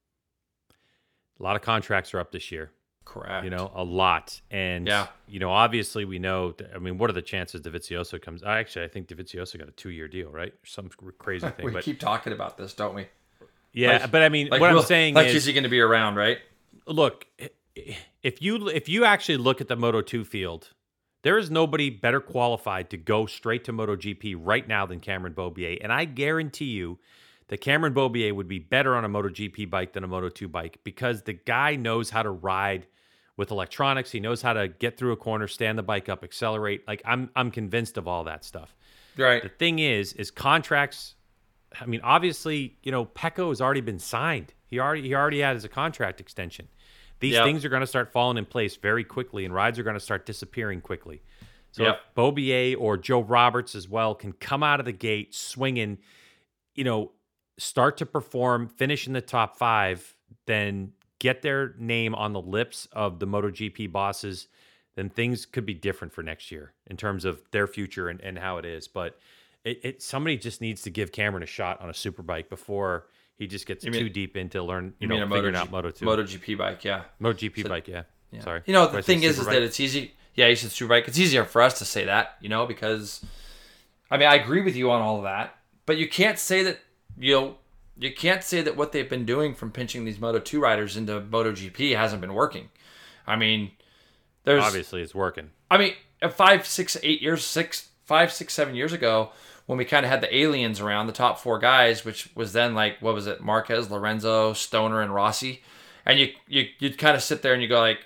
a 1.39 1.43
lot 1.43 1.55
of 1.55 1.61
contracts 1.61 2.13
are 2.13 2.19
up 2.19 2.31
this 2.31 2.51
year. 2.51 2.71
correct. 3.03 3.43
You 3.43 3.49
know, 3.49 3.71
a 3.75 3.83
lot, 3.83 4.39
and 4.51 4.87
Yeah. 4.87 5.07
you 5.27 5.39
know, 5.39 5.49
obviously 5.51 6.05
we 6.05 6.17
know. 6.19 6.51
that- 6.53 6.71
I 6.75 6.79
mean, 6.79 6.97
what 6.97 7.09
are 7.09 7.13
the 7.13 7.21
chances 7.21 7.59
Dovizioso 7.61 8.21
comes? 8.21 8.41
I 8.43 8.59
actually, 8.59 8.85
I 8.85 8.87
think 8.87 9.07
Dovizioso 9.09 9.57
got 9.59 9.67
a 9.67 9.71
two-year 9.71 10.07
deal, 10.07 10.29
right? 10.29 10.53
Some 10.63 10.87
crazy 11.17 11.49
thing, 11.57 11.65
we 11.65 11.71
but 11.73 11.83
keep 11.83 11.99
talking 11.99 12.31
about 12.31 12.57
this, 12.57 12.73
don't 12.73 12.93
we? 12.95 13.07
yeah. 13.73 13.97
like- 13.97 14.11
but 14.11 14.21
I 14.21 14.29
mean, 14.29 14.47
Like, 14.49 14.61
what 14.61 14.69
I'm 14.69 14.81
saying 14.83 15.15
like, 15.15 15.27
is, 15.27 15.35
is 15.37 15.45
he 15.45 15.51
going 15.53 15.63
to 15.63 15.69
be 15.69 15.81
around? 15.81 16.15
Right? 16.15 16.39
look, 16.87 17.25
if 18.23 18.41
you 18.41 18.67
if 18.69 18.87
you 18.87 19.03
actually 19.05 19.37
look 19.37 19.59
at 19.61 19.67
the 19.67 19.75
Moto 19.75 20.01
2 20.01 20.23
field, 20.23 20.69
there 21.23 21.37
is 21.37 21.51
nobody 21.51 21.89
better 21.89 22.19
qualified 22.19 22.89
to 22.89 22.97
go 22.97 23.25
straight 23.25 23.63
to 23.65 23.73
MotoGP 23.73 24.35
right 24.39 24.67
now 24.67 24.85
than 24.85 24.99
Cameron 24.99 25.33
Beaubier, 25.33 25.77
and 25.81 25.91
I 25.91 26.05
guarantee 26.05 26.65
you 26.65 26.99
that 27.51 27.59
Cameron 27.59 27.93
Beaubier 27.93 28.33
would 28.33 28.47
be 28.47 28.59
better 28.59 28.95
on 28.95 29.03
a 29.03 29.09
MotoGP 29.09 29.69
bike 29.69 29.91
than 29.91 30.05
a 30.05 30.07
Moto 30.07 30.29
2 30.29 30.47
bike 30.47 30.79
because 30.85 31.23
the 31.23 31.33
guy 31.33 31.75
knows 31.75 32.09
how 32.09 32.23
to 32.23 32.31
ride 32.31 32.87
with 33.35 33.51
electronics. 33.51 34.09
He 34.09 34.21
knows 34.21 34.41
how 34.41 34.53
to 34.53 34.69
get 34.69 34.97
through 34.97 35.11
a 35.11 35.17
corner, 35.17 35.47
stand 35.47 35.77
the 35.77 35.83
bike 35.83 36.07
up, 36.07 36.23
accelerate. 36.23 36.87
Like 36.87 37.01
I'm 37.05 37.29
I'm 37.35 37.51
convinced 37.51 37.97
of 37.97 38.07
all 38.07 38.23
that 38.23 38.45
stuff. 38.45 38.75
Right. 39.17 39.43
The 39.43 39.49
thing 39.49 39.79
is, 39.79 40.13
is 40.13 40.31
contracts. 40.31 41.15
I 41.79 41.85
mean, 41.85 42.01
obviously, 42.03 42.77
you 42.83 42.91
know, 42.91 43.05
Pecco 43.05 43.49
has 43.49 43.59
already 43.59 43.81
been 43.81 43.99
signed. 43.99 44.53
He 44.65 44.79
already 44.79 45.01
he 45.01 45.13
already 45.13 45.39
had 45.39 45.55
his 45.55 45.67
contract 45.67 46.21
extension. 46.21 46.69
These 47.21 47.33
Yep. 47.35 47.43
things 47.45 47.63
are 47.63 47.69
going 47.69 47.81
to 47.81 47.87
start 47.87 48.11
falling 48.11 48.37
in 48.37 48.45
place 48.45 48.75
very 48.75 49.03
quickly, 49.03 49.45
and 49.45 49.53
rides 49.53 49.79
are 49.79 49.83
going 49.83 49.93
to 49.93 49.99
start 49.99 50.25
disappearing 50.25 50.81
quickly. 50.81 51.21
So 51.71 51.83
Yep. 51.83 51.95
if 51.95 52.15
Beaubier 52.15 52.75
or 52.77 52.97
Joe 52.97 53.21
Roberts 53.21 53.75
as 53.75 53.87
well 53.87 54.13
can 54.13 54.33
come 54.33 54.63
out 54.63 54.79
of 54.79 54.85
the 54.85 54.91
gate 54.91 55.33
swinging, 55.33 55.99
you 56.75 56.83
know, 56.83 57.11
start 57.57 57.97
to 57.97 58.05
perform, 58.05 58.67
finish 58.67 59.07
in 59.07 59.13
the 59.13 59.21
top 59.21 59.57
five, 59.57 60.15
then 60.47 60.91
get 61.19 61.43
their 61.43 61.75
name 61.77 62.15
on 62.15 62.33
the 62.33 62.41
lips 62.41 62.87
of 62.91 63.19
the 63.19 63.27
MotoGP 63.27 63.91
bosses, 63.91 64.47
then 64.95 65.09
things 65.09 65.45
could 65.45 65.65
be 65.65 65.75
different 65.75 66.11
for 66.11 66.23
next 66.23 66.51
year 66.51 66.73
in 66.87 66.97
terms 66.97 67.23
of 67.23 67.41
their 67.51 67.67
future 67.67 68.09
and, 68.09 68.19
and 68.21 68.39
how 68.39 68.57
it 68.57 68.65
is. 68.65 68.87
But 68.87 69.17
it, 69.63 69.79
it 69.83 70.01
somebody 70.01 70.37
just 70.37 70.59
needs 70.59 70.81
to 70.81 70.89
give 70.89 71.11
Cameron 71.11 71.43
a 71.43 71.47
shot 71.47 71.79
on 71.79 71.89
a 71.89 71.93
superbike 71.93 72.49
before 72.49 73.05
he 73.41 73.47
just 73.47 73.65
gets 73.65 73.83
mean- 73.83 73.93
too 73.93 74.07
deep 74.07 74.37
into 74.37 74.61
learn, 74.61 74.93
you, 74.99 75.07
You 75.07 75.19
know, 75.19 75.27
figuring 75.27 75.53
Moto 75.53 75.63
out 75.63 75.71
Moto 75.71 75.89
two, 75.89 76.05
Moto 76.05 76.21
GP 76.21 76.59
bike? 76.59 76.83
Yeah. 76.83 77.05
MotoGP 77.19 77.67
bike. 77.67 77.87
Yeah. 77.87 78.03
sorry. 78.43 78.61
You 78.67 78.73
know, 78.73 78.85
the 78.85 79.01
thing 79.01 79.23
is, 79.23 79.39
is 79.39 79.47
that 79.47 79.63
it's 79.63 79.79
easy. 79.79 80.13
Yeah, 80.35 80.45
you 80.45 80.55
said 80.55 80.69
superbike. 80.69 81.07
It's 81.07 81.17
easier 81.17 81.43
for 81.43 81.63
us 81.63 81.79
to 81.79 81.85
say 81.85 82.05
that, 82.05 82.35
you 82.39 82.49
know, 82.49 82.67
because 82.67 83.25
I 84.11 84.17
mean, 84.17 84.29
I 84.29 84.35
agree 84.35 84.61
with 84.61 84.75
you 84.75 84.91
on 84.91 85.01
all 85.01 85.17
of 85.17 85.23
that, 85.23 85.55
but 85.87 85.97
you 85.97 86.07
can't 86.07 86.37
say 86.37 86.61
that 86.61 86.81
you 87.17 87.33
know, 87.33 87.55
you 87.97 88.13
can't 88.13 88.43
say 88.43 88.61
that 88.61 88.77
what 88.77 88.91
they've 88.91 89.09
been 89.09 89.25
doing 89.25 89.55
from 89.55 89.71
pinching 89.71 90.05
these 90.05 90.19
Moto 90.19 90.37
two 90.37 90.61
riders 90.61 90.95
into 90.95 91.19
Moto 91.19 91.51
GP 91.51 91.97
hasn't 91.97 92.21
been 92.21 92.35
working. 92.35 92.69
I 93.25 93.37
mean, 93.37 93.71
there's 94.43 94.63
obviously 94.63 95.01
it's 95.01 95.15
working. 95.15 95.49
I 95.71 95.79
mean, 95.79 95.95
uh, 96.21 96.29
five, 96.29 96.67
six, 96.67 96.95
eight 97.01 97.23
years, 97.23 97.43
six, 97.43 97.89
five, 98.05 98.31
six, 98.31 98.53
seven 98.53 98.75
years 98.75 98.93
ago, 98.93 99.31
when 99.71 99.77
we 99.77 99.85
kind 99.85 100.05
of 100.05 100.11
had 100.11 100.19
the 100.19 100.35
aliens 100.35 100.81
around 100.81 101.07
the 101.07 101.13
top 101.13 101.39
four 101.39 101.57
guys, 101.57 102.03
which 102.03 102.29
was 102.35 102.51
then 102.51 102.75
like 102.75 102.97
what 102.99 103.13
was 103.13 103.25
it, 103.25 103.39
Marquez, 103.39 103.89
Lorenzo, 103.89 104.51
Stoner, 104.51 104.99
and 104.99 105.15
Rossi, 105.15 105.63
and 106.05 106.19
you 106.19 106.33
you 106.45 106.65
you'd 106.79 106.97
kind 106.97 107.15
of 107.15 107.23
sit 107.23 107.41
there 107.41 107.53
and 107.53 107.61
you 107.61 107.69
go 107.69 107.79
like, 107.79 108.05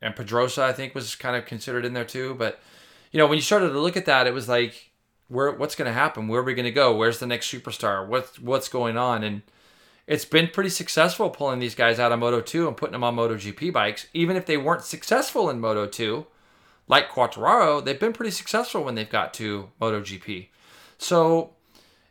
and 0.00 0.16
Pedrosa 0.16 0.64
I 0.64 0.72
think 0.72 0.94
was 0.94 1.14
kind 1.14 1.36
of 1.36 1.44
considered 1.44 1.84
in 1.84 1.92
there 1.92 2.06
too, 2.06 2.34
but 2.38 2.58
you 3.12 3.18
know 3.18 3.26
when 3.26 3.36
you 3.36 3.42
started 3.42 3.68
to 3.68 3.78
look 3.78 3.98
at 3.98 4.06
that, 4.06 4.26
it 4.26 4.32
was 4.32 4.48
like, 4.48 4.92
where 5.28 5.52
what's 5.52 5.74
going 5.74 5.84
to 5.84 5.92
happen? 5.92 6.26
Where 6.26 6.40
are 6.40 6.42
we 6.42 6.54
going 6.54 6.64
to 6.64 6.70
go? 6.70 6.96
Where's 6.96 7.18
the 7.18 7.26
next 7.26 7.52
superstar? 7.52 8.08
What's 8.08 8.40
what's 8.40 8.70
going 8.70 8.96
on? 8.96 9.22
And 9.22 9.42
it's 10.06 10.24
been 10.24 10.48
pretty 10.48 10.70
successful 10.70 11.28
pulling 11.28 11.58
these 11.58 11.74
guys 11.74 11.98
out 11.98 12.12
of 12.12 12.18
Moto 12.18 12.40
2 12.40 12.66
and 12.66 12.78
putting 12.78 12.92
them 12.92 13.04
on 13.04 13.14
MotoGP 13.14 13.74
bikes. 13.74 14.06
Even 14.14 14.36
if 14.36 14.46
they 14.46 14.56
weren't 14.56 14.84
successful 14.84 15.50
in 15.50 15.60
Moto 15.60 15.86
2, 15.86 16.24
like 16.88 17.10
Quartararo, 17.10 17.84
they've 17.84 18.00
been 18.00 18.14
pretty 18.14 18.30
successful 18.30 18.82
when 18.82 18.94
they've 18.94 19.06
got 19.06 19.34
to 19.34 19.70
MotoGP. 19.82 20.48
So 20.98 21.54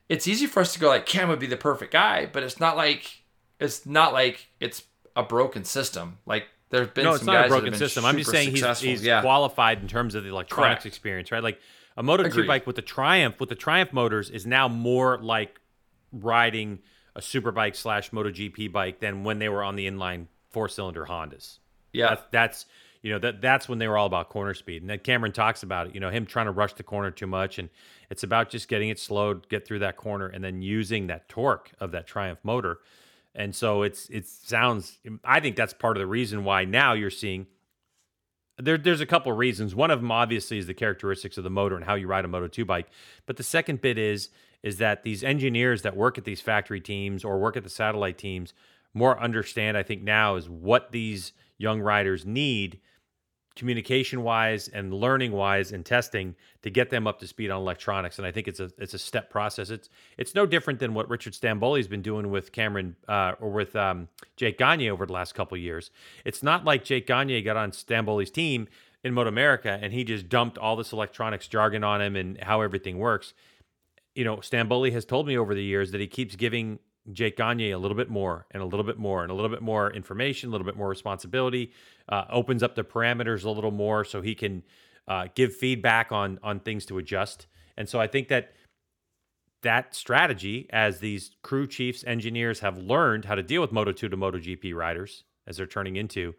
it's 0.10 0.28
easy 0.28 0.46
for 0.46 0.60
us 0.60 0.74
to 0.74 0.80
go 0.80 0.88
like 0.90 1.06
Cam 1.06 1.30
would 1.30 1.40
be 1.40 1.48
the 1.48 1.58
perfect 1.58 1.92
guy, 1.92 2.26
but 2.26 2.44
it's 2.44 2.60
not 2.60 2.78
like 2.78 3.24
it's 3.60 3.86
not 3.86 4.14
like 4.14 4.48
it's 4.60 4.84
a 5.16 5.24
broken 5.24 5.64
system. 5.64 6.20
Like 6.26 6.48
there's 6.70 6.90
been 6.90 7.06
no, 7.06 7.12
some 7.12 7.16
it's 7.16 7.26
not 7.26 7.34
guys 7.34 7.46
a 7.46 7.50
broken 7.50 7.74
system. 7.76 8.06
I'm 8.06 8.18
just 8.18 8.32
saying 8.32 8.50
he's, 8.50 8.60
successful. 8.60 8.90
he's 8.90 9.04
yeah. 9.04 9.22
qualified 9.22 9.82
in 9.82 9.88
terms 9.88 10.16
of 10.16 10.24
the 10.24 10.30
electronics 10.30 10.84
Correct. 10.84 10.86
experience, 10.86 11.32
right? 11.32 11.44
Like 11.44 11.60
a 11.96 12.04
MotoGP 12.04 12.26
Agreed. 12.26 12.48
bike 12.48 12.68
with 12.68 12.76
the 12.76 12.82
Triumph, 12.82 13.40
with 13.40 13.50
the 13.50 13.56
Triumph 13.56 13.94
motors, 13.94 14.30
is 14.30 14.46
now 14.46 14.68
more 14.68 15.20
like 15.20 15.60
riding 16.12 16.80
a 17.16 17.22
super 17.22 17.52
bike 17.52 17.76
slash 17.76 18.12
MotoGP 18.12 18.72
bike 18.72 19.00
than 19.00 19.24
when 19.24 19.40
they 19.40 19.50
were 19.50 19.64
on 19.64 19.76
the 19.76 19.88
inline 19.88 20.28
four 20.50 20.68
cylinder 20.68 21.06
Hondas. 21.06 21.60
yeah. 21.92 22.10
That's, 22.10 22.24
that's 22.32 22.66
you 23.04 23.12
know 23.12 23.20
that 23.20 23.41
that's 23.41 23.70
when 23.70 23.80
they 23.80 23.88
were 23.88 23.97
all 23.97 24.08
about 24.08 24.30
corner 24.30 24.54
speed, 24.54 24.82
and 24.82 24.89
then 24.89 24.99
Cameron 24.99 25.34
talks 25.34 25.62
about 25.62 25.88
it. 25.88 25.93
You 25.93 25.99
know 25.99 26.10
him 26.10 26.26
trying 26.26 26.47
to 26.47 26.51
rush 26.51 26.74
the 26.74 26.84
corner 26.84 27.12
too 27.12 27.28
much, 27.28 27.60
and 27.60 27.70
it's 28.10 28.24
about 28.24 28.49
just 28.49 28.70
getting 28.70 28.89
it 28.89 28.97
slowed, 28.97 29.47
get 29.49 29.68
through 29.68 29.80
that 29.80 29.97
corner, 29.97 30.26
and 30.26 30.43
then 30.43 30.62
using 30.62 31.08
that 31.08 31.28
torque 31.28 31.72
of 31.80 31.91
that 31.91 32.08
Triumph 32.08 32.39
motor. 32.43 32.80
And 33.36 33.54
so 33.54 33.84
it's 33.84 34.10
it 34.10 34.26
sounds. 34.26 34.99
I 35.24 35.41
think 35.41 35.58
that's 35.58 35.74
part 35.74 35.97
of 35.97 36.01
the 36.01 36.08
reason 36.08 36.45
why 36.45 36.64
now 36.64 36.93
you're 36.93 37.10
seeing. 37.10 37.47
There, 38.58 38.78
there's 38.78 39.01
a 39.01 39.06
couple 39.06 39.32
of 39.32 39.38
reasons. 39.38 39.76
One 39.76 39.91
of 39.91 39.99
them 39.99 40.12
obviously 40.12 40.58
is 40.58 40.68
the 40.68 40.74
characteristics 40.74 41.38
of 41.38 41.43
the 41.43 41.49
motor 41.49 41.76
and 41.76 41.84
how 41.84 41.95
you 41.95 42.08
ride 42.08 42.24
a 42.24 42.28
Moto 42.28 42.47
2 42.47 42.64
bike. 42.64 42.88
But 43.26 43.36
the 43.38 43.43
second 43.43 43.82
bit 43.82 43.97
is 43.97 44.30
is 44.62 44.78
that 44.78 45.04
these 45.04 45.24
engineers 45.24 45.82
that 45.82 45.97
work 45.97 46.18
at 46.18 46.24
these 46.24 46.39
factory 46.39 46.80
teams 46.80 47.26
or 47.26 47.38
work 47.38 47.58
at 47.58 47.64
the 47.64 47.70
satellite 47.70 48.18
teams 48.18 48.54
more 48.93 49.20
understand, 49.20 49.76
I 49.76 49.84
think, 49.84 50.04
now 50.04 50.36
is 50.36 50.47
what 50.47 50.91
these 50.91 51.34
young 51.58 51.82
riders 51.82 52.26
need 52.26 52.80
communication 53.56 54.24
wise 54.24 54.68
and 54.68 54.93
learning 54.93 55.32
wise 55.32 55.72
and 55.72 55.86
testing 55.86 56.36
to 56.64 56.70
get 56.70 56.89
them 56.89 57.06
up 57.06 57.20
to 57.20 57.28
speed 57.28 57.51
on 57.51 57.62
electronics 57.62 58.18
and 58.18 58.26
i 58.26 58.32
think 58.32 58.47
it's 58.47 58.60
a 58.60 58.72
it's 58.78 58.93
a 58.93 58.99
step 58.99 59.30
process. 59.30 59.70
It's 59.70 59.89
it's 60.18 60.34
no 60.34 60.45
different 60.45 60.80
than 60.80 60.93
what 60.93 61.10
richard 61.10 61.34
stamboli's 61.34 61.88
been 61.88 62.01
doing 62.01 62.32
with 62.32 62.51
cameron 62.51 62.95
uh, 63.08 63.34
or 63.39 63.51
with 63.51 63.76
um, 63.76 64.08
jake 64.38 64.58
gagne 64.58 64.89
over 64.89 65.06
the 65.06 65.14
last 65.14 65.36
couple 65.36 65.58
years. 65.58 65.91
It's 66.26 66.41
not 66.41 66.66
like 66.66 66.84
jake 66.84 67.08
gagne 67.08 67.41
got 67.41 67.58
on 67.58 67.72
stamboli's 67.72 68.32
team 68.32 68.68
in 69.04 69.14
moto 69.14 69.30
america 69.30 69.78
and 69.82 69.93
he 69.93 70.04
just 70.04 70.30
dumped 70.30 70.58
all 70.58 70.76
this 70.76 70.91
electronics 70.91 71.47
jargon 71.47 71.84
on 71.84 72.01
him 72.01 72.16
and 72.16 72.41
how 72.41 72.62
everything 72.62 72.97
works. 72.97 73.34
You 74.16 74.24
know, 74.24 74.38
Stamboli 74.38 74.91
has 74.91 75.06
told 75.06 75.26
me 75.28 75.36
over 75.36 75.56
the 75.56 75.64
years 75.64 75.89
that 75.89 75.99
he 75.99 76.06
keeps 76.06 76.36
giving 76.36 76.78
Jake 77.12 77.38
Gagne 77.38 77.72
a 77.72 77.78
little 77.78 77.97
bit 77.97 78.10
more 78.10 78.45
and 78.51 78.64
a 78.64 78.66
little 78.66 78.86
bit 78.86 78.97
more 78.97 79.24
and 79.24 79.32
a 79.32 79.36
little 79.36 79.49
bit 79.49 79.62
more 79.62 79.91
information, 79.91 80.49
a 80.49 80.51
little 80.51 80.66
bit 80.66 80.78
more 80.78 80.88
responsibility, 80.88 81.72
uh, 82.10 82.26
opens 82.30 82.64
up 82.64 82.76
the 82.76 82.84
parameters 82.84 83.43
a 83.43 83.49
little 83.49 83.72
more 83.72 84.06
so 84.06 84.22
he 84.22 84.36
can 84.36 84.64
uh, 85.08 85.28
give 85.36 85.54
feedback 85.56 86.12
on 86.12 86.39
on 86.43 86.60
things 86.60 86.86
to 86.86 86.97
adjust. 86.97 87.47
And 87.78 87.89
so 87.89 87.99
I 87.99 88.08
think 88.08 88.30
that 88.30 88.54
that 89.64 89.95
strategy, 89.95 90.68
as 90.72 90.99
these 90.99 91.32
crew 91.41 91.68
chiefs, 91.68 92.04
engineers 92.06 92.60
have 92.60 92.78
learned 92.78 93.26
how 93.26 93.36
to 93.36 93.43
deal 93.43 93.62
with 93.62 93.72
Moto 93.72 93.91
2 93.91 94.10
to 94.10 94.18
Moto 94.18 94.38
GP 94.38 94.74
riders 94.76 95.24
as 95.47 95.58
they're 95.58 95.66
turning 95.66 95.95
into, 95.95 96.36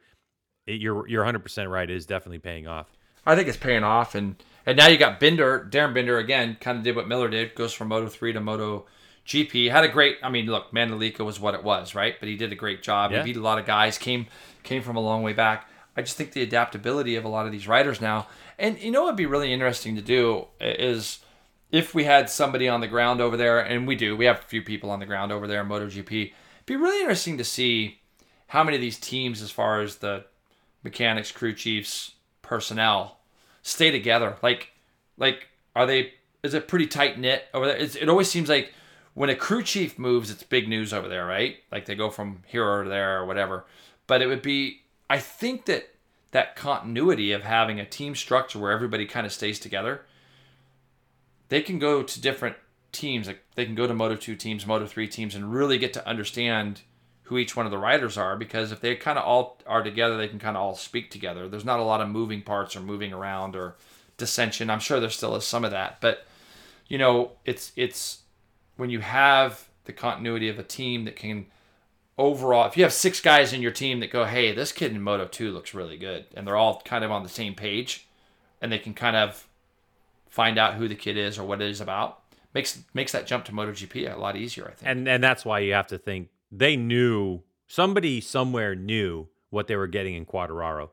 it, 0.66 0.80
you're 0.80 1.06
you're 1.08 1.24
100% 1.24 1.70
right. 1.70 1.90
It 1.90 1.96
is 1.96 2.06
definitely 2.06 2.38
paying 2.38 2.66
off. 2.66 2.86
I 3.26 3.34
think 3.34 3.48
it's 3.48 3.56
paying 3.56 3.84
off, 3.84 4.14
and 4.14 4.36
and 4.66 4.76
now 4.76 4.88
you 4.88 4.96
got 4.96 5.20
Binder, 5.20 5.68
Darryn 5.70 5.94
Binder 5.94 6.18
again, 6.18 6.56
kind 6.60 6.78
of 6.78 6.84
did 6.84 6.96
what 6.96 7.08
Miller 7.08 7.28
did, 7.28 7.54
goes 7.54 7.72
from 7.72 7.88
Moto 7.88 8.08
three 8.08 8.32
to 8.32 8.40
Moto 8.40 8.86
GP. 9.26 9.70
Had 9.70 9.84
a 9.84 9.88
great, 9.88 10.18
I 10.22 10.28
mean, 10.28 10.46
look, 10.46 10.70
Mandalika 10.72 11.24
was 11.24 11.40
what 11.40 11.54
it 11.54 11.64
was, 11.64 11.94
right? 11.94 12.14
But 12.18 12.28
he 12.28 12.36
did 12.36 12.52
a 12.52 12.56
great 12.56 12.82
job. 12.82 13.10
Yeah. 13.10 13.18
He 13.18 13.32
beat 13.32 13.38
a 13.38 13.42
lot 13.42 13.58
of 13.58 13.66
guys, 13.66 13.98
came 13.98 14.26
came 14.62 14.82
from 14.82 14.96
a 14.96 15.00
long 15.00 15.22
way 15.22 15.32
back. 15.32 15.68
I 15.96 16.02
just 16.02 16.16
think 16.16 16.32
the 16.32 16.42
adaptability 16.42 17.16
of 17.16 17.24
a 17.24 17.28
lot 17.28 17.46
of 17.46 17.52
these 17.52 17.68
riders 17.68 18.00
now, 18.00 18.26
and 18.58 18.78
you 18.80 18.90
know, 18.90 19.02
what'd 19.02 19.16
be 19.16 19.26
really 19.26 19.52
interesting 19.52 19.94
to 19.96 20.02
do 20.02 20.46
is 20.60 21.20
if 21.70 21.94
we 21.94 22.04
had 22.04 22.30
somebody 22.30 22.68
on 22.68 22.80
the 22.80 22.88
ground 22.88 23.20
over 23.20 23.36
there, 23.36 23.60
and 23.60 23.86
we 23.86 23.96
do, 23.96 24.16
we 24.16 24.24
have 24.26 24.38
a 24.38 24.42
few 24.42 24.62
people 24.62 24.90
on 24.90 25.00
the 25.00 25.06
ground 25.06 25.32
over 25.32 25.46
there 25.46 25.60
in 25.60 25.68
MotoGP. 25.68 26.22
It'd 26.22 26.34
be 26.66 26.76
really 26.76 27.00
interesting 27.00 27.38
to 27.38 27.44
see 27.44 28.00
how 28.48 28.62
many 28.62 28.76
of 28.76 28.80
these 28.80 28.98
teams, 28.98 29.42
as 29.42 29.50
far 29.50 29.80
as 29.80 29.96
the 29.96 30.24
mechanics, 30.82 31.32
crew 31.32 31.52
chiefs, 31.52 32.12
personnel, 32.42 33.18
stay 33.62 33.90
together. 33.90 34.36
Like, 34.42 34.70
like 35.16 35.48
are 35.74 35.86
they? 35.86 36.14
Is 36.42 36.54
it 36.54 36.68
pretty 36.68 36.86
tight 36.86 37.18
knit 37.18 37.44
over 37.54 37.66
there? 37.66 37.76
It's, 37.76 37.96
it 37.96 38.08
always 38.08 38.30
seems 38.30 38.48
like 38.48 38.72
when 39.14 39.30
a 39.30 39.36
crew 39.36 39.62
chief 39.62 39.98
moves, 39.98 40.30
it's 40.30 40.42
big 40.42 40.68
news 40.68 40.92
over 40.92 41.08
there, 41.08 41.24
right? 41.24 41.56
Like 41.72 41.86
they 41.86 41.94
go 41.94 42.10
from 42.10 42.42
here 42.46 42.66
or 42.66 42.88
there 42.88 43.20
or 43.20 43.26
whatever. 43.26 43.64
But 44.06 44.22
it 44.22 44.26
would 44.26 44.42
be, 44.42 44.82
I 45.08 45.18
think 45.18 45.66
that 45.66 45.94
that 46.32 46.56
continuity 46.56 47.30
of 47.30 47.44
having 47.44 47.78
a 47.78 47.86
team 47.86 48.16
structure 48.16 48.58
where 48.58 48.72
everybody 48.72 49.06
kind 49.06 49.24
of 49.24 49.32
stays 49.32 49.60
together. 49.60 50.02
They 51.48 51.62
can 51.62 51.78
go 51.78 52.02
to 52.02 52.20
different 52.20 52.56
teams. 52.90 53.28
Like 53.28 53.44
they 53.54 53.64
can 53.64 53.76
go 53.76 53.86
to 53.86 53.94
Moto 53.94 54.16
two 54.16 54.34
teams, 54.34 54.66
Moto 54.66 54.84
three 54.84 55.06
teams, 55.06 55.36
and 55.36 55.54
really 55.54 55.78
get 55.78 55.92
to 55.92 56.06
understand 56.06 56.82
who 57.24 57.38
each 57.38 57.54
one 57.54 57.66
of 57.66 57.72
the 57.72 57.78
riders 57.78 58.18
are 58.18 58.36
because 58.36 58.72
if 58.72 58.80
they 58.80 58.96
kind 58.96 59.16
of 59.16 59.24
all 59.24 59.60
are 59.64 59.84
together, 59.84 60.16
they 60.16 60.26
can 60.26 60.40
kind 60.40 60.56
of 60.56 60.62
all 60.62 60.74
speak 60.74 61.10
together. 61.10 61.48
There's 61.48 61.64
not 61.64 61.78
a 61.78 61.84
lot 61.84 62.00
of 62.00 62.08
moving 62.08 62.42
parts 62.42 62.74
or 62.74 62.80
moving 62.80 63.12
around 63.12 63.54
or 63.54 63.76
dissension. 64.16 64.68
I'm 64.68 64.80
sure 64.80 64.98
there 64.98 65.10
still 65.10 65.36
is 65.36 65.46
some 65.46 65.64
of 65.64 65.70
that, 65.70 66.00
but 66.00 66.26
you 66.88 66.98
know, 66.98 67.30
it's 67.44 67.70
it's 67.76 68.22
when 68.76 68.90
you 68.90 69.00
have 69.00 69.68
the 69.84 69.92
continuity 69.92 70.48
of 70.48 70.58
a 70.58 70.62
team 70.62 71.04
that 71.04 71.16
can 71.16 71.46
overall 72.16 72.66
if 72.66 72.76
you 72.76 72.82
have 72.82 72.92
six 72.92 73.20
guys 73.20 73.52
in 73.52 73.60
your 73.60 73.70
team 73.70 74.00
that 74.00 74.10
go, 74.10 74.24
"Hey, 74.24 74.52
this 74.52 74.72
kid 74.72 74.92
in 74.92 75.02
Moto 75.02 75.26
2 75.26 75.52
looks 75.52 75.74
really 75.74 75.96
good." 75.96 76.26
And 76.34 76.46
they're 76.46 76.56
all 76.56 76.80
kind 76.84 77.04
of 77.04 77.10
on 77.10 77.22
the 77.22 77.28
same 77.28 77.54
page 77.54 78.06
and 78.60 78.72
they 78.72 78.78
can 78.78 78.94
kind 78.94 79.14
of 79.14 79.46
find 80.28 80.58
out 80.58 80.74
who 80.74 80.88
the 80.88 80.94
kid 80.94 81.16
is 81.18 81.38
or 81.38 81.44
what 81.44 81.60
it 81.60 81.68
is 81.68 81.80
about. 81.80 82.20
Makes 82.54 82.82
makes 82.94 83.12
that 83.12 83.26
jump 83.26 83.44
to 83.46 83.52
MotoGP 83.52 84.12
a 84.12 84.18
lot 84.18 84.36
easier, 84.36 84.64
I 84.64 84.74
think. 84.74 84.90
And 84.90 85.08
and 85.08 85.22
that's 85.22 85.44
why 85.44 85.58
you 85.58 85.74
have 85.74 85.88
to 85.88 85.98
think 85.98 86.28
they 86.50 86.76
knew 86.76 87.42
somebody 87.66 88.20
somewhere 88.20 88.74
knew 88.74 89.28
what 89.50 89.66
they 89.66 89.76
were 89.76 89.86
getting 89.86 90.14
in 90.14 90.24
Quartararo. 90.24 90.90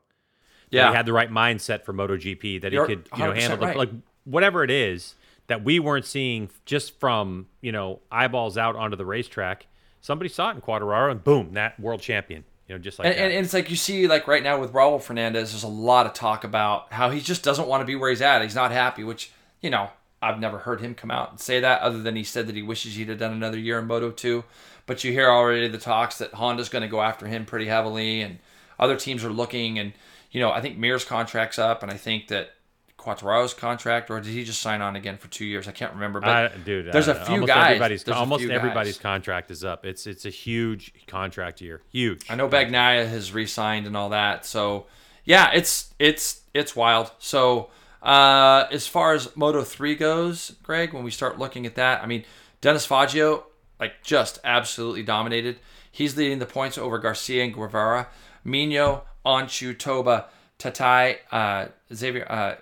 yeah. 0.69 0.89
he 0.89 0.95
had 0.95 1.05
the 1.05 1.13
right 1.13 1.32
mindset 1.32 1.84
for 1.84 1.93
MotoGP 1.93 2.61
that 2.61 2.71
he 2.71 2.75
You're 2.75 2.86
could 2.86 3.09
you 3.15 3.23
know 3.23 3.32
100% 3.32 3.38
handle 3.38 3.57
the, 3.57 3.65
right. 3.67 3.77
like 3.77 3.89
whatever 4.25 4.63
it 4.63 4.71
is 4.71 5.15
that 5.52 5.66
we 5.66 5.80
weren't 5.80 6.06
seeing 6.06 6.49
just 6.66 6.97
from 6.99 7.47
you 7.60 7.74
know 7.74 7.99
eyeballs 8.10 8.58
out 8.58 8.76
onto 8.78 8.95
the 8.95 9.06
racetrack. 9.06 9.68
Somebody 9.99 10.30
saw 10.30 10.49
it 10.49 10.56
in 10.56 10.62
Quartararo 10.62 11.12
and 11.12 11.24
boom, 11.24 11.54
that 11.54 11.80
world 11.80 12.02
champion. 12.02 12.45
You 12.68 12.76
know, 12.76 12.80
just 12.80 12.97
like 12.97 13.08
and, 13.08 13.16
that. 13.16 13.22
and, 13.22 13.34
and 13.34 13.45
it's 13.45 13.54
like 13.54 13.70
you 13.70 13.76
see, 13.76 14.08
like 14.08 14.28
right 14.28 14.41
now 14.41 14.60
with 14.60 14.72
Raul 14.72 15.02
Fernandez, 15.02 15.52
there's 15.52 15.64
a 15.64 15.68
lot 15.68 16.06
of 16.06 16.14
talk 16.14 16.45
about 16.45 16.93
how 16.93 17.10
he 17.10 17.20
just 17.20 17.43
doesn't 17.43 17.68
want 17.68 17.82
to 17.82 17.86
be 17.86 17.95
where 17.95 18.10
he's 18.10 18.22
at. 18.22 18.41
He's 18.41 18.56
not 18.56 18.72
happy, 18.72 19.04
which 19.04 19.32
you 19.62 19.70
know 19.70 19.89
I've 20.22 20.39
never 20.39 20.60
heard 20.60 20.80
him 20.80 20.95
come 20.95 21.12
out 21.12 21.32
and 21.32 21.39
say 21.39 21.60
that, 21.60 21.82
other 21.82 22.02
than 22.02 22.16
he 22.16 22.24
said 22.24 22.47
that 22.47 22.56
he 22.56 22.62
wishes 22.62 22.95
he'd 22.95 23.10
have 23.10 23.20
done 23.20 23.34
another 23.34 23.60
year 23.60 23.78
in 23.80 23.88
Moto 23.88 24.10
2. 24.10 24.43
But 24.86 25.04
you 25.04 25.12
hear 25.12 25.30
already 25.30 25.68
the 25.68 25.78
talks 25.78 26.18
that 26.20 26.34
Honda's 26.34 26.70
going 26.70 26.82
to 26.82 26.88
go 26.88 27.02
after 27.02 27.28
him 27.28 27.45
pretty 27.45 27.66
heavily, 27.66 28.22
and 28.22 28.39
other 28.80 28.95
teams 28.95 29.26
are 29.26 29.30
looking. 29.30 29.78
And 29.78 29.91
you 30.32 30.39
know, 30.39 30.49
I 30.49 30.62
think 30.62 30.78
Mir's 30.78 31.04
contract's 31.04 31.60
up, 31.60 31.84
and 31.84 31.91
I 31.91 31.97
think 31.97 32.30
that 32.30 32.54
Quartararo's 33.02 33.54
contract, 33.54 34.10
or 34.10 34.20
did 34.22 34.32
he 34.32 34.43
just 34.43 34.62
sign 34.62 34.82
on 34.82 34.95
again 34.95 35.18
for 35.18 35.28
two 35.28 35.45
years? 35.45 35.68
I 35.68 35.72
can't 35.72 35.93
remember. 35.93 36.20
But 36.22 36.30
I, 36.30 36.58
dude, 36.58 36.91
there's 36.91 37.08
I 37.10 37.14
a 37.14 37.26
few 37.26 37.34
almost 37.36 37.47
guys- 37.47 37.66
Everybody's, 37.68 38.10
almost 38.10 38.43
everybody's 38.45 38.93
guys. 38.97 39.02
contract 39.02 39.52
is 39.52 39.64
up. 39.64 39.86
It's 39.86 40.06
it's 40.08 40.26
a 40.26 40.30
huge 40.30 40.93
contract 41.08 41.62
year, 41.62 41.82
huge. 41.91 42.26
I 42.30 42.36
know 42.36 42.47
Bagnaia 42.47 43.08
has 43.10 43.34
re-signed 43.34 43.88
and 43.88 43.97
all 43.97 44.10
that. 44.10 44.45
So 44.45 44.86
yeah, 45.26 45.52
it's 45.54 45.93
it's 45.99 46.41
it's 46.54 46.76
wild. 46.76 47.12
So 47.20 47.70
uh, 48.04 48.66
as 48.72 48.88
far 48.88 49.14
as 49.14 49.36
Moto 49.36 49.64
three 49.64 49.95
goes, 49.95 50.56
Greg, 50.64 50.93
when 50.93 51.04
we 51.04 51.12
start 51.12 51.38
looking 51.39 51.66
at 51.66 51.76
that, 51.76 52.04
I 52.04 52.06
mean 52.08 52.24
Dennis 52.62 52.86
Foggia 52.86 53.39
like 53.80 54.04
just 54.04 54.39
absolutely 54.43 55.04
dominated. 55.04 55.58
He's 55.91 56.16
leading 56.16 56.39
the 56.39 56.45
points 56.45 56.78
over 56.78 56.97
Garcia 56.99 57.43
and 57.43 57.54
Guevara, 57.54 58.08
Migno, 58.45 59.02
Öncü, 59.26 59.78
Toba, 59.78 60.28
Tatay, 60.58 61.18
uh, 61.32 61.66
Xavier, 61.93 62.26
uh, 62.32 62.56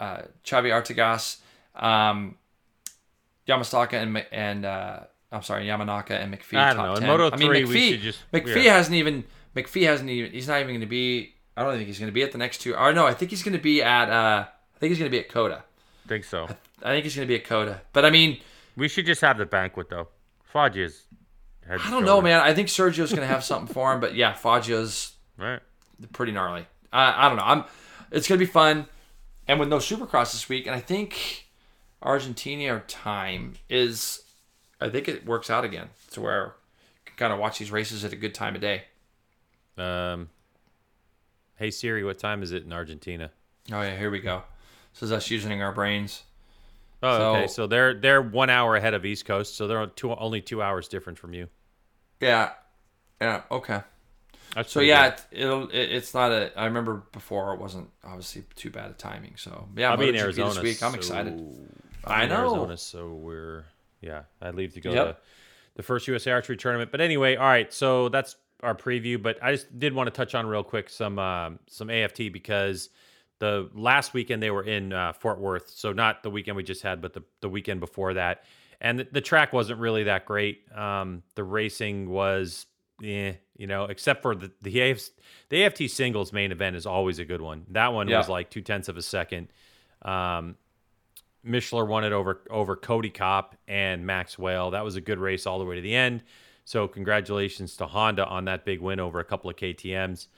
uh, 0.00 0.22
Xavi 0.44 0.70
Artigas, 0.72 1.38
um, 1.82 2.36
Yamasaka 3.46 3.94
and 3.94 4.24
and 4.32 4.64
uh, 4.64 5.00
I'm 5.32 5.42
sorry 5.42 5.66
Yamanaka 5.66 6.10
and 6.12 6.32
McPhee. 6.34 6.58
I 6.58 6.68
don't 6.74 6.76
top 6.76 6.86
know. 6.86 6.94
In 6.94 7.00
10. 7.00 7.08
Moto 7.08 7.30
I 7.32 7.36
mean 7.36 7.48
3, 7.48 7.62
McPhee. 7.62 7.68
we 7.68 7.90
should 7.92 8.00
just- 8.00 8.30
McPhee 8.32 8.64
yeah. 8.64 8.74
hasn't 8.74 8.96
even 8.96 9.24
McPhee 9.56 9.84
hasn't 9.86 10.10
even 10.10 10.32
he's 10.32 10.48
not 10.48 10.56
even 10.60 10.68
going 10.68 10.80
to 10.80 10.86
be. 10.86 11.34
I 11.56 11.64
don't 11.64 11.74
think 11.74 11.86
he's 11.88 11.98
going 11.98 12.08
to 12.08 12.12
be 12.14 12.22
at 12.22 12.30
the 12.32 12.38
next 12.38 12.58
two. 12.58 12.76
Or 12.76 12.92
no, 12.92 13.06
I 13.06 13.14
think 13.14 13.30
he's 13.30 13.42
going 13.42 13.56
to 13.56 13.62
be 13.62 13.82
at. 13.82 14.08
Uh, 14.10 14.44
I 14.46 14.78
think 14.78 14.90
he's 14.90 14.98
going 14.98 15.10
to 15.10 15.14
be 15.16 15.18
at 15.20 15.28
COTA. 15.28 15.64
I 16.04 16.08
think 16.08 16.24
so. 16.24 16.44
I 16.82 16.92
think 16.92 17.04
he's 17.04 17.16
going 17.16 17.26
to 17.26 17.32
be 17.32 17.34
at 17.34 17.44
COTA. 17.44 17.80
But 17.92 18.04
I 18.04 18.10
mean, 18.10 18.38
We 18.76 18.86
should 18.88 19.06
just 19.06 19.20
have 19.22 19.38
the 19.38 19.46
banquet 19.46 19.90
though. 19.90 20.08
Foggia's. 20.44 21.02
I 21.68 21.90
don't 21.90 22.04
know, 22.06 22.22
man. 22.22 22.40
I 22.40 22.54
think 22.54 22.68
Sergio's 22.68 23.10
going 23.10 23.20
to 23.20 23.26
have 23.26 23.44
something 23.44 23.72
for 23.74 23.92
him. 23.92 24.00
But 24.00 24.14
yeah, 24.14 24.32
Foggia's 24.34 25.12
Right. 25.36 25.60
pretty 26.12 26.32
gnarly. 26.32 26.66
I, 26.92 27.26
I 27.26 27.28
don't 27.28 27.36
know. 27.36 27.44
I'm. 27.44 27.64
It's 28.10 28.26
going 28.28 28.38
to 28.38 28.46
be 28.46 28.50
fun, 28.50 28.86
and 29.48 29.58
with 29.58 29.68
no 29.68 29.78
Supercross 29.78 30.32
this 30.32 30.48
week, 30.48 30.66
and 30.66 30.76
I 30.76 30.80
think 30.80 31.46
Argentina 32.02 32.82
time 32.86 33.54
is, 33.68 34.22
I 34.80 34.88
think 34.88 35.08
it 35.08 35.26
works 35.26 35.50
out 35.50 35.64
again 35.64 35.88
to 36.12 36.20
where 36.20 36.44
you 36.44 36.52
can 37.06 37.16
kind 37.16 37.32
of 37.32 37.38
watch 37.38 37.58
these 37.58 37.70
races 37.70 38.04
at 38.04 38.12
a 38.12 38.16
good 38.16 38.34
time 38.34 38.54
of 38.54 38.60
day. 38.60 38.82
Um, 39.76 40.28
hey 41.56 41.70
Siri, 41.70 42.04
what 42.04 42.18
time 42.18 42.42
is 42.42 42.52
it 42.52 42.64
in 42.64 42.72
Argentina? 42.72 43.30
Oh 43.72 43.82
yeah, 43.82 43.96
here 43.96 44.10
we 44.10 44.20
go. 44.20 44.42
This 44.92 45.02
is 45.04 45.12
us 45.12 45.30
using 45.30 45.62
our 45.62 45.72
brains. 45.72 46.22
Oh, 47.02 47.16
So- 47.18 47.30
okay. 47.36 47.46
So 47.46 47.66
they're 47.66 47.94
they're 47.94 48.22
one 48.22 48.50
hour 48.50 48.76
ahead 48.76 48.94
of 48.94 49.04
East 49.04 49.24
Coast, 49.24 49.56
so 49.56 49.66
they're 49.68 49.86
two, 49.86 50.12
only 50.14 50.40
two 50.40 50.62
hours 50.62 50.88
different 50.88 51.18
from 51.18 51.32
you. 51.32 51.48
Yeah, 52.20 52.50
yeah, 53.20 53.42
okay. 53.50 53.82
That's 54.54 54.72
So 54.72 54.80
yeah, 54.80 55.08
it, 55.08 55.24
it'll. 55.32 55.68
It, 55.68 55.76
it's 55.92 56.14
not 56.14 56.32
a. 56.32 56.50
I 56.58 56.64
remember 56.66 57.02
before 57.12 57.54
it 57.54 57.60
wasn't 57.60 57.88
obviously 58.04 58.44
too 58.56 58.70
bad 58.70 58.90
of 58.90 58.98
timing. 58.98 59.34
So 59.36 59.68
yeah, 59.76 59.90
I'll 59.90 59.96
be 59.96 60.08
in 60.08 60.16
Arizona 60.16 60.54
this 60.54 60.62
week. 60.62 60.82
I'm 60.82 60.92
so- 60.92 60.96
excited. 60.98 61.34
I'll 62.04 62.12
I 62.22 62.26
know. 62.26 62.40
Arizona, 62.40 62.76
so 62.76 63.12
we're 63.14 63.64
yeah. 64.00 64.22
I 64.40 64.50
leave 64.50 64.74
to 64.74 64.80
go 64.80 64.92
Yep. 64.92 65.06
to 65.06 65.16
the 65.76 65.82
first 65.82 66.08
USA 66.08 66.30
Archery 66.32 66.56
tournament. 66.56 66.90
But 66.90 67.00
anyway, 67.00 67.36
all 67.36 67.46
right. 67.46 67.72
So 67.72 68.08
that's 68.08 68.36
our 68.62 68.74
preview. 68.74 69.20
But 69.22 69.42
I 69.42 69.52
just 69.52 69.78
did 69.78 69.92
want 69.92 70.06
to 70.06 70.10
touch 70.12 70.34
on 70.34 70.46
real 70.46 70.62
quick 70.64 70.88
some 70.90 71.18
um, 71.18 71.58
some 71.68 71.90
AFT 71.90 72.32
because 72.32 72.88
the 73.40 73.68
last 73.74 74.14
weekend 74.14 74.42
they 74.42 74.50
were 74.50 74.64
in 74.64 74.92
uh, 74.92 75.12
Fort 75.12 75.38
Worth. 75.40 75.70
So 75.70 75.92
not 75.92 76.22
the 76.22 76.30
weekend 76.30 76.56
we 76.56 76.62
just 76.62 76.82
had, 76.82 77.00
but 77.02 77.12
the 77.12 77.22
the 77.40 77.48
weekend 77.48 77.80
before 77.80 78.14
that. 78.14 78.44
And 78.80 79.00
the, 79.00 79.08
the 79.10 79.20
track 79.20 79.52
wasn't 79.52 79.80
really 79.80 80.04
that 80.04 80.24
great. 80.24 80.60
Um, 80.72 81.24
the 81.34 81.42
racing 81.42 82.08
was, 82.08 82.66
eh, 83.04 83.34
you 83.56 83.66
know, 83.66 83.84
except 83.84 84.22
for 84.22 84.34
the 84.34 84.50
the 84.62 84.76
AFC, 84.76 85.10
the 85.48 85.64
AFT 85.64 85.90
singles 85.90 86.32
main 86.32 86.52
event 86.52 86.76
is 86.76 86.86
always 86.86 87.18
a 87.18 87.24
good 87.24 87.40
one. 87.40 87.64
That 87.70 87.92
one 87.92 88.08
Yeah. 88.08 88.18
was 88.18 88.28
like 88.28 88.50
two 88.50 88.60
tenths 88.62 88.88
of 88.88 88.96
a 88.96 89.02
second. 89.02 89.48
Um, 90.02 90.56
Mischler 91.46 91.86
won 91.86 92.04
it 92.04 92.12
over 92.12 92.40
over 92.50 92.76
Kody 92.76 93.12
Kopp 93.12 93.56
and 93.66 94.04
Max 94.06 94.38
Whale. 94.38 94.70
That 94.72 94.84
was 94.84 94.96
a 94.96 95.00
good 95.00 95.18
race 95.18 95.46
all 95.46 95.58
the 95.58 95.64
way 95.64 95.76
to 95.76 95.80
the 95.82 95.94
end. 95.94 96.22
So 96.64 96.86
congratulations 96.86 97.76
to 97.76 97.86
Honda 97.86 98.26
on 98.26 98.44
that 98.44 98.64
big 98.64 98.80
win 98.80 99.00
over 99.00 99.20
a 99.20 99.24
couple 99.24 99.48
of 99.48 99.56
KTM's. 99.56 100.28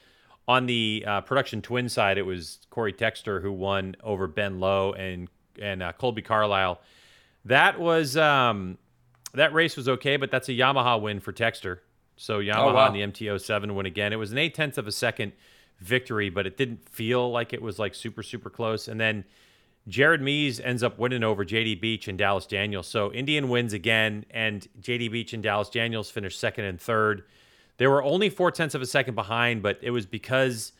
On 0.46 0.66
the 0.66 1.04
uh, 1.06 1.20
production 1.22 1.62
twin 1.62 1.88
side, 1.88 2.18
it 2.18 2.22
was 2.22 2.58
Cory 2.70 2.92
Texter 2.92 3.40
who 3.42 3.50
won 3.52 3.96
over 4.02 4.26
Ben 4.26 4.60
Lowe 4.60 4.92
and 4.92 5.28
and 5.60 5.82
uh, 5.82 5.92
Colby 5.92 6.22
Carlile. 6.22 6.80
That 7.44 7.80
was 7.80 8.16
um, 8.16 8.78
that 9.34 9.52
race 9.52 9.76
was 9.76 9.88
okay, 9.88 10.16
but 10.16 10.30
that's 10.30 10.48
a 10.48 10.52
Yamaha 10.52 11.00
win 11.00 11.20
for 11.20 11.32
Texter. 11.32 11.78
So 12.20 12.36
oh, 12.36 12.40
Yamaha 12.40 12.56
Oh, 12.58 12.74
wow. 12.74 12.86
on 12.88 12.92
the 12.92 13.00
MT07 13.00 13.74
win 13.74 13.86
again. 13.86 14.12
It 14.12 14.16
was 14.16 14.30
an 14.30 14.36
eight 14.36 14.54
tenths 14.54 14.76
of 14.76 14.86
a 14.86 14.92
second 14.92 15.32
victory, 15.78 16.28
but 16.28 16.46
it 16.46 16.58
didn't 16.58 16.86
feel 16.86 17.30
like 17.30 17.54
it 17.54 17.62
was 17.62 17.78
like 17.78 17.94
super 17.94 18.22
super 18.22 18.50
close. 18.50 18.88
And 18.88 19.00
then 19.00 19.24
Jared 19.88 20.20
Mees 20.20 20.60
ends 20.60 20.82
up 20.82 20.98
winning 20.98 21.24
over 21.24 21.46
JD 21.46 21.80
Beach 21.80 22.08
and 22.08 22.18
Dallas 22.18 22.44
Daniels. 22.44 22.86
So 22.86 23.10
Indian 23.12 23.48
wins 23.48 23.72
again, 23.72 24.26
and 24.30 24.68
JD 24.82 25.10
Beach 25.10 25.32
and 25.32 25.42
Dallas 25.42 25.70
Daniels 25.70 26.10
finished 26.10 26.38
second 26.38 26.66
and 26.66 26.78
third. 26.78 27.22
They 27.78 27.86
were 27.86 28.02
only 28.02 28.28
four 28.28 28.50
tenths 28.50 28.74
of 28.74 28.82
a 28.82 28.86
second 28.86 29.14
behind, 29.14 29.62
but 29.62 29.78
it 29.80 29.90
was 29.90 30.04
because 30.04 30.72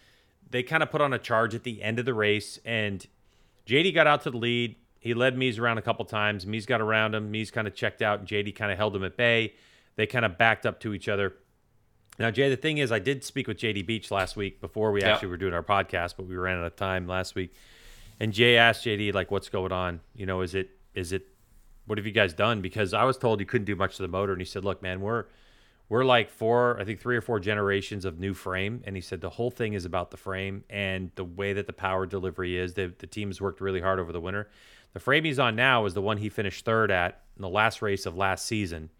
they 0.51 0.63
kind 0.63 0.83
of 0.83 0.91
put 0.91 1.01
on 1.01 1.15
a 1.15 1.19
charge 1.19 1.55
at 1.55 1.63
the 1.63 1.83
end 1.83 1.99
of 1.99 2.05
the 2.05 2.13
race, 2.13 2.59
and 2.67 3.07
JD 3.67 3.95
got 3.95 4.07
out 4.07 4.21
to 4.25 4.31
the 4.31 4.37
lead. 4.37 4.77
He 4.99 5.15
led 5.15 5.39
Mees 5.39 5.59
around 5.59 5.79
a 5.79 5.83
couple 5.83 6.05
times. 6.05 6.47
Mees 6.47 6.67
got 6.67 6.83
around 6.83 7.15
him. 7.15 7.31
Mees 7.31 7.51
kind 7.51 7.67
of 7.67 7.75
checked 7.75 8.03
out, 8.03 8.19
and 8.19 8.29
JD 8.29 8.55
kind 8.55 8.71
of 8.71 8.77
held 8.77 8.95
him 8.95 9.05
at 9.05 9.17
bay. 9.17 9.55
They 10.01 10.07
kind 10.07 10.25
of 10.25 10.39
backed 10.39 10.65
up 10.65 10.81
to 10.81 10.95
each 10.95 11.11
other. 11.11 11.35
Now, 12.19 12.31
Jay, 12.31 12.49
the 12.49 12.57
thing 12.57 12.79
is, 12.79 12.91
I 12.91 12.99
did 13.01 13.23
speak 13.23 13.47
with 13.47 13.59
JD 13.59 13.83
Beach 13.87 14.11
last 14.11 14.35
week 14.35 14.59
before 14.59 14.93
we 14.93 15.03
Yeah. 15.03 15.13
actually 15.13 15.29
were 15.29 15.37
doing 15.37 15.53
our 15.53 15.63
podcast, 15.63 16.15
but 16.17 16.25
we 16.25 16.37
ran 16.37 16.59
out 16.59 16.65
of 16.65 16.75
time 16.75 17.07
last 17.07 17.35
week. 17.35 17.53
And 18.19 18.33
Jay 18.33 18.57
asked 18.57 18.83
JD 18.87 19.13
like, 19.13 19.31
"What's 19.31 19.51
going 19.51 19.73
on? 19.73 20.01
You 20.15 20.25
know, 20.25 20.41
is 20.41 20.55
it 20.55 20.71
is 20.95 21.13
it 21.13 21.27
what 21.85 21.99
have 21.99 22.07
you 22.07 22.13
guys 22.13 22.33
done?" 22.33 22.63
Because 22.63 22.95
I 22.95 23.05
was 23.05 23.19
told 23.19 23.41
he 23.41 23.47
couldn't 23.47 23.67
do 23.67 23.77
much 23.77 23.97
to 23.97 24.03
the 24.03 24.09
motor, 24.09 24.33
and 24.33 24.41
he 24.41 24.47
said, 24.47 24.65
"Look, 24.65 24.81
man, 24.81 25.03
we're 25.03 25.27
we're 25.91 26.05
like 26.05 26.31
four, 26.31 26.79
I 26.81 26.85
think 26.85 26.99
three 26.99 27.17
or 27.17 27.21
four 27.21 27.39
generations 27.41 28.07
of 28.07 28.19
new 28.19 28.33
frame." 28.33 28.83
And 28.87 28.97
he 28.97 29.03
said 29.03 29.21
the 29.21 29.29
whole 29.31 29.51
thing 29.51 29.75
is 29.75 29.85
about 29.85 30.11
the 30.13 30.17
frame 30.17 30.65
and 30.71 31.11
the 31.17 31.25
way 31.25 31.53
that 31.53 31.67
the 31.67 31.75
power 31.75 32.07
delivery 32.07 32.57
is. 32.57 32.73
The 32.73 32.93
the 32.97 33.07
team 33.07 33.29
has 33.29 33.39
worked 33.39 33.61
really 33.61 33.83
hard 33.83 33.99
over 34.01 34.13
the 34.13 34.21
winter. 34.21 34.49
The 34.95 35.01
frame 35.01 35.25
he's 35.25 35.39
on 35.39 35.57
now 35.57 35.85
is 35.85 35.93
the 35.93 36.03
one 36.03 36.17
he 36.17 36.31
finished 36.31 36.65
third 36.65 36.91
at 36.91 37.21
in 37.37 37.43
the 37.43 37.49
last 37.51 37.83
race 37.83 38.07
of 38.07 38.17
last 38.17 38.45
season, 38.47 38.91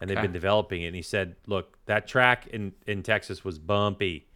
and 0.00 0.08
they've 0.10 0.16
Okay. 0.16 0.26
been 0.26 0.32
developing 0.32 0.82
it. 0.82 0.86
And 0.88 0.96
he 0.96 1.02
said, 1.02 1.36
"Look, 1.46 1.78
that 1.86 2.06
track 2.06 2.46
in 2.48 2.72
in 2.86 3.02
Texas 3.02 3.44
was 3.44 3.58
bumpy." 3.58 4.26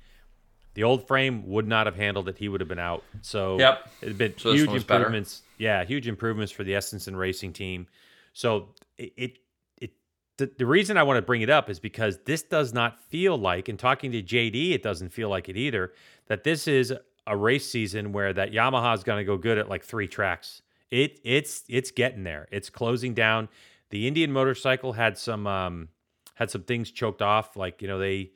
The 0.75 0.85
old 0.85 1.07
frame 1.09 1.49
would 1.49 1.67
not 1.67 1.87
have 1.87 1.97
handled 1.97 2.29
it. 2.29 2.39
He 2.39 2.49
would 2.49 2.61
have 2.61 2.69
been 2.69 2.79
out. 2.79 3.03
So 3.23 3.59
Yep. 3.59 3.91
it'd 4.03 4.19
been 4.19 4.39
So 4.39 4.53
huge 4.53 4.71
was 4.71 4.85
better. 4.85 5.01
improvements. 5.05 5.43
Yeah, 5.59 5.85
huge 5.85 6.07
improvements 6.07 6.53
for 6.53 6.63
the 6.63 6.73
Estenson 6.73 7.17
Racing 7.17 7.53
team. 7.53 7.87
So 8.33 8.75
it 8.97 9.13
it, 9.17 9.39
it 9.81 9.91
the, 10.37 10.51
the 10.59 10.67
reason 10.67 10.97
I 10.97 11.03
want 11.03 11.19
to 11.19 11.23
bring 11.23 11.43
it 11.43 11.51
up 11.51 11.69
is 11.69 11.81
because 11.81 12.19
this 12.25 12.43
does 12.43 12.73
not 12.73 13.03
feel 13.11 13.37
like, 13.37 13.69
and 13.69 13.79
talking 13.79 14.13
to 14.13 14.23
JD, 14.23 14.73
it 14.73 14.83
doesn't 14.83 15.09
feel 15.11 15.29
like 15.29 15.49
it 15.49 15.57
either. 15.57 15.93
That 16.29 16.45
this 16.45 16.69
is 16.69 16.95
a 17.27 17.37
race 17.37 17.69
season 17.69 18.13
where 18.13 18.33
that 18.33 18.53
Yamaha 18.53 18.95
is 18.95 19.03
going 19.03 19.19
to 19.19 19.25
go 19.25 19.37
good 19.37 19.59
at 19.59 19.69
like 19.69 19.85
three 19.85 20.07
tracks. 20.09 20.63
It 20.91 21.19
it's 21.25 21.65
it's 21.69 21.91
getting 21.91 22.23
there. 22.23 22.47
It's 22.53 22.71
closing 22.71 23.13
down. 23.13 23.49
The 23.91 24.07
Indian 24.07 24.33
motorcycle 24.33 24.93
had 24.93 25.19
some 25.19 25.47
um, 25.47 25.89
had 26.35 26.51
some 26.51 26.63
things 26.63 26.91
choked 26.91 27.23
off. 27.23 27.57
Like 27.57 27.83
you 27.83 27.89
know 27.89 27.99
they 27.99 28.31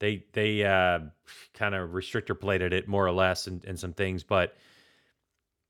they 0.00 0.24
they 0.32 0.64
uh, 0.64 1.00
kind 1.54 1.74
of 1.74 1.90
restrictor 1.90 2.38
plated 2.38 2.72
it 2.72 2.88
more 2.88 3.06
or 3.06 3.12
less 3.12 3.46
and, 3.46 3.64
and 3.64 3.78
some 3.78 3.92
things. 3.92 4.22
But 4.24 4.56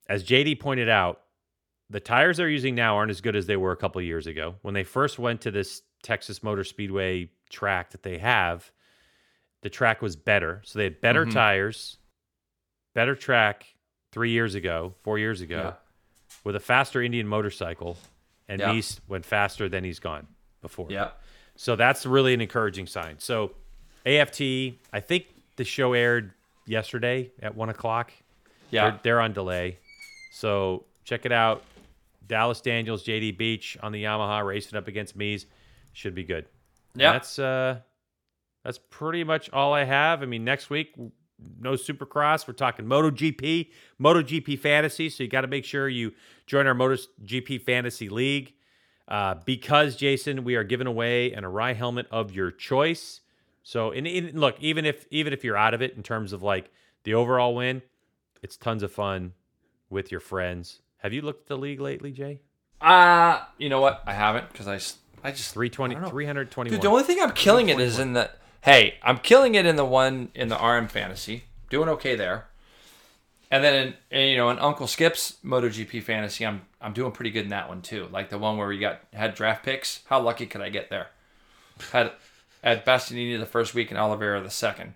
as 0.08 0.24
JD 0.24 0.60
pointed 0.60 0.88
out, 0.88 1.20
the 1.90 2.00
tires 2.00 2.36
they're 2.36 2.48
using 2.48 2.74
now 2.74 2.96
aren't 2.96 3.10
as 3.10 3.20
good 3.20 3.36
as 3.36 3.46
they 3.46 3.56
were 3.56 3.72
a 3.72 3.76
couple 3.76 4.00
years 4.02 4.26
ago. 4.26 4.54
When 4.62 4.74
they 4.74 4.84
first 4.84 5.18
went 5.18 5.40
to 5.42 5.50
this 5.50 5.82
Texas 6.02 6.42
Motor 6.42 6.64
Speedway 6.64 7.30
track 7.50 7.90
that 7.90 8.02
they 8.02 8.18
have, 8.18 8.70
the 9.62 9.70
track 9.70 10.02
was 10.02 10.14
better. 10.16 10.60
So 10.64 10.78
they 10.78 10.84
had 10.84 11.00
better 11.00 11.24
Mhm. 11.26 11.32
tires, 11.32 11.98
better 12.94 13.14
track 13.14 13.66
three 14.12 14.30
years 14.30 14.54
ago, 14.54 14.94
four 15.02 15.18
years 15.18 15.40
ago, 15.40 15.56
Yeah. 15.56 15.72
with 16.44 16.54
a 16.56 16.60
faster 16.60 17.02
Indian 17.02 17.26
motorcycle. 17.26 17.96
And 18.48 18.60
Yeah. 18.60 18.72
Mees 18.72 19.00
went 19.08 19.24
faster 19.24 19.68
than 19.68 19.84
he's 19.84 19.98
gone 19.98 20.26
before. 20.60 20.86
Yeah. 20.90 21.10
So 21.56 21.76
that's 21.76 22.04
really 22.04 22.34
an 22.34 22.40
encouraging 22.40 22.86
sign. 22.86 23.18
So 23.18 23.52
AFT, 24.04 24.40
I 24.92 25.00
think 25.00 25.26
the 25.56 25.64
show 25.64 25.92
aired 25.92 26.32
yesterday 26.66 27.30
at 27.40 27.54
one 27.54 27.68
o'clock. 27.68 28.12
Yeah. 28.70 28.90
They're, 28.90 29.00
they're 29.02 29.20
on 29.20 29.32
delay. 29.32 29.78
So 30.32 30.84
check 31.04 31.24
it 31.24 31.32
out. 31.32 31.62
Dallas 32.26 32.60
Daniels, 32.60 33.04
JD 33.04 33.36
Beach 33.36 33.76
on 33.82 33.92
the 33.92 34.02
Yamaha 34.04 34.44
racing 34.44 34.76
up 34.76 34.88
against 34.88 35.14
Mees. 35.14 35.46
Should 35.92 36.14
be 36.14 36.24
good. 36.24 36.46
Yeah. 36.94 37.12
That's 37.12 37.38
uh 37.38 37.78
that's 38.64 38.78
pretty 38.90 39.24
much 39.24 39.50
all 39.52 39.72
I 39.74 39.84
have. 39.84 40.22
I 40.22 40.26
mean, 40.26 40.42
next 40.44 40.70
week, 40.70 40.94
no 41.60 41.72
supercross. 41.72 42.46
We're 42.46 42.54
talking 42.54 42.84
MotoGP, 42.84 43.68
MotoGP 44.00 44.58
fantasy. 44.58 45.08
So 45.08 45.22
you 45.22 45.28
got 45.28 45.42
to 45.42 45.48
make 45.48 45.64
sure 45.64 45.88
you 45.88 46.12
join 46.46 46.66
our 46.66 46.74
MotoGP 46.74 47.62
fantasy 47.62 48.08
league. 48.08 48.54
Uh, 49.06 49.34
because 49.44 49.96
Jason, 49.96 50.44
we 50.44 50.54
are 50.54 50.64
giving 50.64 50.86
away 50.86 51.32
an 51.32 51.44
Arai 51.44 51.76
helmet 51.76 52.06
of 52.10 52.32
your 52.32 52.50
choice. 52.50 53.20
So, 53.62 53.90
and, 53.90 54.06
and 54.06 54.38
look, 54.38 54.56
even 54.60 54.84
if 54.84 55.06
even 55.10 55.32
if 55.32 55.44
you're 55.44 55.56
out 55.56 55.74
of 55.74 55.82
it 55.82 55.94
in 55.94 56.02
terms 56.02 56.32
of 56.32 56.42
like 56.42 56.70
the 57.04 57.14
overall 57.14 57.54
win, 57.54 57.82
it's 58.42 58.56
tons 58.56 58.82
of 58.82 58.92
fun 58.92 59.32
with 59.90 60.10
your 60.10 60.20
friends. 60.20 60.80
Have 60.98 61.12
you 61.12 61.22
looked 61.22 61.42
at 61.42 61.46
the 61.48 61.58
league 61.58 61.80
lately, 61.80 62.12
Jay? 62.12 62.40
Uh, 62.80 63.40
you 63.58 63.68
know 63.68 63.80
what? 63.80 64.02
I 64.06 64.12
haven't 64.12 64.50
because 64.52 64.66
I 64.66 64.78
just 65.30 65.54
320, 65.54 65.96
I 65.96 66.00
don't 66.00 66.10
321. 66.10 66.70
Dude, 66.70 66.82
the 66.82 66.88
only 66.88 67.02
thing 67.02 67.20
I'm 67.20 67.32
killing 67.32 67.70
it 67.70 67.80
is 67.80 67.98
in 67.98 68.12
the. 68.12 68.30
Hey, 68.64 68.94
I'm 69.02 69.18
killing 69.18 69.54
it 69.54 69.66
in 69.66 69.76
the 69.76 69.84
one 69.84 70.30
in 70.34 70.48
the 70.48 70.56
RM 70.56 70.88
fantasy. 70.88 71.44
Doing 71.70 71.88
okay 71.90 72.14
there. 72.16 72.46
And 73.50 73.62
then 73.62 73.94
in, 74.10 74.18
in, 74.18 74.28
you 74.30 74.36
know 74.36 74.50
in 74.50 74.58
Uncle 74.58 74.86
Skip's 74.86 75.36
MotoGP 75.44 76.02
fantasy, 76.02 76.46
I'm 76.46 76.62
I'm 76.80 76.92
doing 76.92 77.12
pretty 77.12 77.30
good 77.30 77.44
in 77.44 77.50
that 77.50 77.68
one 77.68 77.82
too. 77.82 78.08
Like 78.10 78.30
the 78.30 78.38
one 78.38 78.56
where 78.56 78.68
we 78.68 78.78
got 78.78 79.00
had 79.12 79.34
draft 79.34 79.64
picks. 79.64 80.00
How 80.06 80.20
lucky 80.20 80.46
could 80.46 80.60
I 80.62 80.70
get 80.70 80.88
there? 80.90 81.08
Had 81.92 82.12
had 82.62 82.84
Bastianini 82.86 83.38
the 83.38 83.46
first 83.46 83.74
week 83.74 83.90
and 83.90 83.98
Oliveira 83.98 84.40
the 84.40 84.50
second. 84.50 84.94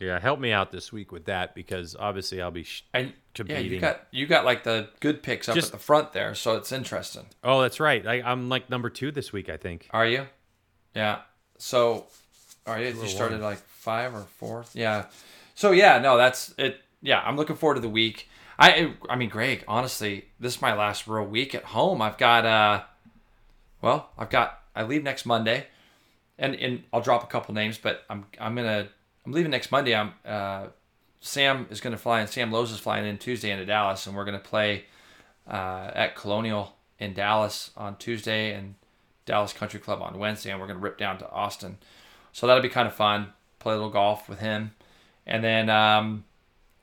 yeah, 0.00 0.18
help 0.18 0.40
me 0.40 0.50
out 0.50 0.72
this 0.72 0.90
week 0.92 1.12
with 1.12 1.26
that 1.26 1.54
because 1.54 1.94
obviously 1.98 2.40
I'll 2.40 2.50
be. 2.50 2.62
Sh- 2.64 2.84
And 2.94 3.12
yeah, 3.46 3.58
you 3.58 3.78
got 3.78 4.06
you 4.10 4.26
got 4.26 4.44
like 4.44 4.64
the 4.64 4.88
good 5.00 5.22
picks 5.22 5.48
up 5.48 5.54
Just- 5.54 5.68
at 5.68 5.72
the 5.72 5.84
front 5.84 6.12
there, 6.14 6.34
so 6.34 6.56
it's 6.56 6.72
interesting. 6.72 7.26
oh, 7.44 7.60
that's 7.60 7.78
right. 7.78 8.04
I, 8.06 8.22
I'm 8.22 8.48
like 8.48 8.70
number 8.70 8.88
two 8.90 9.12
this 9.12 9.32
week, 9.32 9.48
I 9.50 9.56
think. 9.58 9.86
Are 9.90 10.06
you? 10.06 10.26
Yeah. 10.94 11.20
So, 11.58 12.06
are 12.68 12.80
you? 12.80 12.88
You 12.88 13.08
started 13.08 13.40
like 13.40 13.58
five 13.58 14.14
or 14.14 14.26
fourth? 14.38 14.74
Yeah. 14.74 15.06
So 15.54 15.72
yeah, 15.72 15.98
no, 15.98 16.16
that's 16.16 16.54
it. 16.58 16.80
Yeah, 17.02 17.20
I'm 17.20 17.36
looking 17.36 17.56
forward 17.56 17.76
to 17.76 17.80
the 17.80 17.88
week. 17.88 18.28
I 18.58 18.94
I 19.08 19.16
mean, 19.16 19.28
Greg, 19.28 19.64
honestly, 19.68 20.26
this 20.38 20.56
is 20.56 20.62
my 20.62 20.74
last 20.74 21.06
real 21.06 21.24
week 21.24 21.54
at 21.54 21.64
home. 21.64 22.02
I've 22.02 22.18
got 22.18 22.44
uh, 22.44 22.82
well, 23.80 24.10
I've 24.18 24.30
got 24.30 24.60
I 24.74 24.82
leave 24.82 25.02
next 25.02 25.26
Monday, 25.26 25.66
and 26.38 26.54
and 26.54 26.84
I'll 26.92 27.00
drop 27.00 27.22
a 27.22 27.26
couple 27.26 27.54
names, 27.54 27.78
but 27.78 28.04
I'm 28.10 28.26
I'm 28.40 28.54
gonna 28.54 28.88
I'm 29.24 29.32
leaving 29.32 29.50
next 29.50 29.70
Monday. 29.70 29.94
I'm 29.94 30.12
uh, 30.24 30.66
Sam 31.20 31.66
is 31.70 31.80
gonna 31.80 31.96
fly 31.96 32.20
in. 32.20 32.26
Sam 32.26 32.50
Lowes 32.52 32.72
is 32.72 32.78
flying 32.78 33.06
in 33.06 33.18
Tuesday 33.18 33.50
into 33.50 33.64
Dallas, 33.64 34.06
and 34.06 34.16
we're 34.16 34.24
gonna 34.24 34.38
play 34.38 34.84
uh, 35.48 35.90
at 35.94 36.16
Colonial 36.16 36.74
in 36.98 37.14
Dallas 37.14 37.70
on 37.76 37.96
Tuesday 37.96 38.54
and 38.54 38.74
Dallas 39.24 39.52
Country 39.52 39.80
Club 39.80 40.02
on 40.02 40.18
Wednesday, 40.18 40.50
and 40.50 40.60
we're 40.60 40.66
gonna 40.66 40.78
rip 40.78 40.98
down 40.98 41.18
to 41.18 41.30
Austin. 41.30 41.78
So 42.32 42.46
that'll 42.46 42.62
be 42.62 42.68
kind 42.68 42.86
of 42.88 42.94
fun. 42.94 43.32
Play 43.58 43.72
a 43.74 43.76
little 43.76 43.90
golf 43.90 44.28
with 44.28 44.38
him, 44.40 44.72
and 45.26 45.42
then 45.42 45.68
um, 45.68 46.24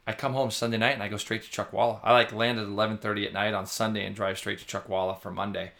I 0.05 0.11
come 0.13 0.33
home 0.33 0.51
Sunday 0.51 0.77
night 0.77 0.93
and 0.93 1.01
I 1.03 1.07
go 1.07 1.17
straight 1.17 1.43
to 1.43 1.49
Chuckwalla. 1.49 1.99
I 2.03 2.11
like 2.13 2.33
land 2.33 2.59
at 2.59 2.67
11:30 2.67 3.25
at 3.27 3.33
night 3.33 3.53
on 3.53 3.65
Sunday 3.65 4.05
and 4.05 4.15
drive 4.15 4.37
straight 4.37 4.59
to 4.59 4.65
Chuckwalla 4.65 5.17
for 5.19 5.31
Monday. 5.31 5.71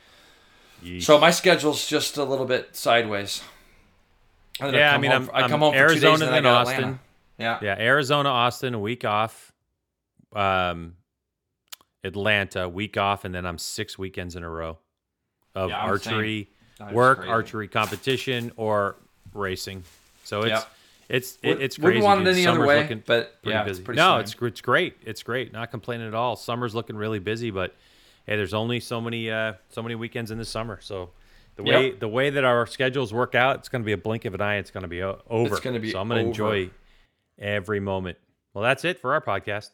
Yeesh. 0.84 1.03
So 1.03 1.20
my 1.20 1.32
schedule's 1.32 1.86
just 1.88 2.18
a 2.18 2.24
little 2.24 2.45
bit 2.45 2.76
sideways. 2.76 3.41
And 4.59 4.70
then 4.70 4.76
Yeah, 4.80 4.89
I 4.89 4.93
come 4.93 5.01
mean, 5.01 5.11
home, 5.11 5.30
I'm- 5.34 5.36
I 5.36 5.41
come 5.49 5.53
I'm 5.55 5.59
home 5.59 5.74
Arizona, 5.76 6.26
and 6.26 6.34
then 6.34 6.45
I 6.45 6.49
Austin. 6.49 6.76
Atlanta. 6.78 6.99
Yeah. 7.38 7.59
Yeah, 7.61 7.76
Arizona, 7.78 8.30
Austin, 8.30 8.74
a 8.74 8.80
week 8.80 9.03
off. 9.03 9.51
Um, 10.34 10.95
Atlanta, 12.03 12.70
week 12.70 12.97
off, 12.97 13.26
and 13.26 13.34
then 13.34 13.45
I'm 13.45 13.57
six 13.57 13.97
weekends 13.97 14.36
in 14.36 14.43
a 14.43 14.49
row 14.49 14.78
of 15.55 15.70
Yeah, 15.72 15.82
I'm 15.84 15.91
the 15.91 15.99
same. 15.99 16.13
archery 16.13 16.49
work, 16.91 17.18
crazy. 17.20 17.32
archery 17.32 17.68
competition, 17.68 18.51
or 18.55 18.95
racing. 19.36 19.83
So 20.23 20.41
it's 20.41 20.49
Yep. 20.49 20.71
it's 21.09 21.38
it, 21.43 21.61
it's 21.61 21.77
wouldn't 21.79 22.03
want 22.03 22.21
it 22.21 22.31
any 22.31 22.47
other 22.47 22.65
way, 22.65 22.83
but 23.05 23.41
pretty 23.43 23.55
yeah, 23.55 23.63
busy. 23.63 23.83
it's 23.83 23.95
no, 23.95 24.17
it's 24.17 24.36
it's 24.41 24.61
great. 24.61 24.95
It's 25.05 25.21
great. 25.23 25.53
Not 25.53 25.69
complaining 25.71 26.07
at 26.07 26.13
all. 26.15 26.36
Summer's 26.36 26.73
looking 26.73 26.95
really 26.95 27.19
busy, 27.19 27.51
but 27.51 27.75
hey, 28.25 28.36
there's 28.38 28.53
only 28.53 28.79
so 28.79 28.99
many 29.01 29.29
uh 29.29 29.53
so 29.69 29.83
many 29.83 29.95
weekends 29.95 30.31
in 30.31 30.38
the 30.38 30.45
summer. 30.45 30.79
So 30.81 31.11
the 31.57 31.63
Yep. 31.63 31.73
way 31.75 31.91
the 31.91 32.07
way 32.07 32.29
that 32.31 32.43
our 32.43 32.65
schedules 32.65 33.13
work 33.13 33.36
out, 33.36 33.57
it's 33.59 33.69
going 33.69 33.81
to 33.81 33.86
be 33.86 33.91
a 33.93 33.97
blink 33.97 34.25
of 34.25 34.33
an 34.33 34.41
eye. 34.41 34.55
It's 34.55 34.71
going 34.71 34.81
to 34.83 34.88
be 34.89 35.01
over. 35.03 35.19
It's 35.55 35.59
gonna 35.59 35.79
be 35.79 35.91
so 35.91 35.99
I'm 36.01 36.07
going 36.09 36.21
to 36.23 36.27
enjoy 36.27 36.69
every 37.39 37.79
moment. 37.79 38.17
Well, 38.53 38.63
that's 38.63 38.83
it 38.86 38.99
for 38.99 39.13
our 39.13 39.21
podcast. 39.21 39.69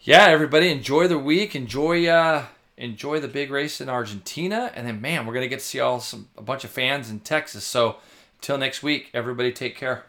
yeah, 0.00 0.26
everybody 0.26 0.70
enjoy 0.70 1.08
the 1.08 1.18
week. 1.18 1.54
Enjoy 1.54 2.06
uh 2.06 2.46
enjoy 2.76 3.20
the 3.20 3.28
big 3.28 3.50
race 3.50 3.80
in 3.80 3.88
Argentina, 3.88 4.70
and 4.74 4.86
then 4.86 5.00
man, 5.00 5.26
we're 5.26 5.34
gonna 5.34 5.48
get 5.48 5.60
to 5.60 5.64
see 5.64 5.80
all 5.80 6.00
some 6.00 6.28
a 6.36 6.42
bunch 6.42 6.64
of 6.64 6.70
fans 6.70 7.10
in 7.10 7.20
Texas. 7.20 7.64
So 7.64 7.96
until 8.44 8.58
next 8.58 8.82
week, 8.82 9.08
everybody 9.14 9.50
take 9.50 9.74
care. 9.74 10.04